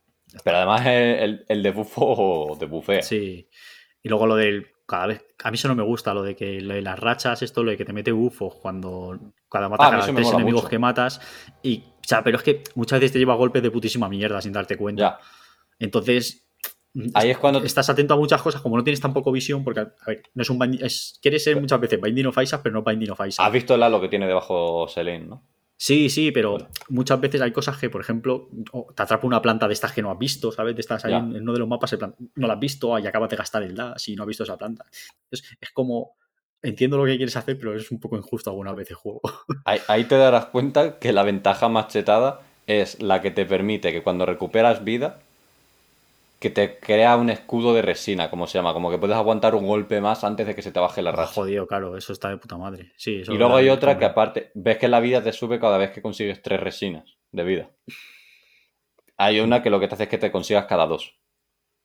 [0.45, 3.03] Pero además el, el, el de bufo de bufea.
[3.03, 3.49] Sí.
[4.03, 4.67] Y luego lo del.
[4.87, 5.25] Cada vez.
[5.45, 7.71] A mí eso no me gusta, lo de que lo de las rachas, esto, lo
[7.71, 9.19] de que te mete bufos cuando.
[9.51, 10.69] Cada matas Ah, cada tres enemigos mucho.
[10.71, 11.21] que matas.
[11.63, 11.85] Y.
[11.87, 14.77] O sea, pero es que muchas veces te lleva golpes de putísima mierda sin darte
[14.77, 15.01] cuenta.
[15.03, 15.19] Ya.
[15.79, 16.45] Entonces.
[17.15, 19.93] Ahí es cuando- Estás atento a muchas cosas, como no tienes tampoco visión, porque, a
[20.07, 20.79] ver, no es un.
[20.83, 23.47] Es, quieres ser muchas veces Binding of Isaac, pero no Binding of Isaac.
[23.47, 25.45] Has visto el halo que tiene debajo Selene, ¿no?
[25.81, 28.51] Sí, sí, pero muchas veces hay cosas que, por ejemplo,
[28.97, 30.75] te atrapa una planta de estas que no has visto, ¿sabes?
[30.75, 33.07] De estas ahí en en uno de los mapas, plan, no la has visto y
[33.07, 34.85] acabas de gastar el dash y no has visto esa planta.
[35.31, 36.17] Entonces, es como,
[36.63, 39.21] entiendo lo que quieres hacer, pero es un poco injusto algunas veces el juego.
[39.65, 43.93] Ahí, ahí te darás cuenta que la ventaja más chetada es la que te permite
[43.93, 45.21] que cuando recuperas vida,
[46.39, 49.67] que te crea un escudo de resina, como se llama, como que puedes aguantar un
[49.67, 51.33] golpe más antes de que se te baje la racha.
[51.33, 52.93] Jodido, claro, eso está de puta madre.
[52.97, 55.79] Sí, eso y luego hay otra que aparte, ves que la vida te sube cada
[55.79, 57.71] vez que consigues tres resinas de vida.
[59.17, 61.17] Hay una que lo que te hace es que te consigas cada dos.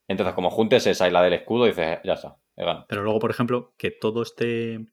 [0.07, 2.85] Entonces, como juntes esa y la del escudo, dices, ya está, he ganado.
[2.87, 4.85] Pero luego, por ejemplo, que todo este.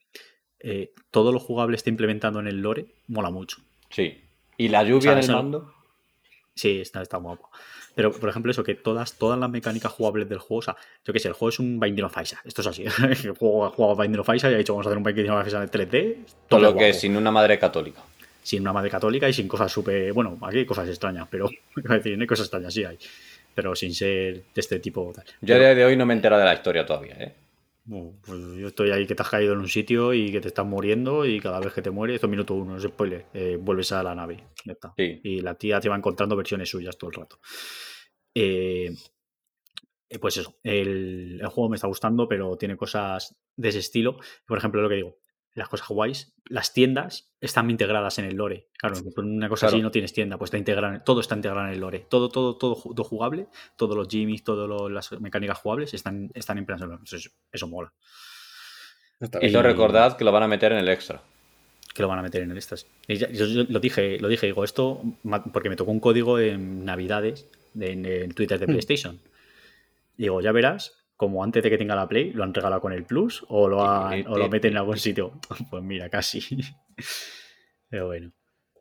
[0.61, 3.59] eh, todo lo jugable esté implementando en el lore, mola mucho.
[3.91, 4.24] Sí.
[4.57, 5.74] Y la lluvia O sea, en el mando.
[6.55, 7.51] Sí, está, está guapo.
[7.95, 11.12] Pero, por ejemplo, eso, que todas, todas las mecánicas jugables del juego, o sea, yo
[11.12, 12.41] qué sé, el juego es un Binding of Isaac.
[12.45, 12.85] Esto es así.
[13.03, 15.31] el juego ha jugado Binding of Isaac y ha dicho, vamos a hacer un Binding
[15.31, 16.17] of Isaac en 3D.
[16.49, 18.03] Todo lo que sin una madre católica.
[18.43, 20.12] Sin una madre católica y sin cosas súper.
[20.12, 21.51] Bueno, aquí hay cosas extrañas, pero.
[21.77, 22.99] decir, no hay cosas extrañas, sí hay.
[23.55, 25.12] Pero sin ser de este tipo.
[25.15, 25.25] Tal.
[25.41, 27.35] Yo a día de hoy no me he enterado de la historia todavía, ¿eh?
[27.91, 30.47] Bueno, pues yo estoy ahí que te has caído en un sitio y que te
[30.47, 33.27] estás muriendo y cada vez que te mueres, esto es minuto uno, no es spoiler,
[33.35, 34.45] eh, vuelves a la nave.
[34.65, 34.95] Ya está.
[34.97, 35.21] Sí.
[35.25, 37.41] Y la tía te va encontrando versiones suyas todo el rato.
[38.33, 38.95] Eh,
[40.21, 44.19] pues eso, el, el juego me está gustando, pero tiene cosas de ese estilo.
[44.47, 45.19] Por ejemplo, lo que digo,
[45.55, 48.68] las cosas guays, las tiendas están integradas en el lore.
[48.78, 49.77] Claro, una cosa Claro.
[49.77, 52.06] así no tienes tienda, pues está integran, todo está integrado en el lore.
[52.09, 56.64] Todo, todo, todo, todo jugable, todos los gimmicks, todas las mecánicas jugables están, están en
[56.86, 57.02] lore.
[57.05, 57.93] Eso, eso mola.
[59.43, 61.22] Lo recordad que lo van a meter en el extra.
[61.93, 62.56] que lo van a meter en el
[63.18, 65.02] ya- Yo, yo lo dije, lo dije, digo, esto,
[65.52, 69.20] porque me tocó un código en Navidades de- en, en Twitter de PlayStation.
[70.16, 73.05] Digo, ya verás, como antes de que tenga la Play, lo han regalado con el
[73.05, 75.32] Plus o lo, han- o lo meten en algún sitio.
[75.70, 76.40] Pues mira, casi.
[77.90, 78.32] Pero bueno.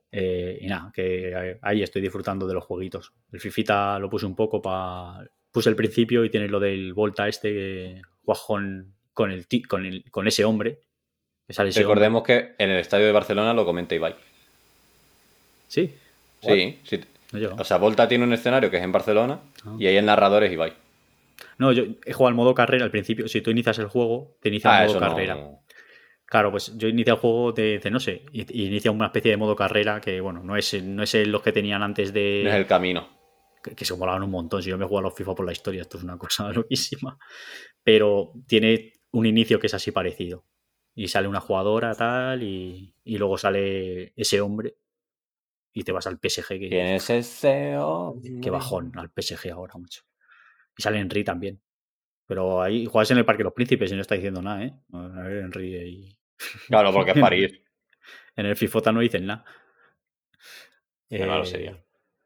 [0.10, 3.12] Eh, y nada, que eh, ahí estoy disfrutando de los jueguitos.
[3.34, 5.28] El Fifita lo puse un poco para.
[5.52, 8.44] Puse el principio y tiene lo del Volta este juegas
[9.14, 10.80] con, el, con, el- con ese hombre.
[11.46, 11.94] Que sale ese hombre.
[11.96, 14.16] Recordemos que en el estadio de Barcelona lo comenta Ibai.
[15.68, 15.94] Sí.
[16.42, 17.02] Sí, sí.
[17.34, 17.56] No.
[17.60, 19.76] O sea, Volta tiene un escenario que es en Barcelona Ah.
[19.78, 20.72] y ahí el narrador es Ibai.
[21.58, 23.28] No, yo he jugado al modo carrera al principio.
[23.28, 25.36] Si tú inicias el juego, te inicia Ah, el modo eso carrera.
[25.36, 25.64] no.
[26.26, 29.32] Claro, pues yo inicio el juego de, de no sé, y- y inicia una especie
[29.32, 32.42] de modo carrera que, bueno, no es, no es los que tenían antes de.
[32.44, 33.08] No es el camino.
[33.64, 34.62] que, que se molaban un montón.
[34.62, 36.52] Si yo me he jugado a los FIFA por la historia, esto es una cosa
[36.52, 37.18] loquísima.
[37.84, 40.46] Pero tiene un inicio que es así parecido.
[40.94, 44.76] Y sale una jugadora, tal, y, y luego sale ese hombre.
[45.74, 48.40] Y te vas al PSG, que, ¿Quién es ese hombre?
[48.42, 50.02] Qué bajón al PSG ahora, mucho.
[50.80, 51.60] Y sale Henry también.
[52.26, 54.74] Pero ahí juegas en el Parque de los Príncipes y no está diciendo nada, ¿eh?
[54.94, 56.18] A ver, Henry ahí.
[56.68, 57.62] Claro, porque es París.
[58.38, 59.44] En el FIFOTA no dicen nada.
[61.10, 61.84] Qué malo Eh, sería.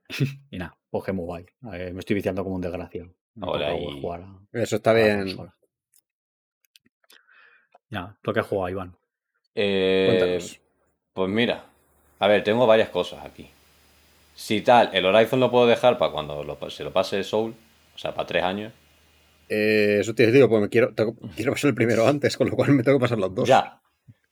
[0.52, 1.46] Y nada, pues muy guay.
[1.74, 3.12] Eh, me estoy viciando como un desgraciado.
[3.40, 4.02] Toca ahí.
[4.02, 5.36] jugar a- Eso está bien.
[7.90, 8.96] Ya, lo que ha jugado Iván.
[9.56, 10.60] Eh, Cuéntanos.
[11.14, 11.66] pues mira,
[12.20, 13.50] a ver, tengo varias cosas aquí.
[14.36, 17.56] Si tal, el Horizon lo puedo dejar para cuando lo- se lo pase Soul,
[17.94, 18.74] o sea, para tres años.
[19.50, 22.56] Eh, eso te digo, pues me quiero, tengo- quiero pasar el primero antes, con lo
[22.56, 23.48] cual me tengo que pasar los dos.
[23.48, 23.82] Ya.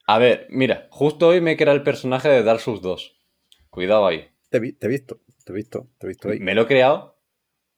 [0.07, 3.19] A ver, mira, justo hoy me creado el personaje de Dark Souls 2.
[3.69, 4.27] Cuidado ahí.
[4.49, 6.39] Te, vi- te he visto, te he visto, te he visto ahí.
[6.39, 7.17] Me lo he creado.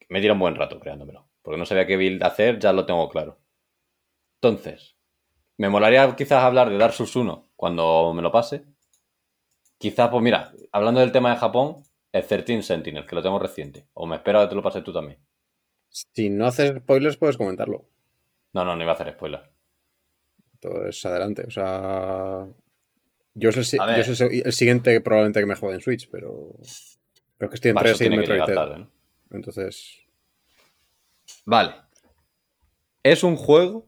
[0.10, 1.27] Me tira un buen rato creándomelo.
[1.41, 3.39] Porque no sabía qué build hacer, ya lo tengo claro.
[4.41, 4.95] Entonces,
[5.57, 8.64] me molaría quizás hablar de Dark Souls 1 cuando me lo pase.
[9.77, 13.88] Quizás, pues mira, hablando del tema de Japón, el 13 Sentinel, que lo tengo reciente.
[13.93, 15.19] O me espero que te lo pases tú también.
[15.94, 17.88] Si no haces spoilers, puedes comentarlo.
[18.53, 19.48] No, no, no iba a hacer spoiler.
[20.56, 21.44] Entonces, adelante.
[21.48, 22.48] O sea.
[23.36, 26.56] Yo es el, yo el, el siguiente probablemente que me juegue en Switch, pero.
[27.38, 28.91] Pero que estoy entre ese y Metroid tarde, ¿no?
[29.32, 29.99] Entonces.
[31.45, 31.76] Vale.
[33.03, 33.88] Es un juego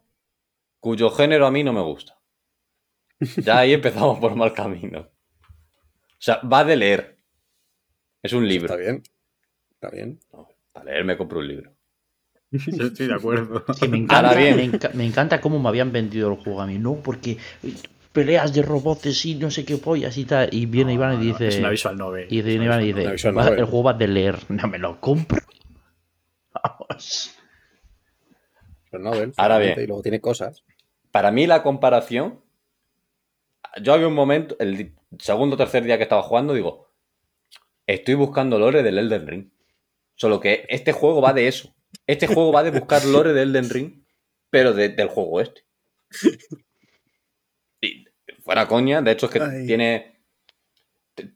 [0.79, 2.19] cuyo género a mí no me gusta.
[3.37, 4.99] Ya ahí empezamos por mal camino.
[4.99, 7.17] O sea, va de leer.
[8.21, 8.73] Es un libro.
[8.73, 9.03] Está bien.
[9.71, 10.19] Está bien.
[10.71, 11.74] Para leer me compro un libro.
[12.67, 13.63] Yo estoy de acuerdo.
[13.79, 14.55] Que me encanta, Ahora bien.
[14.57, 16.95] Me, enca- me encanta cómo me habían vendido el juego a mí, ¿no?
[16.95, 17.37] Porque
[18.11, 20.49] peleas de robots y no sé qué pollas y tal.
[20.53, 21.47] Y viene Iván y dice.
[21.47, 22.27] Es una visual novel.
[22.29, 23.59] Y viene Iván y dice: Una visual "Va- novel.
[23.59, 24.37] El juego va de leer.
[24.49, 25.41] No me lo compro.
[26.53, 27.35] Vamos.
[28.91, 29.73] Los novel, Ahora bien.
[29.81, 30.63] Y luego tiene cosas.
[31.11, 32.39] Para mí la comparación...
[33.81, 36.87] Yo había un momento, el segundo o tercer día que estaba jugando, digo,
[37.87, 39.49] estoy buscando lore del Elden Ring.
[40.15, 41.74] Solo que este juego va de eso.
[42.07, 44.03] Este juego va de buscar lore del Elden Ring,
[44.49, 45.61] pero de- del juego este.
[47.81, 48.05] Y
[48.41, 49.65] fuera coña, de hecho es que Ay.
[49.67, 50.19] tiene...
[51.13, 51.33] te-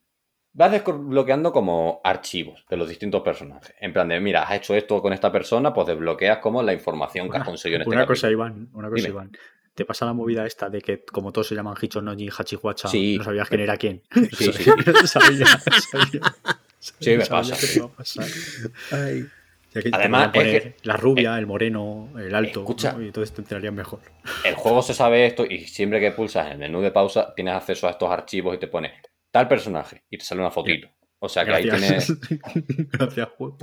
[0.53, 3.73] Vas desbloqueando como archivos de los distintos personajes.
[3.79, 7.29] En plan de, mira, has hecho esto con esta persona, pues desbloqueas como la información
[7.29, 8.15] que has conseguido en este Una capítulo.
[8.15, 9.09] cosa, Iván, una cosa, Dime.
[9.09, 9.31] Iván.
[9.75, 13.17] ¿Te pasa la movida esta de que como todos se llaman Hichonoji y Hachihuacha, Sí.
[13.17, 14.01] no sabías quién era quién?
[14.37, 14.63] Sí, sí.
[15.05, 16.35] sabía, sabía.
[16.79, 17.55] Sí, me Sabía pasa.
[17.55, 19.29] que te
[19.71, 22.93] que Además, es poner que- la rubia, el moreno, el alto, Escucha.
[22.93, 23.01] ¿no?
[23.01, 23.99] y entonces te enterarías mejor.
[24.43, 27.87] El juego se sabe esto y siempre que pulsas el menú de pausa tienes acceso
[27.87, 28.93] a estos archivos y te pone
[29.31, 30.87] tal personaje y te sale una fotito.
[31.19, 32.07] O sea que ahí tienes...
[32.19, 32.19] Gracias.
[32.91, 33.57] Gracias, juego.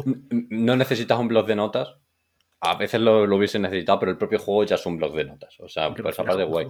[0.50, 1.94] No necesitas un blog de notas.
[2.60, 5.24] A veces lo, lo hubiese necesitado, pero el propio juego ya es un blog de
[5.24, 5.58] notas.
[5.60, 6.68] O sea, pues Gracias, aparte de guay.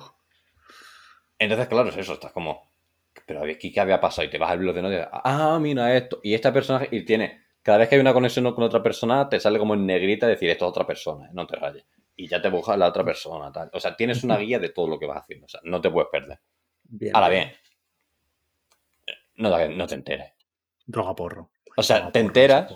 [1.39, 2.71] Entonces, claro, es eso, estás como...
[3.27, 4.27] Pero aquí, ¿qué había pasado?
[4.27, 6.21] Y te vas al blog de notas ah, mira esto.
[6.23, 7.46] Y esta personaje, y tiene...
[7.67, 10.49] Cada vez que hay una conexión con otra persona, te sale como en negrita decir,
[10.49, 11.31] esto es otra persona, ¿eh?
[11.33, 11.85] no te rayes.
[12.15, 13.71] Y ya te buscas la otra persona, tal.
[13.73, 15.47] O sea, tienes una guía de todo lo que vas haciendo.
[15.47, 16.39] O sea, no te puedes perder.
[16.85, 17.11] Bien.
[17.17, 17.51] Ahora bien,
[19.35, 20.33] no, te- no te enteres.
[20.87, 21.51] Droga porro.
[21.77, 22.73] O sea, te enteras,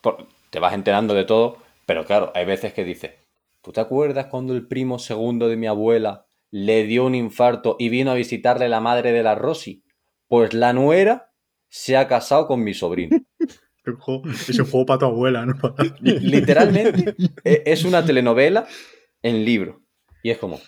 [0.00, 3.10] por- te vas enterando de todo, pero claro, hay veces que dices,
[3.62, 7.88] ¿tú te acuerdas cuando el primo segundo de mi abuela le dio un infarto y
[7.88, 9.82] vino a visitarle la madre de la Rosy?
[10.28, 11.32] Pues la nuera
[11.68, 13.18] se ha casado con mi sobrino.
[13.84, 15.54] El juego- Es un juego para tu abuela, ¿no?
[16.00, 18.66] Literalmente e- es una telenovela
[19.22, 19.82] en libro.
[20.22, 20.60] Y es como...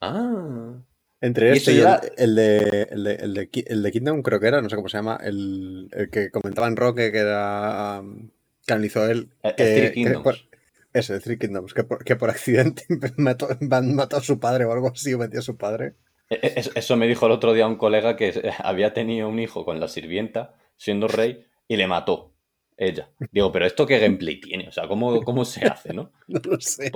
[0.00, 0.80] Ah.
[1.20, 3.90] Entre Y este esto y ya- el, el de, el, de, el, de, el de
[3.92, 7.10] Kingdom, creo que era, no sé cómo se llama, el, el que comentaba en Roque,
[7.10, 8.00] que era.
[8.00, 8.30] um,
[8.66, 9.30] que analizó él.
[9.42, 9.92] El- el
[10.22, 10.48] que-
[10.94, 12.84] ese, el Three Kingdoms, que por, que por accidente
[13.16, 15.94] mató, van- mató a su padre o algo así, o metió a su padre.
[16.30, 19.38] E- e- Eso, me dijo el otro día un colega que eh, había tenido un
[19.38, 22.32] hijo con la sirvienta, siendo rey, y le mató
[22.76, 23.10] ella.
[23.30, 24.68] Digo, pero ¿esto qué gameplay tiene?
[24.68, 26.10] O sea, ¿cómo, cómo se hace, no?
[26.26, 26.90] No lo sé.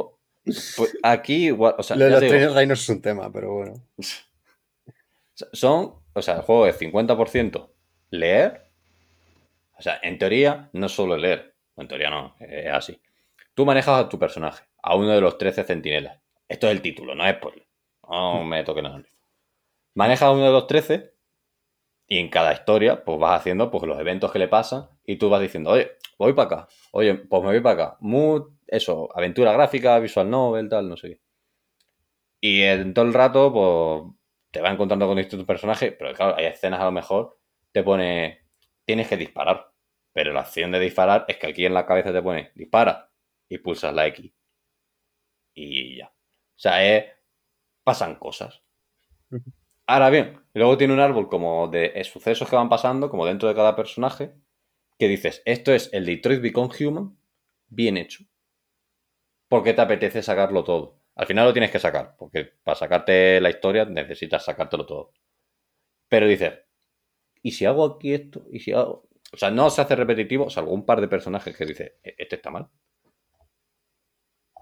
[0.44, 3.54] Pues aquí, igual, o sea, Lo de los digo, trenes reinos es un tema, pero
[3.54, 3.74] bueno.
[5.52, 7.68] son, o sea, el juego es 50%
[8.10, 8.62] leer.
[9.78, 11.54] O sea, en teoría, no solo leer.
[11.76, 13.00] En teoría no, es así.
[13.54, 16.18] Tú manejas a tu personaje, a uno de los 13 centinelas.
[16.48, 17.66] Esto es el título, no es spoiler.
[18.08, 19.02] No me toquen nada.
[19.94, 21.11] Manejas a uno de los 13
[22.12, 25.30] y en cada historia, pues vas haciendo pues, los eventos que le pasan y tú
[25.30, 26.68] vas diciendo, oye, voy para acá.
[26.90, 27.98] Oye, pues me voy para acá.
[28.66, 31.20] Eso, aventura gráfica, visual novel, tal, no sé qué.
[32.38, 34.14] Y en todo el rato, pues
[34.50, 37.38] te va encontrando con distintos personajes, pero claro, hay escenas a lo mejor,
[37.72, 38.44] te pone,
[38.84, 39.72] tienes que disparar.
[40.12, 43.10] Pero la acción de disparar es que aquí en la cabeza te pone, dispara,
[43.48, 44.30] y pulsas la X.
[45.54, 46.08] Y ya.
[46.08, 47.06] O sea, es,
[47.82, 48.62] pasan cosas.
[49.86, 53.54] Ahora bien, luego tiene un árbol como de sucesos que van pasando, como dentro de
[53.54, 54.34] cada personaje,
[54.98, 57.16] que dices, esto es el Detroit Become Human,
[57.68, 58.24] bien hecho.
[59.48, 60.98] Porque te apetece sacarlo todo.
[61.14, 65.12] Al final lo tienes que sacar, porque para sacarte la historia necesitas sacártelo todo.
[66.08, 66.54] Pero dices,
[67.42, 68.46] ¿y si hago aquí esto?
[68.52, 69.08] ¿Y si hago...?
[69.32, 72.36] O sea, no se hace repetitivo, salvo un par de personajes que dice, "E- este
[72.36, 72.68] está mal.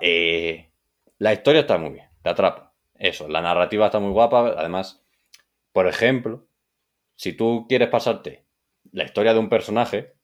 [0.00, 0.70] Eh,
[1.18, 2.74] la historia está muy bien, te atrapa.
[2.94, 4.54] Eso, la narrativa está muy guapa.
[4.56, 5.02] Además,
[5.72, 6.46] por ejemplo,
[7.16, 8.46] si tú quieres pasarte
[8.92, 10.14] la historia de un personaje,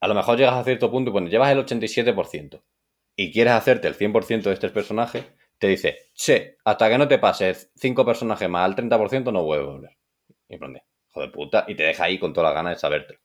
[0.00, 2.62] a lo mejor llegas a cierto punto y cuando llevas el 87%
[3.16, 5.24] y quieres hacerte el 100% de este personaje,
[5.58, 9.68] te dice, che, hasta que no te pases 5 personajes más al 30% no vuelves
[9.68, 9.98] a volver.
[10.48, 10.82] Y de,
[11.12, 13.20] joder puta, y te deja ahí con toda la ganas de sabértelo.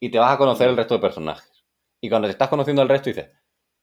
[0.00, 1.64] Y te vas a conocer el resto de personajes.
[2.00, 3.30] Y cuando te estás conociendo el resto dices,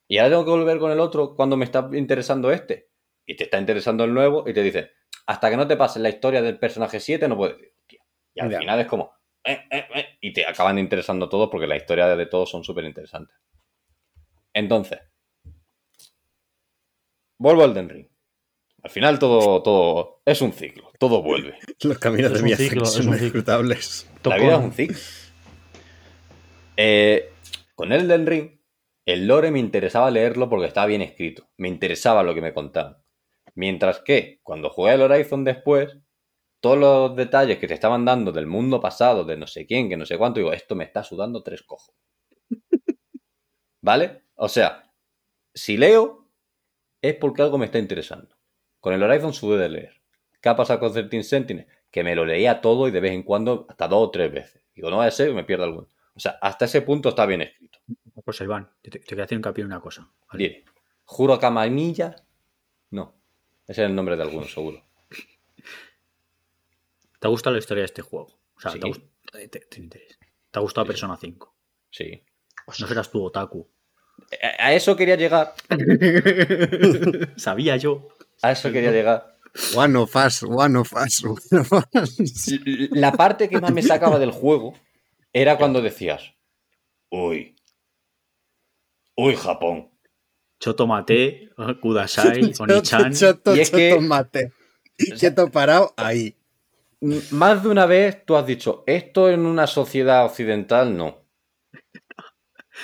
[0.08, 2.90] y ahora tengo que volver con el otro cuando me está interesando este.
[3.26, 4.92] Y te está interesando el nuevo y te dice,
[5.26, 7.56] hasta que no te pases la historia del personaje 7 no puedes.
[7.56, 8.00] Hostia.
[8.36, 9.14] Y al final es como,
[9.46, 12.86] eh, eh, eh, y te acaban interesando todos porque la historia de todos son súper
[12.86, 13.36] interesantes.
[14.54, 15.00] Entonces,
[17.38, 18.08] vuelvo al Den Ring.
[18.84, 21.58] Al final todo, todo es un ciclo, todo vuelve.
[21.84, 23.18] Los caminos Es de mi ciclo, son es un ciclo.
[23.18, 24.10] inescrutables.
[24.24, 24.98] La vida es un ciclo.
[26.76, 27.32] Eh,
[27.76, 28.60] con Elden Ring,
[29.06, 31.50] el lore me interesaba leerlo porque estaba bien escrito.
[31.58, 32.98] Me interesaba lo que me contaban.
[33.56, 35.98] Mientras que, cuando jugué al Horizon después,
[36.60, 39.98] todos los detalles que te estaban dando del mundo pasado, de no sé quién, que
[39.98, 41.96] no sé cuánto, digo, esto me está sudando tres cojos.
[43.82, 44.24] ¿Vale?
[44.36, 44.92] O sea,
[45.54, 46.30] si leo,
[47.02, 48.36] es porque algo me está interesando.
[48.80, 50.02] Con el Horizon sube de leer.
[50.42, 51.68] ¿Qué ha pasado con 13 Sentinel?
[51.92, 54.66] Que me lo leía todo y de vez en cuando hasta dos o tres veces.
[54.74, 55.88] Digo, no va a ser que me pierda alguno.
[56.16, 57.80] O sea, hasta ese punto está bien escrito.
[58.24, 60.12] Pues Iván, te, te quiero hacer hincapié en una cosa.
[60.32, 60.66] ¿vale?
[61.06, 62.16] ¿juro a Camanilla?
[62.90, 63.16] No.
[63.68, 64.84] Ese es el nombre de alguno, seguro.
[67.20, 68.28] ¿Te ha gustado la historia de este juego?
[68.56, 68.80] O sea, Sí.
[68.80, 69.10] ¿te, ha gust-
[69.40, 70.18] eh, te- te interesa?
[70.52, 70.90] ¿Te ha gustado Sí.
[70.90, 71.56] Persona 5?
[71.90, 72.24] Sí.
[72.80, 73.70] No serás tú otaku.
[74.60, 75.54] A a eso quería llegar.
[77.38, 78.08] Sabía yo.
[78.42, 79.38] A eso quería llegar.
[79.76, 82.18] One of us, one of us, one of us.
[82.92, 84.74] La parte que más me sacaba del juego
[85.32, 86.34] era cuando decías,
[87.10, 87.56] uy,
[89.16, 89.92] uy, Japón.
[90.64, 91.50] Choto Mate,
[91.82, 93.14] Kudasai, Onichan.
[93.14, 94.54] Choto, Y es que- choto, mate.
[95.20, 96.38] Quieto parado ahí.
[97.02, 101.22] M- Más de una vez tú has dicho, esto en una sociedad occidental no.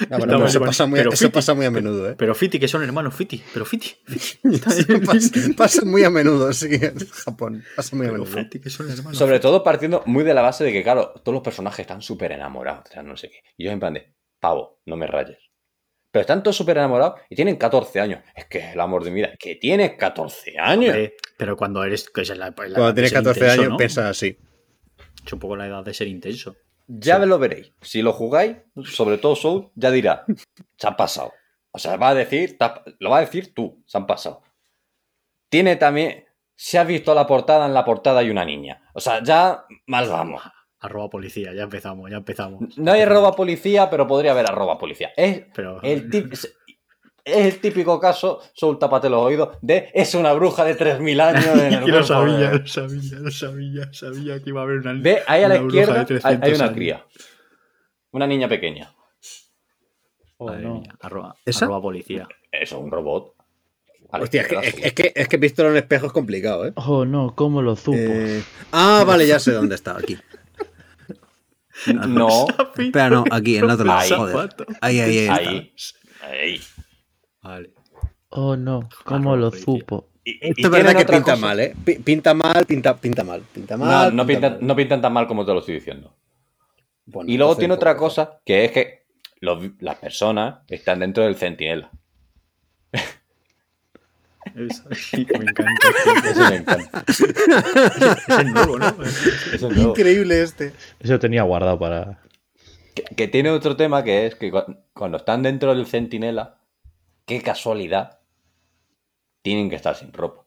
[0.02, 2.16] Ah, bueno, pero eso, pasa muy, Pero eso Fiti- pasa muy a menudo, ¿eh?
[2.18, 3.42] Pero Fiti, que son hermanos Fiti.
[3.54, 3.96] Pero Fiti.
[4.08, 4.38] Eso
[5.06, 7.64] pasa, pasa muy a menudo, sí, en Japón.
[7.78, 8.26] Pasa muy a menudo.
[8.28, 9.18] Fiti, que son hermanos.
[9.18, 12.34] Sobre todo partiendo muy de la base de que, claro, todos los personajes están súper
[12.34, 13.40] enamorados, o sea, no sé qué.
[13.58, 15.38] Y yo en plan de, pavo, no me rayes.
[16.12, 18.24] Pero están todos súper enamorados y tienen 14 años.
[18.36, 19.32] Es que es el amor de mi vida.
[19.38, 20.90] Que tienes 14 años.
[20.90, 22.10] Hombre, pero cuando eres.
[22.10, 23.78] Que es la, la edad Cuando tienes ser 14 intenso, años, ¿no?
[23.78, 24.38] piensas así.
[25.26, 26.56] Es un poco la edad de ser intenso.
[26.88, 27.72] Ya lo veréis.
[27.82, 30.26] Si lo jugáis, sobre todo Soul, ya dirá,
[30.78, 31.32] se han pasado.
[31.72, 34.42] O sea, va a decir, "Te has- lo va a decir tú, se han pasado.
[35.50, 36.26] Tiene también,
[36.56, 38.82] si has visto la portada, en la portada hay una niña.
[38.96, 40.42] O sea, ya mal vamos.
[40.82, 42.78] Arroba policía, ya empezamos, ya empezamos.
[42.78, 45.12] No hay arroba policía, pero podría haber arroba policía.
[45.18, 45.82] Es Pero.
[45.84, 50.78] el, tip- es el típico caso, Soul, tápate los oídos, de es una bruja de
[50.78, 54.64] 3.000 años en el Y lo sabía, lo sabía, lo sabía, sabía que iba a
[54.64, 54.94] haber una.
[54.94, 56.76] Ve, ahí a la izquierda hay, 300 hay una años.
[56.76, 57.06] cría.
[58.12, 58.94] Una niña pequeña.
[60.38, 60.76] Oh, Madre no.
[60.76, 61.36] mía, arroba,
[61.82, 62.26] policía.
[62.52, 63.34] Eso es un robot.
[64.12, 66.66] A la Hostia, es que, es, que, es que visto en un espejo es complicado,
[66.66, 66.72] ¿eh?
[66.78, 67.98] Oh, no, ¿cómo lo supo?
[68.00, 68.42] Eh,
[68.72, 70.18] Ah, vale, ya sé dónde está, aquí.
[72.08, 72.48] No,
[72.78, 74.10] Espera, no, aquí, en el otro lado, Ahí.
[74.10, 74.50] joder.
[74.82, 75.30] Ahí, ahí, ahí.
[75.30, 75.74] ahí.
[76.22, 76.62] Ahí.
[77.42, 77.72] Vale.
[78.30, 80.10] Oh, no, ¿cómo lo supo?
[80.24, 81.74] Y- y Esto es verdad que pinta cosa- mal, ¿eh?
[81.84, 83.42] Pi- Pinta mal, pinta, pinta mal.
[83.54, 84.16] Pinta No, mal.
[84.16, 84.68] no, pinta pintan, mal.
[84.68, 86.16] no pintan tan mal como te lo estoy diciendo.
[87.06, 89.06] Bueno, Y luego tiene otra cosa, que es que
[89.40, 91.90] los- las personas están dentro del centinela.
[94.60, 95.88] Es- me encanta.
[96.30, 97.04] Eso me encanta.
[97.08, 98.92] Es el nuevo, ¿no?
[98.92, 99.90] Nuevo.
[99.90, 100.74] Increíble este.
[101.00, 102.22] Eso lo tenía guardado para.
[102.96, 106.60] Que, que tiene otro tema que es que cu- cuando están dentro del centinela,
[107.26, 108.20] qué casualidad,
[109.42, 110.46] tienen que estar sin ropa.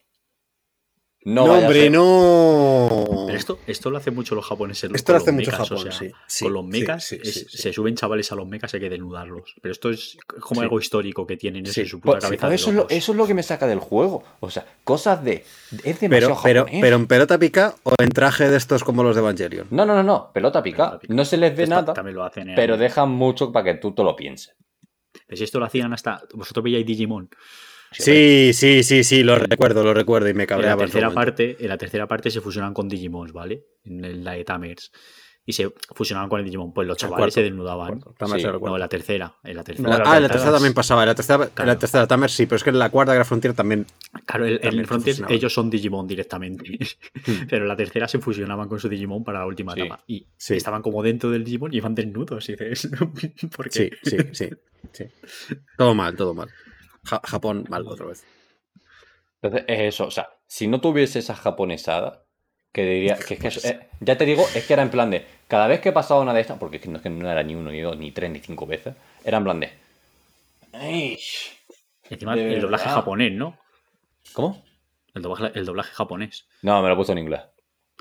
[1.24, 1.90] No, No, hombre, ser-
[3.14, 3.26] no.
[3.26, 4.90] Pero esto, esto lo hace mucho los japoneses.
[4.94, 6.68] Esto con lo hace los mucho mechas, Japón, o sea, sí, sí, con los sí,
[6.70, 7.58] mechas sí, es- sí, sí.
[7.58, 9.54] se suben chavales a los mechas y hay que desnudarlos.
[9.60, 10.64] Pero esto es como Sí.
[10.64, 12.46] algo histórico que tienen en su puta Pues, cabeza.
[12.48, 14.22] pues eso, es lo, eso es lo que me saca del juego.
[14.40, 15.44] O sea, cosas de.
[15.84, 19.66] Es Pero, pero, en pelota pica o en traje de estos como los de Evangelion.
[19.70, 20.30] No, no, no, no.
[20.32, 20.76] Pelota pica.
[20.76, 21.14] Pelota pica.
[21.14, 22.48] No se les ve Esto nada, También lo hacen.
[22.50, 24.54] en pero dejan mucho para que tú te lo pienses.
[25.30, 26.22] Si esto lo hacían hasta.
[26.34, 27.28] Vosotros veíais Digimon.
[27.92, 30.82] Sí, sí, sí, sí, lo recuerdo, lo recuerdo y me la, cabreaba.
[30.82, 33.64] en su tercera parte, en la tercera parte se fusionan con Digimons, ¿vale?
[33.84, 34.90] En la de Tamers.
[35.44, 36.72] Y se fusionaban con el Digimon.
[36.72, 37.34] Pues los chavales cuarto.
[37.34, 37.98] se desnudaban.
[37.98, 38.14] Cuarto.
[38.16, 38.48] Tamers Sí.
[38.48, 39.34] No, en la tercera.
[39.42, 39.88] En la tercera.
[39.88, 41.02] La- la ah, en la tercera también pasaba.
[41.02, 41.78] En la tercera, en la Claro.
[41.78, 43.84] tercera Tamer sí, pero es que en la cuarta Gran Frontier también.
[44.24, 46.78] Claro, en el Frontier ellos son Digimon directamente.
[47.50, 49.80] Pero en la tercera se fusionaban con su Digimon para la última Sí.
[49.80, 50.04] etapa.
[50.06, 50.54] Y Sí.
[50.54, 52.48] estaban como dentro del Digimon y iban desnudos.
[52.48, 52.88] Y dices,
[53.56, 53.90] ¿por qué?
[54.04, 54.48] sí, sí,
[54.92, 55.04] sí.
[55.76, 56.48] Todo mal, todo mal.
[57.04, 58.24] Ja- Japón mal otra vez.
[59.40, 60.06] Entonces, es eso.
[60.06, 62.22] O sea, si no tuviese esa japonesada,
[62.72, 63.16] que diría.
[63.16, 65.26] Que es que eh, ya te digo, es que era en plan de.
[65.48, 67.42] Cada vez que pasaba una de estas, porque es que no, es que no era
[67.42, 69.72] ni uno, ni dos, ni tres, ni cinco veces, era en plan de.
[70.72, 71.18] "Ay,
[72.08, 72.96] Encima De el doblaje verdad.
[73.00, 73.58] japonés, ¿no?
[74.32, 74.62] ¿Cómo?
[75.14, 76.46] El doblaje, el doblaje japonés.
[76.62, 77.40] No, me lo he puesto en inglés.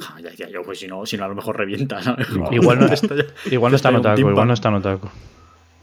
[0.02, 2.02] Ah, ya decía yo, pues si no, si no a lo mejor revienta.
[2.02, 2.28] ¿sabes?
[2.52, 4.20] Igual no, Esto ya- igual no está timpa.
[4.32, 5.10] igual no está en otaku.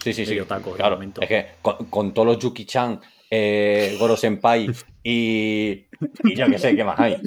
[0.02, 0.34] Sí, sí, sí.
[0.34, 4.70] De claro, es que con, con todos los Yuki-chan, eh, Goro Senpai
[5.02, 5.86] y,
[6.24, 7.20] y yo que sé, ¿qué más hay?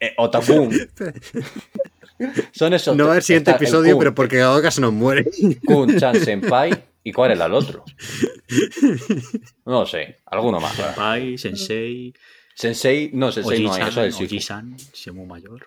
[0.00, 0.72] Eh, Otakun.
[2.52, 2.96] Son esos.
[2.96, 5.24] No va haber siguiente está el episodio, Kun, pero porque Gaoka se nos muere.
[5.64, 6.72] Kun-chan Senpai
[7.04, 7.84] y cuál era el otro.
[9.64, 10.74] No lo sé, alguno más.
[10.74, 12.12] Senpai, Sensei.
[12.54, 14.24] Sensei, no, Sensei no hay, eso es el Shifu.
[14.34, 15.64] Oji-san, si es muy mayor.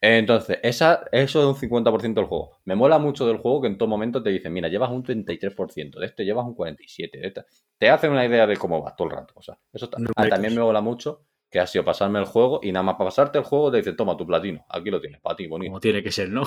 [0.00, 2.58] Entonces, esa, eso es un 50% del juego.
[2.64, 5.98] Me mola mucho del juego que en todo momento te dicen, mira, llevas un 33%,
[5.98, 7.44] de este llevas un 47%, de este.
[7.78, 9.34] Te hacen una idea de cómo vas todo el rato.
[9.36, 12.72] O sea, eso Ah, también me mola mucho que ha sido pasarme el juego y
[12.72, 15.34] nada más para pasarte el juego te dicen, toma tu platino, aquí lo tienes, para
[15.34, 15.70] ti, bonito.
[15.70, 16.42] Como tiene que ser, ¿no?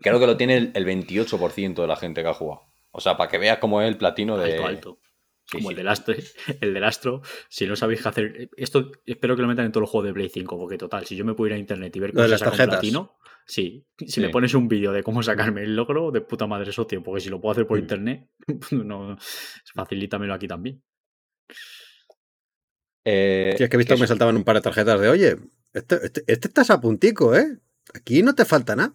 [0.00, 2.62] Creo que lo tiene el, el 28% de la gente que ha jugado.
[2.92, 4.52] O sea, para que veas cómo es el platino de...
[4.52, 4.98] Alto, alto.
[5.46, 5.72] Sí, Como sí.
[5.72, 6.14] el del Astro,
[6.60, 8.50] el del Astro, si no sabéis qué hacer.
[8.56, 11.16] Esto espero que lo metan en todos los juegos de Play 5, porque total, si
[11.16, 13.86] yo me puedo ir a internet y ver cómo se saca un platino, sí.
[13.98, 14.20] Si Sí.
[14.22, 17.28] me pones un vídeo de cómo sacarme el logro, de puta madre socio, porque si
[17.28, 17.82] lo puedo hacer por Mm.
[17.82, 18.28] internet,
[18.72, 19.16] no,
[19.74, 20.82] facilítamelo aquí también.
[23.04, 25.36] Eh, Tío, es que he visto que me saltaban un par de tarjetas de, oye,
[25.72, 27.58] este, este, este estás a puntico, ¿eh?
[27.92, 28.94] Aquí no te falta nada.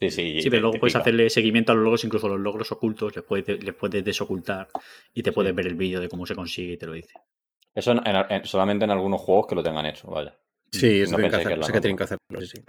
[0.00, 0.40] Sí, sí.
[0.40, 1.00] Sí, pero luego puedes pica.
[1.02, 4.68] hacerle seguimiento a los logros, incluso los logros ocultos, les puedes, les puedes desocultar
[5.12, 7.12] y te puedes ver el vídeo de cómo se consigue y te lo dice.
[7.74, 10.34] Eso en- en- en- solamente en algunos juegos que lo tengan hecho, vaya.
[10.72, 12.62] Sí, eso No tienen que pensé que sé que tienen que hacerlo, sí, sí.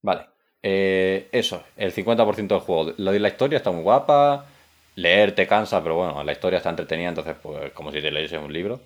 [0.00, 0.26] Vale.
[0.62, 2.94] Eh, eso, el 50% del juego.
[2.96, 4.46] Lo de la historia está muy guapa.
[4.94, 8.38] Leer te cansa, pero bueno, la historia está entretenida, entonces, pues, como si te leyeses
[8.40, 8.80] un libro.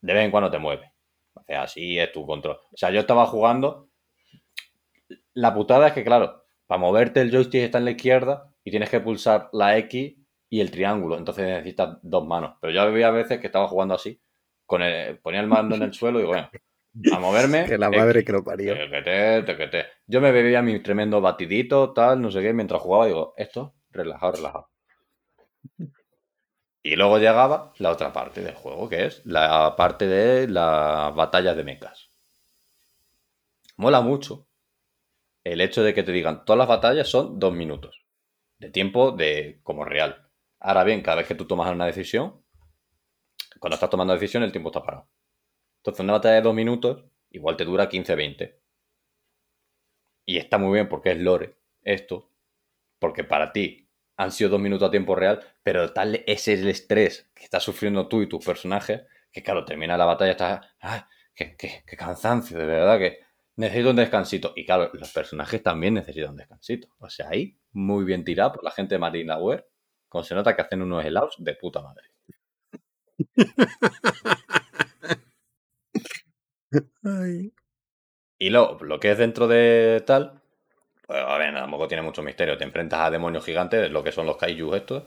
[0.00, 0.92] De vez en cuando te mueve.
[1.34, 2.56] O sea, así es tu control.
[2.72, 3.88] O sea, yo estaba jugando.
[5.34, 8.90] La putada es que, claro, para moverte el joystick está en la izquierda y tienes
[8.90, 10.16] que pulsar la X
[10.48, 11.16] y el triángulo.
[11.16, 12.56] Entonces necesitas dos manos.
[12.60, 14.20] Pero yo había veces que estaba jugando así.
[14.64, 16.50] Con el, ponía el mando en el suelo y digo, bueno,
[17.12, 17.64] a moverme.
[17.68, 17.98] Que la X.
[17.98, 18.74] madre que lo parió.
[18.74, 19.86] Tequete, tequete.
[20.06, 24.32] Yo me bebía mi tremendo batidito, tal, no sé qué, mientras jugaba, digo, esto, relajado,
[24.32, 24.70] relajado.
[26.82, 31.56] Y luego llegaba la otra parte del juego, que es la parte de las batallas
[31.56, 32.10] de mechas.
[33.76, 34.45] Mola mucho
[35.52, 38.04] el hecho de que te digan, todas las batallas son dos minutos
[38.58, 40.28] de tiempo de como real.
[40.58, 42.42] Ahora bien, cada vez que tú tomas una decisión,
[43.60, 45.08] cuando estás tomando decisión, el tiempo está parado.
[45.78, 48.58] Entonces, una batalla de dos minutos igual te dura 15-20.
[50.26, 52.32] Y está muy bien porque es lore esto.
[52.98, 57.30] Porque para ti han sido dos minutos a tiempo real, pero tal es el estrés
[57.34, 61.08] que estás sufriendo tú y tus personajes, que claro, termina la batalla, estás, ¡ah!
[61.36, 63.20] Qué, cansancio, de verdad, que
[63.56, 64.52] necesito un descansito.
[64.56, 66.88] Y claro, los personajes también necesitan un descansito.
[66.98, 69.66] O sea, ahí, muy bien tirado por la gente de Marinaware,
[70.08, 72.10] como se nota que hacen unos helados de puta madre.
[77.04, 77.52] Ay.
[78.38, 80.42] Y luego, lo que es dentro de tal,
[81.06, 82.58] pues a ver, tampoco tiene mucho misterio.
[82.58, 85.04] Te enfrentas a demonios gigantes, lo que son los kaijus estos.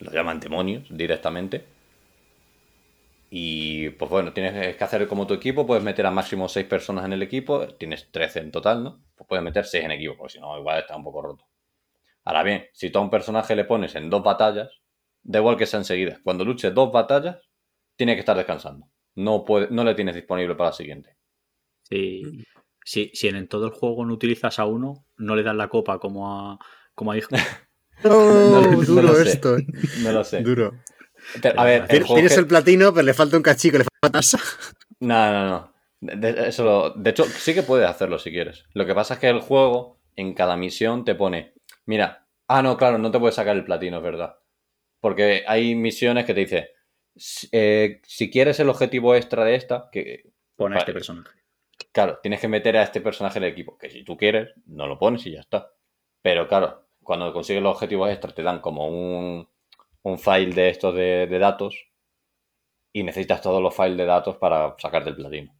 [0.00, 1.64] Los llaman demonios directamente.
[3.32, 7.04] Y pues bueno, tienes que hacer como tu equipo, puedes meter a máximo 6 personas
[7.04, 9.04] en el equipo, tienes 13 en total, ¿no?
[9.14, 11.46] Pues puedes meter 6 en equipo, porque si no, igual está un poco roto.
[12.24, 14.68] Ahora bien, si tú a un personaje le pones en dos batallas,
[15.22, 16.18] da igual que sean seguidas.
[16.24, 17.36] Cuando luches dos batallas,
[17.96, 18.88] tiene que estar descansando.
[19.14, 21.16] No, puede, no le tienes disponible para la siguiente.
[21.82, 22.22] Sí.
[22.84, 25.98] Si, si en todo el juego no utilizas a uno, no le das la copa
[26.00, 26.58] como a,
[26.96, 27.28] como a hijo.
[28.02, 29.28] Oh, No- no duro lo sé.
[29.28, 29.58] esto.
[29.58, 29.66] eh.
[30.02, 30.40] No lo sé.
[30.42, 30.72] Duro.
[31.42, 34.18] Pero, a ver, el Tienes que- el platino, pero le falta un cachico, le falta
[34.18, 34.38] tasa.
[35.00, 35.72] No, no, no.
[36.00, 38.64] De, eso lo- de hecho, sí que puedes hacerlo si quieres.
[38.74, 41.54] Lo que pasa es que el juego, en cada misión, te pone,
[41.86, 44.36] mira, ah, no, claro, no te puedes sacar el platino, es verdad.
[45.00, 46.70] Porque hay misiones que te dice,
[47.16, 51.30] si, eh, si quieres el objetivo extra de esta, que, Pon a este personaje.
[51.92, 54.86] claro, tienes que meter a este personaje en el equipo, que si tú quieres, no
[54.86, 55.72] lo pones y ya está.
[56.20, 59.48] Pero claro, cuando consigues los objetivos extras te dan como un,
[60.02, 61.86] un file de estos de, datos
[62.92, 65.54] y necesitas todos los files de datos para sacarte el platino.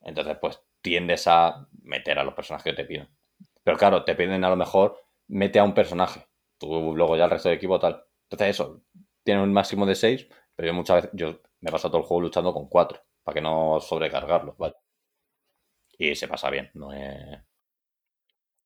[0.00, 3.08] Entonces, pues tiendes a meter a los personajes que te piden.
[3.62, 6.26] Pero claro, te piden a lo mejor mete a un personaje.
[6.58, 8.04] Tú luego ya el resto del equipo tal.
[8.30, 8.82] Entonces eso,
[9.22, 12.06] tiene un máximo de 6, pero yo muchas veces, yo me he pasado todo el
[12.06, 14.56] juego luchando con 4, para que no sobrecargarlos.
[15.98, 17.38] Y se pasa bien, no es...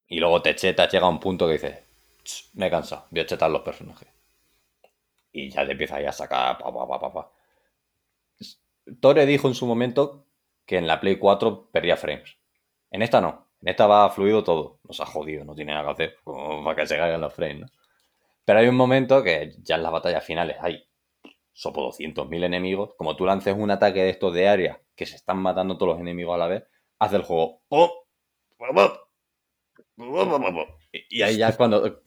[0.06, 1.78] Y luego te chetas, llega un punto que dices,
[2.22, 4.08] "Ch, me he cansado, voy a chetar los personajes.
[5.36, 7.32] Y ya te empiezas ahí a sacar, pa, pa, pa, pa, pa.
[9.00, 10.26] Tore dijo en su momento
[10.64, 12.38] que en la Play 4 perdía frames.
[12.92, 13.48] En esta no.
[13.60, 14.78] En esta va fluido todo.
[14.84, 16.16] Nos ha jodido, no tiene nada que hacer.
[16.22, 17.66] Como para que se caigan los frames, ¿no?
[18.44, 20.86] Pero hay un momento que ya en las batallas finales hay
[21.52, 22.94] sopo 200.000 enemigos.
[22.96, 26.00] Como tú lances un ataque de estos de área que se están matando todos los
[26.00, 26.64] enemigos a la vez,
[27.00, 27.60] hace el juego.
[27.68, 27.90] ¡pum!
[28.56, 28.88] ¡pum!
[30.92, 32.03] Y y ahí ya es cuando,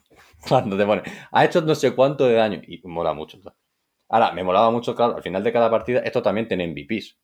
[0.47, 1.03] cuando te pone.
[1.31, 2.61] Ha hecho no sé cuánto de daño.
[2.67, 3.39] Y mola mucho.
[4.09, 7.17] Ahora, me molaba mucho, claro, al final de cada partida, esto también tiene MVPs.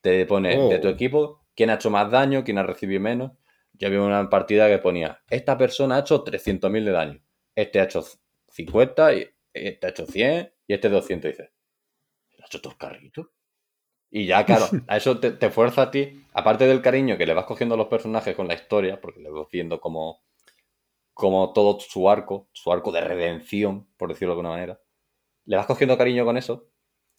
[0.00, 0.68] Te pone Oh.
[0.68, 3.32] de tu equipo quién ha hecho más daño, quién ha recibido menos.
[3.74, 7.20] Yo vi una partida que ponía, esta persona ha hecho 300.000 de daño,
[7.54, 8.04] este ha hecho
[8.48, 11.28] 50, y este ha hecho 100 y este 200.
[11.28, 11.50] Y dices,
[12.42, 13.28] ¿ha hecho todos carritos?
[14.10, 17.34] Y ya, claro, a eso te, te fuerza a ti, aparte del cariño que le
[17.34, 20.22] vas cogiendo a los personajes con la historia, porque le vas viendo como,
[21.12, 24.80] como todo su arco, su arco de redención, por decirlo de alguna manera,
[25.44, 26.68] le vas cogiendo cariño con eso.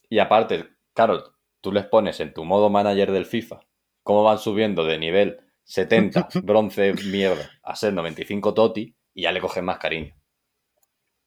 [0.10, 3.62] Y aparte, claro, tú les pones en tu modo manager del FIFA
[4.04, 9.40] cómo van subiendo de nivel 70, bronce, mierda, a ser 95 toti y ya le
[9.40, 10.16] coges más cariño.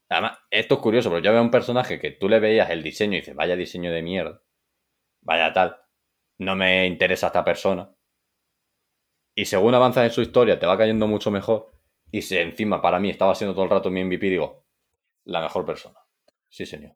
[0.09, 3.15] Además, esto es curioso, pero yo veo un personaje que tú le veías el diseño
[3.15, 4.41] y dices, vaya diseño de mierda,
[5.23, 5.79] vaya tal,
[6.39, 7.93] no me interesa esta persona.
[9.35, 11.76] Y según avanzas en su historia, te va cayendo mucho mejor.
[12.13, 14.65] Y si encima para mí estaba siendo todo el rato mi MVP, digo,
[15.25, 15.99] la mejor persona.
[16.49, 16.95] Sí, señor.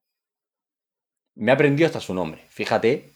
[1.35, 2.45] Me aprendió hasta su nombre.
[2.49, 3.11] Fíjate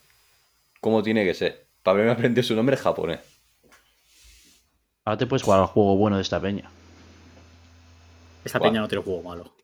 [0.81, 1.69] cómo tiene que ser.
[1.83, 3.21] Para mí me aprendió su nombre japonés.
[5.05, 6.71] Ahora te puedes jugar al juego bueno de esta peña.
[8.45, 8.71] Esta ¿Cuál?
[8.71, 9.55] peña no tiene juego malo.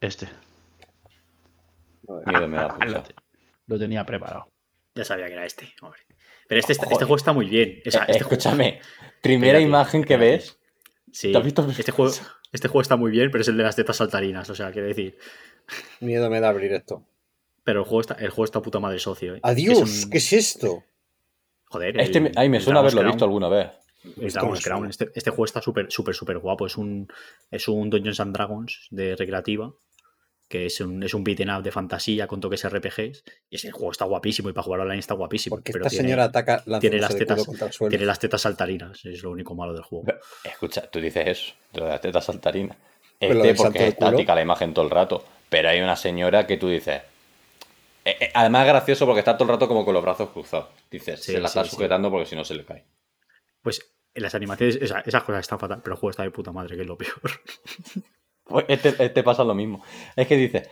[0.00, 0.28] Este.
[2.26, 3.14] Miedo me da Lo, te-
[3.66, 4.48] lo tenía preparado.
[4.94, 6.00] Ya sabía que era este, hombre.
[6.48, 7.82] Pero este, está- este juego está muy bien.
[7.86, 8.80] O sea, Eh, este juego- escúchame,
[9.20, 10.58] primera Espérate, imagen que ves.
[11.16, 11.66] Sí, ¿Te has visto?
[11.78, 12.12] este juego,
[12.52, 14.50] este juego está muy bien, pero es el de las tetas saltarinas.
[14.50, 15.16] O sea, quiere decir.
[16.00, 17.06] Miedo me da abrir esto.
[17.64, 19.34] Pero el juego está, el juego está puta madre socio.
[19.36, 19.40] ¿eh?
[19.42, 20.84] Adiós, Es un- ¿qué es esto?
[21.70, 23.12] Joder, Este, el- me- ay, me suena haberlo Crown.
[23.14, 23.70] visto alguna vez.
[24.90, 26.66] Este, este juego está súper, súper, súper guapo.
[26.66, 27.08] Es un,
[27.50, 29.72] es un Dungeons and Dragons de recreativa.
[30.48, 33.24] Que es un, es un beat'em up de fantasía con toques RPGs.
[33.50, 34.48] Y ese juego está guapísimo.
[34.48, 35.56] Y para jugar online está guapísimo.
[35.56, 37.90] Porque pero esta tiene, señora ataca tiene las tetas, contra el suelo.
[37.90, 39.04] tiene las tetas saltarinas.
[39.04, 40.06] Es lo único malo del juego.
[40.44, 42.76] Escucha, tú dices eso, de las tetas saltarinas.
[43.20, 45.24] Lo Este porque es estática la imagen todo el rato.
[45.48, 47.02] Pero hay una señora que tú dices.
[48.04, 50.68] eh, eh, además es gracioso porque está todo el rato como con los brazos cruzados.
[50.90, 51.70] Dices, Sí, se la sí, está sí.
[51.74, 52.84] sujetando porque si no se le cae.
[53.62, 53.80] Pues
[54.14, 55.80] en las animaciones, esa- esas cosas están fatal.
[55.82, 57.12] Pero el juego está de puta madre, que es lo peor.
[58.48, 59.82] Pues este, este pasa lo mismo.
[60.14, 60.68] Es que dices,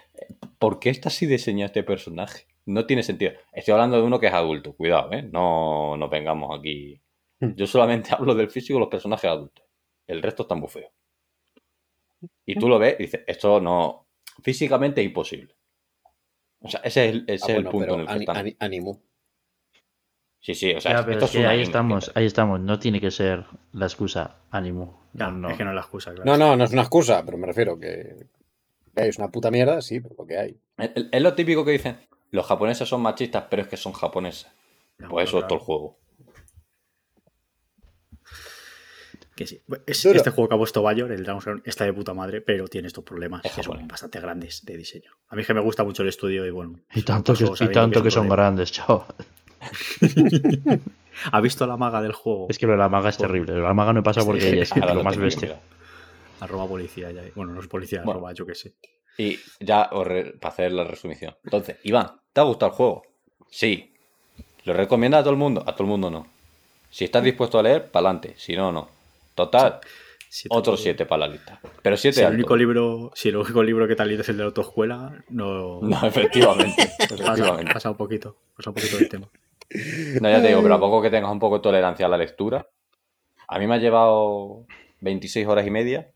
[0.58, 2.46] ¿por qué está así diseñado este personaje?
[2.66, 3.32] No tiene sentido.
[3.52, 5.22] Estoy hablando de uno que es adulto, cuidado, ¿eh?
[5.22, 7.00] No nos vengamos aquí.
[7.40, 7.54] Hmm.
[7.56, 9.64] Yo solamente hablo del físico de los personajes adultos.
[10.06, 10.90] El resto está muy feo.
[12.46, 14.06] Y tú lo ves y dices, esto no.
[14.42, 15.54] Físicamente es imposible.
[16.60, 18.12] O sea, ese es el, ese Ah, es el bueno, punto pero en el que
[18.12, 18.40] ani- estamos.
[18.40, 19.02] ani- ánimo.
[20.40, 22.26] Sí, sí, o sea, Ya, pero esto es es que una ahí estamos, que- ahí
[22.26, 22.60] estamos.
[22.60, 25.03] No tiene que ser la excusa ánimo.
[25.15, 25.51] No, no.
[25.51, 26.31] Es que no es la excusa, claro.
[26.31, 28.26] No, no, no es una excusa, pero me refiero que,
[28.97, 30.59] es una puta mierda, sí, pero lo que hay.
[30.76, 31.99] Es, lo típico que dicen,
[32.31, 34.49] los japoneses son machistas, pero es que son japoneses.
[34.99, 35.99] Ya, Pues eso es todo el juego.
[39.36, 39.60] Que sí.
[39.86, 42.68] Es- este juego que ha puesto Bayor, el Dragon's Crown, está de puta madre, pero
[42.68, 45.10] tiene estos problemas Es que son bastante grandes de diseño.
[45.28, 46.81] A mí es que me gusta mucho el estudio y bueno.
[46.94, 48.36] Y tanto que, y tanto que son problema.
[48.36, 49.07] grandes, chao.
[51.31, 52.47] ¿Ha visto la maga del juego?
[52.49, 53.55] Es que lo de la maga es terrible.
[53.59, 55.60] La maga no pasa porque ella es lo más bestia.
[56.41, 57.23] Arroba policía ya.
[57.34, 58.18] Bueno, no es policía, Bueno.
[58.18, 58.75] arroba yo qué sé.
[59.17, 61.36] Y ya, para hacer la resumición.
[61.44, 63.02] Entonces, Iván, ¿te ha gustado el juego?
[63.49, 63.94] Sí.
[64.65, 65.62] ¿Lo recomiendas a todo el mundo?
[65.67, 66.26] A todo el mundo no.
[66.91, 68.34] Si estás dispuesto a leer, para adelante.
[68.36, 68.89] Si no, no.
[69.34, 69.81] Total,
[70.28, 71.60] Siete otros siete para la lista.
[71.81, 72.34] Pero siete Si el, alto.
[72.39, 75.12] único libro, si el único libro que te ha leído es el de la autoescuela,
[75.28, 75.81] no.
[75.81, 76.75] No, efectivamente.
[76.99, 77.73] pasa, efectivamente.
[77.73, 78.36] pasa un poquito.
[78.57, 79.28] Pasa un poquito del tema.
[80.20, 82.16] No, ya te digo, pero a poco que tengas un poco de tolerancia a la
[82.18, 82.66] lectura.
[83.48, 84.66] A mí me ha llevado
[85.00, 86.10] 26 horas y media.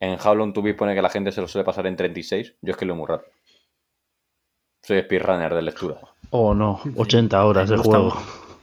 [0.00, 2.54] En How Long to Beat pone que la gente se lo suele pasar en 36.
[2.62, 3.30] Yo es que lo muy rápido.
[4.82, 6.00] Soy speedrunner de lectura.
[6.30, 8.16] Oh no, 80 horas de gusta- juego.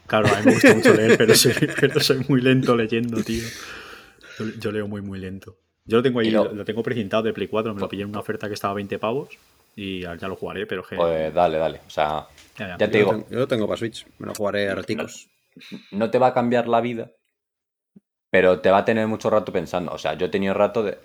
[0.08, 3.44] Claro, a mí me gusta mucho leer, pero soy, pero soy muy lento leyendo, tío.
[4.40, 5.58] Yo, yo leo muy, muy lento.
[5.86, 8.20] Yo lo tengo ahí, lo tengo precintado de Play 4, me lo pillé en una
[8.20, 9.30] oferta que estaba a 20 pavos
[9.76, 10.96] y ya lo jugaré, pero que...
[10.96, 11.82] Pues dale, dale.
[11.86, 12.78] O sea, ya, ya.
[12.78, 14.76] ya te Yo, lo digo, tengo, yo lo tengo para Switch, me lo jugaré a
[14.76, 15.30] raticos.
[15.92, 17.12] no te va a cambiar la vida,
[18.30, 19.92] pero te va a tener mucho rato pensando.
[19.92, 20.98] O sea, yo he tenido rato de.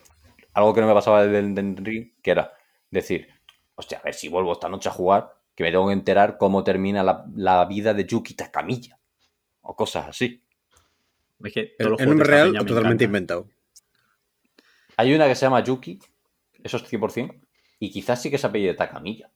[0.53, 1.41] Algo que no me pasaba desde
[1.77, 2.53] Ring, que era
[2.91, 3.29] decir,
[3.77, 6.65] hostia, a ver si vuelvo esta noche a jugar, que me tengo que enterar cómo
[6.65, 8.99] termina la, la vida de Yuki Takamilla.
[9.63, 10.43] O cosas así.
[11.45, 13.49] Es que todos En, los en juegos un real totalmente inventado.
[14.97, 15.99] Hay una que se llama Yuki,
[16.63, 17.41] eso es 100%,
[17.81, 19.29] y quizás sí que se apellide Takamilla.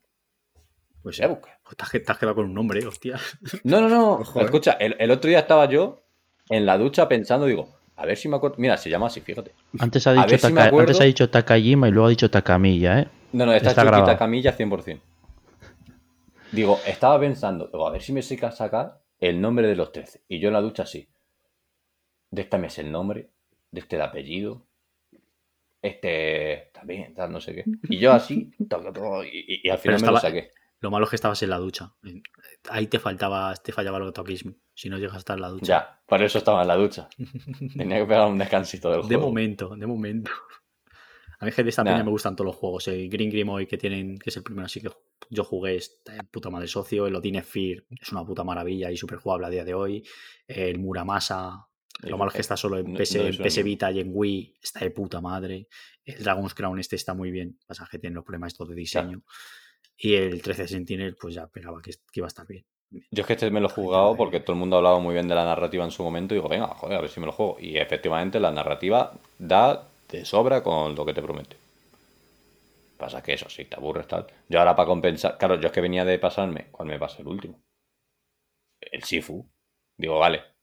[1.02, 1.58] Pues Voy a buscar.
[1.76, 3.18] te has, te has quedado con un nombre, hostia.
[3.64, 4.12] No, no, no.
[4.20, 4.44] Ojo, eh.
[4.44, 6.02] Escucha, el, el otro día estaba yo
[6.48, 8.56] en la ducha pensando, digo, a ver si me acuerdo.
[8.58, 9.52] Mira, se llama así, fíjate.
[9.80, 10.88] Antes ha, dicho si me Taka- acuerdo.
[10.90, 13.08] antes ha dicho Takajima y luego ha dicho Takamilla, ¿eh?
[13.32, 14.12] No, no, esta Está es Yuki grabado.
[14.12, 15.00] Takamilla 100%.
[16.52, 20.22] Digo, estaba pensando, digo, a ver si me sé sacar el nombre de los 13.
[20.28, 21.08] Y yo en la ducha sí.
[22.30, 23.30] De este mes el nombre,
[23.70, 24.66] de este el apellido,
[25.84, 27.64] este también, tal, no sé qué.
[27.88, 30.50] Y yo así, y, y- al final Pero me lo estaba- saqué.
[30.80, 31.94] Lo malo es que estabas en la ducha.
[32.68, 34.52] Ahí te faltaba, te fallaba el autoquismo.
[34.74, 35.64] Si no llegas a estar en la ducha.
[35.66, 37.08] Ya, por eso estaba en la ducha.
[37.74, 39.22] Tenía que pegar un descansito del De juego.
[39.22, 40.30] momento, de momento.
[41.38, 41.92] A mí es de esta Nah.
[41.92, 42.86] peña me gustan todos los juegos.
[42.88, 44.90] El Green Grimoire que tienen, que es el primero así que
[45.30, 47.06] yo jugué, está de puta madre socio.
[47.06, 50.04] El Odin Sphere es una puta maravilla y súper jugable a día de hoy.
[50.46, 51.66] El Muramasa,
[52.02, 54.58] lo malo es que está solo en PS, no en PS Vita y en Wii,
[54.62, 55.68] está de puta madre.
[56.04, 57.58] El Dragon's Crown este está muy bien.
[57.66, 59.22] Pasa que tiene los problemas estos de diseño.
[59.96, 62.66] Y el 13 Sentinel, pues ya pegaba que, que iba a estar bien.
[63.10, 65.14] Yo es que este me lo he jugado porque todo el mundo ha hablado muy
[65.14, 67.26] bien de la narrativa en su momento y digo, venga, joder, a ver si me
[67.26, 67.56] lo juego.
[67.58, 71.56] Y efectivamente la narrativa da de sobra con lo que te promete.
[72.98, 74.26] Pasa que eso, sí, te aburres tal.
[74.48, 77.28] Yo ahora para compensar, claro, yo es que venía de pasarme, ¿cuál me pasa el
[77.28, 77.60] último?
[78.80, 79.50] El Sifu.
[79.96, 80.53] Digo, vale,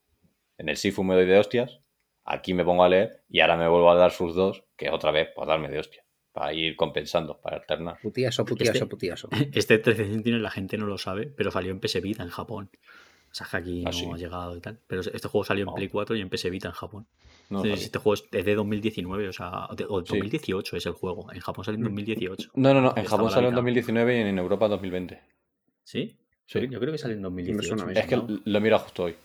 [0.61, 1.79] en el Sifu me doy de hostias,
[2.23, 5.11] aquí me pongo a leer y ahora me vuelvo a dar sus dos, que otra
[5.11, 6.05] vez, pues darme de hostias.
[6.31, 7.97] Para ir compensando, para alternar.
[8.01, 9.29] Putiaso, putiaso, Este- putiaso.
[9.53, 12.69] Este 13 Sentinel la gente no lo sabe, pero salió en PS Vita en Japón.
[13.29, 14.07] O sea, que aquí Ah, no sí.
[14.13, 14.79] ha llegado y tal.
[14.87, 15.75] Pero este juego salió en Oh.
[15.75, 17.07] Play 4 y en PS Vita en Japón.
[17.49, 20.13] No, Entonces, este juego es de 2019, o sea, de- o de Sí.
[20.17, 21.29] 2018 es el juego.
[21.33, 22.51] En Japón salió en 2018.
[22.55, 23.61] no, no, no, en Japón salió en Vita.
[23.61, 25.21] 2019 y en Europa en 2020.
[25.83, 26.17] ¿Sí?
[26.45, 26.67] Sí.
[26.69, 27.67] Yo creo que salió en 2018.
[27.67, 27.93] suena a mí.
[27.93, 29.15] me Es que lo miro justo hoy.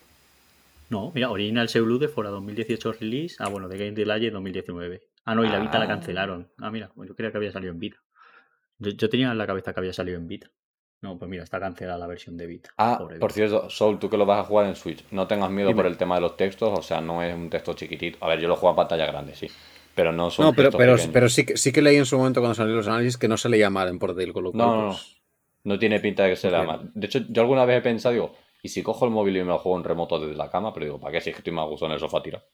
[0.89, 3.37] No, mira, Original Seulude fuera 2018 release.
[3.41, 5.03] Ah, bueno, The Game Delay en 2019.
[5.25, 5.89] Ah, no, y la Vita la Ah.
[5.89, 6.49] cancelaron.
[6.59, 7.97] Ah, mira, yo creía que había salido en Vita.
[8.79, 10.51] Yo, yo tenía en la cabeza que había salido en Vita.
[11.03, 12.71] No, pues mira, está cancelada la versión de Vita.
[12.79, 13.35] Ah, Pobre por Vita.
[13.49, 15.83] cierto, Soul, tú que lo vas a jugar en Switch, no tengas miedo Dime.
[15.83, 18.19] por el tema de los textos, o sea, no es un texto chiquitito.
[18.25, 19.49] A ver, yo lo juego en pantalla grande, sí,
[19.95, 22.41] pero no son No, pero, pero, pero sí, que, sí que leí en su momento
[22.41, 24.75] cuando salieron los análisis que no se leía mal en portátil, con lo cual, No,
[24.77, 24.89] no, no.
[24.91, 25.17] pues,
[25.65, 26.91] No tiene pinta de que se lea mal.
[26.95, 29.47] De hecho, yo alguna vez he pensado, digo, ¿y si cojo el móvil y me
[29.47, 30.73] lo juego en remoto desde la cama?
[30.75, 31.21] Pero digo, ¿para qué?
[31.21, 32.45] Si es que estoy más a gusto en el sofá tirado.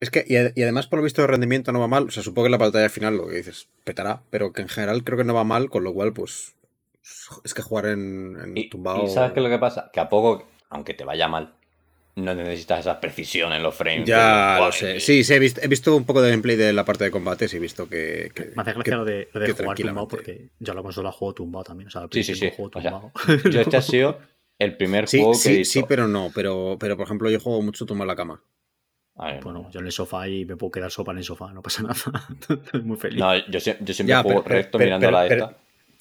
[0.00, 2.04] Es que, y, ad- y además, por lo visto, de rendimiento no va mal.
[2.08, 5.02] O sea, supongo que la pantalla final lo que dices petará, pero que en general
[5.04, 6.54] creo que no va mal, con lo cual, pues.
[7.44, 9.04] Es que jugar en, en Y, tumbado.
[9.04, 9.90] y ¿sabes qué es lo que pasa?
[9.92, 11.54] Que a poco, aunque te vaya mal,
[12.16, 14.06] no necesitas esa precisión en los frames.
[14.08, 15.00] Ya de- lo sé.
[15.00, 17.46] Sí, sí, he visto, he visto un poco de gameplay de la parte de combate,
[17.48, 18.32] sí he visto que.
[18.34, 20.82] que- Me hace que- gracia lo de, lo de que jugar tumbado porque yo la
[20.82, 21.88] consola juego tumbado también.
[21.88, 22.56] O sea, al Sí, sí, principio sí.
[22.56, 23.12] juego O sea, tumbado.
[23.50, 24.18] Yo este ha sido
[24.58, 25.80] el primer Sí, juego que he sí, visto.
[25.80, 26.30] sí, pero no.
[26.34, 28.42] Pero, pero, por ejemplo, yo juego mucho tumbado en la cama.
[29.18, 31.50] A ver, Bueno, yo en el sofá y me puedo quedar sopa en el sofá,
[31.52, 32.28] no pasa nada.
[32.50, 33.18] Estoy muy feliz.
[33.18, 35.58] No, yo, sie- yo siempre Ya, juego pero- recto pero- mirando pero- la pero- esta.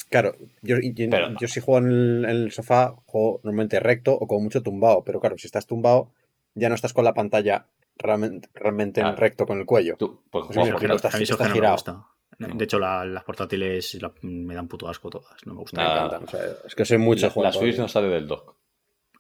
[0.09, 1.39] Claro, yo, yo, Pero no.
[1.39, 5.03] yo si juego en el, en el sofá, juego normalmente recto o como mucho tumbado.
[5.03, 6.11] Pero claro, si estás tumbado,
[6.53, 7.67] ya no estás con la pantalla
[7.97, 9.95] realmente, realmente en recto con el cuello.
[9.97, 10.95] Tú, pues, Pues a mí recto.
[10.95, 12.07] está- eso está que no me girado.
[12.39, 15.35] De hecho, la- las portátiles la- me dan puto asco todas.
[15.45, 15.83] No me gustan.
[16.19, 18.55] Me o sea, es que soy mucho La, la Switch no sale del dock.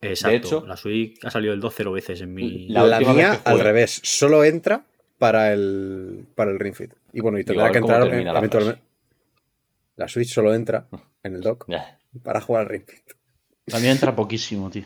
[0.01, 0.35] Exacto.
[0.35, 2.67] hecho- la Switch ha salido el 2 cero veces en mi.
[2.69, 4.85] La La, mía al revés, solo entra
[5.17, 6.93] para el, para el Ring Fit.
[7.13, 8.81] Y bueno, y tendrá que entrar la eventualmente.
[9.95, 10.87] La Switch solo entra
[11.23, 11.67] en el dock
[12.21, 13.13] para jugar al Ring Fit.
[13.65, 14.83] También entra poquísimo, tío.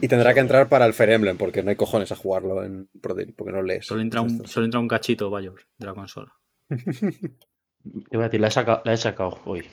[0.00, 2.88] Y tendrá que entrar para el Fire Emblem, porque no hay cojones a jugarlo en
[3.02, 3.84] Prodigy, porque no lees.
[3.84, 6.32] Solo entra, un, solo entra un cachito, vaya, de la consola.
[6.70, 9.64] Te voy a decir, la he sacado, la he sacado hoy.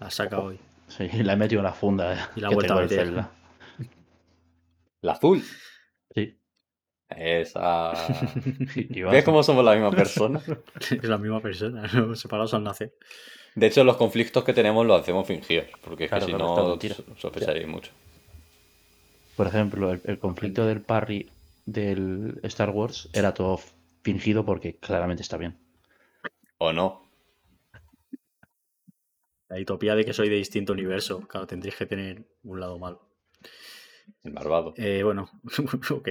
[0.00, 0.58] La saca hoy.
[0.88, 2.14] Sí, la he metido en la funda.
[2.14, 2.98] eh, Y la que vuelta tengo a meter.
[3.06, 3.30] Zelda.
[5.02, 5.42] La azul.
[6.14, 6.36] Sí.
[7.08, 7.92] Esa.
[9.10, 10.40] ¿Ves cómo somos la misma persona?
[10.90, 12.14] es la misma persona, ¿no?
[12.14, 12.94] separados al nacer.
[13.54, 15.66] De hecho, los conflictos que tenemos los hacemos fingidos.
[15.84, 16.78] Porque es Claro, que si no,
[17.16, 17.92] sospecharéis mucho.
[19.36, 21.30] Por ejemplo, el, el conflicto del parry
[21.66, 23.60] del Star Wars era todo
[24.02, 25.56] fingido porque claramente está bien.
[26.62, 27.02] ¿O no?
[29.48, 31.26] La utopía de que soy de distinto universo.
[31.26, 33.00] Claro, tendréis que tener un lado malo.
[34.22, 34.72] El malvado.
[34.76, 35.28] Eh, bueno,
[35.90, 36.08] ok.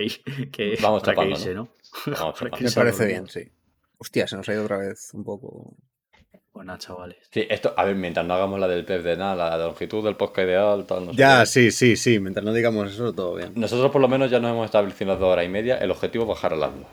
[0.52, 1.70] Que Vamos que irse, ¿no?
[2.06, 3.50] Vamos que Me parece bien, sí.
[3.98, 5.78] Hostia, se nos ha ido otra vez un poco.
[6.52, 7.30] Pues nada, chavales.
[7.32, 10.18] Sí, esto, a ver, mientras no hagamos la del pez de nada, la longitud del
[10.18, 12.20] podcast ideal, tal, no sé Ya, sí, sí, sí.
[12.20, 13.54] Mientras no digamos eso, todo bien.
[13.56, 15.78] Nosotros por lo menos ya nos hemos establecido las dos horas y media.
[15.78, 16.88] El objetivo es bajar a las dos.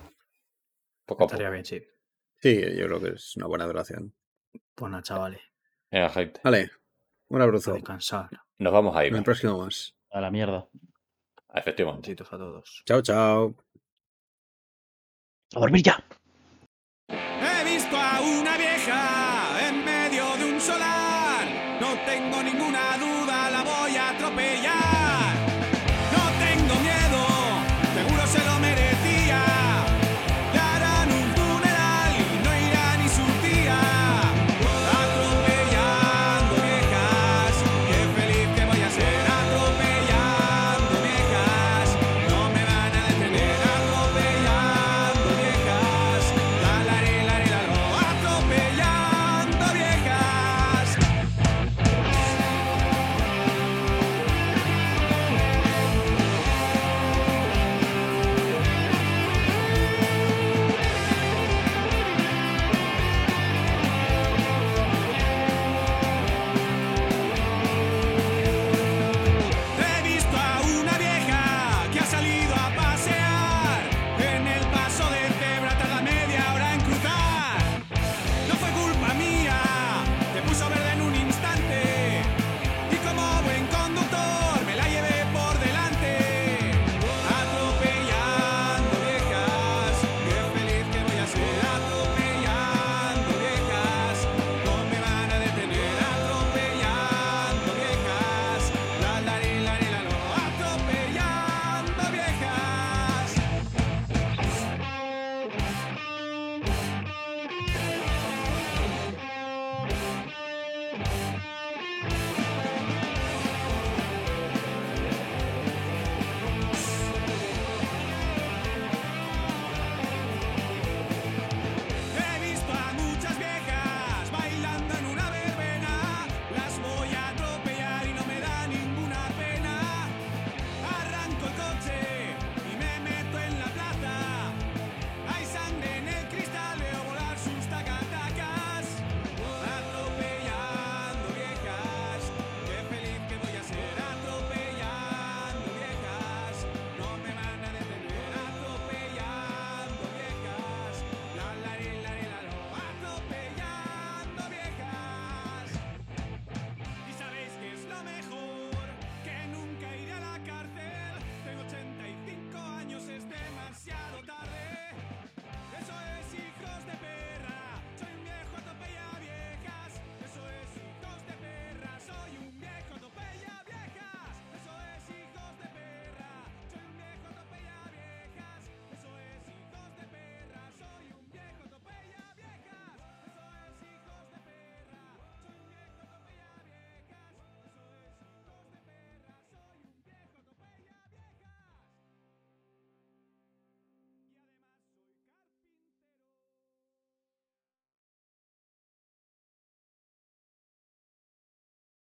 [1.05, 1.35] Poco a poco.
[1.35, 1.83] Estaría bien, sí.
[2.41, 4.15] Sí, yo creo que es una buena duración.
[4.75, 5.41] Pues nada, chavales.
[5.91, 6.41] Venga, gente.
[6.45, 6.71] Vale,
[7.29, 7.73] un A abrazo.
[7.75, 8.29] descansar.
[8.59, 9.13] Nos vamos a ir.
[9.13, 9.95] En el próximo más.
[10.11, 10.69] A la mierda.
[11.55, 12.09] Efectivamente.
[12.11, 12.83] Besitos a todos.
[12.87, 13.55] Chao, chao.
[15.55, 16.05] ¡A dormir ya!
[17.09, 19.28] He visto a una vieja